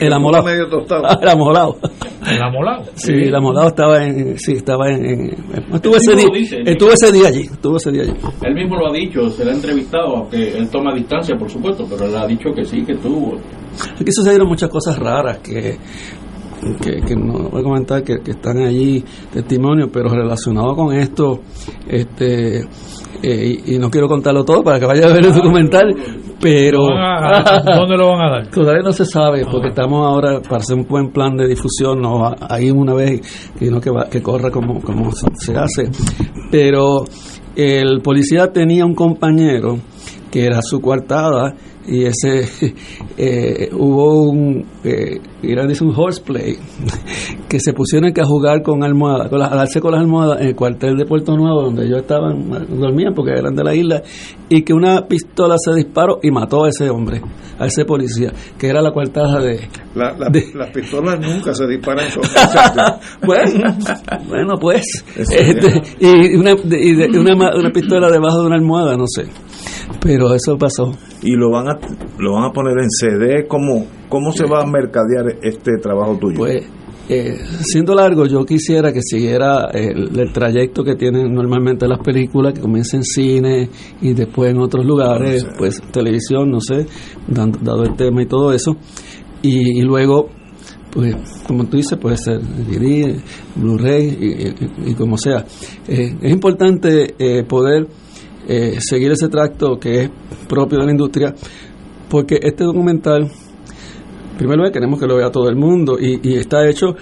el 0.00 0.12
amolado. 0.12 1.78
el 2.30 2.42
amolado. 2.42 2.42
El 2.42 2.42
amolado. 2.42 2.84
Sí, 2.94 3.12
el 3.12 3.34
amolado 3.34 3.68
estaba 3.68 4.04
en, 4.04 4.38
sí, 4.38 4.52
estaba 4.52 4.90
en, 4.90 5.04
en- 5.04 5.30
estuvo 5.74 5.96
ese 5.96 6.16
día, 6.16 6.26
dice, 6.32 6.58
estuvo 6.64 6.90
ese 6.92 7.12
día 7.12 7.28
allí, 7.28 7.40
estuvo 7.42 7.76
ese 7.76 7.90
día 7.92 8.02
allí. 8.02 8.14
Él 8.42 8.54
mismo 8.54 8.76
lo 8.76 8.88
ha 8.88 8.92
dicho, 8.92 9.28
se 9.30 9.44
le 9.44 9.50
ha 9.52 9.54
entrevistado, 9.54 10.16
aunque 10.16 10.56
él 10.56 10.68
toma 10.70 10.94
distancia, 10.94 11.36
por 11.36 11.50
supuesto, 11.50 11.86
pero 11.88 12.04
él 12.06 12.16
ha 12.16 12.26
dicho 12.26 12.50
que 12.54 12.64
sí, 12.64 12.82
que 12.84 12.94
tuvo. 12.96 13.36
Aquí 14.00 14.10
sucedieron 14.10 14.48
muchas 14.48 14.68
cosas 14.70 14.98
raras 14.98 15.38
que, 15.38 15.76
que, 16.80 17.00
que 17.00 17.16
no 17.16 17.48
voy 17.50 17.60
a 17.60 17.64
comentar 17.64 18.02
que, 18.02 18.18
que 18.18 18.32
están 18.32 18.58
allí 18.58 19.04
testimonios, 19.32 19.90
pero 19.92 20.08
relacionado 20.08 20.74
con 20.74 20.94
esto, 20.94 21.40
este 21.86 22.60
eh, 23.22 23.60
y, 23.66 23.74
y 23.74 23.78
no 23.78 23.90
quiero 23.90 24.06
contarlo 24.06 24.44
todo 24.44 24.62
para 24.62 24.78
que 24.78 24.86
vaya 24.86 25.06
a 25.06 25.12
ver 25.12 25.26
el 25.26 25.34
documental, 25.34 25.94
pero 26.40 26.82
¿Dónde 26.84 27.96
lo 27.96 28.08
van 28.08 28.20
a 28.20 28.30
dar? 28.30 28.46
Todavía 28.50 28.82
no 28.82 28.92
se 28.92 29.04
sabe, 29.04 29.44
porque 29.50 29.68
estamos 29.68 30.06
ahora 30.06 30.40
para 30.40 30.58
hacer 30.58 30.76
un 30.76 30.86
buen 30.86 31.10
plan 31.10 31.36
de 31.36 31.48
difusión, 31.48 32.00
no 32.00 32.32
ahí 32.48 32.70
una 32.70 32.94
vez, 32.94 33.20
sino 33.58 33.80
que, 33.80 33.90
va, 33.90 34.08
que 34.08 34.22
corra 34.22 34.50
como, 34.50 34.80
como 34.80 35.10
se 35.12 35.56
hace. 35.56 35.90
Pero 36.50 37.04
el 37.56 38.00
policía 38.02 38.52
tenía 38.52 38.84
un 38.84 38.94
compañero 38.94 39.78
que 40.30 40.44
era 40.44 40.62
su 40.62 40.80
coartada 40.80 41.54
y 41.88 42.04
ese 42.04 42.46
eh, 43.16 43.70
hubo 43.72 44.30
un 44.30 44.64
eh, 44.84 45.20
dice 45.42 45.84
un 45.84 45.94
horseplay 45.96 46.56
que 47.48 47.58
se 47.60 47.72
pusieron 47.72 48.12
que 48.12 48.20
a 48.20 48.24
jugar 48.26 48.62
con 48.62 48.82
almohadas 48.84 49.28
con 49.30 49.38
las- 49.38 49.52
a 49.52 49.56
darse 49.56 49.80
con 49.80 49.92
las 49.92 50.00
almohadas 50.02 50.40
en 50.42 50.48
el 50.48 50.54
cuartel 50.54 50.96
de 50.96 51.04
Puerto 51.06 51.36
Nuevo 51.36 51.62
donde 51.62 51.86
ellos 51.86 52.00
estaban 52.00 52.48
dormían 52.78 53.14
porque 53.14 53.32
eran 53.32 53.54
de 53.54 53.64
la 53.64 53.74
isla 53.74 54.02
y 54.48 54.62
que 54.62 54.72
una 54.74 55.06
pistola 55.06 55.56
se 55.58 55.74
disparó 55.74 56.18
y 56.22 56.30
mató 56.30 56.64
a 56.64 56.68
ese 56.68 56.90
hombre 56.90 57.22
a 57.58 57.66
ese 57.66 57.84
policía 57.84 58.32
que 58.58 58.68
era 58.68 58.80
la 58.82 58.92
coartada 58.92 59.40
de 59.40 59.60
La- 59.94 60.12
la- 60.16 60.28
de- 60.28 60.52
Las 60.54 60.70
pistolas 60.70 61.18
nunca 61.26 61.54
se 61.54 61.66
disparan 61.66 62.06
bueno, 63.24 63.76
bueno, 64.28 64.54
pues. 64.60 64.84
Este, 65.16 65.82
y 66.00 66.36
una, 66.36 66.52
y 66.52 66.92
de- 66.94 67.18
una, 67.18 67.34
una 67.56 67.70
pistola 67.70 68.08
debajo 68.10 68.40
de 68.40 68.46
una 68.46 68.56
almohada, 68.56 68.96
no 68.96 69.06
sé. 69.06 69.24
Pero 70.00 70.32
eso 70.34 70.56
pasó. 70.56 70.92
Y 71.22 71.32
lo 71.32 71.50
van 71.50 71.68
a 71.68 71.78
lo 72.18 72.34
van 72.34 72.44
a 72.44 72.52
poner 72.52 72.78
en 72.78 72.88
CD. 72.90 73.46
¿Cómo, 73.48 73.86
cómo 74.08 74.32
se 74.32 74.44
va 74.46 74.62
a 74.62 74.66
mercadear 74.66 75.36
este 75.42 75.72
trabajo 75.82 76.16
tuyo? 76.18 76.36
Pues, 76.38 76.64
eh, 77.08 77.38
siendo 77.62 77.94
largo, 77.94 78.26
yo 78.26 78.44
quisiera 78.44 78.92
que 78.92 79.00
siguiera 79.02 79.70
el, 79.72 80.18
el 80.18 80.32
trayecto 80.32 80.84
que 80.84 80.94
tienen 80.94 81.32
normalmente 81.32 81.88
las 81.88 82.00
películas, 82.00 82.52
que 82.52 82.60
comienza 82.60 82.96
en 82.98 83.02
cine 83.02 83.70
y 84.02 84.12
después 84.12 84.50
en 84.50 84.58
otros 84.60 84.84
lugares, 84.84 85.46
pues 85.56 85.80
televisión, 85.90 86.50
no 86.50 86.60
sé, 86.60 86.86
dando- 87.26 87.58
dado 87.62 87.84
el 87.84 87.96
tema 87.96 88.22
y 88.22 88.26
todo 88.26 88.52
eso. 88.52 88.76
Y, 89.40 89.78
y 89.80 89.82
luego, 89.82 90.28
pues, 90.92 91.16
como 91.46 91.64
tú 91.64 91.78
dices, 91.78 91.96
puede 91.98 92.18
ser 92.18 92.40
DVD, 92.42 93.18
Blu-ray 93.56 94.04
y, 94.20 94.86
y- 94.88 94.90
y 94.90 94.94
como 94.94 95.16
sea. 95.16 95.46
Eh, 95.88 96.14
es 96.20 96.30
importante 96.32 97.14
eh, 97.18 97.42
poder 97.44 97.86
eh, 98.48 98.78
seguir 98.80 99.12
ese 99.12 99.28
tracto 99.28 99.78
que 99.78 100.02
es 100.02 100.10
propio 100.48 100.78
de 100.78 100.86
la 100.86 100.90
industria, 100.90 101.34
porque 102.08 102.40
este 102.42 102.64
documental, 102.64 103.30
primero 104.38 104.64
que 104.64 104.72
queremos 104.72 104.98
que 104.98 105.06
lo 105.06 105.16
vea 105.16 105.30
todo 105.30 105.48
el 105.48 105.56
mundo 105.56 105.98
y, 106.00 106.18
y 106.22 106.36
está 106.36 106.68
hecho 106.68 106.96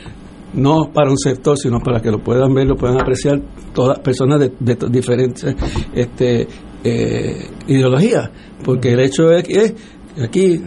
no 0.55 0.91
para 0.93 1.11
un 1.11 1.19
sector, 1.19 1.57
sino 1.57 1.81
para 1.81 2.01
que 2.01 2.11
lo 2.11 2.19
puedan 2.19 2.53
ver, 2.55 2.67
lo 2.67 2.77
puedan 2.77 3.01
apreciar 3.01 3.41
todas 3.75 3.99
personas 4.01 4.41
de, 4.41 4.53
de 4.59 4.89
diferentes 4.89 5.55
este, 5.95 6.49
eh, 6.83 7.49
ideologías, 7.69 8.31
porque 8.65 8.93
el 8.93 9.01
hecho 9.01 9.31
es 9.31 9.45
que 9.45 9.75
aquí. 10.23 10.61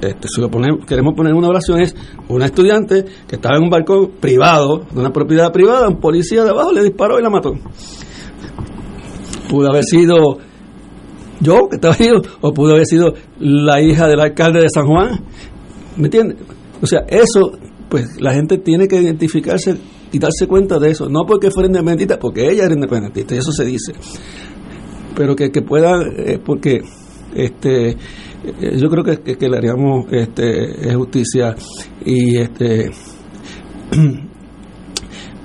Este, 0.00 0.28
si 0.28 0.42
queremos 0.86 1.14
poner 1.14 1.32
una 1.32 1.48
oración, 1.48 1.80
es 1.80 1.94
una 2.28 2.46
estudiante 2.46 3.04
que 3.26 3.36
estaba 3.36 3.56
en 3.56 3.62
un 3.62 3.70
barco 3.70 4.10
privado, 4.20 4.84
de 4.90 5.00
una 5.00 5.12
propiedad 5.12 5.50
privada, 5.50 5.88
un 5.88 5.98
policía 5.98 6.44
de 6.44 6.50
abajo 6.50 6.72
le 6.72 6.82
disparó 6.82 7.18
y 7.18 7.22
la 7.22 7.30
mató. 7.30 7.54
Pudo 9.48 9.70
haber 9.70 9.84
sido 9.84 10.38
yo 11.40 11.68
que 11.68 11.76
estaba 11.76 11.94
ahí, 11.98 12.08
o 12.40 12.52
pudo 12.54 12.72
haber 12.74 12.86
sido 12.86 13.14
la 13.38 13.80
hija 13.82 14.06
del 14.08 14.20
alcalde 14.20 14.60
de 14.60 14.68
San 14.72 14.86
Juan. 14.86 15.20
¿Me 15.96 16.04
entiendes? 16.06 16.38
O 16.80 16.86
sea, 16.86 17.00
eso, 17.08 17.52
pues 17.88 18.20
la 18.20 18.32
gente 18.32 18.58
tiene 18.58 18.86
que 18.88 19.00
identificarse 19.00 19.76
y 20.12 20.18
darse 20.18 20.46
cuenta 20.46 20.78
de 20.78 20.90
eso. 20.90 21.08
No 21.08 21.24
porque 21.26 21.50
fuera 21.50 21.66
independentista, 21.66 22.18
porque 22.18 22.48
ella 22.50 22.64
era 22.64 22.74
independentista, 22.74 23.34
y 23.34 23.38
eso 23.38 23.52
se 23.52 23.64
dice. 23.64 23.92
Pero 25.16 25.34
que, 25.36 25.50
que 25.50 25.62
pueda, 25.62 26.02
eh, 26.16 26.38
porque 26.44 26.80
este 27.34 27.90
eh, 27.90 27.96
yo 28.76 28.88
creo 28.88 29.04
que, 29.04 29.18
que- 29.18 29.36
que 29.36 29.48
le 29.48 29.56
haríamos 29.56 30.06
este, 30.12 30.88
eh, 30.90 30.94
justicia 30.94 31.54
y 32.04 32.36
este 32.38 32.90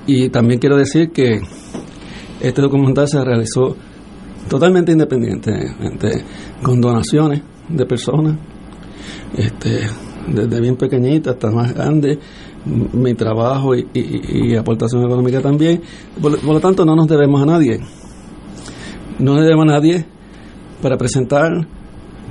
y 0.08 0.30
también 0.30 0.60
quiero 0.60 0.76
decir 0.78 1.12
que 1.12 1.40
este 2.42 2.62
documental 2.62 3.08
se 3.08 3.24
realizó 3.24 3.76
totalmente 4.50 4.92
independientemente 4.92 6.24
con 6.62 6.82
donaciones 6.82 7.42
de 7.70 7.86
personas 7.86 8.36
este 9.38 9.82
desde 10.28 10.60
bien 10.62 10.76
pequeñita 10.76 11.32
hasta 11.32 11.50
más 11.52 11.74
grande 11.74 12.20
mi 12.94 13.14
trabajo 13.14 13.74
y, 13.76 13.88
y- 13.94 14.50
y 14.52 14.56
aportación 14.56 15.04
económica 15.06 15.40
también. 15.42 15.82
Por, 16.22 16.38
por 16.40 16.54
lo 16.56 16.60
tanto 16.60 16.84
no 16.86 16.94
nos 16.96 17.08
debemos 17.08 17.42
a 17.42 17.46
nadie. 17.46 17.80
No 19.18 19.34
nos 19.36 19.44
debemos 19.44 19.64
a 19.64 19.72
nadie 19.72 20.06
para 20.82 20.98
presentar 20.98 21.66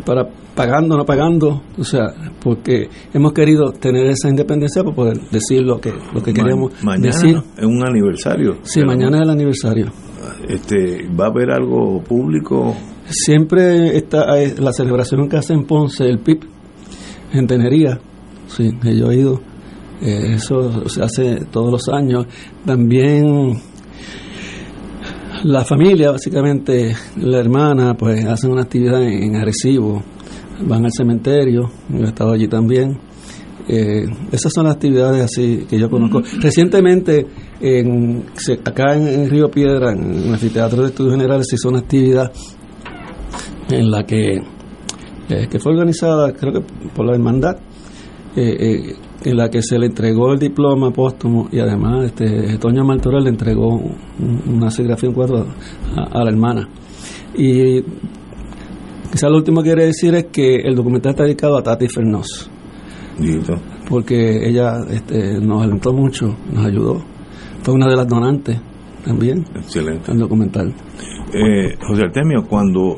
para 0.05 0.29
pagando 0.55 0.95
o 0.95 0.99
no 0.99 1.05
pagando 1.05 1.63
o 1.77 1.85
sea 1.85 2.13
porque 2.41 2.89
hemos 3.15 3.33
querido 3.33 3.73
tener 3.73 4.07
esa 4.07 4.29
independencia 4.29 4.83
para 4.85 4.95
poder 4.95 5.21
decir 5.31 5.63
lo 5.63 5.81
que 5.81 5.93
lo 6.15 6.23
que 6.23 6.33
Ma- 6.33 6.37
queremos 6.43 6.73
mañana 6.85 7.07
decir. 7.07 7.43
es 7.57 7.65
un 7.65 7.83
aniversario. 7.85 8.59
sí 8.63 8.83
mañana 8.85 9.17
es 9.19 9.23
el 9.25 9.31
aniversario 9.31 9.87
Este, 10.49 11.09
¿Va 11.09 11.27
a 11.27 11.29
haber 11.29 11.51
algo 11.51 12.03
público? 12.03 12.75
Siempre 13.09 13.97
está 13.97 14.39
eh, 14.39 14.55
la 14.59 14.73
celebración 14.73 15.29
que 15.29 15.37
hace 15.37 15.55
en 15.55 15.65
Ponce, 15.65 16.05
el 16.05 16.19
PIP, 16.19 16.45
en 17.33 17.47
Tenería. 17.47 17.99
Sí, 18.49 18.71
yo 18.83 19.11
he 19.11 19.17
ido. 19.17 19.41
Eh, 20.01 20.35
eso 20.35 20.89
se 20.89 21.03
hace 21.03 21.45
todos 21.51 21.73
los 21.73 21.89
años. 21.89 22.27
También 22.65 23.61
la 25.45 25.65
familia, 25.65 26.11
básicamente 26.11 26.95
la 27.17 27.39
hermana, 27.39 27.95
pues 27.95 28.25
hacen 28.25 28.53
una 28.53 28.63
actividad 28.63 29.03
en, 29.03 29.37
en. 29.37 30.03
Van 30.61 30.85
al 30.85 30.93
cementerio, 30.93 31.71
yo 31.89 32.05
he 32.05 32.09
estado 32.09 32.33
allí 32.33 32.49
también. 32.49 32.99
Eh, 33.69 34.07
esas 34.33 34.51
son 34.53 34.65
las 34.65 34.77
actividades 34.77 35.23
así 35.25 35.67
que 35.69 35.79
yo 35.79 35.91
conozco. 35.91 36.23
Recientemente, 36.41 37.27
en, 37.61 38.25
acá 38.65 38.95
en, 38.97 39.07
en 39.09 39.31
Río 39.31 39.51
Piedra, 39.51 39.93
en 39.93 40.11
el 40.25 40.33
Anfiteatro 40.33 40.83
de 40.83 40.89
Estudios 40.89 41.15
Generales, 41.15 41.47
se 41.51 41.57
hizo 41.57 41.69
una 41.69 41.81
actividad 41.81 42.33
en 43.71 43.91
la 43.91 44.05
que, 44.07 44.37
eh, 45.29 45.49
que 45.51 45.59
fue 45.59 45.73
organizada, 45.73 46.33
creo 46.33 46.53
que 46.55 46.61
por 46.95 47.05
la 47.05 47.13
hermandad, 47.13 47.57
eh, 48.37 48.57
eh, 48.59 48.97
en 49.25 49.37
la 49.37 49.51
que 49.51 49.61
se 49.63 49.79
le 49.79 49.87
entregó 49.87 50.33
el 50.33 50.39
diploma 50.39 50.91
póstumo 50.93 51.49
y 51.51 51.59
además 51.59 52.07
este 52.07 52.57
Toño 52.59 52.85
Martorell 52.85 53.25
le 53.25 53.31
entregó 53.31 53.75
un- 53.75 54.43
una 54.57 54.71
serigrafía 54.71 55.09
en 55.09 55.15
cuadro 55.15 55.45
a, 55.97 56.21
a 56.21 56.25
la 56.25 56.31
hermana. 56.31 56.69
Y 57.37 57.83
quizás 59.13 59.31
lo 59.31 59.37
último 59.37 59.61
que 59.63 59.71
quiere 59.71 59.87
decir 59.87 60.15
es 60.15 60.27
que 60.33 60.57
el 60.57 60.75
documental 60.75 61.11
está 61.11 61.25
dedicado 61.25 61.59
a 61.59 61.63
Tati 61.63 61.89
Fernós 61.89 62.49
porque 63.89 64.49
ella 64.49 64.79
este, 64.91 65.41
nos 65.41 65.63
alentó 65.63 65.93
mucho, 65.93 66.37
nos 66.53 66.67
ayudó. 66.67 67.03
Fue 67.63 67.75
una 67.75 67.89
de 67.89 67.97
las 67.97 68.07
donantes 68.07 68.61
también 69.05 69.45
Excelente. 69.55 70.11
al 70.11 70.19
documental. 70.19 70.75
Eh, 71.33 71.77
José 71.87 72.03
Artemio, 72.05 72.45
cuando 72.49 72.97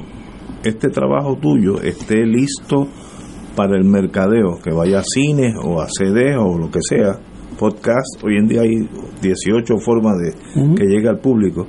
este 0.63 0.89
trabajo 0.89 1.37
tuyo 1.37 1.81
esté 1.81 2.27
listo 2.27 2.87
para 3.57 3.77
el 3.77 3.85
mercadeo, 3.85 4.59
que 4.63 4.73
vaya 4.73 5.01
a 5.01 5.03
cine 5.05 5.55
o 5.63 5.81
a 5.81 5.87
CD 5.89 6.37
o 6.37 6.59
lo 6.59 6.71
que 6.71 6.81
sea, 6.83 7.19
podcast, 7.59 8.23
hoy 8.25 8.37
en 8.37 8.47
día 8.47 8.63
hay 8.63 8.89
18 9.21 9.79
formas 9.79 10.15
de 10.19 10.33
que 10.75 10.85
llegue 10.85 11.09
al 11.09 11.19
público, 11.19 11.67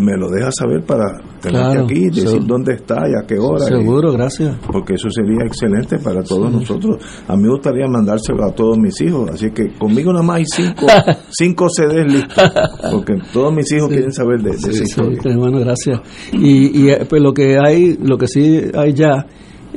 me 0.00 0.16
lo 0.16 0.28
dejas 0.30 0.54
saber 0.56 0.84
para 0.84 1.06
tenerte 1.50 1.68
Claro, 1.70 1.84
aquí, 1.84 2.04
decir 2.06 2.28
seguro. 2.28 2.44
dónde 2.46 2.72
está 2.74 2.94
y 3.08 3.12
a 3.22 3.26
qué 3.26 3.38
hora. 3.38 3.64
y- 3.64 3.68
Seguro, 3.68 4.12
gracias. 4.12 4.56
porque 4.72 4.94
eso 4.94 5.08
sería 5.10 5.44
excelente 5.46 5.98
para 5.98 6.22
todos 6.22 6.50
Sí. 6.50 6.56
nosotros. 6.58 6.96
A 7.28 7.36
mí 7.36 7.42
me 7.44 7.48
gustaría 7.50 7.86
mandárselo 7.88 8.44
a 8.44 8.52
todos 8.54 8.78
mis 8.78 9.00
hijos, 9.00 9.30
así 9.30 9.50
que 9.50 9.72
conmigo 9.78 10.12
nada 10.12 10.24
más 10.24 10.36
hay 10.38 10.44
cinco, 10.46 10.86
cinco 11.30 11.68
CDs 11.68 12.12
listos, 12.12 12.52
porque 12.92 13.14
todos 13.32 13.54
mis 13.54 13.70
hijos 13.72 13.88
quieren 13.88 14.12
saber 14.12 14.40
de, 14.42 14.50
de 14.50 14.56
esa 14.56 14.72
Sí, 14.72 14.82
historia. 14.84 15.18
sí, 15.22 15.28
bueno, 15.36 15.58
gracias. 15.60 16.00
Y, 16.32 16.82
y 16.84 16.90
eh, 16.90 17.06
pues 17.08 17.22
lo 17.22 17.32
que 17.32 17.58
hay, 17.58 17.96
lo 18.02 18.16
que 18.18 18.26
sí 18.26 18.60
hay 18.74 18.92
ya 18.92 19.26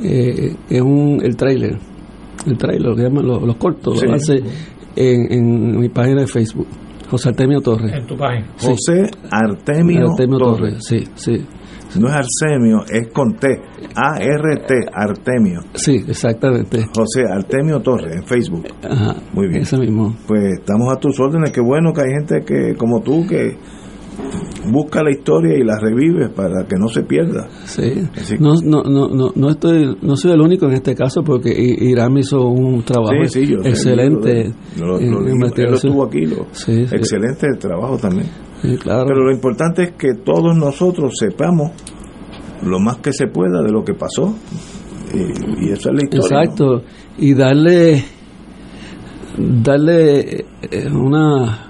eh, 0.02 0.54
es 0.68 0.80
un 0.80 1.20
el 1.22 1.36
trailer, 1.36 1.78
el 2.46 2.56
trailer, 2.56 2.82
lo 2.90 2.96
que 2.96 3.02
llaman 3.02 3.26
los, 3.26 3.42
los 3.42 3.56
cortos, 3.56 4.00
Sí. 4.00 4.06
lo 4.06 4.14
hace 4.14 4.42
en, 4.96 5.32
en 5.32 5.78
mi 5.78 5.88
página 5.88 6.22
de 6.22 6.26
Facebook, 6.26 6.66
José 7.10 7.28
Artemio 7.30 7.60
Torres. 7.60 7.92
En 7.92 8.06
tu 8.06 8.16
página. 8.16 8.46
Sí. 8.56 8.66
José 8.68 9.10
Artemio, 9.30 10.10
Artemio 10.10 10.38
Torres. 10.38 10.58
Torres, 10.58 10.84
sí, 10.86 11.04
sí. 11.14 11.46
No 11.98 12.08
es 12.08 12.14
Arsemio, 12.14 12.84
es 12.88 13.08
con 13.12 13.34
T, 13.34 13.48
A-R-T, 13.94 14.74
Artemio. 14.92 15.60
Sí, 15.74 16.04
exactamente. 16.06 16.86
José 16.94 17.24
Artemio 17.30 17.80
Torres 17.80 18.16
en 18.16 18.24
Facebook. 18.24 18.68
Ajá, 18.82 19.16
Muy 19.32 19.48
bien. 19.48 19.62
Ese 19.62 19.76
mismo. 19.78 20.16
Pues 20.26 20.58
estamos 20.60 20.92
a 20.92 21.00
tus 21.00 21.18
órdenes, 21.18 21.50
qué 21.50 21.60
bueno 21.60 21.92
que 21.92 22.02
hay 22.02 22.12
gente 22.18 22.44
que 22.44 22.74
como 22.76 23.00
tú 23.00 23.26
que 23.26 23.56
busca 24.70 25.02
la 25.02 25.10
historia 25.10 25.56
y 25.56 25.64
la 25.64 25.78
revive 25.78 26.28
para 26.28 26.64
que 26.66 26.76
no 26.76 26.88
se 26.88 27.02
pierda. 27.02 27.48
Sí. 27.64 28.06
No, 28.38 28.54
no, 28.62 28.82
no, 28.82 29.08
no, 29.08 29.32
no 29.34 29.50
estoy, 29.50 29.96
no 30.02 30.16
soy 30.16 30.32
el 30.32 30.40
único 30.40 30.66
en 30.66 30.74
este 30.74 30.94
caso 30.94 31.22
porque 31.22 31.50
Irán 31.50 32.16
hizo 32.18 32.46
un 32.46 32.82
trabajo 32.82 33.14
excelente. 33.22 34.52
Lo, 34.78 34.98
estuvo 34.98 36.04
aquí, 36.04 36.24
excelente 36.92 37.46
trabajo 37.58 37.96
también. 37.96 38.28
Sí, 38.62 38.76
claro. 38.76 39.04
Pero 39.06 39.24
lo 39.24 39.32
importante 39.32 39.82
es 39.84 39.92
que 39.92 40.14
todos 40.24 40.56
nosotros 40.56 41.12
sepamos 41.18 41.70
lo 42.62 42.78
más 42.78 42.98
que 42.98 43.12
se 43.12 43.26
pueda 43.26 43.62
de 43.62 43.72
lo 43.72 43.82
que 43.84 43.94
pasó. 43.94 44.34
Y, 45.14 45.66
y 45.66 45.72
esa 45.72 45.90
es 45.90 45.94
la 45.96 46.02
historia. 46.04 46.28
¿no? 46.30 46.42
Exacto. 46.42 46.82
Y 47.18 47.34
darle, 47.34 48.04
darle 49.38 50.44
eh, 50.70 50.88
una 50.92 51.66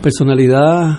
personalidad 0.00 0.98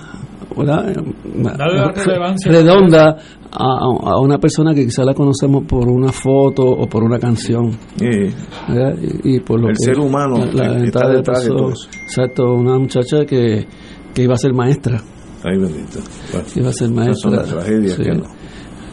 redonda 2.46 3.18
a, 3.52 3.66
a 4.12 4.20
una 4.20 4.38
persona 4.38 4.74
que 4.74 4.86
quizá 4.86 5.04
la 5.04 5.14
conocemos 5.14 5.64
por 5.66 5.88
una 5.88 6.12
foto 6.12 6.64
o 6.64 6.88
por 6.88 7.04
una 7.04 7.18
canción. 7.20 7.72
Y, 8.00 9.36
y 9.36 9.40
por 9.40 9.60
lo 9.62 9.70
El 9.70 9.76
que- 9.78 9.86
ser 9.86 10.00
humano 10.00 10.46
la, 10.54 10.70
la 10.70 10.84
está 10.86 11.10
detrás 11.10 11.44
de 11.44 11.50
todo 11.50 11.70
eso. 11.72 11.90
Exacto, 12.04 12.54
una 12.54 12.78
muchacha 12.78 13.26
que, 13.26 13.66
que 14.14 14.24
iba 14.24 14.34
a 14.34 14.38
ser 14.38 14.54
maestra. 14.54 15.02
Ay, 15.44 15.58
bendito. 15.58 16.00
Bueno, 16.34 16.48
iba 16.56 16.70
a 16.70 16.74
ser 16.74 16.88
esas 16.88 16.92
maestra. 16.92 17.16
son 17.16 17.36
las 17.36 17.48
tragedias 17.48 17.94
Sí. 17.96 18.04
que 18.04 18.12
no. 18.12 18.24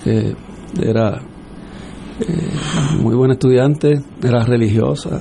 que 0.04 0.36
era 0.88 1.20
eh, 2.20 2.98
muy 3.02 3.14
buena 3.14 3.34
estudiante, 3.34 4.00
era 4.22 4.44
religiosa. 4.44 5.20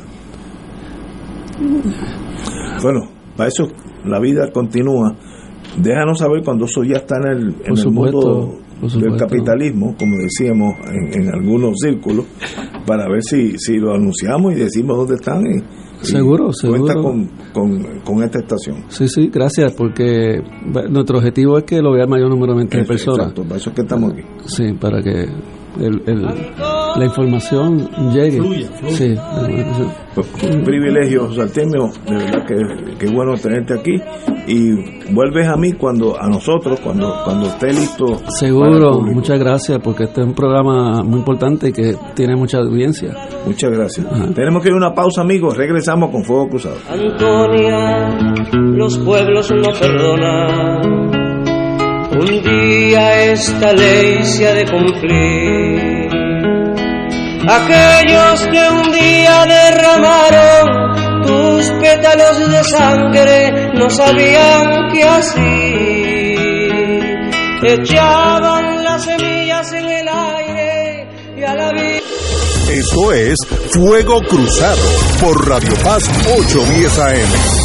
Bueno, 2.82 3.02
para 3.36 3.50
eso 3.50 3.68
la 4.06 4.20
vida 4.20 4.52
continúa. 4.52 5.16
Déjanos 5.82 6.20
saber 6.20 6.44
cuando 6.44 6.66
eso 6.66 6.84
ya 6.84 6.98
está 6.98 7.16
en 7.18 7.28
el, 7.28 7.48
en 7.64 7.72
el 7.72 7.78
supuesto, 7.78 8.60
mundo 8.82 9.00
del 9.00 9.18
capitalismo, 9.18 9.96
como 9.98 10.16
decíamos 10.18 10.76
en, 10.88 11.22
en 11.22 11.34
algunos 11.34 11.76
círculos, 11.82 12.26
para 12.86 13.08
ver 13.10 13.24
si, 13.24 13.58
si 13.58 13.78
lo 13.78 13.94
anunciamos 13.94 14.54
y 14.54 14.58
decimos 14.58 14.98
dónde 14.98 15.16
están. 15.16 15.42
Y, 15.46 15.64
y 16.10 16.16
Seguro, 16.18 16.50
Cuenta 16.68 16.94
seguro. 16.94 17.02
con, 17.04 17.30
con, 17.54 18.00
con 18.02 18.24
esta 18.24 18.40
estación. 18.40 18.84
Sí, 18.90 19.08
sí, 19.08 19.30
gracias, 19.34 19.74
porque 19.74 20.42
nuestro 20.90 21.18
objetivo 21.18 21.58
es 21.58 21.64
que 21.66 21.82
lo 21.82 21.92
vea 21.94 22.04
el 22.04 22.10
mayor 22.10 22.30
número 22.30 22.54
de 22.56 22.60
Exacto, 22.82 23.14
personas. 23.34 23.34
para 23.48 23.56
eso 23.58 23.70
es 23.70 23.76
que 23.76 23.82
estamos 23.82 24.14
aquí. 24.14 24.22
Sí, 24.46 24.74
para 24.80 25.02
que 25.02 25.22
el, 25.80 26.02
el- 26.06 26.26
la 26.98 27.06
información 27.06 27.90
llegue. 28.14 28.38
Fluya, 28.38 28.68
fluya. 28.80 28.96
Sí. 28.96 29.16
Un 30.48 30.64
privilegio, 30.64 31.28
José 31.28 31.42
Artemio, 31.42 31.92
de 32.06 32.16
verdad 32.16 32.46
que, 32.46 32.96
que 32.98 33.08
bueno 33.14 33.34
tenerte 33.36 33.74
aquí. 33.74 34.02
Y 34.48 35.12
vuelves 35.12 35.48
a 35.48 35.58
mí 35.58 35.74
cuando, 35.74 36.20
a 36.20 36.28
nosotros, 36.30 36.80
cuando, 36.80 37.14
cuando 37.26 37.48
esté 37.48 37.74
listo. 37.74 38.06
para 38.06 38.26
el 38.28 38.32
Seguro, 38.32 39.02
muchas 39.02 39.40
gracias, 39.40 39.80
porque 39.80 40.04
este 40.04 40.22
es 40.22 40.28
un 40.28 40.34
programa 40.34 41.04
muy 41.04 41.20
importante 41.20 41.70
y 41.70 41.74
que 41.74 41.96
tiene 42.14 42.36
mucha 42.36 42.60
audiencia. 42.60 43.14
Muchas 43.46 43.72
gracias. 43.72 44.08
Tenemos 44.34 44.62
que 44.62 44.70
ir 44.70 44.74
a 44.74 44.78
una 44.78 44.94
pausa, 44.94 45.22
amigos. 45.22 45.58
Regresamos 45.58 46.12
con 46.12 46.24
Fuego 46.24 46.50
Cruzado. 46.50 46.78
Antonia, 46.90 48.16
los 48.54 48.98
pueblos 49.00 49.52
no 49.52 49.72
perdonan. 49.80 51.26
Un 52.18 52.42
día 52.42 53.32
esta 53.34 53.74
ley 53.74 54.24
se 54.24 54.48
ha 54.48 54.54
de 54.54 54.66
cumplir. 54.66 55.85
Aquellos 57.48 58.48
que 58.48 58.70
un 58.70 58.92
día 58.92 59.46
derramaron 59.46 61.24
tus 61.26 61.70
pétalos 61.80 62.50
de 62.50 62.64
sangre 62.64 63.70
no 63.74 63.90
sabían 63.90 64.90
qué 64.92 65.04
así. 65.04 66.36
Echaban 67.64 68.84
las 68.84 69.06
semillas 69.06 69.72
en 69.74 69.86
el 69.86 70.08
aire 70.08 71.08
y 71.38 71.44
a 71.44 71.56
la 71.56 71.72
vida. 71.72 72.02
Esto 72.70 73.12
es 73.14 73.38
Fuego 73.74 74.20
Cruzado 74.22 74.82
por 75.22 75.48
Radio 75.48 75.74
Paz 75.84 76.04
810 76.26 77.00
AM. 77.00 77.65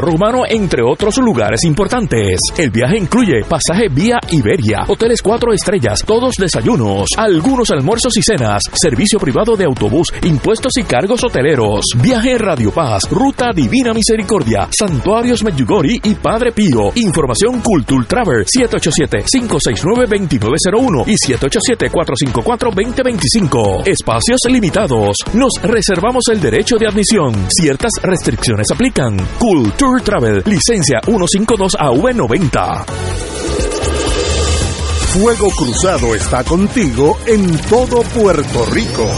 Romano, 0.00 0.42
entre 0.48 0.82
otros 0.82 1.18
lugares 1.18 1.64
importantes. 1.64 2.38
El 2.56 2.70
viaje 2.70 2.96
incluye 2.98 3.44
pasaje 3.48 3.88
vía 3.88 4.18
Iberia, 4.30 4.84
hoteles 4.88 5.20
cuatro 5.22 5.52
estrellas, 5.52 6.02
todos 6.06 6.36
desayunos, 6.36 7.10
algunos 7.16 7.70
almuerzos 7.70 8.16
y 8.16 8.22
cenas, 8.22 8.62
servicio 8.74 9.18
privado 9.18 9.56
de 9.56 9.64
autobús, 9.64 10.12
impuestos 10.22 10.72
y 10.78 10.84
cargos 10.84 11.24
hoteleros. 11.24 11.84
Viaje 12.02 12.38
Radio 12.38 12.70
Paz, 12.70 13.10
Ruta 13.10 13.50
Divina 13.54 13.92
Misericordia, 13.92 14.68
Santuarios 14.70 15.44
Medjugorje 15.44 16.00
y 16.02 16.14
Padre 16.14 16.52
Pío. 16.52 16.92
Información 16.94 17.60
Cultul 17.60 18.06
Travel 18.06 18.46
787-569-2901 18.46 21.04
y 21.06 21.16
787-454-2025. 21.32 23.86
Espacios 23.86 24.40
limitados. 24.48 25.16
Nos 25.34 25.52
reservamos 25.62 26.24
el 26.30 26.40
derecho 26.40 26.76
de 26.76 26.88
admisión. 26.88 27.34
Ciertas 27.48 27.92
restricciones 28.02 28.70
aplican. 28.70 29.16
Culture 29.78 30.02
Travel, 30.02 30.42
licencia 30.46 31.00
152AV90. 31.00 32.84
Fuego 35.14 35.48
Cruzado 35.50 36.14
está 36.14 36.44
contigo 36.44 37.18
en 37.26 37.58
todo 37.68 38.02
Puerto 38.02 38.66
Rico. 38.66 39.08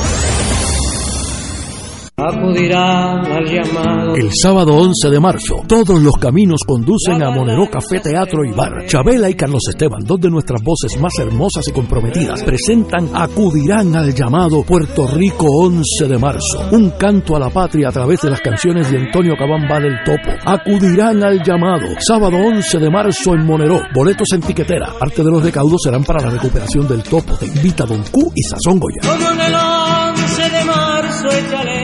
Acudirán 2.26 3.26
al 3.26 3.44
llamado. 3.44 4.14
El 4.16 4.30
sábado 4.32 4.74
11 4.76 5.10
de 5.10 5.20
marzo, 5.20 5.62
todos 5.66 6.00
los 6.00 6.14
caminos 6.16 6.60
conducen 6.66 7.22
a 7.22 7.30
Monero 7.30 7.68
Café 7.70 8.00
Teatro 8.00 8.44
y 8.46 8.52
Bar. 8.52 8.86
Chabela 8.86 9.28
y 9.28 9.34
Carlos 9.34 9.60
Esteban, 9.68 10.00
dos 10.04 10.20
de 10.20 10.30
nuestras 10.30 10.62
voces 10.62 10.98
más 10.98 11.12
hermosas 11.18 11.68
y 11.68 11.72
comprometidas, 11.72 12.42
presentan 12.42 13.10
Acudirán 13.12 13.94
al 13.94 14.14
llamado 14.14 14.62
Puerto 14.62 15.06
Rico 15.08 15.46
11 15.46 16.08
de 16.08 16.18
marzo. 16.18 16.68
Un 16.72 16.90
canto 16.98 17.36
a 17.36 17.40
la 17.40 17.50
patria 17.50 17.88
a 17.90 17.92
través 17.92 18.22
de 18.22 18.30
las 18.30 18.40
canciones 18.40 18.90
de 18.90 18.98
Antonio 18.98 19.34
Cabamba 19.36 19.78
del 19.78 20.02
Topo. 20.02 20.30
Acudirán 20.46 21.22
al 21.22 21.42
llamado. 21.42 21.88
Sábado 21.98 22.38
11 22.38 22.78
de 22.78 22.90
marzo 22.90 23.34
en 23.34 23.44
Monero. 23.44 23.82
Boletos 23.94 24.28
en 24.32 24.40
tiquetera. 24.40 24.94
Parte 24.98 25.22
de 25.22 25.30
los 25.30 25.42
recaudos 25.42 25.82
serán 25.84 26.04
para 26.04 26.24
la 26.24 26.30
recuperación 26.30 26.88
del 26.88 27.02
Topo. 27.02 27.36
Te 27.36 27.46
invita 27.46 27.84
Don 27.84 28.02
Q 28.10 28.32
y 28.34 28.42
Sazón 28.42 28.80
Goya. 28.80 29.00
En 29.02 29.40
el 29.40 29.54
11 29.54 30.50
de 30.50 30.64
marzo, 30.64 31.28
échale. 31.28 31.83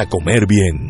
comer 0.05 0.45
bien. 0.47 0.89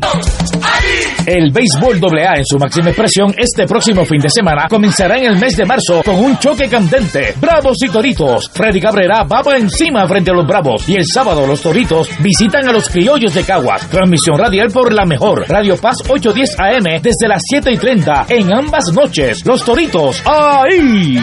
El 1.25 1.51
béisbol 1.51 1.99
AA 2.03 2.37
en 2.37 2.45
su 2.45 2.57
máxima 2.57 2.89
expresión 2.89 3.33
este 3.37 3.65
próximo 3.65 4.05
fin 4.05 4.19
de 4.19 4.29
semana 4.29 4.67
comenzará 4.67 5.17
en 5.17 5.25
el 5.25 5.37
mes 5.37 5.55
de 5.55 5.65
marzo 5.65 6.01
con 6.03 6.15
un 6.15 6.37
choque 6.39 6.67
candente. 6.67 7.35
Bravos 7.39 7.77
y 7.83 7.89
Toritos. 7.89 8.49
Freddy 8.53 8.81
Cabrera 8.81 9.23
va 9.23 9.41
por 9.43 9.55
encima 9.55 10.07
frente 10.07 10.31
a 10.31 10.33
los 10.33 10.47
Bravos 10.47 10.87
y 10.89 10.95
el 10.95 11.05
sábado 11.05 11.45
los 11.45 11.61
Toritos 11.61 12.09
visitan 12.19 12.67
a 12.67 12.71
los 12.71 12.89
Criollos 12.89 13.33
de 13.33 13.43
Caguas. 13.43 13.87
Transmisión 13.89 14.37
radial 14.37 14.69
por 14.71 14.91
la 14.91 15.05
mejor. 15.05 15.45
Radio 15.47 15.77
Paz 15.77 15.97
810 16.07 16.59
AM 16.59 17.01
desde 17.01 17.27
las 17.27 17.41
7 17.47 17.71
y 17.71 17.77
30 17.77 18.25
en 18.29 18.53
ambas 18.53 18.85
noches. 18.93 19.45
Los 19.45 19.63
Toritos 19.63 20.23
ahí. 20.25 21.19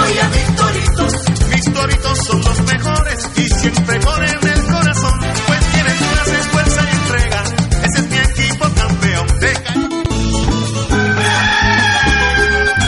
Mis 0.00 0.56
toritos, 0.56 1.14
mis 1.50 1.72
toritos 1.72 2.18
son 2.26 2.40
los 2.40 2.60
mejores 2.62 3.30
y 3.36 3.42
siempre. 3.48 4.39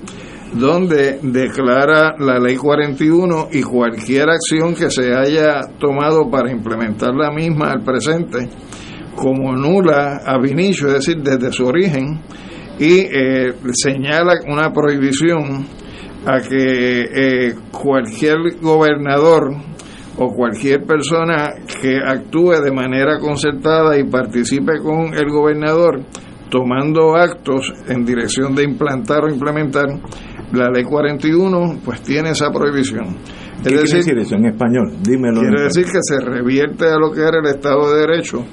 donde 0.55 1.21
declara 1.23 2.17
la 2.19 2.41
ley 2.41 2.57
41 2.57 3.47
y 3.53 3.63
cualquier 3.63 4.29
acción 4.29 4.75
que 4.75 4.91
se 4.91 5.15
haya 5.15 5.61
tomado 5.79 6.29
para 6.29 6.51
implementar 6.51 7.15
la 7.15 7.31
misma 7.31 7.71
al 7.71 7.85
presente 7.85 8.49
como 9.15 9.55
nula 9.55 10.21
ab 10.25 10.45
inicio, 10.47 10.89
es 10.89 10.95
decir, 10.95 11.23
desde 11.23 11.53
su 11.53 11.67
origen, 11.67 12.21
y 12.79 13.01
eh, 13.01 13.55
señala 13.73 14.35
una 14.47 14.73
prohibición 14.73 15.67
a 16.27 16.41
que 16.41 17.03
eh, 17.03 17.55
cualquier 17.71 18.37
gobernador 18.61 19.55
o 20.19 20.29
cualquier 20.29 20.85
persona 20.85 21.55
que 21.81 21.97
actúe 22.05 22.61
de 22.63 22.71
manera 22.71 23.19
concertada 23.19 23.99
y 23.99 24.05
participe 24.05 24.79
con 24.83 25.15
el 25.15 25.29
gobernador 25.29 26.03
tomando 26.51 27.17
actos 27.17 27.73
en 27.89 28.05
dirección 28.05 28.55
de 28.55 28.65
implantar 28.65 29.25
o 29.25 29.33
implementar 29.33 29.87
la 30.53 30.69
ley 30.71 30.85
41, 30.85 31.81
pues 31.83 32.03
tiene 32.03 32.31
esa 32.31 32.51
prohibición. 32.51 33.17
¿Qué 33.63 33.69
quiere 33.69 33.83
decir 33.83 34.19
eso 34.19 34.35
en 34.37 34.47
español? 34.47 34.93
Dímelo. 35.03 35.41
Quiere 35.41 35.63
decir 35.65 35.85
español. 35.85 35.93
que 35.93 36.01
se 36.03 36.21
revierte 36.21 36.87
a 36.87 36.97
lo 36.97 37.13
que 37.13 37.21
era 37.21 37.39
el 37.39 37.47
Estado 37.47 37.93
de 37.93 38.01
Derecho 38.01 38.45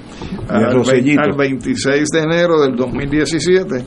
al 0.48 0.64
al, 0.66 0.74
Rosellito. 0.74 1.20
al 1.22 1.36
26 1.36 2.08
de 2.08 2.20
enero 2.20 2.60
del 2.60 2.76
2017 2.76 3.84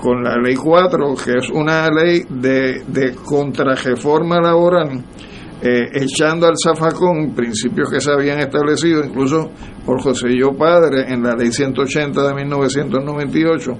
con 0.00 0.22
la 0.22 0.36
ley 0.36 0.54
4, 0.54 1.14
que 1.24 1.32
es 1.38 1.48
una 1.50 1.88
ley 1.90 2.22
de, 2.28 2.82
de 2.86 3.14
contrarreforma 3.14 4.40
laboral, 4.40 5.02
eh, 5.62 5.88
echando 5.94 6.46
al 6.46 6.54
zafacón 6.62 7.34
principios 7.34 7.90
que 7.90 8.00
se 8.00 8.12
habían 8.12 8.38
establecido 8.40 9.02
incluso 9.04 9.50
por 9.84 10.02
José 10.02 10.28
Yo 10.38 10.52
Padre 10.52 11.12
en 11.12 11.22
la 11.22 11.34
ley 11.34 11.50
180 11.50 12.28
de 12.28 12.34
1998, 12.34 13.72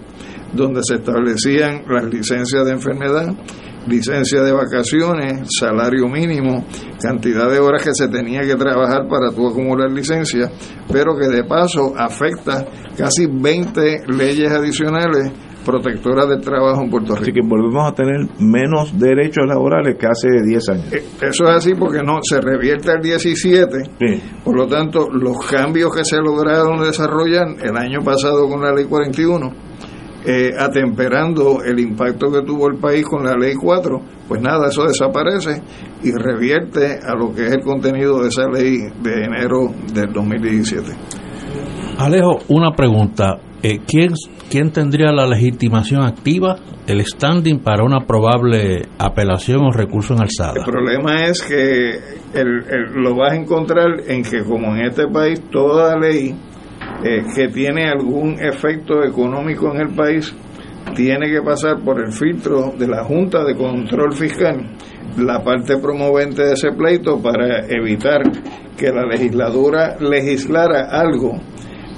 donde 0.54 0.80
se 0.82 0.94
establecían 0.94 1.82
las 1.88 2.04
licencias 2.06 2.64
de 2.64 2.72
enfermedad, 2.72 3.28
licencia 3.86 4.42
de 4.42 4.52
vacaciones, 4.52 5.48
salario 5.60 6.06
mínimo, 6.08 6.64
cantidad 7.00 7.50
de 7.50 7.58
horas 7.58 7.82
que 7.84 7.90
se 7.94 8.08
tenía 8.08 8.40
que 8.42 8.54
trabajar 8.56 9.06
para 9.08 9.30
tú 9.30 9.46
acumular 9.48 9.90
licencia, 9.90 10.50
pero 10.92 11.16
que 11.16 11.28
de 11.28 11.44
paso 11.44 11.92
afecta 11.96 12.64
casi 12.96 13.26
20 13.26 14.04
leyes 14.08 14.50
adicionales 14.50 15.32
protectoras 15.64 16.28
del 16.28 16.40
trabajo 16.40 16.82
en 16.82 16.90
Puerto 16.90 17.14
Rico. 17.14 17.22
Así 17.22 17.32
que 17.32 17.40
volvemos 17.44 17.90
a 17.90 17.94
tener 17.94 18.28
menos 18.38 18.96
derechos 18.96 19.44
laborales 19.48 19.96
que 19.98 20.06
hace 20.06 20.28
10 20.46 20.68
años. 20.68 20.92
Eh, 20.92 21.02
Eso 21.22 21.44
es 21.44 21.50
así 21.50 21.74
porque 21.74 22.02
no 22.04 22.20
se 22.22 22.40
revierte 22.40 22.92
al 22.92 23.02
17. 23.02 23.66
Por 24.44 24.56
lo 24.56 24.68
tanto, 24.68 25.08
los 25.10 25.36
cambios 25.50 25.92
que 25.92 26.04
se 26.04 26.18
lograron 26.18 26.80
desarrollar 26.80 27.48
el 27.64 27.76
año 27.76 28.00
pasado 28.04 28.48
con 28.48 28.62
la 28.62 28.72
ley 28.72 28.84
41, 28.84 29.50
eh, 30.26 30.50
atemperando 30.58 31.62
el 31.64 31.78
impacto 31.80 32.30
que 32.32 32.42
tuvo 32.42 32.68
el 32.68 32.78
país 32.78 33.04
con 33.06 33.24
la 33.24 33.36
ley 33.36 33.54
4, 33.54 34.00
pues 34.28 34.40
nada, 34.40 34.68
eso 34.68 34.84
desaparece 34.84 35.62
y 36.02 36.10
revierte 36.12 36.98
a 37.04 37.14
lo 37.14 37.32
que 37.34 37.46
es 37.46 37.52
el 37.52 37.62
contenido 37.62 38.20
de 38.22 38.28
esa 38.28 38.48
ley 38.48 38.78
de 39.02 39.24
enero 39.24 39.72
del 39.94 40.12
2017. 40.12 40.92
Alejo, 41.98 42.38
una 42.48 42.72
pregunta. 42.72 43.38
Eh, 43.62 43.78
¿quién, 43.86 44.12
¿Quién 44.50 44.70
tendría 44.70 45.10
la 45.12 45.26
legitimación 45.26 46.02
activa, 46.02 46.56
el 46.86 47.04
standing 47.04 47.58
para 47.60 47.82
una 47.82 48.00
probable 48.06 48.82
apelación 48.98 49.62
o 49.64 49.72
recurso 49.72 50.14
en 50.14 50.20
alzada? 50.20 50.54
El 50.58 50.64
problema 50.70 51.24
es 51.24 51.42
que 51.42 51.90
el- 52.34 52.64
el- 52.68 53.02
lo 53.02 53.16
vas 53.16 53.32
a 53.32 53.36
encontrar 53.36 53.88
en 54.06 54.22
que 54.22 54.44
como 54.44 54.74
en 54.76 54.82
este 54.86 55.08
país 55.08 55.40
toda 55.50 55.98
ley 55.98 56.34
eh, 57.04 57.22
que 57.34 57.48
tiene 57.48 57.88
algún 57.88 58.38
efecto 58.40 59.04
económico 59.04 59.72
en 59.74 59.80
el 59.80 59.94
país 59.94 60.34
tiene 60.94 61.30
que 61.30 61.42
pasar 61.42 61.80
por 61.84 62.00
el 62.00 62.12
filtro 62.12 62.72
de 62.78 62.86
la 62.86 63.04
Junta 63.04 63.44
de 63.44 63.56
Control 63.56 64.12
Fiscal, 64.12 64.76
la 65.18 65.42
parte 65.42 65.78
promovente 65.78 66.42
de 66.42 66.52
ese 66.54 66.72
pleito 66.72 67.20
para 67.20 67.66
evitar 67.66 68.22
que 68.76 68.90
la 68.92 69.04
legislatura 69.04 69.96
legislara 69.98 70.88
algo 70.90 71.40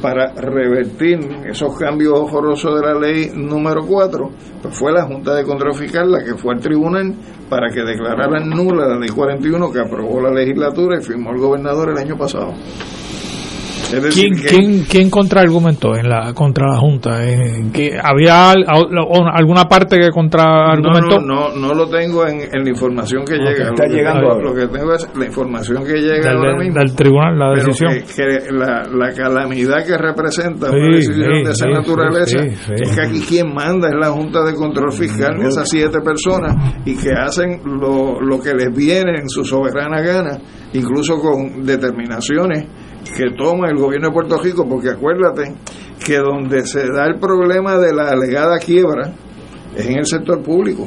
para 0.01 0.32
revertir 0.32 1.19
esos 1.48 1.77
cambios 1.77 2.12
horrorosos 2.15 2.81
de 2.81 2.86
la 2.86 2.94
ley 2.98 3.31
número 3.35 3.85
4, 3.85 4.31
pues 4.62 4.78
fue 4.78 4.93
la 4.93 5.05
Junta 5.05 5.35
de 5.35 5.44
Control 5.44 5.74
Fiscal 5.74 6.10
la 6.10 6.23
que 6.23 6.35
fue 6.35 6.55
al 6.55 6.60
tribunal 6.60 7.15
para 7.48 7.70
que 7.70 7.82
declararan 7.82 8.48
nula 8.48 8.86
la 8.86 8.98
ley 8.98 9.09
41 9.09 9.73
que 9.73 9.81
aprobó 9.81 10.20
la 10.20 10.31
legislatura 10.31 10.98
y 10.98 11.05
firmó 11.05 11.31
el 11.32 11.39
gobernador 11.39 11.90
el 11.90 11.98
año 11.98 12.16
pasado. 12.16 12.55
Es 13.93 14.02
decir, 14.02 14.28
¿Quién, 14.32 14.43
que- 14.43 14.48
quién, 14.48 14.85
quién 14.89 15.10
contraargumentó 15.10 15.97
en 15.97 16.09
la, 16.09 16.32
contra 16.35 16.69
la 16.69 16.77
Junta? 16.78 17.20
Que 17.73 17.98
¿Había 18.02 18.51
al- 18.51 18.65
o- 18.69 19.27
alguna 19.32 19.65
parte 19.65 19.98
que 19.98 20.10
contraargumentó? 20.10 21.20
No, 21.20 21.48
no, 21.48 21.48
no, 21.55 21.69
no 21.69 21.74
lo 21.74 21.89
tengo 21.89 22.27
en, 22.27 22.40
en 22.40 22.65
la 22.65 22.69
información 22.70 23.24
que 23.24 23.36
llega. 23.36 23.70
está 23.70 23.85
lo, 23.85 23.90
que 23.90 23.97
llegando 23.97 24.28
tengo, 24.28 24.43
lo 24.43 24.55
que 24.55 24.66
tengo 24.69 24.94
es 24.94 25.09
la 25.16 25.24
información 25.24 25.85
que 25.85 25.94
llega 25.94 26.28
Del- 26.28 26.36
ahora 26.36 26.56
mismo. 26.59 26.78
del 26.78 26.94
tribunal, 26.94 27.39
la 27.39 27.51
Pero 27.55 27.66
decisión. 27.66 27.93
Que, 27.94 28.02
que 28.15 28.52
la, 28.52 28.82
la 28.93 29.12
calamidad 29.15 29.86
que 29.86 29.97
representa 29.97 30.69
Sí, 30.70 30.77
una 30.77 30.97
decisión 30.97 31.16
sí, 31.39 31.44
de 31.44 31.51
esa 31.52 31.66
sí, 31.66 31.73
naturaleza 31.73 32.39
sí, 32.43 32.48
sí, 32.66 32.73
es 32.82 32.94
que 32.97 33.01
aquí 33.06 33.20
quien 33.20 33.55
manda 33.55 33.89
es 33.89 33.94
la 33.98 34.10
Junta 34.10 34.44
de 34.44 34.55
Control 34.55 34.93
Fiscal, 34.93 35.40
esas 35.43 35.69
siete 35.69 36.01
personas, 36.01 36.55
y 36.85 36.97
que 36.97 37.10
hacen 37.12 37.60
lo, 37.65 38.20
lo 38.20 38.40
que 38.40 38.52
les 38.55 38.70
viene 38.74 39.20
en 39.20 39.28
su 39.28 39.44
soberana 39.44 40.01
gana, 40.02 40.39
incluso 40.73 41.19
con 41.20 41.65
determinaciones 41.65 42.66
que 43.17 43.31
toma 43.37 43.69
el 43.69 43.77
gobierno 43.77 44.09
de 44.09 44.15
Puerto 44.15 44.39
Rico, 44.39 44.67
porque 44.69 44.91
acuérdate 44.91 45.55
que 46.05 46.19
donde 46.19 46.67
se 46.67 46.87
da 46.93 47.07
el 47.07 47.19
problema 47.19 47.77
de 47.79 47.93
la 47.95 48.11
alegada 48.11 48.59
quiebra 48.59 49.13
es 49.77 49.87
en 49.87 49.99
el 49.99 50.07
sector 50.07 50.43
público. 50.43 50.87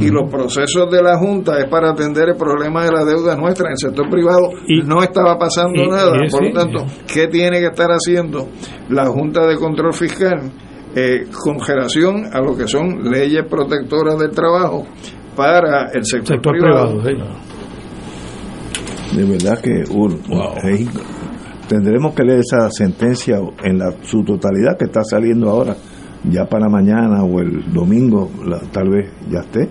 Y 0.00 0.08
los 0.08 0.30
procesos 0.30 0.90
de 0.90 1.02
la 1.02 1.18
Junta 1.18 1.58
es 1.58 1.66
para 1.68 1.90
atender 1.90 2.30
el 2.30 2.36
problema 2.36 2.84
de 2.84 2.92
la 2.92 3.04
deuda 3.04 3.36
nuestra 3.36 3.66
en 3.66 3.72
el 3.72 3.78
sector 3.78 4.08
privado. 4.08 4.50
no 4.84 5.02
estaba 5.02 5.38
pasando 5.38 5.82
y- 5.82 5.88
nada. 5.88 6.16
y- 6.24 6.30
Por 6.30 6.44
lo 6.46 6.52
tanto, 6.52 6.86
¿qué 7.12 7.26
tiene 7.28 7.58
que 7.60 7.66
estar 7.66 7.90
haciendo 7.90 8.48
la 8.88 9.06
Junta 9.06 9.46
de 9.46 9.56
Control 9.56 9.92
Fiscal 9.92 10.50
eh, 10.94 11.26
con 11.44 11.58
relación 11.66 12.24
a 12.32 12.40
lo 12.40 12.56
que 12.56 12.66
son 12.66 13.02
leyes 13.10 13.44
protectoras 13.48 14.18
del 14.18 14.30
trabajo 14.30 14.86
para 15.36 15.90
el 15.92 16.04
sector, 16.04 16.36
Sector 16.36 16.52
privado? 16.52 17.02
privado, 17.02 17.28
De 19.14 19.24
verdad 19.24 19.58
que 19.60 19.84
uh, 19.90 20.08
ahí 20.62 20.88
tendremos 21.68 22.14
que 22.14 22.22
leer 22.24 22.40
esa 22.40 22.70
sentencia 22.70 23.38
en 23.64 23.78
la, 23.78 23.92
su 24.02 24.22
totalidad 24.24 24.76
que 24.78 24.84
está 24.86 25.02
saliendo 25.04 25.48
ahora, 25.50 25.74
ya 26.30 26.44
para 26.46 26.68
mañana 26.68 27.22
o 27.24 27.40
el 27.40 27.72
domingo, 27.72 28.30
la- 28.46 28.60
tal 28.70 28.90
vez 28.90 29.10
ya 29.30 29.40
esté, 29.40 29.68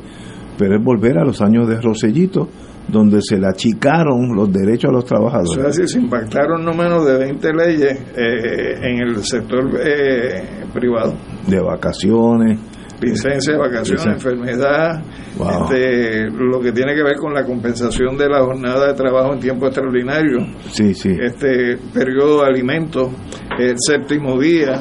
pero 0.57 0.75
es 0.77 0.83
volver 0.83 1.17
a 1.17 1.23
los 1.25 1.41
años 1.41 1.67
de 1.67 1.79
Rosellito, 1.81 2.47
donde 2.87 3.19
se 3.21 3.37
le 3.39 3.47
achicaron 3.47 4.35
los 4.35 4.51
derechos 4.51 4.89
a 4.89 4.93
los 4.93 5.05
trabajadores. 5.05 5.57
es 5.57 5.63
decir, 5.77 5.87
se 5.87 5.99
impactaron 5.99 6.65
no 6.65 6.73
menos 6.73 7.05
de 7.05 7.17
20 7.17 7.53
leyes 7.53 7.99
eh, 8.17 8.79
en 8.81 9.01
el 9.07 9.23
sector 9.23 9.69
eh, 9.81 10.43
privado. 10.73 11.13
de 11.47 11.59
vacaciones. 11.61 12.59
Licencia 13.01 13.53
de 13.53 13.59
vacaciones, 13.59 14.05
Licencia. 14.05 14.11
enfermedad, 14.31 15.03
Wow. 15.37 15.63
este, 15.63 16.29
lo 16.29 16.59
que 16.59 16.71
tiene 16.71 16.93
que 16.93 17.03
ver 17.03 17.15
con 17.17 17.33
la 17.33 17.43
compensación 17.45 18.17
de 18.17 18.29
la 18.29 18.43
jornada 18.43 18.87
de 18.87 18.93
trabajo 18.93 19.33
en 19.33 19.39
tiempo 19.39 19.65
extraordinario, 19.67 20.39
Sí, 20.71 20.93
sí. 20.93 21.09
este 21.19 21.77
periodo 21.93 22.41
de 22.41 22.47
alimentos, 22.47 23.09
el 23.57 23.75
séptimo 23.79 24.39
día, 24.39 24.79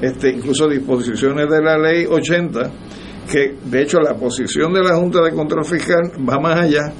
este, 0.00 0.30
incluso 0.30 0.68
disposiciones 0.68 1.48
de 1.48 1.62
la 1.62 1.78
ley 1.78 2.06
80, 2.06 2.70
que 3.30 3.54
de 3.64 3.82
hecho 3.82 4.00
la 4.00 4.14
posición 4.14 4.72
de 4.74 4.82
la 4.82 4.96
Junta 4.96 5.22
de 5.22 5.30
Control 5.32 5.64
Fiscal 5.64 6.02
va 6.28 6.38
más 6.38 6.60
allá, 6.60 6.92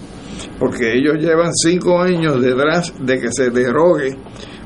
porque 0.59 0.95
ellos 0.95 1.17
llevan 1.19 1.53
cinco 1.53 2.01
años 2.01 2.41
detrás 2.41 2.95
de 3.05 3.21
que 3.21 3.29
se 3.31 3.51
derogue 3.51 4.17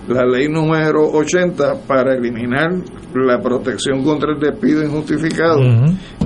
la 0.08 0.24
ley 0.24 0.48
número 0.48 1.02
80 1.06 1.86
para 1.86 2.14
eliminar 2.14 2.70
la 3.14 3.40
protección 3.40 4.02
contra 4.02 4.32
el 4.32 4.40
despido 4.40 4.82
injustificado 4.82 5.60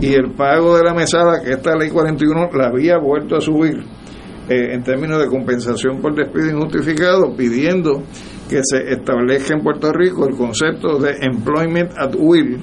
y 0.01 0.15
el 0.15 0.33
pago 0.33 0.77
de 0.77 0.85
la 0.85 0.95
mesada 0.95 1.43
que 1.43 1.53
esta 1.53 1.77
ley 1.77 1.91
41 1.91 2.51
la 2.55 2.69
había 2.69 2.99
vuelto 2.99 3.37
a 3.37 3.41
subir 3.41 3.79
eh, 4.49 4.75
en 4.75 4.83
términos 4.83 5.21
de 5.21 5.27
compensación 5.27 6.01
por 6.01 6.15
despido 6.15 6.51
injustificado 6.51 7.35
pidiendo 7.37 8.03
que 8.49 8.61
se 8.63 8.93
establezca 8.93 9.55
en 9.55 9.63
Puerto 9.63 9.93
Rico 9.93 10.27
el 10.29 10.37
concepto 10.37 10.99
de 10.99 11.17
employment 11.21 11.91
at 11.99 12.15
will 12.17 12.61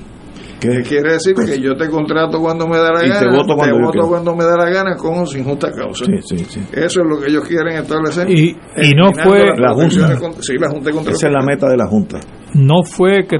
que 0.59 0.81
quiere 0.81 1.13
decir 1.13 1.33
que 1.35 1.59
yo 1.61 1.75
te 1.75 1.87
contrato 1.89 2.39
cuando 2.39 2.67
me 2.67 2.77
da 2.77 2.91
la 2.91 2.99
Y 3.05 3.09
te 3.09 3.15
gana 3.25 3.37
voto 3.37 3.55
cuando 3.55 3.75
yo 3.77 3.85
voto 3.85 4.07
cuando 4.07 4.35
me 4.35 4.43
da 4.43 4.57
la 4.57 4.69
gana 4.69 4.95
con 4.95 5.19
o 5.19 5.25
sin 5.25 5.43
justa 5.43 5.71
causa 5.71 6.05
Sí, 6.05 6.11
sí, 6.21 6.37
sí. 6.45 6.59
eso 6.73 7.01
es 7.01 7.07
lo 7.07 7.19
que 7.19 7.29
ellos 7.29 7.47
quieren 7.47 7.77
establecer 7.77 8.29
Y- 8.29 8.49
y 8.77 8.93
no 8.95 9.11
fue- 9.13 9.57
La 9.57 9.73
Junta. 9.73 10.17
contra- 10.19 10.41
sí, 10.43 10.53
la 10.59 10.69
Junta 10.69 10.85
de 10.89 10.93
Control 10.95 11.15
Esa 11.15 11.27
es 11.27 11.33
la 11.33 11.41
meta 11.41 11.67
de 11.69 11.77
la 11.77 11.87
Junta. 11.87 12.19
No 12.55 12.83
fue 12.83 13.25
que 13.27 13.37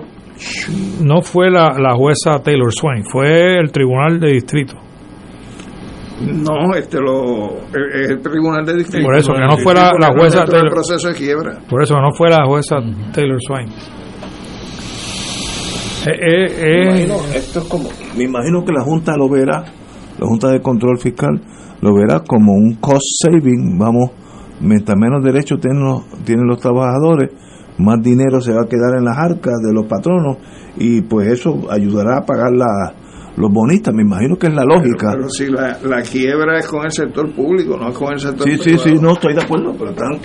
no 1.03 1.21
fue 1.21 1.49
la, 1.51 1.75
la 1.77 1.95
jueza 1.95 2.39
Taylor 2.41 2.71
Swain, 2.71 3.03
fue 3.03 3.57
el 3.59 3.71
tribunal 3.71 4.19
de 4.19 4.31
distrito. 4.31 4.75
No, 6.21 6.75
este 6.75 6.99
lo 6.99 7.59
es 7.69 8.09
el 8.09 8.21
tribunal 8.21 8.65
de 8.65 8.75
distrito. 8.75 9.05
Por 9.05 9.15
eso, 9.15 9.31
que 9.33 9.39
no 9.39 9.57
fue 9.57 9.73
la- 9.73 9.93
la 9.97 10.07
jueza 10.17 10.43
Taylor- 10.45 10.69
proceso 10.71 11.07
de 11.09 11.13
quiebra. 11.15 11.59
Por 11.69 11.81
eso 11.81 11.95
no 11.99 12.11
fue 12.11 12.29
la 12.29 12.45
jueza 12.45 12.77
Taylor 13.13 13.37
Swain. 13.45 13.67
Eh, 16.09 16.15
eh, 16.21 16.45
eh, 16.57 16.85
Me 16.85 17.01
imagino, 17.03 17.15
esto 17.35 17.59
es 17.59 17.65
como, 17.65 17.89
me 18.17 18.23
imagino 18.23 18.65
que 18.65 18.71
la 18.71 18.83
Junta 18.83 19.15
lo 19.15 19.29
verá, 19.29 19.63
la 20.17 20.25
Junta 20.27 20.49
de 20.49 20.61
Control 20.61 20.97
Fiscal 20.97 21.39
lo 21.81 21.93
verá 21.93 22.21
como 22.21 22.53
un 22.53 22.75
cost 22.75 23.05
saving, 23.23 23.77
vamos, 23.77 24.11
mientras 24.59 24.97
menos 24.97 25.23
derechos 25.23 25.59
tienen 25.59 25.83
los, 25.83 26.07
tienen 26.25 26.47
los 26.47 26.59
trabajadores, 26.59 27.29
más 27.77 28.01
dinero 28.01 28.41
se 28.41 28.53
va 28.53 28.63
a 28.63 28.67
quedar 28.67 28.97
en 28.97 29.05
las 29.05 29.17
arcas 29.17 29.55
de 29.65 29.73
los 29.73 29.85
patronos 29.85 30.37
y 30.77 31.01
pues 31.01 31.27
eso 31.27 31.69
ayudará 31.69 32.17
a 32.17 32.25
pagar 32.25 32.51
la, 32.53 32.93
los 33.37 33.51
bonistas, 33.51 33.93
me 33.93 34.01
imagino 34.01 34.35
que 34.35 34.47
es 34.47 34.53
la 34.53 34.65
lógica. 34.65 35.11
Pero 35.13 35.29
si 35.29 35.47
la, 35.47 35.77
la 35.83 36.01
quiebra 36.01 36.57
es 36.57 36.67
con 36.67 36.85
el 36.85 36.91
sector 36.91 37.31
público, 37.33 37.77
no 37.77 37.89
es 37.89 37.97
con 37.97 38.13
el 38.13 38.19
sector 38.19 38.49
Sí, 38.49 38.57
sí, 38.57 38.77
sí, 38.77 38.93
no 38.99 39.13
estoy 39.13 39.35
de 39.35 39.43
acuerdo, 39.43 39.73
pero 39.77 39.91
están, 39.91 40.19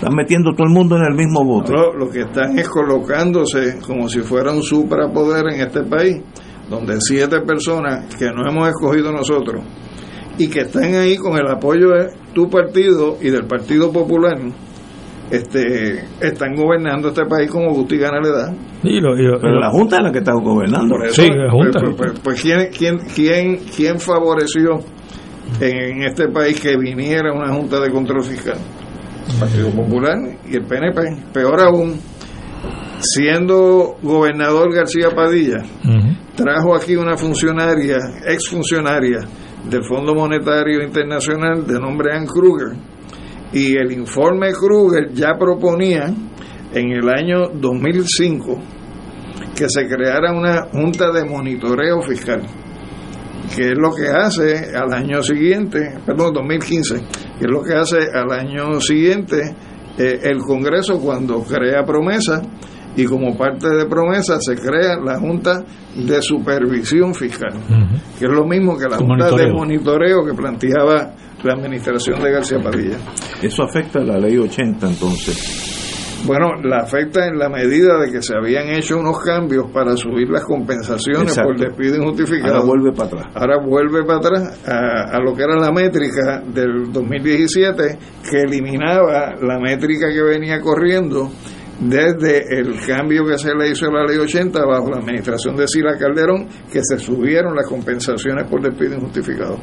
están 0.00 0.14
metiendo 0.14 0.52
todo 0.54 0.66
el 0.66 0.72
mundo 0.72 0.96
en 0.96 1.02
el 1.04 1.14
mismo 1.14 1.44
bote. 1.44 1.72
No, 1.72 1.92
lo 1.92 2.08
que 2.08 2.20
están 2.20 2.58
es 2.58 2.68
colocándose 2.68 3.78
como 3.86 4.08
si 4.08 4.20
fuera 4.20 4.50
un 4.50 4.62
suprapoder 4.62 5.44
en 5.52 5.60
este 5.60 5.82
país, 5.82 6.22
donde 6.70 6.96
siete 7.00 7.40
personas 7.42 8.14
que 8.16 8.26
no 8.32 8.48
hemos 8.48 8.68
escogido 8.68 9.12
nosotros 9.12 9.62
y 10.38 10.48
que 10.48 10.60
están 10.60 10.94
ahí 10.94 11.16
con 11.16 11.36
el 11.36 11.46
apoyo 11.48 11.90
de 11.90 12.08
tu 12.32 12.48
partido 12.48 13.18
y 13.20 13.28
del 13.28 13.44
Partido 13.44 13.92
Popular, 13.92 14.38
este, 15.30 16.04
están 16.20 16.54
gobernando 16.56 17.08
este 17.08 17.24
país 17.26 17.50
como 17.50 17.72
gusto 17.74 17.94
y 17.94 17.98
gana 17.98 18.20
le 18.20 18.30
da. 18.30 18.52
y 18.82 19.00
lo- 19.00 19.16
y 19.18 19.22
lo- 19.22 19.38
Pero 19.38 19.60
la 19.60 19.68
Junta 19.70 19.98
es 19.98 20.02
la 20.04 20.12
que 20.12 20.18
está 20.18 20.32
gobernando. 20.32 20.96
Eso, 21.04 21.22
Sí, 21.22 21.28
la 21.28 21.50
Junta. 21.50 21.80
Pues, 21.80 21.94
pues- 21.96 22.20
pues, 22.20 22.42
¿quién, 22.42 22.68
quién, 22.76 22.98
quién, 23.14 23.58
quién 23.76 24.00
favoreció 24.00 24.78
en 25.60 26.02
este 26.04 26.28
país 26.28 26.58
que 26.60 26.76
viniera 26.76 27.32
una 27.32 27.52
Junta 27.52 27.78
de 27.80 27.90
Control 27.90 28.22
Fiscal? 28.22 28.56
El 29.28 29.38
Partido 29.38 29.70
Popular 29.70 30.16
y 30.48 30.56
el 30.56 30.64
PNP. 30.64 31.32
Peor 31.32 31.60
aún, 31.60 31.98
siendo 33.00 33.96
gobernador 34.02 34.74
García 34.74 35.10
Padilla, 35.14 35.62
trajo 36.34 36.74
aquí 36.74 36.96
una 36.96 37.16
funcionaria, 37.16 37.98
exfuncionaria 38.26 39.20
del 39.68 39.84
Fondo 39.84 40.14
Monetario 40.14 40.82
Internacional 40.82 41.66
de 41.66 41.78
nombre 41.78 42.14
Ann 42.14 42.26
Kruger, 42.26 42.76
y 43.52 43.76
el 43.76 43.92
informe 43.92 44.52
Kruger 44.52 45.12
ya 45.12 45.36
proponía 45.38 46.06
en 46.72 46.92
el 46.92 47.08
año 47.08 47.48
2005 47.54 48.58
que 49.56 49.66
se 49.68 49.86
creara 49.86 50.32
una 50.32 50.62
junta 50.72 51.10
de 51.10 51.24
monitoreo 51.24 52.00
fiscal, 52.02 52.42
que 53.54 53.72
es 53.72 53.78
lo 53.78 53.92
que 53.94 54.08
hace 54.08 54.76
al 54.76 54.92
año 54.92 55.22
siguiente, 55.22 55.98
perdón, 56.06 56.32
2015, 56.34 56.94
que 57.38 57.44
es 57.44 57.50
lo 57.50 57.62
que 57.62 57.74
hace 57.74 57.98
al 58.12 58.30
año 58.30 58.80
siguiente 58.80 59.54
eh, 59.98 60.20
el 60.22 60.38
Congreso 60.38 61.00
cuando 61.00 61.42
crea 61.42 61.84
promesa 61.84 62.42
y 62.96 63.04
como 63.04 63.36
parte 63.36 63.68
de 63.68 63.86
promesa 63.86 64.40
se 64.40 64.56
crea 64.56 64.96
la 64.96 65.18
Junta 65.18 65.64
de 65.94 66.22
Supervisión 66.22 67.14
Fiscal, 67.14 67.52
que 68.18 68.24
es 68.24 68.30
lo 68.30 68.44
mismo 68.44 68.76
que 68.76 68.88
la 68.88 68.98
Un 68.98 69.06
Junta 69.06 69.26
de 69.26 69.52
monitoreo. 69.52 69.54
Monitoreo 69.54 70.24
que 70.26 70.34
planteaba 70.34 71.14
la 71.42 71.52
administración 71.54 72.22
de 72.22 72.32
García 72.32 72.58
Padilla. 72.62 72.98
Eso 73.42 73.62
afecta 73.62 74.00
a 74.00 74.04
la 74.04 74.18
ley 74.18 74.36
80 74.36 74.86
entonces. 74.86 75.69
Bueno, 76.26 76.56
la 76.62 76.78
afecta 76.78 77.26
en 77.26 77.38
la 77.38 77.48
medida 77.48 77.98
de 77.98 78.12
que 78.12 78.22
se 78.22 78.34
habían 78.36 78.68
hecho 78.68 78.98
unos 78.98 79.20
cambios 79.20 79.70
para 79.72 79.96
subir 79.96 80.28
las 80.28 80.44
compensaciones 80.44 81.36
Exacto. 81.36 81.50
por 81.50 81.58
despido 81.58 81.96
injustificado. 81.96 82.56
Ahora 82.56 82.66
vuelve 82.66 82.92
para 82.92 83.06
atrás. 83.08 83.26
Ahora 83.34 83.56
vuelve 83.64 84.04
para 84.04 84.18
atrás 84.18 84.68
a, 84.68 85.16
a 85.16 85.20
lo 85.20 85.34
que 85.34 85.42
era 85.42 85.56
la 85.56 85.72
métrica 85.72 86.42
del 86.46 86.92
2017, 86.92 87.98
que 88.30 88.40
eliminaba 88.42 89.34
la 89.40 89.58
métrica 89.58 90.08
que 90.08 90.22
venía 90.22 90.60
corriendo 90.60 91.30
desde 91.80 92.60
el 92.60 92.78
cambio 92.86 93.24
que 93.24 93.38
se 93.38 93.54
le 93.54 93.70
hizo 93.70 93.86
a 93.86 93.92
la 93.92 94.04
ley 94.04 94.18
80 94.18 94.64
bajo 94.66 94.90
la 94.90 94.98
administración 94.98 95.56
de 95.56 95.66
Sila 95.66 95.96
Calderón, 95.98 96.46
que 96.70 96.80
se 96.82 96.98
subieron 96.98 97.56
las 97.56 97.66
compensaciones 97.66 98.46
por 98.48 98.60
despido 98.60 98.96
injustificado. 98.96 99.58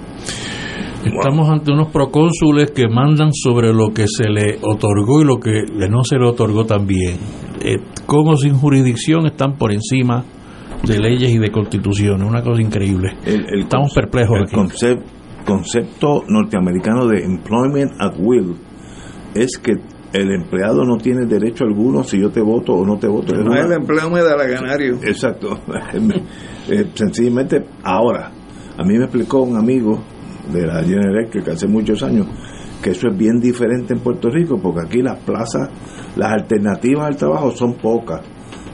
Estamos 1.15 1.49
ante 1.49 1.71
unos 1.71 1.88
procónsules 1.89 2.71
que 2.71 2.88
mandan 2.88 3.31
sobre 3.34 3.73
lo 3.73 3.89
que 3.93 4.05
se 4.07 4.29
le 4.29 4.57
otorgó 4.61 5.21
y 5.21 5.25
lo 5.25 5.39
que 5.39 5.63
no 5.89 6.03
se 6.03 6.17
le 6.17 6.27
otorgó 6.27 6.65
también. 6.65 7.17
eh, 7.59 7.77
como 8.05 8.35
sin 8.38 8.53
jurisdicción 8.55 9.25
están 9.25 9.57
por 9.57 9.71
encima 9.73 10.23
de 10.84 10.99
leyes 10.99 11.31
y 11.34 11.39
de 11.39 11.49
constituciones, 11.51 12.27
una 12.27 12.41
cosa 12.43 12.61
increíble. 12.61 13.09
Estamos 13.25 13.91
perplejos. 13.93 14.38
El 14.38 14.43
aquí. 14.43 14.55
concep- 14.55 15.01
concepto 15.45 16.23
norteamericano 16.27 17.07
de 17.07 17.23
employment 17.25 17.91
at 17.99 18.13
will 18.19 18.55
es 19.34 19.57
que 19.57 19.73
el 20.13 20.31
empleado 20.31 20.85
no 20.85 20.97
tiene 20.97 21.25
derecho 21.25 21.63
alguno 21.65 22.03
si 22.03 22.19
yo 22.21 22.29
te 22.29 22.41
voto 22.41 22.73
o 22.73 22.85
no 22.85 22.97
te 22.97 23.07
voto. 23.07 23.34
No 23.35 23.51
una- 23.51 23.61
el 23.65 23.71
empleo 23.73 24.09
me 24.09 24.21
da 24.21 24.38
la 24.38 24.45
ganario. 24.45 24.95
Exacto. 25.03 25.59
Eh, 26.69 26.85
sencillamente, 26.95 27.63
ahora, 27.84 28.29
a 28.77 28.84
mí 28.84 28.97
me 28.97 29.05
explicó 29.05 29.41
un 29.41 29.55
amigo 29.57 30.03
de 30.51 30.65
la 30.67 30.81
General 30.83 31.15
Electric 31.15 31.47
hace 31.49 31.67
muchos 31.67 32.01
años 32.03 32.27
que 32.81 32.91
eso 32.91 33.07
es 33.07 33.17
bien 33.17 33.39
diferente 33.39 33.93
en 33.93 33.99
Puerto 34.01 34.29
Rico 34.29 34.59
porque 34.61 34.81
aquí 34.85 35.01
las 35.01 35.17
plazas, 35.19 35.69
las 36.15 36.31
alternativas 36.31 37.07
al 37.07 37.17
trabajo 37.17 37.51
son 37.51 37.73
pocas. 37.75 38.21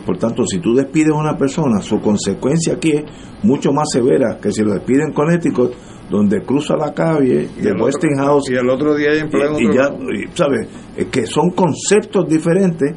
Por 0.05 0.17
tanto, 0.17 0.45
si 0.45 0.59
tú 0.59 0.75
despides 0.75 1.11
a 1.11 1.15
una 1.15 1.37
persona, 1.37 1.81
su 1.81 2.01
consecuencia 2.01 2.73
aquí 2.73 2.91
es 2.91 3.03
mucho 3.43 3.71
más 3.71 3.87
severa 3.93 4.37
que 4.41 4.51
si 4.51 4.61
lo 4.61 4.73
despiden 4.73 5.07
en 5.07 5.13
Connecticut, 5.13 5.71
donde 6.09 6.41
cruza 6.41 6.75
la 6.75 6.93
calle 6.93 7.47
Y 7.57 7.61
de 7.61 7.69
el 7.69 7.75
otro- 7.75 7.85
Westinghouse 7.85 8.49
y 8.49 8.55
el 8.55 8.69
otro 8.69 8.93
día 8.95 9.11
hay 9.11 9.19
empleo 9.19 9.57
y, 9.57 9.63
y 9.63 9.73
ya, 9.73 9.89
y, 9.93 10.35
¿sabes? 10.37 10.67
Es 10.97 11.05
que 11.05 11.25
son 11.25 11.51
conceptos 11.51 12.27
diferentes 12.27 12.93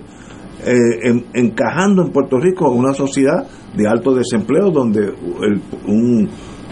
eh, 0.66 0.72
en- 1.04 1.24
encajando 1.34 2.02
en 2.02 2.10
Puerto 2.10 2.38
Rico 2.40 2.68
una 2.72 2.92
sociedad 2.92 3.46
de 3.76 3.86
alto 3.86 4.12
desempleo 4.12 4.70
donde 4.72 5.02
el- 5.04 5.62
un, 5.86 6.28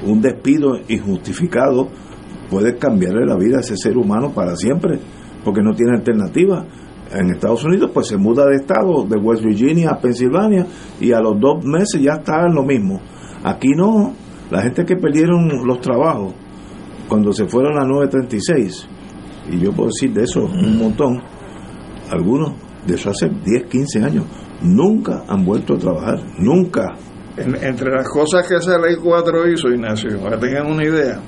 un 0.07 0.21
despido 0.21 0.79
injustificado 0.89 1.89
puede 2.51 2.77
cambiarle 2.77 3.27
la 3.27 3.37
vida 3.37 3.59
a 3.59 3.61
ese 3.61 3.77
ser 3.77 3.97
humano 3.97 4.33
para 4.33 4.57
siempre, 4.57 4.99
porque 5.45 5.63
no 5.63 5.75
tiene 5.75 5.97
alternativa. 5.97 6.65
En 7.13 7.31
Estados 7.31 7.65
Unidos, 7.65 7.91
pues 7.93 8.09
se 8.09 8.17
muda 8.17 8.47
de 8.47 8.57
estado, 8.57 9.05
de 9.05 9.17
West 9.17 9.45
Virginia 9.45 9.91
a 9.91 9.99
Pensilvania, 9.99 10.67
y 11.01 11.13
a 11.13 11.21
los 11.21 11.39
dos 11.39 11.65
meses 11.65 12.01
ya 12.01 12.15
está 12.15 12.47
en 12.47 12.55
lo 12.55 12.65
mismo. 12.65 13.01
Aquí 13.45 13.71
no, 13.77 14.13
la 14.51 14.63
gente 14.63 14.85
que 14.85 14.97
perdieron 14.97 15.49
los 15.67 15.81
trabajos 15.81 16.35
cuando 17.09 17.33
se 17.33 17.47
fueron 17.47 17.79
a 17.79 17.85
936, 17.85 18.89
y 19.53 19.59
yo 19.59 19.73
puedo 19.73 19.89
decir 19.89 20.13
de 20.13 20.25
eso 20.25 20.45
un 20.45 20.79
montón, 20.79 21.21
algunos 22.11 22.53
de 22.87 22.95
eso 22.95 23.11
hace 23.11 23.29
10, 23.29 23.65
15 23.65 24.03
años, 24.03 24.25
nunca 24.63 25.25
han 25.29 25.45
vuelto 25.45 25.75
a 25.75 25.79
trabajar, 25.79 26.21
nunca. 26.39 26.95
En- 27.37 27.57
entre 27.65 27.91
las 27.91 28.09
cosas 28.09 28.47
que 28.49 28.57
esa 28.57 28.79
ley 28.79 28.97
4 29.03 29.49
hizo, 29.51 29.69
Ignacio, 29.69 30.19
para 30.21 30.39
que 30.39 30.47
tengan 30.47 30.67
una 30.71 30.85
idea, 30.85 31.21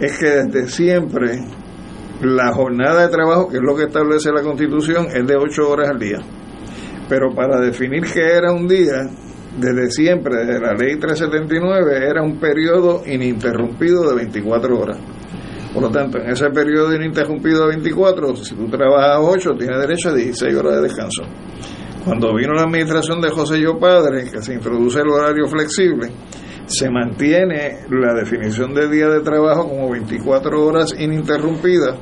es 0.00 0.18
que 0.18 0.26
desde 0.26 0.68
siempre 0.68 1.40
la 2.22 2.52
jornada 2.52 3.02
de 3.02 3.08
trabajo, 3.08 3.48
que 3.48 3.56
es 3.56 3.62
lo 3.62 3.74
que 3.76 3.84
establece 3.84 4.30
la 4.32 4.42
Constitución, 4.42 5.06
es 5.12 5.26
de 5.26 5.36
8 5.36 5.68
horas 5.68 5.88
al 5.90 5.98
día. 5.98 6.18
Pero 7.08 7.34
para 7.34 7.60
definir 7.60 8.04
qué 8.12 8.34
era 8.36 8.52
un 8.52 8.66
día, 8.68 9.02
desde 9.58 9.90
siempre, 9.90 10.44
desde 10.44 10.60
la 10.60 10.74
ley 10.74 10.96
379, 10.98 12.08
era 12.08 12.22
un 12.22 12.38
periodo 12.38 13.02
ininterrumpido 13.06 14.08
de 14.08 14.14
24 14.16 14.78
horas. 14.78 14.98
Por 15.74 15.82
lo 15.82 15.90
tanto, 15.90 16.18
en 16.18 16.30
ese 16.30 16.48
periodo 16.50 16.94
ininterrumpido 16.94 17.62
de 17.66 17.74
24, 17.76 18.36
si 18.36 18.54
tú 18.54 18.66
trabajas 18.68 19.18
8, 19.20 19.54
tienes 19.58 19.78
derecho 19.80 20.08
a 20.10 20.14
16 20.14 20.54
horas 20.56 20.76
de 20.76 20.82
descanso. 20.82 21.22
Cuando 22.06 22.32
vino 22.36 22.54
la 22.54 22.62
administración 22.62 23.20
de 23.20 23.30
José 23.30 23.60
Yo 23.60 23.80
Padre, 23.80 24.30
que 24.30 24.40
se 24.40 24.54
introduce 24.54 25.00
el 25.00 25.08
horario 25.08 25.48
flexible, 25.48 26.12
se 26.66 26.88
mantiene 26.88 27.80
la 27.90 28.14
definición 28.14 28.72
de 28.74 28.88
día 28.88 29.08
de 29.08 29.22
trabajo 29.22 29.68
como 29.68 29.90
24 29.90 30.64
horas 30.64 30.94
ininterrumpidas, 30.96 31.96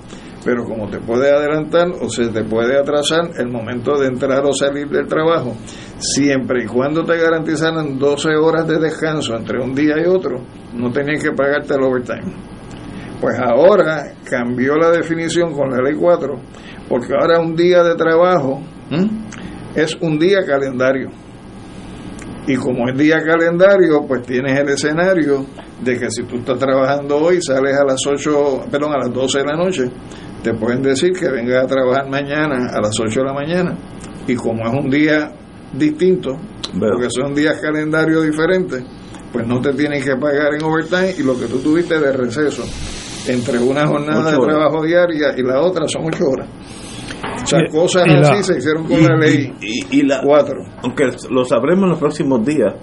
pero 0.44 0.64
como 0.64 0.90
te 0.90 0.98
puede 0.98 1.31
adelantar 1.31 1.89
o 2.02 2.10
se 2.10 2.28
te 2.28 2.44
puede 2.44 2.78
atrasar 2.78 3.31
el 3.39 3.48
momento 3.48 3.98
de 3.98 4.09
entrar 4.09 4.44
o 4.44 4.52
salir 4.52 4.90
del 4.90 5.06
trabajo, 5.06 5.56
siempre 5.97 6.64
y 6.64 6.66
cuando 6.66 7.02
te 7.02 7.16
garantizaran 7.16 7.98
12 7.98 8.28
horas 8.36 8.68
de 8.68 8.78
descanso 8.78 9.35
entre 9.35 9.59
un 9.59 9.74
día 9.74 9.94
y 10.05 10.06
otro, 10.06 10.36
no 10.74 10.93
tenías 10.93 11.24
que 11.24 11.32
pagarte 11.32 11.76
el 11.76 11.82
overtime. 11.82 12.31
Pues 13.22 13.39
ahora 13.40 14.12
cambió 14.28 14.76
la 14.76 14.90
definición 14.90 15.55
con 15.55 15.70
la 15.70 15.81
ley 15.81 15.94
4, 15.98 16.39
porque 16.90 17.14
ahora 17.18 17.40
un 17.40 17.56
día 17.56 17.82
de 17.82 17.94
trabajo. 17.94 18.60
Es 19.74 19.96
un 20.01 20.18
día 20.18 20.44
calendario. 20.46 21.10
Y 22.46 22.56
como 22.56 22.88
es 22.88 22.98
día 22.98 23.22
calendario, 23.24 24.05
pues 24.06 24.22
tienes 24.22 24.59
el 24.59 24.68
escenario 24.68 25.46
de 25.82 25.98
que 25.98 26.10
si 26.10 26.24
tú 26.24 26.36
estás 26.36 26.59
trabajando 26.59 27.16
hoy, 27.16 27.40
sales 27.40 27.76
a 27.76 27.84
las 27.84 28.06
8, 28.06 28.66
perdón, 28.70 28.92
a 28.92 28.98
las 28.98 29.12
12 29.12 29.38
de 29.38 29.44
la 29.44 29.56
noche, 29.56 29.90
te 30.42 30.52
pueden 30.55 30.82
decir 30.82 31.12
que 31.12 31.30
vengas 31.30 31.64
a 31.64 31.66
trabajar 31.66 32.09
mañana 32.09 32.70
a 32.72 32.80
las 32.80 32.98
8 33.01 33.20
de 33.20 33.26
la 33.26 33.32
mañana. 33.32 33.76
Y 34.26 34.34
como 34.34 34.66
es 34.66 34.74
un 34.74 34.90
día 34.90 35.32
distinto, 35.72 36.36
porque 36.78 37.09
son 37.09 37.34
días 37.34 37.59
calendarios 37.60 38.24
diferentes, 38.24 38.84
pues 39.32 39.46
no 39.46 39.60
te 39.60 39.72
tienen 39.72 40.02
que 40.02 40.14
pagar 40.16 40.55
en 40.55 40.62
overtime 40.62 41.14
y 41.18 41.22
lo 41.22 41.38
que 41.38 41.46
tú 41.46 41.59
tuviste 41.59 41.98
de 41.98 42.12
receso 42.12 42.62
entre 43.26 43.59
una 43.59 43.86
jornada 43.86 44.32
de 44.32 44.38
trabajo 44.38 44.84
diaria 44.84 45.34
y 45.36 45.42
la 45.42 45.60
otra 45.60 45.88
son 45.88 46.05
8 46.06 46.24
horas. 46.24 46.48
O 47.42 47.46
sea, 47.46 47.60
Y- 47.60 47.70
cosas 47.70 48.06
y 48.06 48.10
la- 48.10 48.28
así 48.30 48.42
se 48.44 48.59
hicieron 48.59 48.84
con 48.84 48.98
y- 49.01 49.02
la 49.02 49.16
ley 49.16 49.52
y, 49.60 49.98
y 49.98 50.02
la, 50.02 50.20
4. 50.22 50.55
aunque 50.82 51.05
lo 51.30 51.44
sabremos 51.44 51.84
en 51.84 51.90
los 51.90 51.98
próximos 51.98 52.44
días, 52.44 52.74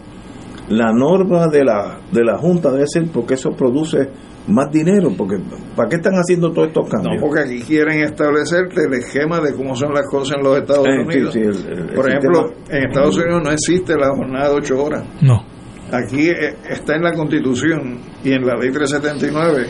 la 0.70 0.92
norma 0.94 1.48
de 1.48 1.64
la, 1.66 2.00
de 2.12 2.24
la 2.24 2.38
Junta 2.38 2.72
debe 2.72 2.86
ser 2.88 3.06
porque 3.12 3.34
eso 3.34 3.50
produce 3.52 4.10
más 4.48 4.72
dinero, 4.72 5.10
porque 5.18 5.38
¿para 5.76 5.90
qué 5.90 5.98
están 5.98 6.14
haciendo 6.16 6.52
todos 6.52 6.70
estos 6.70 6.86
No, 6.86 6.90
cambios? 6.90 7.22
porque 7.22 7.42
aquí 7.42 7.62
quieren 7.62 8.02
establecerte 8.04 8.86
el 8.88 8.94
esquema 8.94 9.40
de 9.42 9.54
cómo 9.54 9.76
son 9.76 9.94
las 9.94 10.08
cosas 10.10 10.38
en 10.38 10.44
los 10.44 10.58
Estados 10.58 10.88
Eh, 10.88 11.04
Unidos. 11.06 11.34
sí, 11.34 11.40
el- 11.40 11.48
el- 11.72 11.80
el 11.90 11.94
Por 11.96 12.10
ejemplo, 12.10 12.48
sistema- 12.48 12.78
en 12.78 12.84
Estados 12.90 13.18
Unidos 13.18 13.42
no 13.44 13.52
existe 13.52 13.96
la 13.98 14.10
jornada 14.16 14.50
de 14.50 14.56
8 14.56 14.84
horas. 14.84 15.04
No. 15.22 15.44
Aquí 15.92 16.30
eh, 16.30 16.56
está 16.70 16.96
en 16.96 17.04
la 17.04 17.14
Constitución 17.14 18.00
y 18.24 18.32
en 18.32 18.46
la 18.48 18.56
Ley 18.56 18.72
379. 18.72 19.68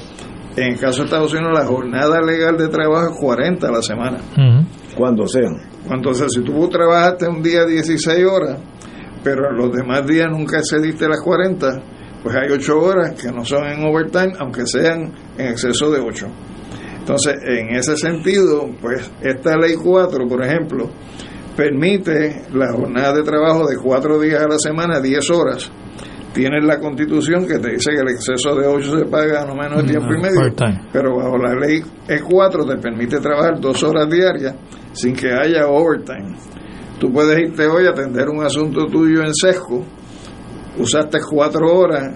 En 0.55 0.73
el 0.73 0.79
caso 0.79 0.99
de 0.99 1.05
Estados 1.05 1.33
Unidos, 1.33 1.53
la 1.53 1.65
jornada 1.65 2.21
legal 2.21 2.57
de 2.57 2.67
trabajo 2.67 3.13
es 3.13 3.17
40 3.19 3.67
a 3.67 3.71
la 3.71 3.81
semana. 3.81 4.17
Cuando 4.95 5.25
sean. 5.25 5.55
Entonces, 5.89 6.27
si 6.33 6.41
tú 6.41 6.67
trabajaste 6.67 7.27
un 7.27 7.41
día 7.41 7.65
16 7.65 8.25
horas, 8.25 8.59
pero 9.23 9.51
los 9.51 9.71
demás 9.71 10.05
días 10.05 10.27
nunca 10.29 10.59
excediste 10.59 11.07
las 11.07 11.21
40, 11.21 11.67
pues 12.23 12.35
hay 12.35 12.51
8 12.51 12.79
horas 12.79 13.21
que 13.21 13.31
no 13.31 13.45
son 13.45 13.65
en 13.65 13.83
overtime, 13.83 14.33
aunque 14.39 14.65
sean 14.65 15.13
en 15.37 15.47
exceso 15.47 15.89
de 15.89 16.01
8. 16.01 16.27
Entonces, 16.99 17.35
en 17.43 17.75
ese 17.75 17.95
sentido, 17.97 18.69
pues 18.81 19.09
esta 19.21 19.57
ley 19.57 19.75
4, 19.75 20.27
por 20.27 20.43
ejemplo, 20.43 20.89
permite 21.55 22.43
la 22.53 22.71
jornada 22.73 23.13
de 23.13 23.23
trabajo 23.23 23.67
de 23.67 23.77
4 23.77 24.19
días 24.19 24.41
a 24.41 24.47
la 24.47 24.59
semana, 24.59 24.99
10 24.99 25.29
horas. 25.31 25.71
Tienes 26.33 26.63
la 26.63 26.79
constitución 26.79 27.45
que 27.45 27.59
te 27.59 27.71
dice 27.71 27.91
que 27.91 27.99
el 28.01 28.09
exceso 28.09 28.55
de 28.55 28.65
8 28.65 28.99
se 28.99 29.05
paga 29.05 29.41
a 29.41 29.45
no 29.45 29.53
menos 29.53 29.83
de 29.83 29.89
tiempo 29.89 30.13
y 30.13 30.21
medio, 30.21 30.39
Part-time. 30.39 30.87
pero 30.93 31.17
bajo 31.17 31.37
la 31.37 31.53
ley 31.55 31.81
E4 32.07 32.67
te 32.67 32.77
permite 32.81 33.19
trabajar 33.19 33.59
2 33.59 33.83
horas 33.83 34.09
diarias 34.09 34.55
sin 34.93 35.13
que 35.13 35.29
haya 35.31 35.67
overtime. 35.67 36.37
Tú 36.99 37.11
puedes 37.11 37.37
irte 37.37 37.67
hoy 37.67 37.85
a 37.85 37.89
atender 37.89 38.29
un 38.29 38.45
asunto 38.45 38.85
tuyo 38.85 39.21
en 39.23 39.33
sesco, 39.33 39.83
usaste 40.77 41.17
4 41.29 41.67
horas, 41.67 42.15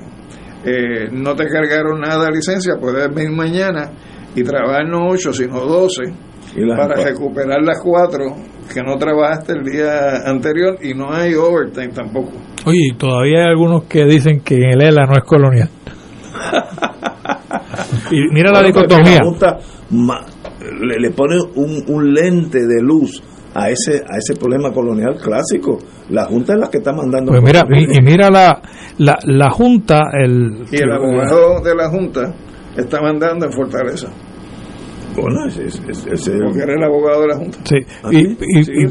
eh, 0.63 1.09
no 1.11 1.35
te 1.35 1.47
cargaron 1.47 1.99
nada 1.99 2.25
de 2.25 2.31
licencia, 2.31 2.75
puedes 2.79 3.13
venir 3.13 3.31
mañana 3.31 3.91
y 4.33 4.43
trabajar 4.43 4.87
no 4.87 5.07
8 5.09 5.33
sino 5.33 5.59
12 5.65 6.03
las 6.03 6.34
para 6.77 6.95
cuatro. 6.95 7.03
recuperar 7.03 7.61
las 7.61 7.79
4 7.83 8.25
que 8.73 8.81
no 8.81 8.97
trabajaste 8.97 9.53
el 9.53 9.63
día 9.63 10.21
anterior 10.25 10.77
y 10.81 10.93
no 10.93 11.13
hay 11.13 11.33
overtime 11.35 11.89
tampoco. 11.89 12.31
Oye, 12.65 12.93
todavía 12.97 13.39
hay 13.43 13.49
algunos 13.49 13.83
que 13.83 14.05
dicen 14.05 14.39
que 14.41 14.55
el 14.55 14.81
ELA 14.81 15.05
no 15.05 15.13
es 15.17 15.23
colonial. 15.23 15.69
y 18.11 18.21
mira 18.33 18.51
la 18.51 18.61
Bueno, 18.61 18.73
porque 18.73 18.95
dicotomía. 18.95 19.17
la 19.19 19.23
Junta 19.25 19.57
ma- 19.91 20.25
le, 20.81 20.99
le 20.99 21.11
pone 21.11 21.35
un, 21.55 21.83
un 21.87 22.13
lente 22.13 22.59
de 22.65 22.81
luz 22.81 23.21
a 23.53 23.69
ese 23.69 24.03
a 24.09 24.17
ese 24.17 24.35
problema 24.39 24.71
colonial 24.71 25.15
clásico. 25.21 25.77
La 26.09 26.25
Junta 26.25 26.53
es 26.53 26.59
la 26.59 26.69
que 26.69 26.77
está 26.79 26.91
mandando. 26.93 27.31
Pues 27.31 27.41
mira, 27.43 27.63
y, 27.69 27.97
y 27.97 28.01
mira 28.01 28.29
la, 28.29 28.61
la, 28.97 29.17
la 29.25 29.49
Junta, 29.49 30.01
el, 30.23 30.65
Y 30.71 30.77
el 30.81 30.91
abogado 30.91 31.61
de 31.61 31.75
la 31.75 31.89
Junta 31.89 32.33
está 32.75 33.01
mandando 33.01 33.45
en 33.45 33.51
Fortaleza. 33.53 34.07
Bueno, 35.15 35.45
ese- 35.47 35.65
ese- 35.67 36.13
ese- 36.13 36.31
Porque 36.43 36.59
era 36.59 36.73
el 36.73 36.83
abogado 36.83 37.21
de 37.21 37.27
la 37.27 37.35
Junta. 37.37 37.57
Sí, 37.63 37.75
¿Ah, 38.03 38.09
y, 38.11 38.15
sí? 38.17 38.37
y- 38.41 38.63
Sí, 38.63 38.71
y- 38.77 38.85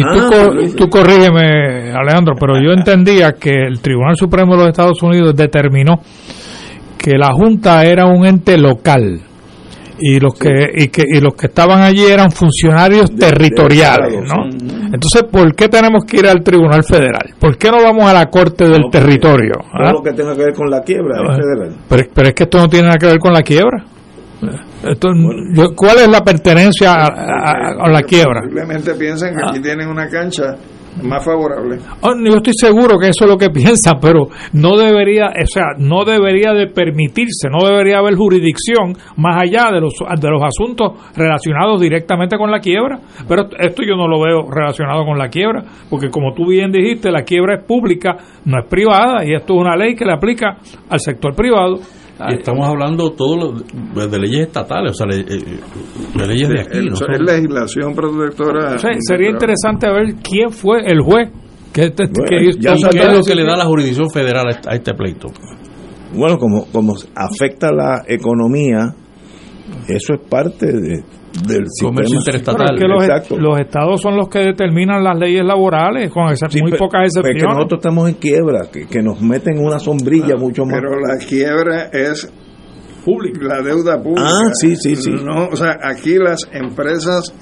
tú, 0.00 0.06
Ah, 0.08 0.14
co- 0.14 0.30
Pierluisi. 0.30 0.76
tú 0.76 0.88
corrígeme, 0.88 1.92
Alejandro, 1.92 2.34
pero 2.38 2.54
yo 2.62 2.70
entendía 2.76 3.32
que 3.32 3.50
el 3.66 3.80
Tribunal 3.80 4.16
Supremo 4.16 4.52
de 4.52 4.58
los 4.58 4.68
Estados 4.68 5.02
Unidos 5.02 5.34
determinó 5.36 6.00
que 6.98 7.12
la 7.16 7.32
Junta 7.32 7.84
era 7.84 8.06
un 8.06 8.26
ente 8.26 8.58
local 8.58 9.20
y 10.02 10.18
los 10.18 10.32
que 10.34 10.48
y 10.74 10.88
que 10.88 11.02
y 11.06 11.20
los 11.20 11.34
que 11.34 11.46
estaban 11.48 11.82
allí 11.82 12.04
eran 12.04 12.30
funcionarios 12.30 13.14
territoriales, 13.14 14.16
¿no? 14.26 14.44
Entonces, 14.92 15.22
¿por 15.30 15.54
qué 15.54 15.68
tenemos 15.68 16.04
que 16.04 16.18
ir 16.18 16.26
al 16.26 16.42
Tribunal 16.42 16.82
Federal? 16.84 17.34
¿Por 17.38 17.56
qué 17.58 17.70
no 17.70 17.82
vamos 17.82 18.04
a 18.10 18.12
la 18.14 18.26
Corte 18.26 18.66
del 18.68 18.84
Territorio? 18.90 19.52
Todo 19.60 19.88
¿Ah? 19.88 19.92
lo 19.92 20.02
que 20.02 20.12
tenga 20.12 20.34
que 20.34 20.42
ver 20.44 20.54
con 20.54 20.70
la 20.70 20.80
quiebra 20.82 21.16
es 21.22 21.28
Ah. 21.30 21.34
federal. 21.36 21.76
Pero, 21.88 22.02
pero 22.14 22.28
es 22.28 22.34
que 22.34 22.42
esto 22.44 22.58
no 22.58 22.68
tiene 22.68 22.86
nada 22.86 22.98
que 22.98 23.06
ver 23.06 23.18
con 23.18 23.32
la 23.32 23.42
quiebra. 23.42 23.84
Esto, 24.82 25.08
yo- 25.54 25.74
¿Cuál 25.76 25.98
es 25.98 26.08
la 26.08 26.22
pertenencia 26.22 26.94
a, 26.94 27.06
a- 27.06 27.84
a 27.86 27.90
la 27.90 28.02
quiebra? 28.02 28.40
Simplemente 28.42 28.94
piensan 28.94 29.34
que 29.36 29.42
aquí 29.44 29.60
tienen 29.60 29.88
una 29.88 30.08
cancha 30.08 30.56
más 31.02 31.24
favorable. 31.24 31.78
Oh, 32.00 32.12
yo 32.24 32.36
estoy 32.36 32.52
seguro 32.54 32.98
que 32.98 33.08
eso 33.10 33.24
es 33.24 33.30
lo 33.30 33.38
que 33.38 33.48
piensan, 33.54 33.98
pero 34.00 34.28
no 34.54 34.76
debería, 34.76 35.26
o 35.28 35.46
sea, 35.46 35.66
no 35.78 36.04
debería 36.04 36.52
de 36.52 36.66
permitirse, 36.66 37.48
no 37.48 37.64
debería 37.64 37.98
haber 37.98 38.16
jurisdicción 38.16 38.96
más 39.16 39.40
allá 39.40 39.70
de 39.72 39.80
los 39.80 39.92
de 40.20 40.28
los 40.30 40.42
asuntos 40.42 40.92
relacionados 41.16 41.80
directamente 41.80 42.36
con 42.36 42.50
la 42.50 42.58
quiebra. 42.60 42.98
Pero 43.28 43.48
esto 43.58 43.82
yo 43.82 43.94
no 43.96 44.08
lo 44.08 44.20
veo 44.20 44.50
relacionado 44.50 45.04
con 45.04 45.16
la 45.16 45.28
quiebra, 45.28 45.62
porque 45.88 46.10
como 46.10 46.34
tú 46.34 46.46
bien 46.48 46.72
dijiste, 46.72 47.10
la 47.12 47.22
quiebra 47.22 47.56
es 47.60 47.64
pública, 47.64 48.16
no 48.46 48.58
es 48.60 48.66
privada, 48.68 49.24
y 49.24 49.32
esto 49.34 49.54
es 49.54 49.60
una 49.60 49.76
ley 49.76 49.94
que 49.94 50.04
le 50.04 50.12
aplica 50.12 50.56
al 50.88 50.98
sector 51.00 51.34
privado. 51.36 51.78
Y 52.28 52.34
estamos 52.34 52.66
hablando 52.68 53.10
todo 53.12 53.36
lo- 53.36 54.06
de 54.08 54.18
leyes 54.18 54.46
estatales, 54.48 54.92
o 54.92 54.94
sea, 54.94 55.06
le- 55.06 55.20
eh, 55.20 55.60
de 56.16 56.26
leyes 56.26 56.48
de 56.48 56.60
aquí. 56.60 56.78
El- 56.78 56.86
no 56.86 56.94
es 56.94 57.20
legislación 57.20 57.94
protectora. 57.94 58.74
O 58.74 58.78
sea, 58.78 58.90
sería 59.00 59.30
interesante 59.30 59.86
ver 59.90 60.14
quién 60.22 60.50
fue 60.50 60.80
el 60.84 61.00
juez 61.00 61.30
que, 61.72 61.92
que 61.92 62.44
hizo 62.48 62.58
¿Y 62.58 62.90
qué 62.90 62.98
es 62.98 63.12
lo 63.12 63.22
que 63.22 63.34
le 63.34 63.44
da 63.44 63.56
la 63.56 63.64
jurisdicción 63.64 64.10
federal 64.10 64.46
a 64.48 64.50
este- 64.50 64.70
a 64.70 64.74
este 64.74 64.94
pleito? 64.94 65.28
Bueno, 66.14 66.38
como, 66.38 66.66
como 66.72 66.94
afecta 67.14 67.70
la 67.72 68.02
economía, 68.08 68.94
eso 69.88 70.14
es 70.14 70.20
parte 70.28 70.66
de- 70.66 71.04
del 71.46 71.64
Comercio 71.80 72.18
es 72.18 72.42
que 72.78 72.86
los, 72.88 73.04
Exacto. 73.04 73.36
los 73.38 73.58
estados 73.60 74.00
son 74.00 74.16
los 74.16 74.28
que 74.28 74.40
determinan 74.40 75.02
las 75.04 75.18
leyes 75.18 75.44
laborales, 75.44 76.10
con 76.10 76.28
esas 76.30 76.54
muy 76.60 76.72
pe- 76.72 76.76
pocas 76.78 77.00
pues 77.02 77.14
que 77.14 77.20
excepciones. 77.20 77.56
nosotros 77.56 77.78
estamos 77.78 78.08
en 78.08 78.14
quiebra, 78.16 78.60
que, 78.72 78.86
que 78.86 79.02
nos 79.02 79.20
meten 79.20 79.58
una 79.58 79.78
sombrilla 79.78 80.36
mucho 80.36 80.64
más. 80.64 80.74
Pero 80.80 80.98
la 81.00 81.16
quiebra 81.18 81.84
es 81.92 82.30
la 83.40 83.62
deuda 83.62 84.02
pública. 84.02 84.22
Ah, 84.28 84.50
sí, 84.54 84.76
sí, 84.76 84.96
sí. 84.96 85.10
No, 85.10 85.46
o 85.46 85.56
sea, 85.56 85.76
aquí 85.82 86.16
las 86.18 86.48
empresas 86.52 87.34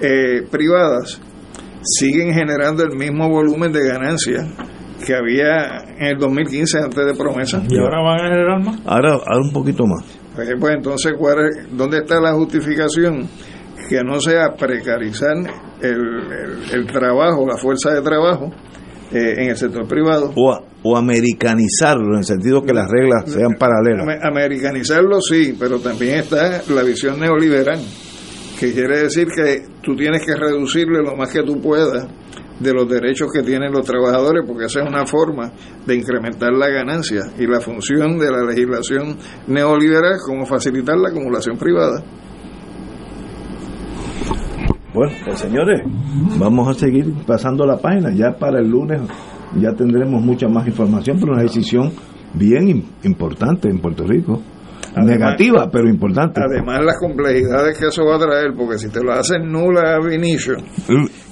eh, 0.00 0.42
privadas 0.50 1.20
siguen 1.82 2.32
generando 2.34 2.82
el 2.82 2.96
mismo 2.98 3.28
volumen 3.28 3.72
de 3.72 3.86
ganancias 3.88 4.46
que 5.06 5.14
había 5.14 5.84
en 5.98 6.06
el 6.06 6.18
2015 6.18 6.78
antes 6.78 7.06
de 7.06 7.14
promesa. 7.14 7.62
Y 7.68 7.78
ahora 7.78 8.02
van 8.02 8.20
a 8.20 8.28
generar 8.28 8.64
más. 8.64 8.80
Ahora, 8.84 9.12
ahora 9.14 9.40
un 9.42 9.52
poquito 9.52 9.84
más. 9.86 10.04
Pues, 10.36 10.48
pues, 10.60 10.74
entonces, 10.76 11.12
¿cuál 11.18 11.38
es- 11.48 11.76
¿dónde 11.76 11.98
está 11.98 12.20
la 12.20 12.32
justificación? 12.34 13.28
Que 13.88 14.02
no 14.04 14.20
sea 14.20 14.54
precarizar 14.58 15.36
el, 15.80 15.90
el- 15.90 16.74
el 16.74 16.86
trabajo, 16.86 17.46
la 17.46 17.56
fuerza 17.56 17.92
de 17.94 18.02
trabajo 18.02 18.52
eh, 19.12 19.34
en 19.38 19.50
el 19.50 19.56
sector 19.56 19.86
privado. 19.88 20.32
O, 20.36 20.52
a- 20.52 20.62
o 20.82 20.96
americanizarlo, 20.96 22.12
en 22.14 22.18
el 22.18 22.24
sentido 22.24 22.62
que 22.62 22.72
las 22.74 22.88
reglas 22.90 23.24
sean 23.32 23.52
paralelas. 23.58 24.02
Ame- 24.02 24.18
Americanizarlo 24.22 25.20
sí, 25.20 25.56
pero 25.58 25.78
también 25.78 26.18
está 26.20 26.62
la 26.68 26.82
visión 26.82 27.18
neoliberal, 27.20 27.78
que 28.58 28.72
quiere 28.72 28.98
decir 29.04 29.28
que 29.34 29.62
tú 29.82 29.94
tienes 29.96 30.24
que 30.24 30.34
reducirle 30.34 31.02
lo 31.02 31.16
más 31.16 31.30
que 31.32 31.42
tú 31.42 31.60
puedas 31.60 32.06
de 32.60 32.72
los 32.72 32.88
derechos 32.88 33.28
que 33.32 33.42
tienen 33.42 33.72
los 33.72 33.84
trabajadores, 33.86 34.44
porque 34.46 34.64
esa 34.66 34.82
es 34.82 34.88
una 34.88 35.04
forma 35.06 35.52
de 35.86 35.94
incrementar 35.96 36.52
la 36.52 36.68
ganancia 36.68 37.20
y 37.38 37.46
la 37.46 37.60
función 37.60 38.18
de 38.18 38.30
la 38.30 38.44
legislación 38.44 39.16
neoliberal 39.46 40.16
como 40.26 40.46
facilitar 40.46 40.96
la 40.98 41.10
acumulación 41.10 41.56
privada. 41.58 42.02
Bueno, 44.94 45.12
pues 45.26 45.38
señores, 45.38 45.82
vamos 46.38 46.68
a 46.68 46.74
seguir 46.78 47.12
pasando 47.26 47.66
la 47.66 47.76
página. 47.76 48.10
Ya 48.14 48.32
para 48.38 48.60
el 48.60 48.68
lunes 48.70 49.02
ya 49.60 49.72
tendremos 49.72 50.22
mucha 50.22 50.48
más 50.48 50.66
información, 50.66 51.18
pero 51.20 51.32
una 51.34 51.42
decisión 51.42 51.92
bien 52.32 52.68
im- 52.68 52.84
importante 53.04 53.68
en 53.68 53.78
Puerto 53.78 54.04
Rico. 54.04 54.40
Negativa, 55.04 55.68
pero 55.70 55.88
importante. 55.88 56.40
Además, 56.42 56.80
las 56.84 56.98
complejidades 56.98 57.78
que 57.78 57.86
eso 57.88 58.04
va 58.04 58.16
a 58.16 58.18
traer, 58.18 58.54
porque 58.56 58.78
si 58.78 58.88
te 58.88 59.02
lo 59.02 59.12
hacen 59.12 59.50
nula 59.50 59.96
a 59.96 60.14
inicio, 60.14 60.54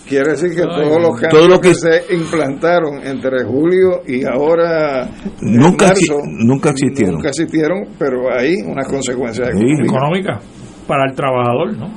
quiere 0.08 0.32
decir 0.32 0.50
que 0.54 0.62
todos 0.62 1.00
los 1.00 1.12
cambios 1.20 1.30
Todo 1.32 1.48
lo 1.48 1.60
que- 1.60 1.68
que 1.70 1.74
se 1.74 2.14
implantaron 2.14 3.00
entre 3.06 3.42
julio 3.44 4.02
y 4.06 4.24
ahora 4.24 5.04
en 5.40 5.56
Nunca 5.56 5.86
marzo, 5.88 6.18
exi- 6.18 6.44
nunca 6.46 6.70
existieron. 6.70 7.14
Nunca 7.16 7.28
existieron, 7.28 7.78
pero 7.98 8.30
hay 8.32 8.56
unas 8.66 8.86
consecuencias 8.88 9.48
Sí. 9.48 9.54
económicas. 9.54 9.86
económica 9.86 10.40
para 10.86 11.04
el 11.08 11.14
trabajador, 11.16 11.76
¿no? 11.78 11.90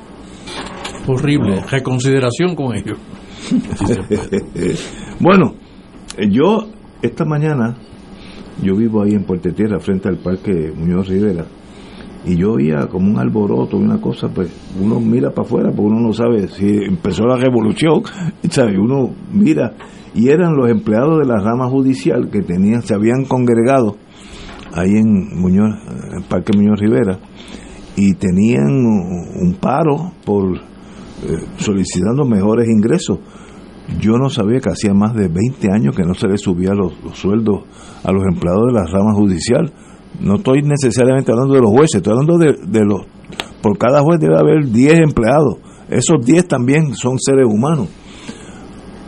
Horrible. 1.06 1.62
Reconsideración 1.70 2.54
con 2.54 2.74
ellos. 2.76 2.98
bueno, 5.20 5.54
eh, 6.16 6.28
yo 6.30 6.68
esta 7.02 7.24
mañana, 7.24 7.76
yo 8.62 8.74
vivo 8.76 9.02
ahí 9.02 9.12
en 9.12 9.24
Puerto 9.24 9.50
Tierra, 9.52 9.78
frente 9.80 10.08
al 10.08 10.18
Parque 10.18 10.72
Muñoz 10.74 11.08
Rivera, 11.08 11.44
y 12.28 12.36
yo 12.36 12.52
oía 12.52 12.86
como 12.88 13.10
un 13.10 13.18
alboroto, 13.18 13.78
una 13.78 13.98
cosa, 14.00 14.28
pues 14.28 14.52
uno 14.78 15.00
mira 15.00 15.30
para 15.30 15.46
afuera 15.46 15.70
porque 15.70 15.90
uno 15.90 16.00
no 16.00 16.12
sabe 16.12 16.46
si 16.48 16.84
empezó 16.84 17.26
la 17.26 17.36
revolución, 17.36 18.02
¿sabe? 18.50 18.78
uno 18.78 19.10
mira, 19.32 19.72
y 20.14 20.28
eran 20.28 20.54
los 20.54 20.70
empleados 20.70 21.20
de 21.20 21.24
la 21.24 21.40
rama 21.40 21.68
judicial 21.68 22.28
que 22.30 22.42
tenían, 22.42 22.82
se 22.82 22.94
habían 22.94 23.24
congregado 23.24 23.96
ahí 24.74 24.90
en 24.90 25.40
Muñoz, 25.40 25.74
Parque 26.28 26.52
Muñoz 26.54 26.78
Rivera, 26.78 27.18
y 27.96 28.14
tenían 28.14 28.68
un 28.68 29.56
paro 29.58 30.12
por 30.24 30.54
eh, 30.56 31.46
solicitando 31.56 32.26
mejores 32.26 32.68
ingresos. 32.68 33.20
Yo 34.00 34.18
no 34.18 34.28
sabía 34.28 34.60
que 34.60 34.68
hacía 34.68 34.92
más 34.92 35.14
de 35.14 35.28
20 35.28 35.72
años 35.72 35.96
que 35.96 36.02
no 36.02 36.12
se 36.12 36.28
le 36.28 36.36
subía 36.36 36.74
los, 36.74 36.92
los 37.02 37.18
sueldos 37.18 37.62
a 38.04 38.12
los 38.12 38.22
empleados 38.24 38.66
de 38.66 38.72
la 38.74 38.84
rama 38.84 39.14
judicial. 39.14 39.72
No 40.20 40.36
estoy 40.36 40.62
necesariamente 40.62 41.30
hablando 41.32 41.54
de 41.54 41.60
los 41.60 41.70
jueces, 41.70 41.96
estoy 41.96 42.12
hablando 42.12 42.38
de, 42.38 42.52
de 42.66 42.84
los... 42.84 43.02
Por 43.62 43.76
cada 43.78 44.00
juez 44.02 44.20
debe 44.20 44.36
haber 44.38 44.66
10 44.66 45.00
empleados. 45.00 45.56
Esos 45.88 46.24
10 46.24 46.46
también 46.48 46.94
son 46.94 47.18
seres 47.18 47.46
humanos. 47.46 47.88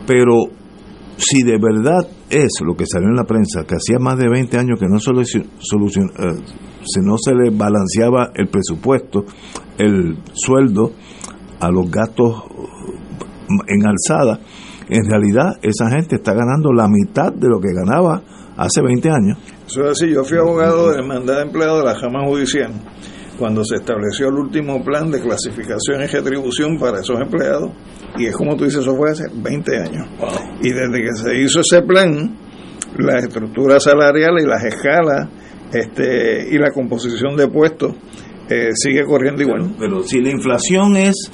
Pero 0.07 0.33
si 1.17 1.43
de 1.43 1.57
verdad 1.57 2.07
es 2.29 2.49
lo 2.65 2.75
que 2.75 2.85
salió 2.85 3.09
en 3.09 3.15
la 3.15 3.23
prensa, 3.25 3.63
que 3.67 3.75
hacía 3.75 3.99
más 3.99 4.17
de 4.17 4.27
20 4.29 4.57
años 4.57 4.79
que 4.79 4.87
no 4.87 4.99
solucion, 4.99 5.45
solucion- 5.59 6.11
eh, 6.17 6.41
se 6.83 7.01
no 7.01 7.15
se 7.17 7.33
le 7.35 7.49
balanceaba 7.51 8.31
el 8.35 8.47
presupuesto, 8.47 9.25
el 9.77 10.17
sueldo 10.33 10.91
a 11.59 11.69
los 11.69 11.91
gastos 11.91 12.43
en 13.67 13.85
alzada, 13.85 14.39
en 14.89 15.09
realidad 15.09 15.57
esa 15.61 15.89
gente 15.91 16.15
está 16.15 16.33
ganando 16.33 16.71
la 16.73 16.87
mitad 16.87 17.31
de 17.31 17.47
lo 17.47 17.59
que 17.59 17.69
ganaba 17.73 18.21
hace 18.57 18.81
20 18.81 19.09
años. 19.09 19.37
Eso 19.71 19.85
es 19.85 19.91
así, 19.91 20.13
yo 20.13 20.25
fui 20.25 20.37
abogado 20.37 20.89
de 20.89 20.97
demanda 20.97 21.37
de 21.37 21.43
empleo 21.43 21.77
de 21.77 21.85
la 21.85 21.95
Jama 21.95 22.25
Judicial 22.25 22.73
cuando 23.39 23.63
se 23.63 23.75
estableció 23.75 24.27
el 24.27 24.35
último 24.35 24.83
plan 24.83 25.09
de 25.09 25.21
clasificación 25.21 26.01
y 26.03 26.07
retribución 26.07 26.77
para 26.77 26.99
esos 26.99 27.17
empleados 27.21 27.71
y 28.17 28.25
es 28.25 28.35
como 28.35 28.57
tú 28.57 28.65
dices, 28.65 28.81
eso 28.81 28.93
fue 28.97 29.11
hace 29.11 29.23
20 29.33 29.77
años. 29.77 30.07
Y 30.61 30.71
desde 30.71 31.01
que 31.01 31.13
se 31.15 31.41
hizo 31.41 31.61
ese 31.61 31.83
plan, 31.83 32.37
la 32.97 33.19
estructura 33.19 33.79
salarial 33.79 34.39
y 34.41 34.45
las 34.45 34.61
escalas 34.65 35.29
este, 35.71 36.53
y 36.53 36.57
la 36.57 36.71
composición 36.71 37.37
de 37.37 37.47
puestos 37.47 37.95
eh, 38.49 38.71
sigue 38.73 39.05
corriendo 39.05 39.41
igual. 39.41 39.73
Pero 39.79 40.03
si 40.03 40.19
la 40.19 40.31
inflación 40.31 40.97
es, 40.97 41.31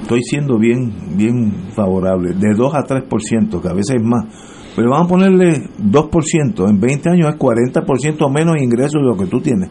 estoy 0.00 0.22
siendo 0.22 0.58
bien, 0.58 1.18
bien 1.18 1.70
favorable, 1.76 2.32
de 2.32 2.54
2 2.56 2.74
a 2.74 2.78
3%, 2.78 3.60
que 3.60 3.68
a 3.68 3.74
veces 3.74 3.96
es 3.96 4.02
más, 4.02 4.53
pero 4.76 4.90
vamos 4.90 5.06
a 5.06 5.08
ponerle 5.10 5.68
2%, 5.78 6.68
en 6.68 6.80
20 6.80 7.10
años 7.10 7.28
es 7.34 7.38
40% 7.38 8.30
menos 8.32 8.56
ingresos 8.60 9.00
de 9.00 9.06
lo 9.08 9.16
que 9.16 9.26
tú 9.26 9.40
tienes. 9.40 9.70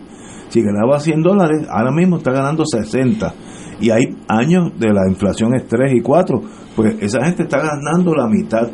Si 0.49 0.61
ganaba 0.61 0.99
100 0.99 1.21
dólares, 1.21 1.67
ahora 1.69 1.91
mismo 1.91 2.17
está 2.17 2.31
ganando 2.31 2.63
60. 2.65 3.33
Y 3.81 3.89
hay 3.89 4.03
años 4.27 4.71
de 4.79 4.93
la 4.93 5.09
inflación 5.09 5.55
es 5.55 5.67
3 5.67 5.93
y 5.95 6.01
4, 6.01 6.41
pues 6.75 6.95
esa 7.01 7.25
gente 7.25 7.43
está 7.43 7.57
ganando 7.59 8.13
la 8.13 8.27
mitad 8.27 8.69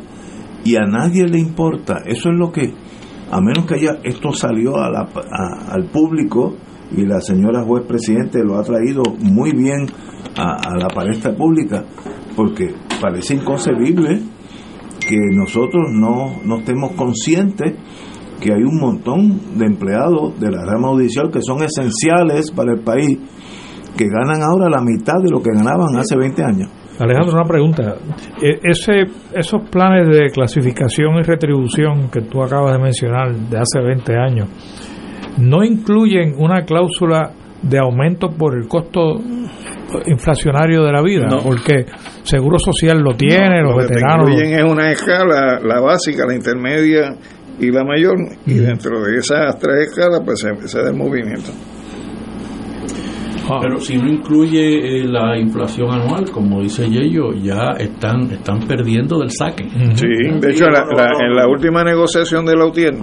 y 0.64 0.76
a 0.76 0.82
nadie 0.86 1.26
le 1.26 1.38
importa. 1.38 1.98
Eso 2.06 2.28
es 2.30 2.38
lo 2.38 2.52
que, 2.52 2.72
a 3.30 3.40
menos 3.40 3.64
que 3.66 3.76
haya, 3.76 3.98
esto 4.04 4.32
salió 4.32 4.76
a 4.76 4.90
la- 4.90 5.08
a- 5.32 5.72
al 5.72 5.84
público 5.86 6.54
y 6.92 7.06
la 7.06 7.20
señora 7.20 7.62
juez 7.64 7.84
presidente 7.86 8.44
lo 8.44 8.58
ha 8.58 8.62
traído 8.62 9.02
muy 9.20 9.52
bien 9.52 9.86
a 10.36 10.76
la 10.78 10.88
palestra 10.88 11.34
pública, 11.34 11.82
porque 12.36 12.74
parece 13.00 13.34
inconcebible 13.34 14.20
que 15.10 15.18
nosotros 15.34 15.88
no, 15.90 16.40
no 16.44 16.58
estemos 16.58 16.92
conscientes 16.92 17.74
que 18.40 18.52
hay 18.52 18.62
un 18.62 18.78
montón 18.80 19.58
de 19.58 19.66
empleados 19.66 20.38
de 20.38 20.50
la 20.52 20.64
rama 20.64 20.88
judicial 20.90 21.30
que 21.32 21.42
son 21.42 21.58
esenciales 21.64 22.52
para 22.52 22.72
el 22.72 22.80
país, 22.80 23.18
que 23.98 24.06
ganan 24.06 24.40
ahora 24.40 24.70
la 24.70 24.80
mitad 24.80 25.20
de 25.22 25.30
lo 25.30 25.42
que 25.42 25.50
ganaban 25.52 25.96
hace 25.96 26.16
20 26.16 26.44
años. 26.44 26.70
Alejandro, 27.00 27.32
una 27.34 27.44
pregunta. 27.48 27.96
E- 28.40 28.60
Ese, 28.62 29.06
esos 29.34 29.68
planes 29.68 30.06
de 30.08 30.30
clasificación 30.30 31.16
y 31.18 31.22
retribución 31.22 32.08
que 32.08 32.20
tú 32.22 32.40
acabas 32.42 32.76
de 32.76 32.78
mencionar 32.82 33.34
de 33.34 33.58
hace 33.58 33.80
20 33.84 34.16
años, 34.16 34.48
¿no 35.38 35.64
incluyen 35.64 36.34
una 36.38 36.62
cláusula 36.62 37.32
de 37.62 37.78
aumento 37.78 38.28
por 38.30 38.56
el 38.56 38.68
costo 38.68 39.16
inflacionario 40.06 40.82
de 40.84 40.92
la 40.92 41.02
vida? 41.02 41.26
No. 41.28 41.38
Porque 41.42 41.86
Seguro 42.22 42.58
Social 42.58 42.98
lo 43.00 43.14
tiene, 43.14 43.62
los 43.62 43.72
Lo 43.72 43.78
que 43.80 43.86
te 43.86 43.94
veteranos... 43.94 44.28
lo- 44.28 44.34
incluyen 44.34 44.58
es 44.58 44.64
una 44.64 44.92
escala, 44.92 45.60
la 45.60 45.80
básica, 45.80 46.24
la 46.26 46.34
intermedia 46.34 47.14
y 47.58 47.70
la 47.70 47.84
mayor, 47.84 48.16
y 48.46 48.54
dentro 48.54 49.02
de 49.02 49.16
esas 49.18 49.58
tres 49.58 49.88
escalas 49.90 50.22
pues 50.24 50.40
se, 50.40 50.68
se 50.68 50.82
da 50.82 50.88
el 50.90 50.96
movimiento. 50.96 51.50
Pero 53.60 53.80
si 53.80 53.96
no 53.96 54.06
incluye 54.08 55.00
eh, 55.02 55.08
la 55.08 55.36
inflación 55.36 55.90
anual, 55.90 56.30
como 56.30 56.60
dice 56.62 56.88
Yello, 56.88 57.32
ya 57.32 57.72
están 57.78 58.30
están 58.30 58.60
perdiendo 58.60 59.18
del 59.18 59.30
saque. 59.32 59.64
Sí, 59.94 60.06
de 60.40 60.50
hecho, 60.52 60.66
la- 60.66 60.84
la- 60.86 61.12
en 61.26 61.34
la 61.34 61.48
última 61.48 61.82
negociación 61.82 62.46
de 62.46 62.54
la 62.56 62.66
UTIER, 62.66 62.94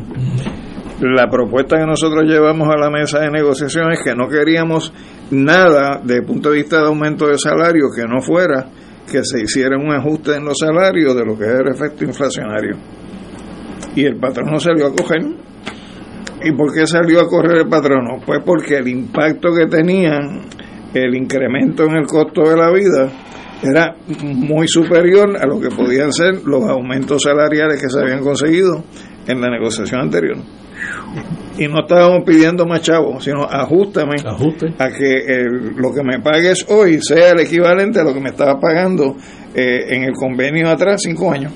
la 1.01 1.27
propuesta 1.29 1.77
que 1.77 1.85
nosotros 1.85 2.23
llevamos 2.23 2.69
a 2.69 2.77
la 2.77 2.89
mesa 2.89 3.19
de 3.19 3.29
negociación 3.29 3.91
es 3.91 3.99
que 4.01 4.15
no 4.15 4.29
queríamos 4.29 4.93
nada 5.31 6.01
el 6.07 6.23
punto 6.23 6.51
de 6.51 6.57
vista 6.57 6.77
de 6.77 6.87
aumento 6.87 7.27
de 7.27 7.37
salario 7.37 7.87
que 7.95 8.03
no 8.03 8.21
fuera 8.21 8.69
que 9.09 9.23
se 9.23 9.41
hiciera 9.41 9.77
un 9.77 9.91
ajuste 9.91 10.35
en 10.35 10.45
los 10.45 10.57
salarios 10.59 11.15
de 11.15 11.25
lo 11.25 11.37
que 11.37 11.45
es 11.45 11.59
el 11.59 11.67
efecto 11.73 12.03
inflacionario. 12.03 12.75
Y 13.95 14.05
el 14.05 14.17
patrono 14.17 14.59
salió 14.59 14.87
a 14.87 14.93
coger. 14.93 15.21
¿Y 16.43 16.51
por 16.51 16.73
qué 16.73 16.85
salió 16.85 17.21
a 17.21 17.27
correr 17.27 17.59
el 17.59 17.67
patrono? 17.67 18.19
Pues 18.25 18.41
porque 18.45 18.77
el 18.77 18.87
impacto 18.87 19.49
que 19.55 19.65
tenía 19.65 20.19
el 20.93 21.15
incremento 21.15 21.83
en 21.85 21.95
el 21.97 22.05
costo 22.05 22.49
de 22.49 22.57
la 22.57 22.71
vida 22.71 23.09
era 23.63 23.95
muy 24.21 24.67
superior 24.67 25.35
a 25.35 25.47
lo 25.47 25.59
que 25.59 25.69
podían 25.69 26.11
ser 26.11 26.43
los 26.45 26.63
aumentos 26.69 27.23
salariales 27.23 27.81
que 27.81 27.89
se 27.89 27.99
habían 27.99 28.21
conseguido 28.21 28.83
en 29.27 29.41
la 29.41 29.49
negociación 29.49 30.01
anterior. 30.01 30.37
Y 31.57 31.67
no 31.67 31.79
estábamos 31.81 32.23
pidiendo 32.25 32.65
más 32.65 32.81
chavos, 32.81 33.23
sino 33.23 33.43
ajustame 33.43 34.17
a 34.77 34.89
que 34.89 35.13
el- 35.27 35.75
lo 35.75 35.91
que 35.93 36.03
me 36.03 36.19
pagues 36.19 36.65
hoy 36.69 36.99
sea 37.01 37.31
el 37.31 37.39
equivalente 37.39 37.99
a 37.99 38.03
lo 38.03 38.13
que 38.13 38.19
me 38.19 38.29
estaba 38.29 38.59
pagando 38.59 39.15
eh, 39.55 39.95
en 39.95 40.03
el 40.03 40.13
convenio 40.13 40.69
atrás 40.69 41.01
cinco 41.03 41.31
años. 41.31 41.51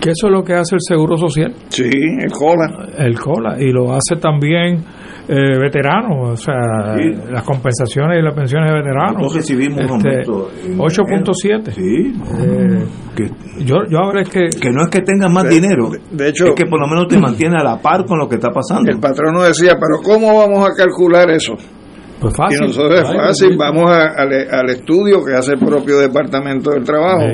Que 0.00 0.10
eso 0.10 0.26
es 0.26 0.32
lo 0.32 0.44
que 0.44 0.52
hace 0.52 0.76
el 0.76 0.80
Seguro 0.80 1.16
Social. 1.16 1.52
Sí, 1.70 1.82
el 1.90 2.30
COLA. 2.30 2.88
El 2.98 3.18
COLA. 3.18 3.56
Y 3.60 3.72
lo 3.72 3.92
hace 3.92 4.20
también 4.20 4.84
eh, 5.28 5.58
veteranos, 5.58 6.30
o 6.32 6.36
sea, 6.36 6.96
Sí. 6.96 7.10
las 7.30 7.42
compensaciones 7.44 8.18
y 8.20 8.22
las 8.22 8.34
pensiones 8.34 8.70
de 8.70 8.76
veteranos. 8.78 9.14
Nosotros 9.22 9.34
recibimos 9.36 9.80
un 9.84 9.90
aumento 9.90 10.50
en 10.64 10.78
8.7. 10.78 11.70
Sí. 11.72 12.12
Eh, 12.38 12.84
que, 13.16 13.30
yo, 13.64 13.76
yo 13.88 13.98
ahora 13.98 14.22
es 14.22 14.28
que... 14.28 14.48
que 14.60 14.70
no 14.70 14.82
es 14.84 14.90
que 14.90 15.00
tengan 15.02 15.32
más 15.32 15.44
De- 15.44 15.50
dinero, 15.50 15.90
de 16.10 16.28
hecho- 16.28 16.46
es 16.46 16.54
que 16.54 16.66
por 16.66 16.80
lo 16.80 16.86
menos 16.86 17.08
te 17.08 17.18
mantiene 17.18 17.56
a 17.58 17.64
la 17.64 17.78
par 17.80 18.04
con 18.04 18.18
lo 18.18 18.28
que 18.28 18.36
está 18.36 18.50
pasando. 18.50 18.90
El 18.90 19.00
patrono 19.00 19.42
decía, 19.42 19.76
pero 19.80 20.00
¿cómo 20.02 20.38
vamos 20.38 20.68
a 20.68 20.74
calcular 20.76 21.30
eso? 21.30 21.54
Pues 22.20 22.34
fácil. 22.34 22.58
Y 22.62 22.66
nosotros 22.68 23.00
es 23.00 23.06
Ay, 23.10 23.16
fácil, 23.18 23.56
vamos 23.58 23.90
a- 23.90 24.06
al, 24.16 24.32
al 24.50 24.70
estudio 24.70 25.22
que 25.24 25.34
hace 25.34 25.52
el 25.52 25.58
propio 25.58 25.98
Departamento 25.98 26.70
del 26.70 26.82
Trabajo 26.84 27.26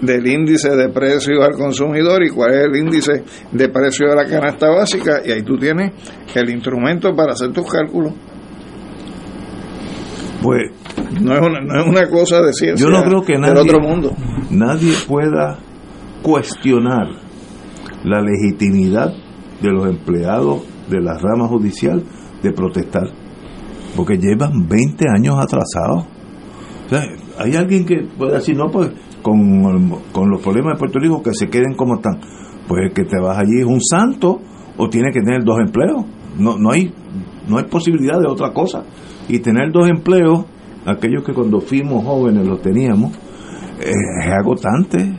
del 0.00 0.26
índice 0.26 0.70
de 0.76 0.88
precios 0.90 1.44
al 1.44 1.54
consumidor 1.54 2.22
y 2.24 2.30
cuál 2.30 2.54
es 2.54 2.64
el 2.66 2.76
índice 2.76 3.24
de 3.50 3.68
precio 3.68 4.08
de 4.08 4.14
la 4.14 4.24
canasta 4.26 4.68
básica 4.70 5.20
y 5.24 5.32
ahí 5.32 5.42
tú 5.42 5.56
tienes 5.58 5.92
el 6.36 6.50
instrumento 6.50 7.14
para 7.16 7.32
hacer 7.32 7.52
tus 7.52 7.68
cálculos. 7.68 8.12
Pues 10.42 10.62
No 11.20 11.34
es 11.34 11.40
una, 11.40 11.60
no 11.60 11.80
es 11.80 11.86
una 11.86 12.08
cosa 12.08 12.40
de 12.40 12.52
ciencia 12.52 12.86
yo 12.86 12.90
no 12.92 13.02
creo 13.02 13.22
que 13.22 13.32
del 13.32 13.40
nadie, 13.42 13.60
otro 13.62 13.80
mundo. 13.80 14.12
nadie 14.50 14.92
pueda 15.08 15.58
cuestionar 16.22 17.08
la 18.04 18.20
legitimidad 18.20 19.12
de 19.60 19.70
los 19.72 19.86
empleados 19.88 20.62
de 20.88 21.00
la 21.00 21.18
rama 21.18 21.48
judicial 21.48 22.04
de 22.42 22.52
protestar, 22.52 23.02
porque 23.98 24.16
llevan 24.16 24.68
20 24.68 25.06
años 25.08 25.34
atrasados. 25.40 26.04
O 26.86 26.88
sea, 26.88 27.02
hay 27.36 27.56
alguien 27.56 27.84
que 27.84 28.06
puede 28.16 28.34
decir, 28.34 28.56
no, 28.56 28.70
pues 28.70 28.92
con, 29.22 29.90
con 30.12 30.30
los 30.30 30.40
problemas 30.40 30.74
de 30.74 30.78
Puerto 30.78 31.00
Rico 31.00 31.20
que 31.20 31.34
se 31.34 31.48
queden 31.48 31.74
como 31.74 31.96
están. 31.96 32.20
Pues 32.68 32.84
el 32.84 32.92
que 32.92 33.02
te 33.02 33.20
vas 33.20 33.36
allí 33.36 33.58
es 33.58 33.66
un 33.66 33.80
santo 33.82 34.40
o 34.76 34.88
tiene 34.88 35.10
que 35.10 35.20
tener 35.20 35.42
dos 35.42 35.58
empleos. 35.58 36.04
No, 36.38 36.56
no, 36.56 36.70
hay, 36.70 36.94
no 37.48 37.58
hay 37.58 37.64
posibilidad 37.64 38.20
de 38.20 38.28
otra 38.28 38.52
cosa. 38.52 38.84
Y 39.28 39.40
tener 39.40 39.72
dos 39.72 39.88
empleos, 39.88 40.44
aquellos 40.86 41.24
que 41.24 41.32
cuando 41.32 41.60
fuimos 41.60 42.04
jóvenes 42.04 42.46
los 42.46 42.62
teníamos, 42.62 43.12
eh, 43.80 43.90
es 43.90 44.32
agotante. 44.32 45.12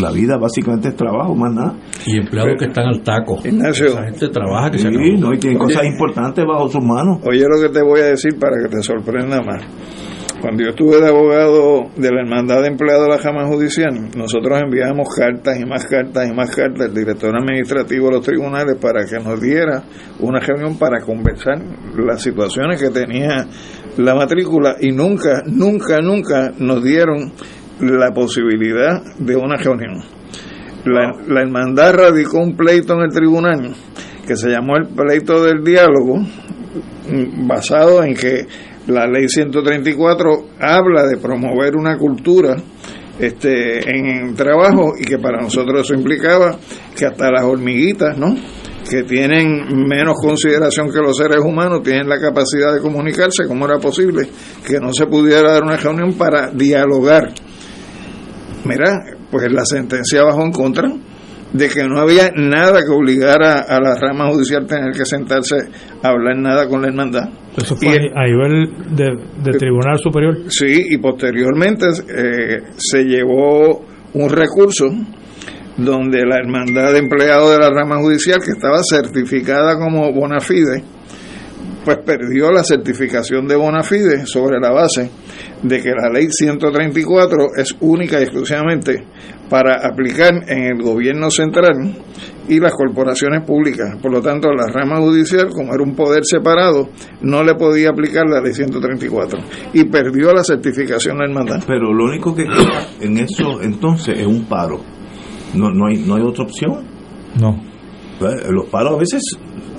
La 0.00 0.10
vida 0.12 0.36
básicamente 0.36 0.88
es 0.88 0.96
trabajo, 0.96 1.34
más 1.34 1.52
nada. 1.52 1.74
Y 2.06 2.18
empleados 2.18 2.54
que 2.58 2.66
están 2.66 2.86
al 2.86 3.00
taco. 3.02 3.38
Ignacio. 3.44 3.86
Esa 3.86 4.04
gente 4.04 4.28
trabaja 4.28 4.70
que 4.70 4.78
se 4.78 4.88
Sí, 4.88 4.94
acabó. 4.94 5.20
no, 5.28 5.34
y 5.34 5.38
tienen 5.38 5.58
cosas 5.58 5.84
importantes 5.84 6.44
bajo 6.46 6.68
sus 6.68 6.82
manos. 6.84 7.18
Oye 7.24 7.44
lo 7.48 7.60
que 7.60 7.72
te 7.72 7.82
voy 7.82 8.00
a 8.00 8.04
decir 8.06 8.38
para 8.38 8.56
que 8.62 8.68
te 8.68 8.82
sorprenda 8.82 9.40
más. 9.42 9.62
Cuando 10.40 10.62
yo 10.62 10.68
estuve 10.70 11.00
de 11.00 11.08
abogado 11.08 11.88
de 11.96 12.12
la 12.12 12.20
Hermandad 12.20 12.62
de 12.62 12.68
Empleados 12.68 13.06
de 13.08 13.10
la 13.10 13.18
Jama 13.18 13.46
Judicial, 13.48 13.92
nosotros 14.16 14.60
enviamos 14.62 15.08
cartas 15.16 15.58
y 15.58 15.64
más 15.66 15.84
cartas 15.84 16.28
y 16.30 16.32
más 16.32 16.54
cartas 16.54 16.86
al 16.90 16.94
director 16.94 17.34
administrativo 17.36 18.06
de 18.06 18.12
los 18.12 18.22
tribunales 18.24 18.76
para 18.80 19.04
que 19.04 19.18
nos 19.18 19.40
diera 19.40 19.82
una 20.20 20.38
reunión 20.38 20.78
para 20.78 21.00
conversar 21.00 21.58
las 21.96 22.22
situaciones 22.22 22.80
que 22.80 22.90
tenía 22.90 23.48
la 23.96 24.14
matrícula 24.14 24.76
y 24.80 24.92
nunca, 24.92 25.42
nunca, 25.44 26.00
nunca 26.00 26.52
nos 26.56 26.84
dieron 26.84 27.32
la 27.80 28.12
posibilidad 28.12 29.02
de 29.18 29.36
una 29.36 29.56
reunión. 29.56 30.02
La, 30.84 31.12
la 31.26 31.42
hermandad 31.42 31.94
radicó 31.94 32.38
un 32.38 32.56
pleito 32.56 32.94
en 32.94 33.00
el 33.02 33.10
tribunal 33.10 33.74
que 34.26 34.36
se 34.36 34.50
llamó 34.50 34.76
el 34.76 34.88
pleito 34.88 35.42
del 35.42 35.64
diálogo, 35.64 36.20
basado 37.46 38.04
en 38.04 38.14
que 38.14 38.46
la 38.86 39.06
ley 39.06 39.28
134 39.28 40.30
habla 40.60 41.06
de 41.06 41.16
promover 41.16 41.76
una 41.76 41.96
cultura 41.96 42.56
este, 43.18 43.78
en 43.90 44.28
el 44.28 44.34
trabajo 44.34 44.92
y 44.98 45.04
que 45.04 45.18
para 45.18 45.40
nosotros 45.40 45.80
eso 45.80 45.94
implicaba 45.94 46.58
que 46.96 47.06
hasta 47.06 47.30
las 47.30 47.44
hormiguitas, 47.44 48.18
¿no? 48.18 48.34
que 48.88 49.02
tienen 49.02 49.66
menos 49.86 50.16
consideración 50.20 50.90
que 50.90 50.98
los 50.98 51.16
seres 51.16 51.40
humanos, 51.44 51.82
tienen 51.82 52.08
la 52.08 52.18
capacidad 52.18 52.72
de 52.72 52.80
comunicarse, 52.80 53.46
¿cómo 53.46 53.66
era 53.66 53.78
posible 53.78 54.28
que 54.66 54.78
no 54.80 54.92
se 54.92 55.06
pudiera 55.06 55.52
dar 55.52 55.62
una 55.62 55.76
reunión 55.76 56.14
para 56.14 56.50
dialogar? 56.50 57.32
Mira, 58.68 59.00
pues 59.30 59.50
la 59.52 59.64
sentencia 59.64 60.22
bajó 60.24 60.42
en 60.44 60.52
contra 60.52 60.90
de 61.52 61.68
que 61.68 61.84
no 61.88 61.98
había 61.98 62.30
nada 62.36 62.80
que 62.82 62.90
obligara 62.92 63.60
a 63.60 63.80
la 63.80 63.94
rama 63.94 64.28
judicial 64.30 64.66
tener 64.66 64.92
que 64.92 65.06
sentarse 65.06 65.56
a 66.02 66.08
hablar 66.08 66.36
nada 66.36 66.68
con 66.68 66.82
la 66.82 66.88
hermandad. 66.88 67.28
Eso 67.56 67.74
fue 67.74 67.88
Y- 67.88 67.90
a 68.14 68.24
nivel 68.26 68.94
de, 68.94 69.06
de 69.42 69.58
Tribunal 69.58 69.98
Superior. 69.98 70.36
Sí, 70.48 70.86
y 70.90 70.98
posteriormente 70.98 71.86
eh, 71.86 72.58
se 72.76 73.02
llevó 73.04 73.82
un 74.12 74.28
recurso 74.30 74.86
donde 75.76 76.24
la 76.26 76.36
hermandad 76.36 76.92
de 76.92 76.98
empleados 76.98 77.52
de 77.52 77.58
la 77.58 77.70
rama 77.70 77.96
judicial, 77.98 78.38
que 78.44 78.50
estaba 78.50 78.80
certificada 78.82 79.78
como 79.78 80.12
bona 80.12 80.40
fide, 80.40 80.82
pues 81.84 81.98
perdió 82.04 82.50
la 82.50 82.62
certificación 82.62 83.46
de 83.46 83.56
bona 83.56 83.82
fide 83.82 84.26
sobre 84.26 84.58
la 84.60 84.70
base 84.70 85.10
de 85.62 85.82
que 85.82 85.90
la 85.90 86.10
ley 86.10 86.28
134 86.30 87.48
es 87.56 87.76
única 87.80 88.20
y 88.20 88.24
exclusivamente 88.24 89.04
para 89.48 89.86
aplicar 89.86 90.34
en 90.48 90.64
el 90.64 90.82
gobierno 90.82 91.30
central 91.30 91.96
y 92.48 92.60
las 92.60 92.72
corporaciones 92.72 93.44
públicas. 93.44 93.96
Por 94.00 94.12
lo 94.12 94.20
tanto, 94.20 94.48
la 94.52 94.66
rama 94.72 94.98
judicial, 94.98 95.48
como 95.50 95.74
era 95.74 95.82
un 95.82 95.94
poder 95.94 96.24
separado, 96.24 96.88
no 97.22 97.42
le 97.42 97.54
podía 97.54 97.90
aplicar 97.90 98.24
la 98.28 98.40
ley 98.40 98.52
134 98.52 99.40
y 99.72 99.84
perdió 99.84 100.32
la 100.32 100.44
certificación 100.44 101.18
la 101.18 101.24
hermandad. 101.24 101.62
Pero 101.66 101.92
lo 101.92 102.04
único 102.04 102.34
que 102.34 102.44
queda 102.44 102.86
en 103.00 103.18
eso 103.18 103.60
entonces 103.62 104.18
es 104.18 104.26
un 104.26 104.44
paro. 104.44 104.80
No, 105.54 105.70
no, 105.70 105.86
hay, 105.86 105.98
no 105.98 106.16
hay 106.16 106.22
otra 106.22 106.44
opción. 106.44 106.84
No. 107.40 107.50
Eh, 108.20 108.50
Los 108.50 108.66
paros 108.68 108.94
a 108.94 108.98
veces 108.98 109.22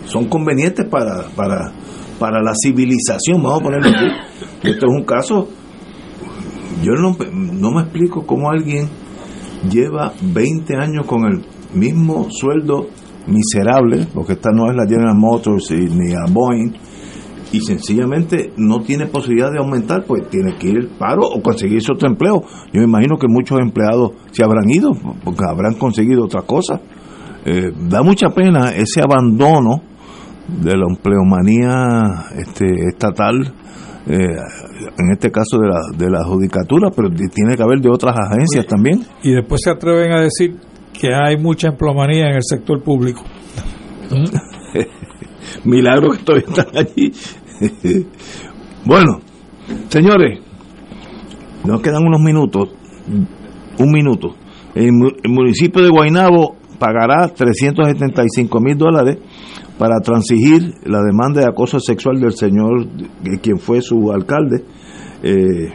son 0.06 0.26
convenientes 0.26 0.86
para, 0.90 1.28
para, 1.36 1.72
para 2.20 2.42
la 2.42 2.52
civilización, 2.54 3.42
vamos 3.42 3.62
a 3.62 3.64
ponerlo 3.64 3.90
así. 3.90 4.06
Esto 4.64 4.86
es 4.88 4.92
un 4.92 5.04
caso, 5.04 5.48
yo 6.84 6.94
no, 6.94 7.16
no 7.34 7.72
me 7.72 7.82
explico 7.84 8.26
cómo 8.26 8.50
alguien 8.50 8.88
lleva 9.70 10.14
20 10.22 10.76
años 10.76 11.06
con 11.06 11.26
el 11.26 11.46
mismo 11.74 12.28
sueldo 12.30 12.88
miserable, 13.28 14.08
porque 14.14 14.34
esta 14.34 14.50
no 14.52 14.70
es 14.70 14.76
la 14.76 14.86
General 14.88 15.16
Motors 15.16 15.72
y- 15.72 15.76
ni 15.90 16.14
a 16.14 16.26
Boeing, 16.32 16.74
y 17.52 17.62
sencillamente 17.62 18.52
no 18.58 18.82
tiene 18.82 19.08
posibilidad 19.08 19.52
de 19.52 19.58
aumentar, 19.60 20.04
pues 20.06 20.30
tiene 20.30 20.56
que 20.58 20.70
ir 20.70 20.78
al 20.78 20.88
paro 21.00 21.22
o 21.28 21.42
conseguirse 21.42 21.92
otro 21.92 22.08
empleo. 22.08 22.42
Yo 22.72 22.80
me 22.82 22.84
imagino 22.86 23.18
que 23.18 23.28
muchos 23.28 23.60
empleados 23.60 24.12
se 24.32 24.44
habrán 24.44 24.70
ido, 24.70 24.92
porque 25.24 25.44
habrán 25.50 25.74
conseguido 25.74 26.26
otra 26.26 26.44
cosa. 26.44 26.80
Eh, 27.46 27.72
da 27.90 28.04
mucha 28.04 28.30
pena 28.30 28.70
ese 28.72 29.02
abandono 29.02 29.82
de 30.62 30.76
la 30.76 30.86
empleomanía 30.90 32.26
este, 32.36 32.66
estatal, 32.88 33.54
eh, 34.08 34.16
en 34.98 35.12
este 35.12 35.32
caso 35.32 35.60
de 35.60 35.68
la, 35.68 35.80
de 35.96 36.10
la 36.10 36.24
judicatura, 36.24 36.90
pero 36.96 37.10
tiene 37.10 37.56
que 37.56 37.64
haber 37.64 37.80
de 37.80 37.90
otras 37.90 38.16
agencias 38.18 38.66
también. 38.66 39.06
Y 39.24 39.34
después 39.34 39.62
se 39.64 39.70
atreven 39.70 40.12
a 40.12 40.22
decir 40.22 40.56
que 41.00 41.14
hay 41.14 41.38
mucha 41.38 41.70
emplomanía 41.70 42.30
en 42.30 42.36
el 42.36 42.44
sector 42.44 42.82
público. 42.84 43.22
Milagro 45.64 46.12
que 46.12 46.18
todavía 46.20 46.48
están 46.48 46.78
allí. 46.78 47.12
bueno, 48.86 49.20
señores, 49.90 50.40
nos 51.66 51.82
quedan 51.82 52.04
unos 52.04 52.22
minutos, 52.22 52.70
un 53.78 53.92
minuto. 53.92 54.36
El, 54.76 54.92
el 55.24 55.32
municipio 55.32 55.82
de 55.84 55.90
Guaynabo 55.90 56.56
pagará 56.80 57.28
375 57.28 58.60
mil 58.60 58.78
dólares 58.78 59.18
para 59.80 60.00
transigir 60.02 60.74
la 60.86 61.02
demanda 61.02 61.42
de 61.42 61.48
acoso 61.48 61.80
sexual 61.80 62.20
del 62.20 62.34
señor, 62.34 62.86
quien 63.42 63.58
fue 63.58 63.82
su 63.82 64.12
alcalde. 64.12 64.64
Eh, 65.24 65.72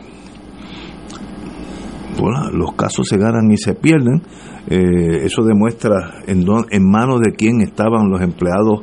bueno, 2.21 2.51
los 2.53 2.75
casos 2.75 3.07
se 3.09 3.17
ganan 3.19 3.51
y 3.51 3.57
se 3.57 3.75
pierden. 3.75 4.23
Eh, 4.69 5.25
eso 5.25 5.43
demuestra 5.43 6.23
en, 6.27 6.45
don- 6.45 6.67
en 6.71 6.89
manos 6.89 7.21
de 7.21 7.33
quién 7.33 7.61
estaban 7.61 8.09
los 8.11 8.21
empleados 8.23 8.81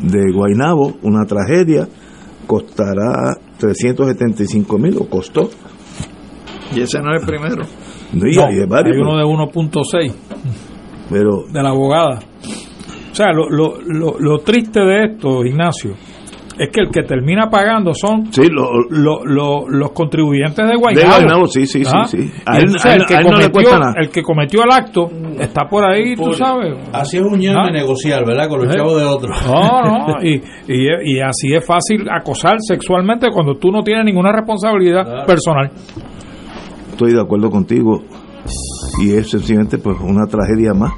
de 0.00 0.32
Guainabo, 0.32 0.94
una 1.02 1.24
tragedia, 1.26 1.86
costará 2.46 3.34
375 3.58 4.78
mil, 4.78 4.96
o 4.98 5.08
costó. 5.10 5.50
Y 6.74 6.80
ese 6.80 7.00
no 7.02 7.14
es 7.14 7.22
el 7.22 7.26
primero. 7.28 7.64
No, 8.12 8.24
hay 8.24 8.66
varios, 8.66 8.96
hay 8.96 9.02
uno 9.02 9.16
de 9.16 9.24
1.6 9.24 10.12
pero 11.10 11.44
de 11.52 11.62
la 11.62 11.68
abogada. 11.70 12.18
O 13.20 13.22
sea, 13.22 13.32
lo, 13.34 13.50
lo, 13.50 13.74
lo, 13.84 14.18
lo 14.18 14.38
triste 14.38 14.80
de 14.80 15.04
esto, 15.12 15.44
Ignacio, 15.44 15.90
es 16.58 16.70
que 16.72 16.80
el 16.80 16.88
que 16.90 17.02
termina 17.02 17.50
pagando 17.50 17.92
son 17.92 18.32
sí, 18.32 18.48
lo- 18.50 18.70
lo- 18.88 19.24
lo- 19.26 19.68
los 19.68 19.90
contribuyentes 19.92 20.56
de 20.66 20.74
Guaynabo. 20.76 21.06
De 21.06 21.14
Guaynabo, 21.16 21.46
sí, 21.46 21.66
sí, 21.66 21.84
sí, 21.84 21.90
Ah, 21.94 22.06
sí. 22.06 22.16
y 22.16 22.20
A 22.46 22.56
él- 22.56 22.62
entonces 22.64 22.86
a 22.86 22.94
él- 22.94 23.00
el, 23.02 23.06
que 23.06 23.14
a 23.16 23.18
él 23.18 23.24
no 23.24 23.30
le 23.32 23.36
cometió, 23.36 23.52
cuesta 23.52 23.78
nada. 23.78 23.94
el 24.00 24.08
que 24.10 24.22
cometió 24.22 24.62
el 24.64 24.70
acto 24.72 25.10
está 25.38 25.64
por 25.68 25.84
ahí, 25.84 26.14
tú 26.16 26.22
Pobre. 26.22 26.36
sabes. 26.38 26.74
Así 26.94 27.18
es 27.18 27.22
un 27.22 27.38
ñame 27.38 27.58
Ah. 27.60 27.70
negociar, 27.70 28.24
¿verdad? 28.26 28.48
Con 28.48 28.60
los 28.64 28.74
¿Eh? 28.74 28.76
chavos 28.78 28.98
de 28.98 29.04
otros. 29.06 29.36
No, 29.46 29.82
no, 29.82 30.06
y, 30.22 30.34
y, 30.68 31.16
y 31.16 31.20
así 31.20 31.52
es 31.54 31.66
fácil 31.66 32.06
acosar 32.10 32.54
sexualmente 32.60 33.28
cuando 33.32 33.56
tú 33.56 33.70
no 33.70 33.82
tienes 33.82 34.04
ninguna 34.06 34.32
responsabilidad 34.32 35.26
personal. 35.26 35.70
estoy 36.92 37.12
de 37.12 37.20
acuerdo 37.20 37.50
contigo 37.50 38.02
y 39.02 39.12
es 39.12 39.28
sencillamente 39.30 39.76
pues 39.78 39.96
una 40.00 40.26
tragedia 40.26 40.72
más 40.74 40.92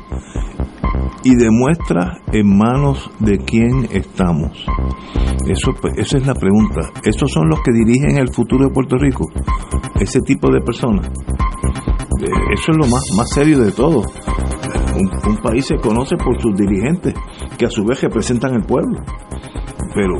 y 1.24 1.34
demuestra 1.34 2.18
en 2.32 2.56
manos 2.56 3.10
de 3.18 3.38
quién 3.38 3.88
estamos. 3.90 4.64
Eso 5.46 5.72
pues, 5.80 5.94
esa 5.98 6.18
es 6.18 6.26
la 6.26 6.34
pregunta. 6.34 6.80
Estos 7.04 7.32
son 7.32 7.48
los 7.48 7.60
que 7.60 7.72
dirigen 7.72 8.18
el 8.18 8.32
futuro 8.32 8.66
de 8.66 8.72
Puerto 8.72 8.96
Rico 8.96 9.26
ese 10.00 10.20
tipo 10.20 10.52
de 10.52 10.60
personas. 10.60 11.06
Eh, 11.06 12.26
eso 12.52 12.72
es 12.72 12.76
lo 12.76 12.86
más 12.86 13.02
más 13.16 13.28
serio 13.30 13.58
de 13.58 13.72
todo. 13.72 14.02
Un, 14.94 15.30
un 15.30 15.36
país 15.38 15.66
se 15.66 15.76
conoce 15.76 16.16
por 16.16 16.40
sus 16.40 16.54
dirigentes 16.56 17.14
que 17.56 17.66
a 17.66 17.70
su 17.70 17.84
vez 17.84 18.00
representan 18.02 18.54
el 18.54 18.64
pueblo. 18.64 18.98
Pero 19.94 20.14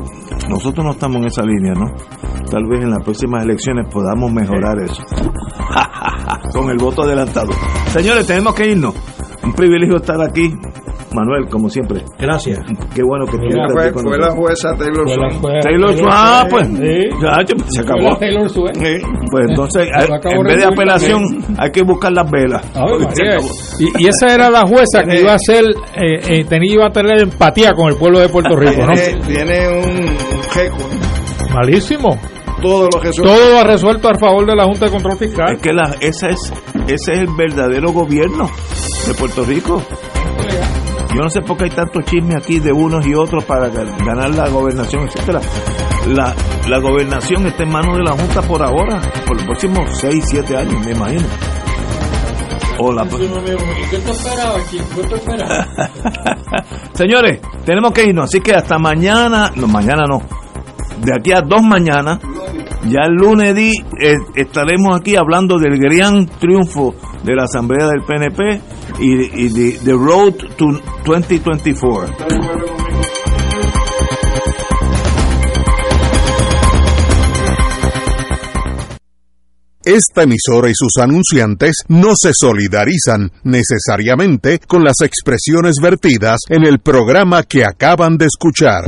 nosotros 0.48 0.84
no 0.84 0.92
estamos 0.92 1.18
en 1.18 1.24
esa 1.26 1.42
línea 1.44 1.74
no 1.74 1.86
tal 2.52 2.66
vez 2.66 2.82
en 2.82 2.90
las 2.90 3.02
próximas 3.02 3.44
elecciones 3.44 3.86
podamos 3.90 4.30
mejorar 4.30 4.78
eso. 4.78 5.02
Con 6.52 6.68
el 6.68 6.76
voto 6.76 7.02
adelantado. 7.02 7.50
Señores, 7.86 8.26
tenemos 8.26 8.54
que 8.54 8.72
irnos. 8.72 8.94
Un 9.42 9.54
privilegio 9.54 9.96
estar 9.96 10.20
aquí. 10.20 10.52
Manuel, 11.14 11.48
como 11.48 11.68
siempre. 11.68 12.02
Gracias. 12.18 12.58
Qué 12.94 13.02
bueno 13.02 13.26
que 13.26 13.38
Mira, 13.38 13.66
estuviste 13.66 13.72
fue, 13.72 13.84
aquí 13.84 13.92
con 13.94 14.04
fue 14.04 14.18
la 14.18 14.30
jueza 14.30 14.74
Taylor 14.76 15.08
Swift. 15.08 15.62
Taylor 15.62 15.92
Swift, 15.92 16.08
ah, 16.10 16.46
pues, 16.50 16.68
ya, 16.70 17.42
ya, 17.42 17.64
se 17.68 17.80
acabó. 17.80 18.16
Taylor 18.18 18.48
Swift. 18.48 18.74
Sí, 18.74 18.94
Pues 19.30 19.46
entonces, 19.48 19.88
en 20.24 20.42
vez 20.44 20.56
de 20.56 20.64
apelación, 20.64 21.22
hay 21.58 21.70
que 21.70 21.82
buscar 21.82 22.12
las 22.12 22.30
velas. 22.30 22.62
Y, 23.78 24.04
y 24.04 24.08
esa 24.08 24.34
era 24.34 24.50
la 24.50 24.62
jueza 24.66 25.04
que 25.04 25.20
iba 25.20 25.34
a 25.34 25.38
ser, 25.38 25.64
eh, 25.96 26.40
eh, 26.40 26.44
tenía 26.44 26.72
iba 26.72 26.86
a 26.86 26.90
tener 26.90 27.20
empatía 27.22 27.72
con 27.74 27.88
el 27.88 27.96
pueblo 27.96 28.18
de 28.20 28.28
Puerto 28.28 28.56
Rico, 28.56 28.86
¿no? 28.86 28.94
Tiene, 28.94 29.20
tiene 29.26 29.68
un 29.68 30.16
récord. 30.54 31.52
Malísimo. 31.52 32.18
Todo 32.62 32.88
lo 32.94 33.00
que 33.00 33.10
Todo 33.10 33.50
lo 33.50 33.58
ha 33.58 33.64
resuelto 33.64 34.08
a 34.08 34.14
favor 34.14 34.46
de 34.46 34.54
la 34.54 34.64
Junta 34.64 34.86
de 34.86 34.92
Control 34.92 35.16
Fiscal. 35.18 35.54
Es 35.56 35.62
que 35.62 35.72
la, 35.72 35.96
esa 36.00 36.28
es, 36.28 36.52
ese 36.86 37.12
es 37.12 37.18
el 37.18 37.26
verdadero 37.36 37.92
gobierno 37.92 38.48
de 39.06 39.14
Puerto 39.14 39.44
Rico. 39.44 39.82
Yo 41.14 41.20
no 41.22 41.28
sé 41.28 41.42
por 41.42 41.56
qué 41.58 41.64
hay 41.64 41.70
tanto 41.70 42.00
chisme 42.02 42.34
aquí 42.36 42.58
de 42.58 42.72
unos 42.72 43.06
y 43.06 43.14
otros 43.14 43.44
para 43.44 43.68
ga- 43.70 44.04
ganar 44.04 44.30
la 44.30 44.48
gobernación, 44.48 45.04
etcétera. 45.08 45.40
La, 46.08 46.34
la 46.68 46.78
gobernación 46.78 47.46
está 47.46 47.62
en 47.64 47.70
manos 47.70 47.96
de 47.98 48.02
la 48.02 48.12
Junta 48.12 48.40
por 48.42 48.62
ahora, 48.62 49.00
por 49.26 49.36
los 49.36 49.44
próximos 49.44 49.90
6, 50.00 50.24
7 50.26 50.56
años, 50.56 50.84
me 50.84 50.92
imagino. 50.92 51.22
O 52.78 52.92
la-. 52.92 53.04
Señores, 56.94 57.40
tenemos 57.64 57.92
que 57.92 58.04
irnos, 58.06 58.24
así 58.24 58.40
que 58.40 58.54
hasta 58.54 58.78
mañana, 58.78 59.52
no, 59.54 59.68
mañana 59.68 60.04
no, 60.08 60.22
de 61.04 61.14
aquí 61.14 61.32
a 61.32 61.42
dos 61.42 61.62
mañanas, 61.62 62.18
ya 62.84 63.02
el 63.06 63.14
lunes 63.14 63.56
eh, 63.56 64.16
estaremos 64.34 64.98
aquí 64.98 65.16
hablando 65.16 65.58
del 65.58 65.78
gran 65.78 66.26
triunfo 66.26 66.94
de 67.22 67.34
la 67.34 67.44
Asamblea 67.44 67.86
del 67.86 68.02
PNP 68.02 68.60
y, 69.00 69.44
y 69.44 69.48
de 69.48 69.78
The 69.84 69.92
Road 69.92 70.34
to 70.56 70.66
2024. 71.04 72.52
Esta 79.84 80.22
emisora 80.22 80.70
y 80.70 80.74
sus 80.74 81.02
anunciantes 81.02 81.74
no 81.88 82.12
se 82.14 82.30
solidarizan 82.32 83.32
necesariamente 83.42 84.60
con 84.60 84.84
las 84.84 85.00
expresiones 85.02 85.74
vertidas 85.82 86.38
en 86.48 86.64
el 86.64 86.78
programa 86.78 87.42
que 87.42 87.64
acaban 87.64 88.16
de 88.16 88.26
escuchar. 88.26 88.80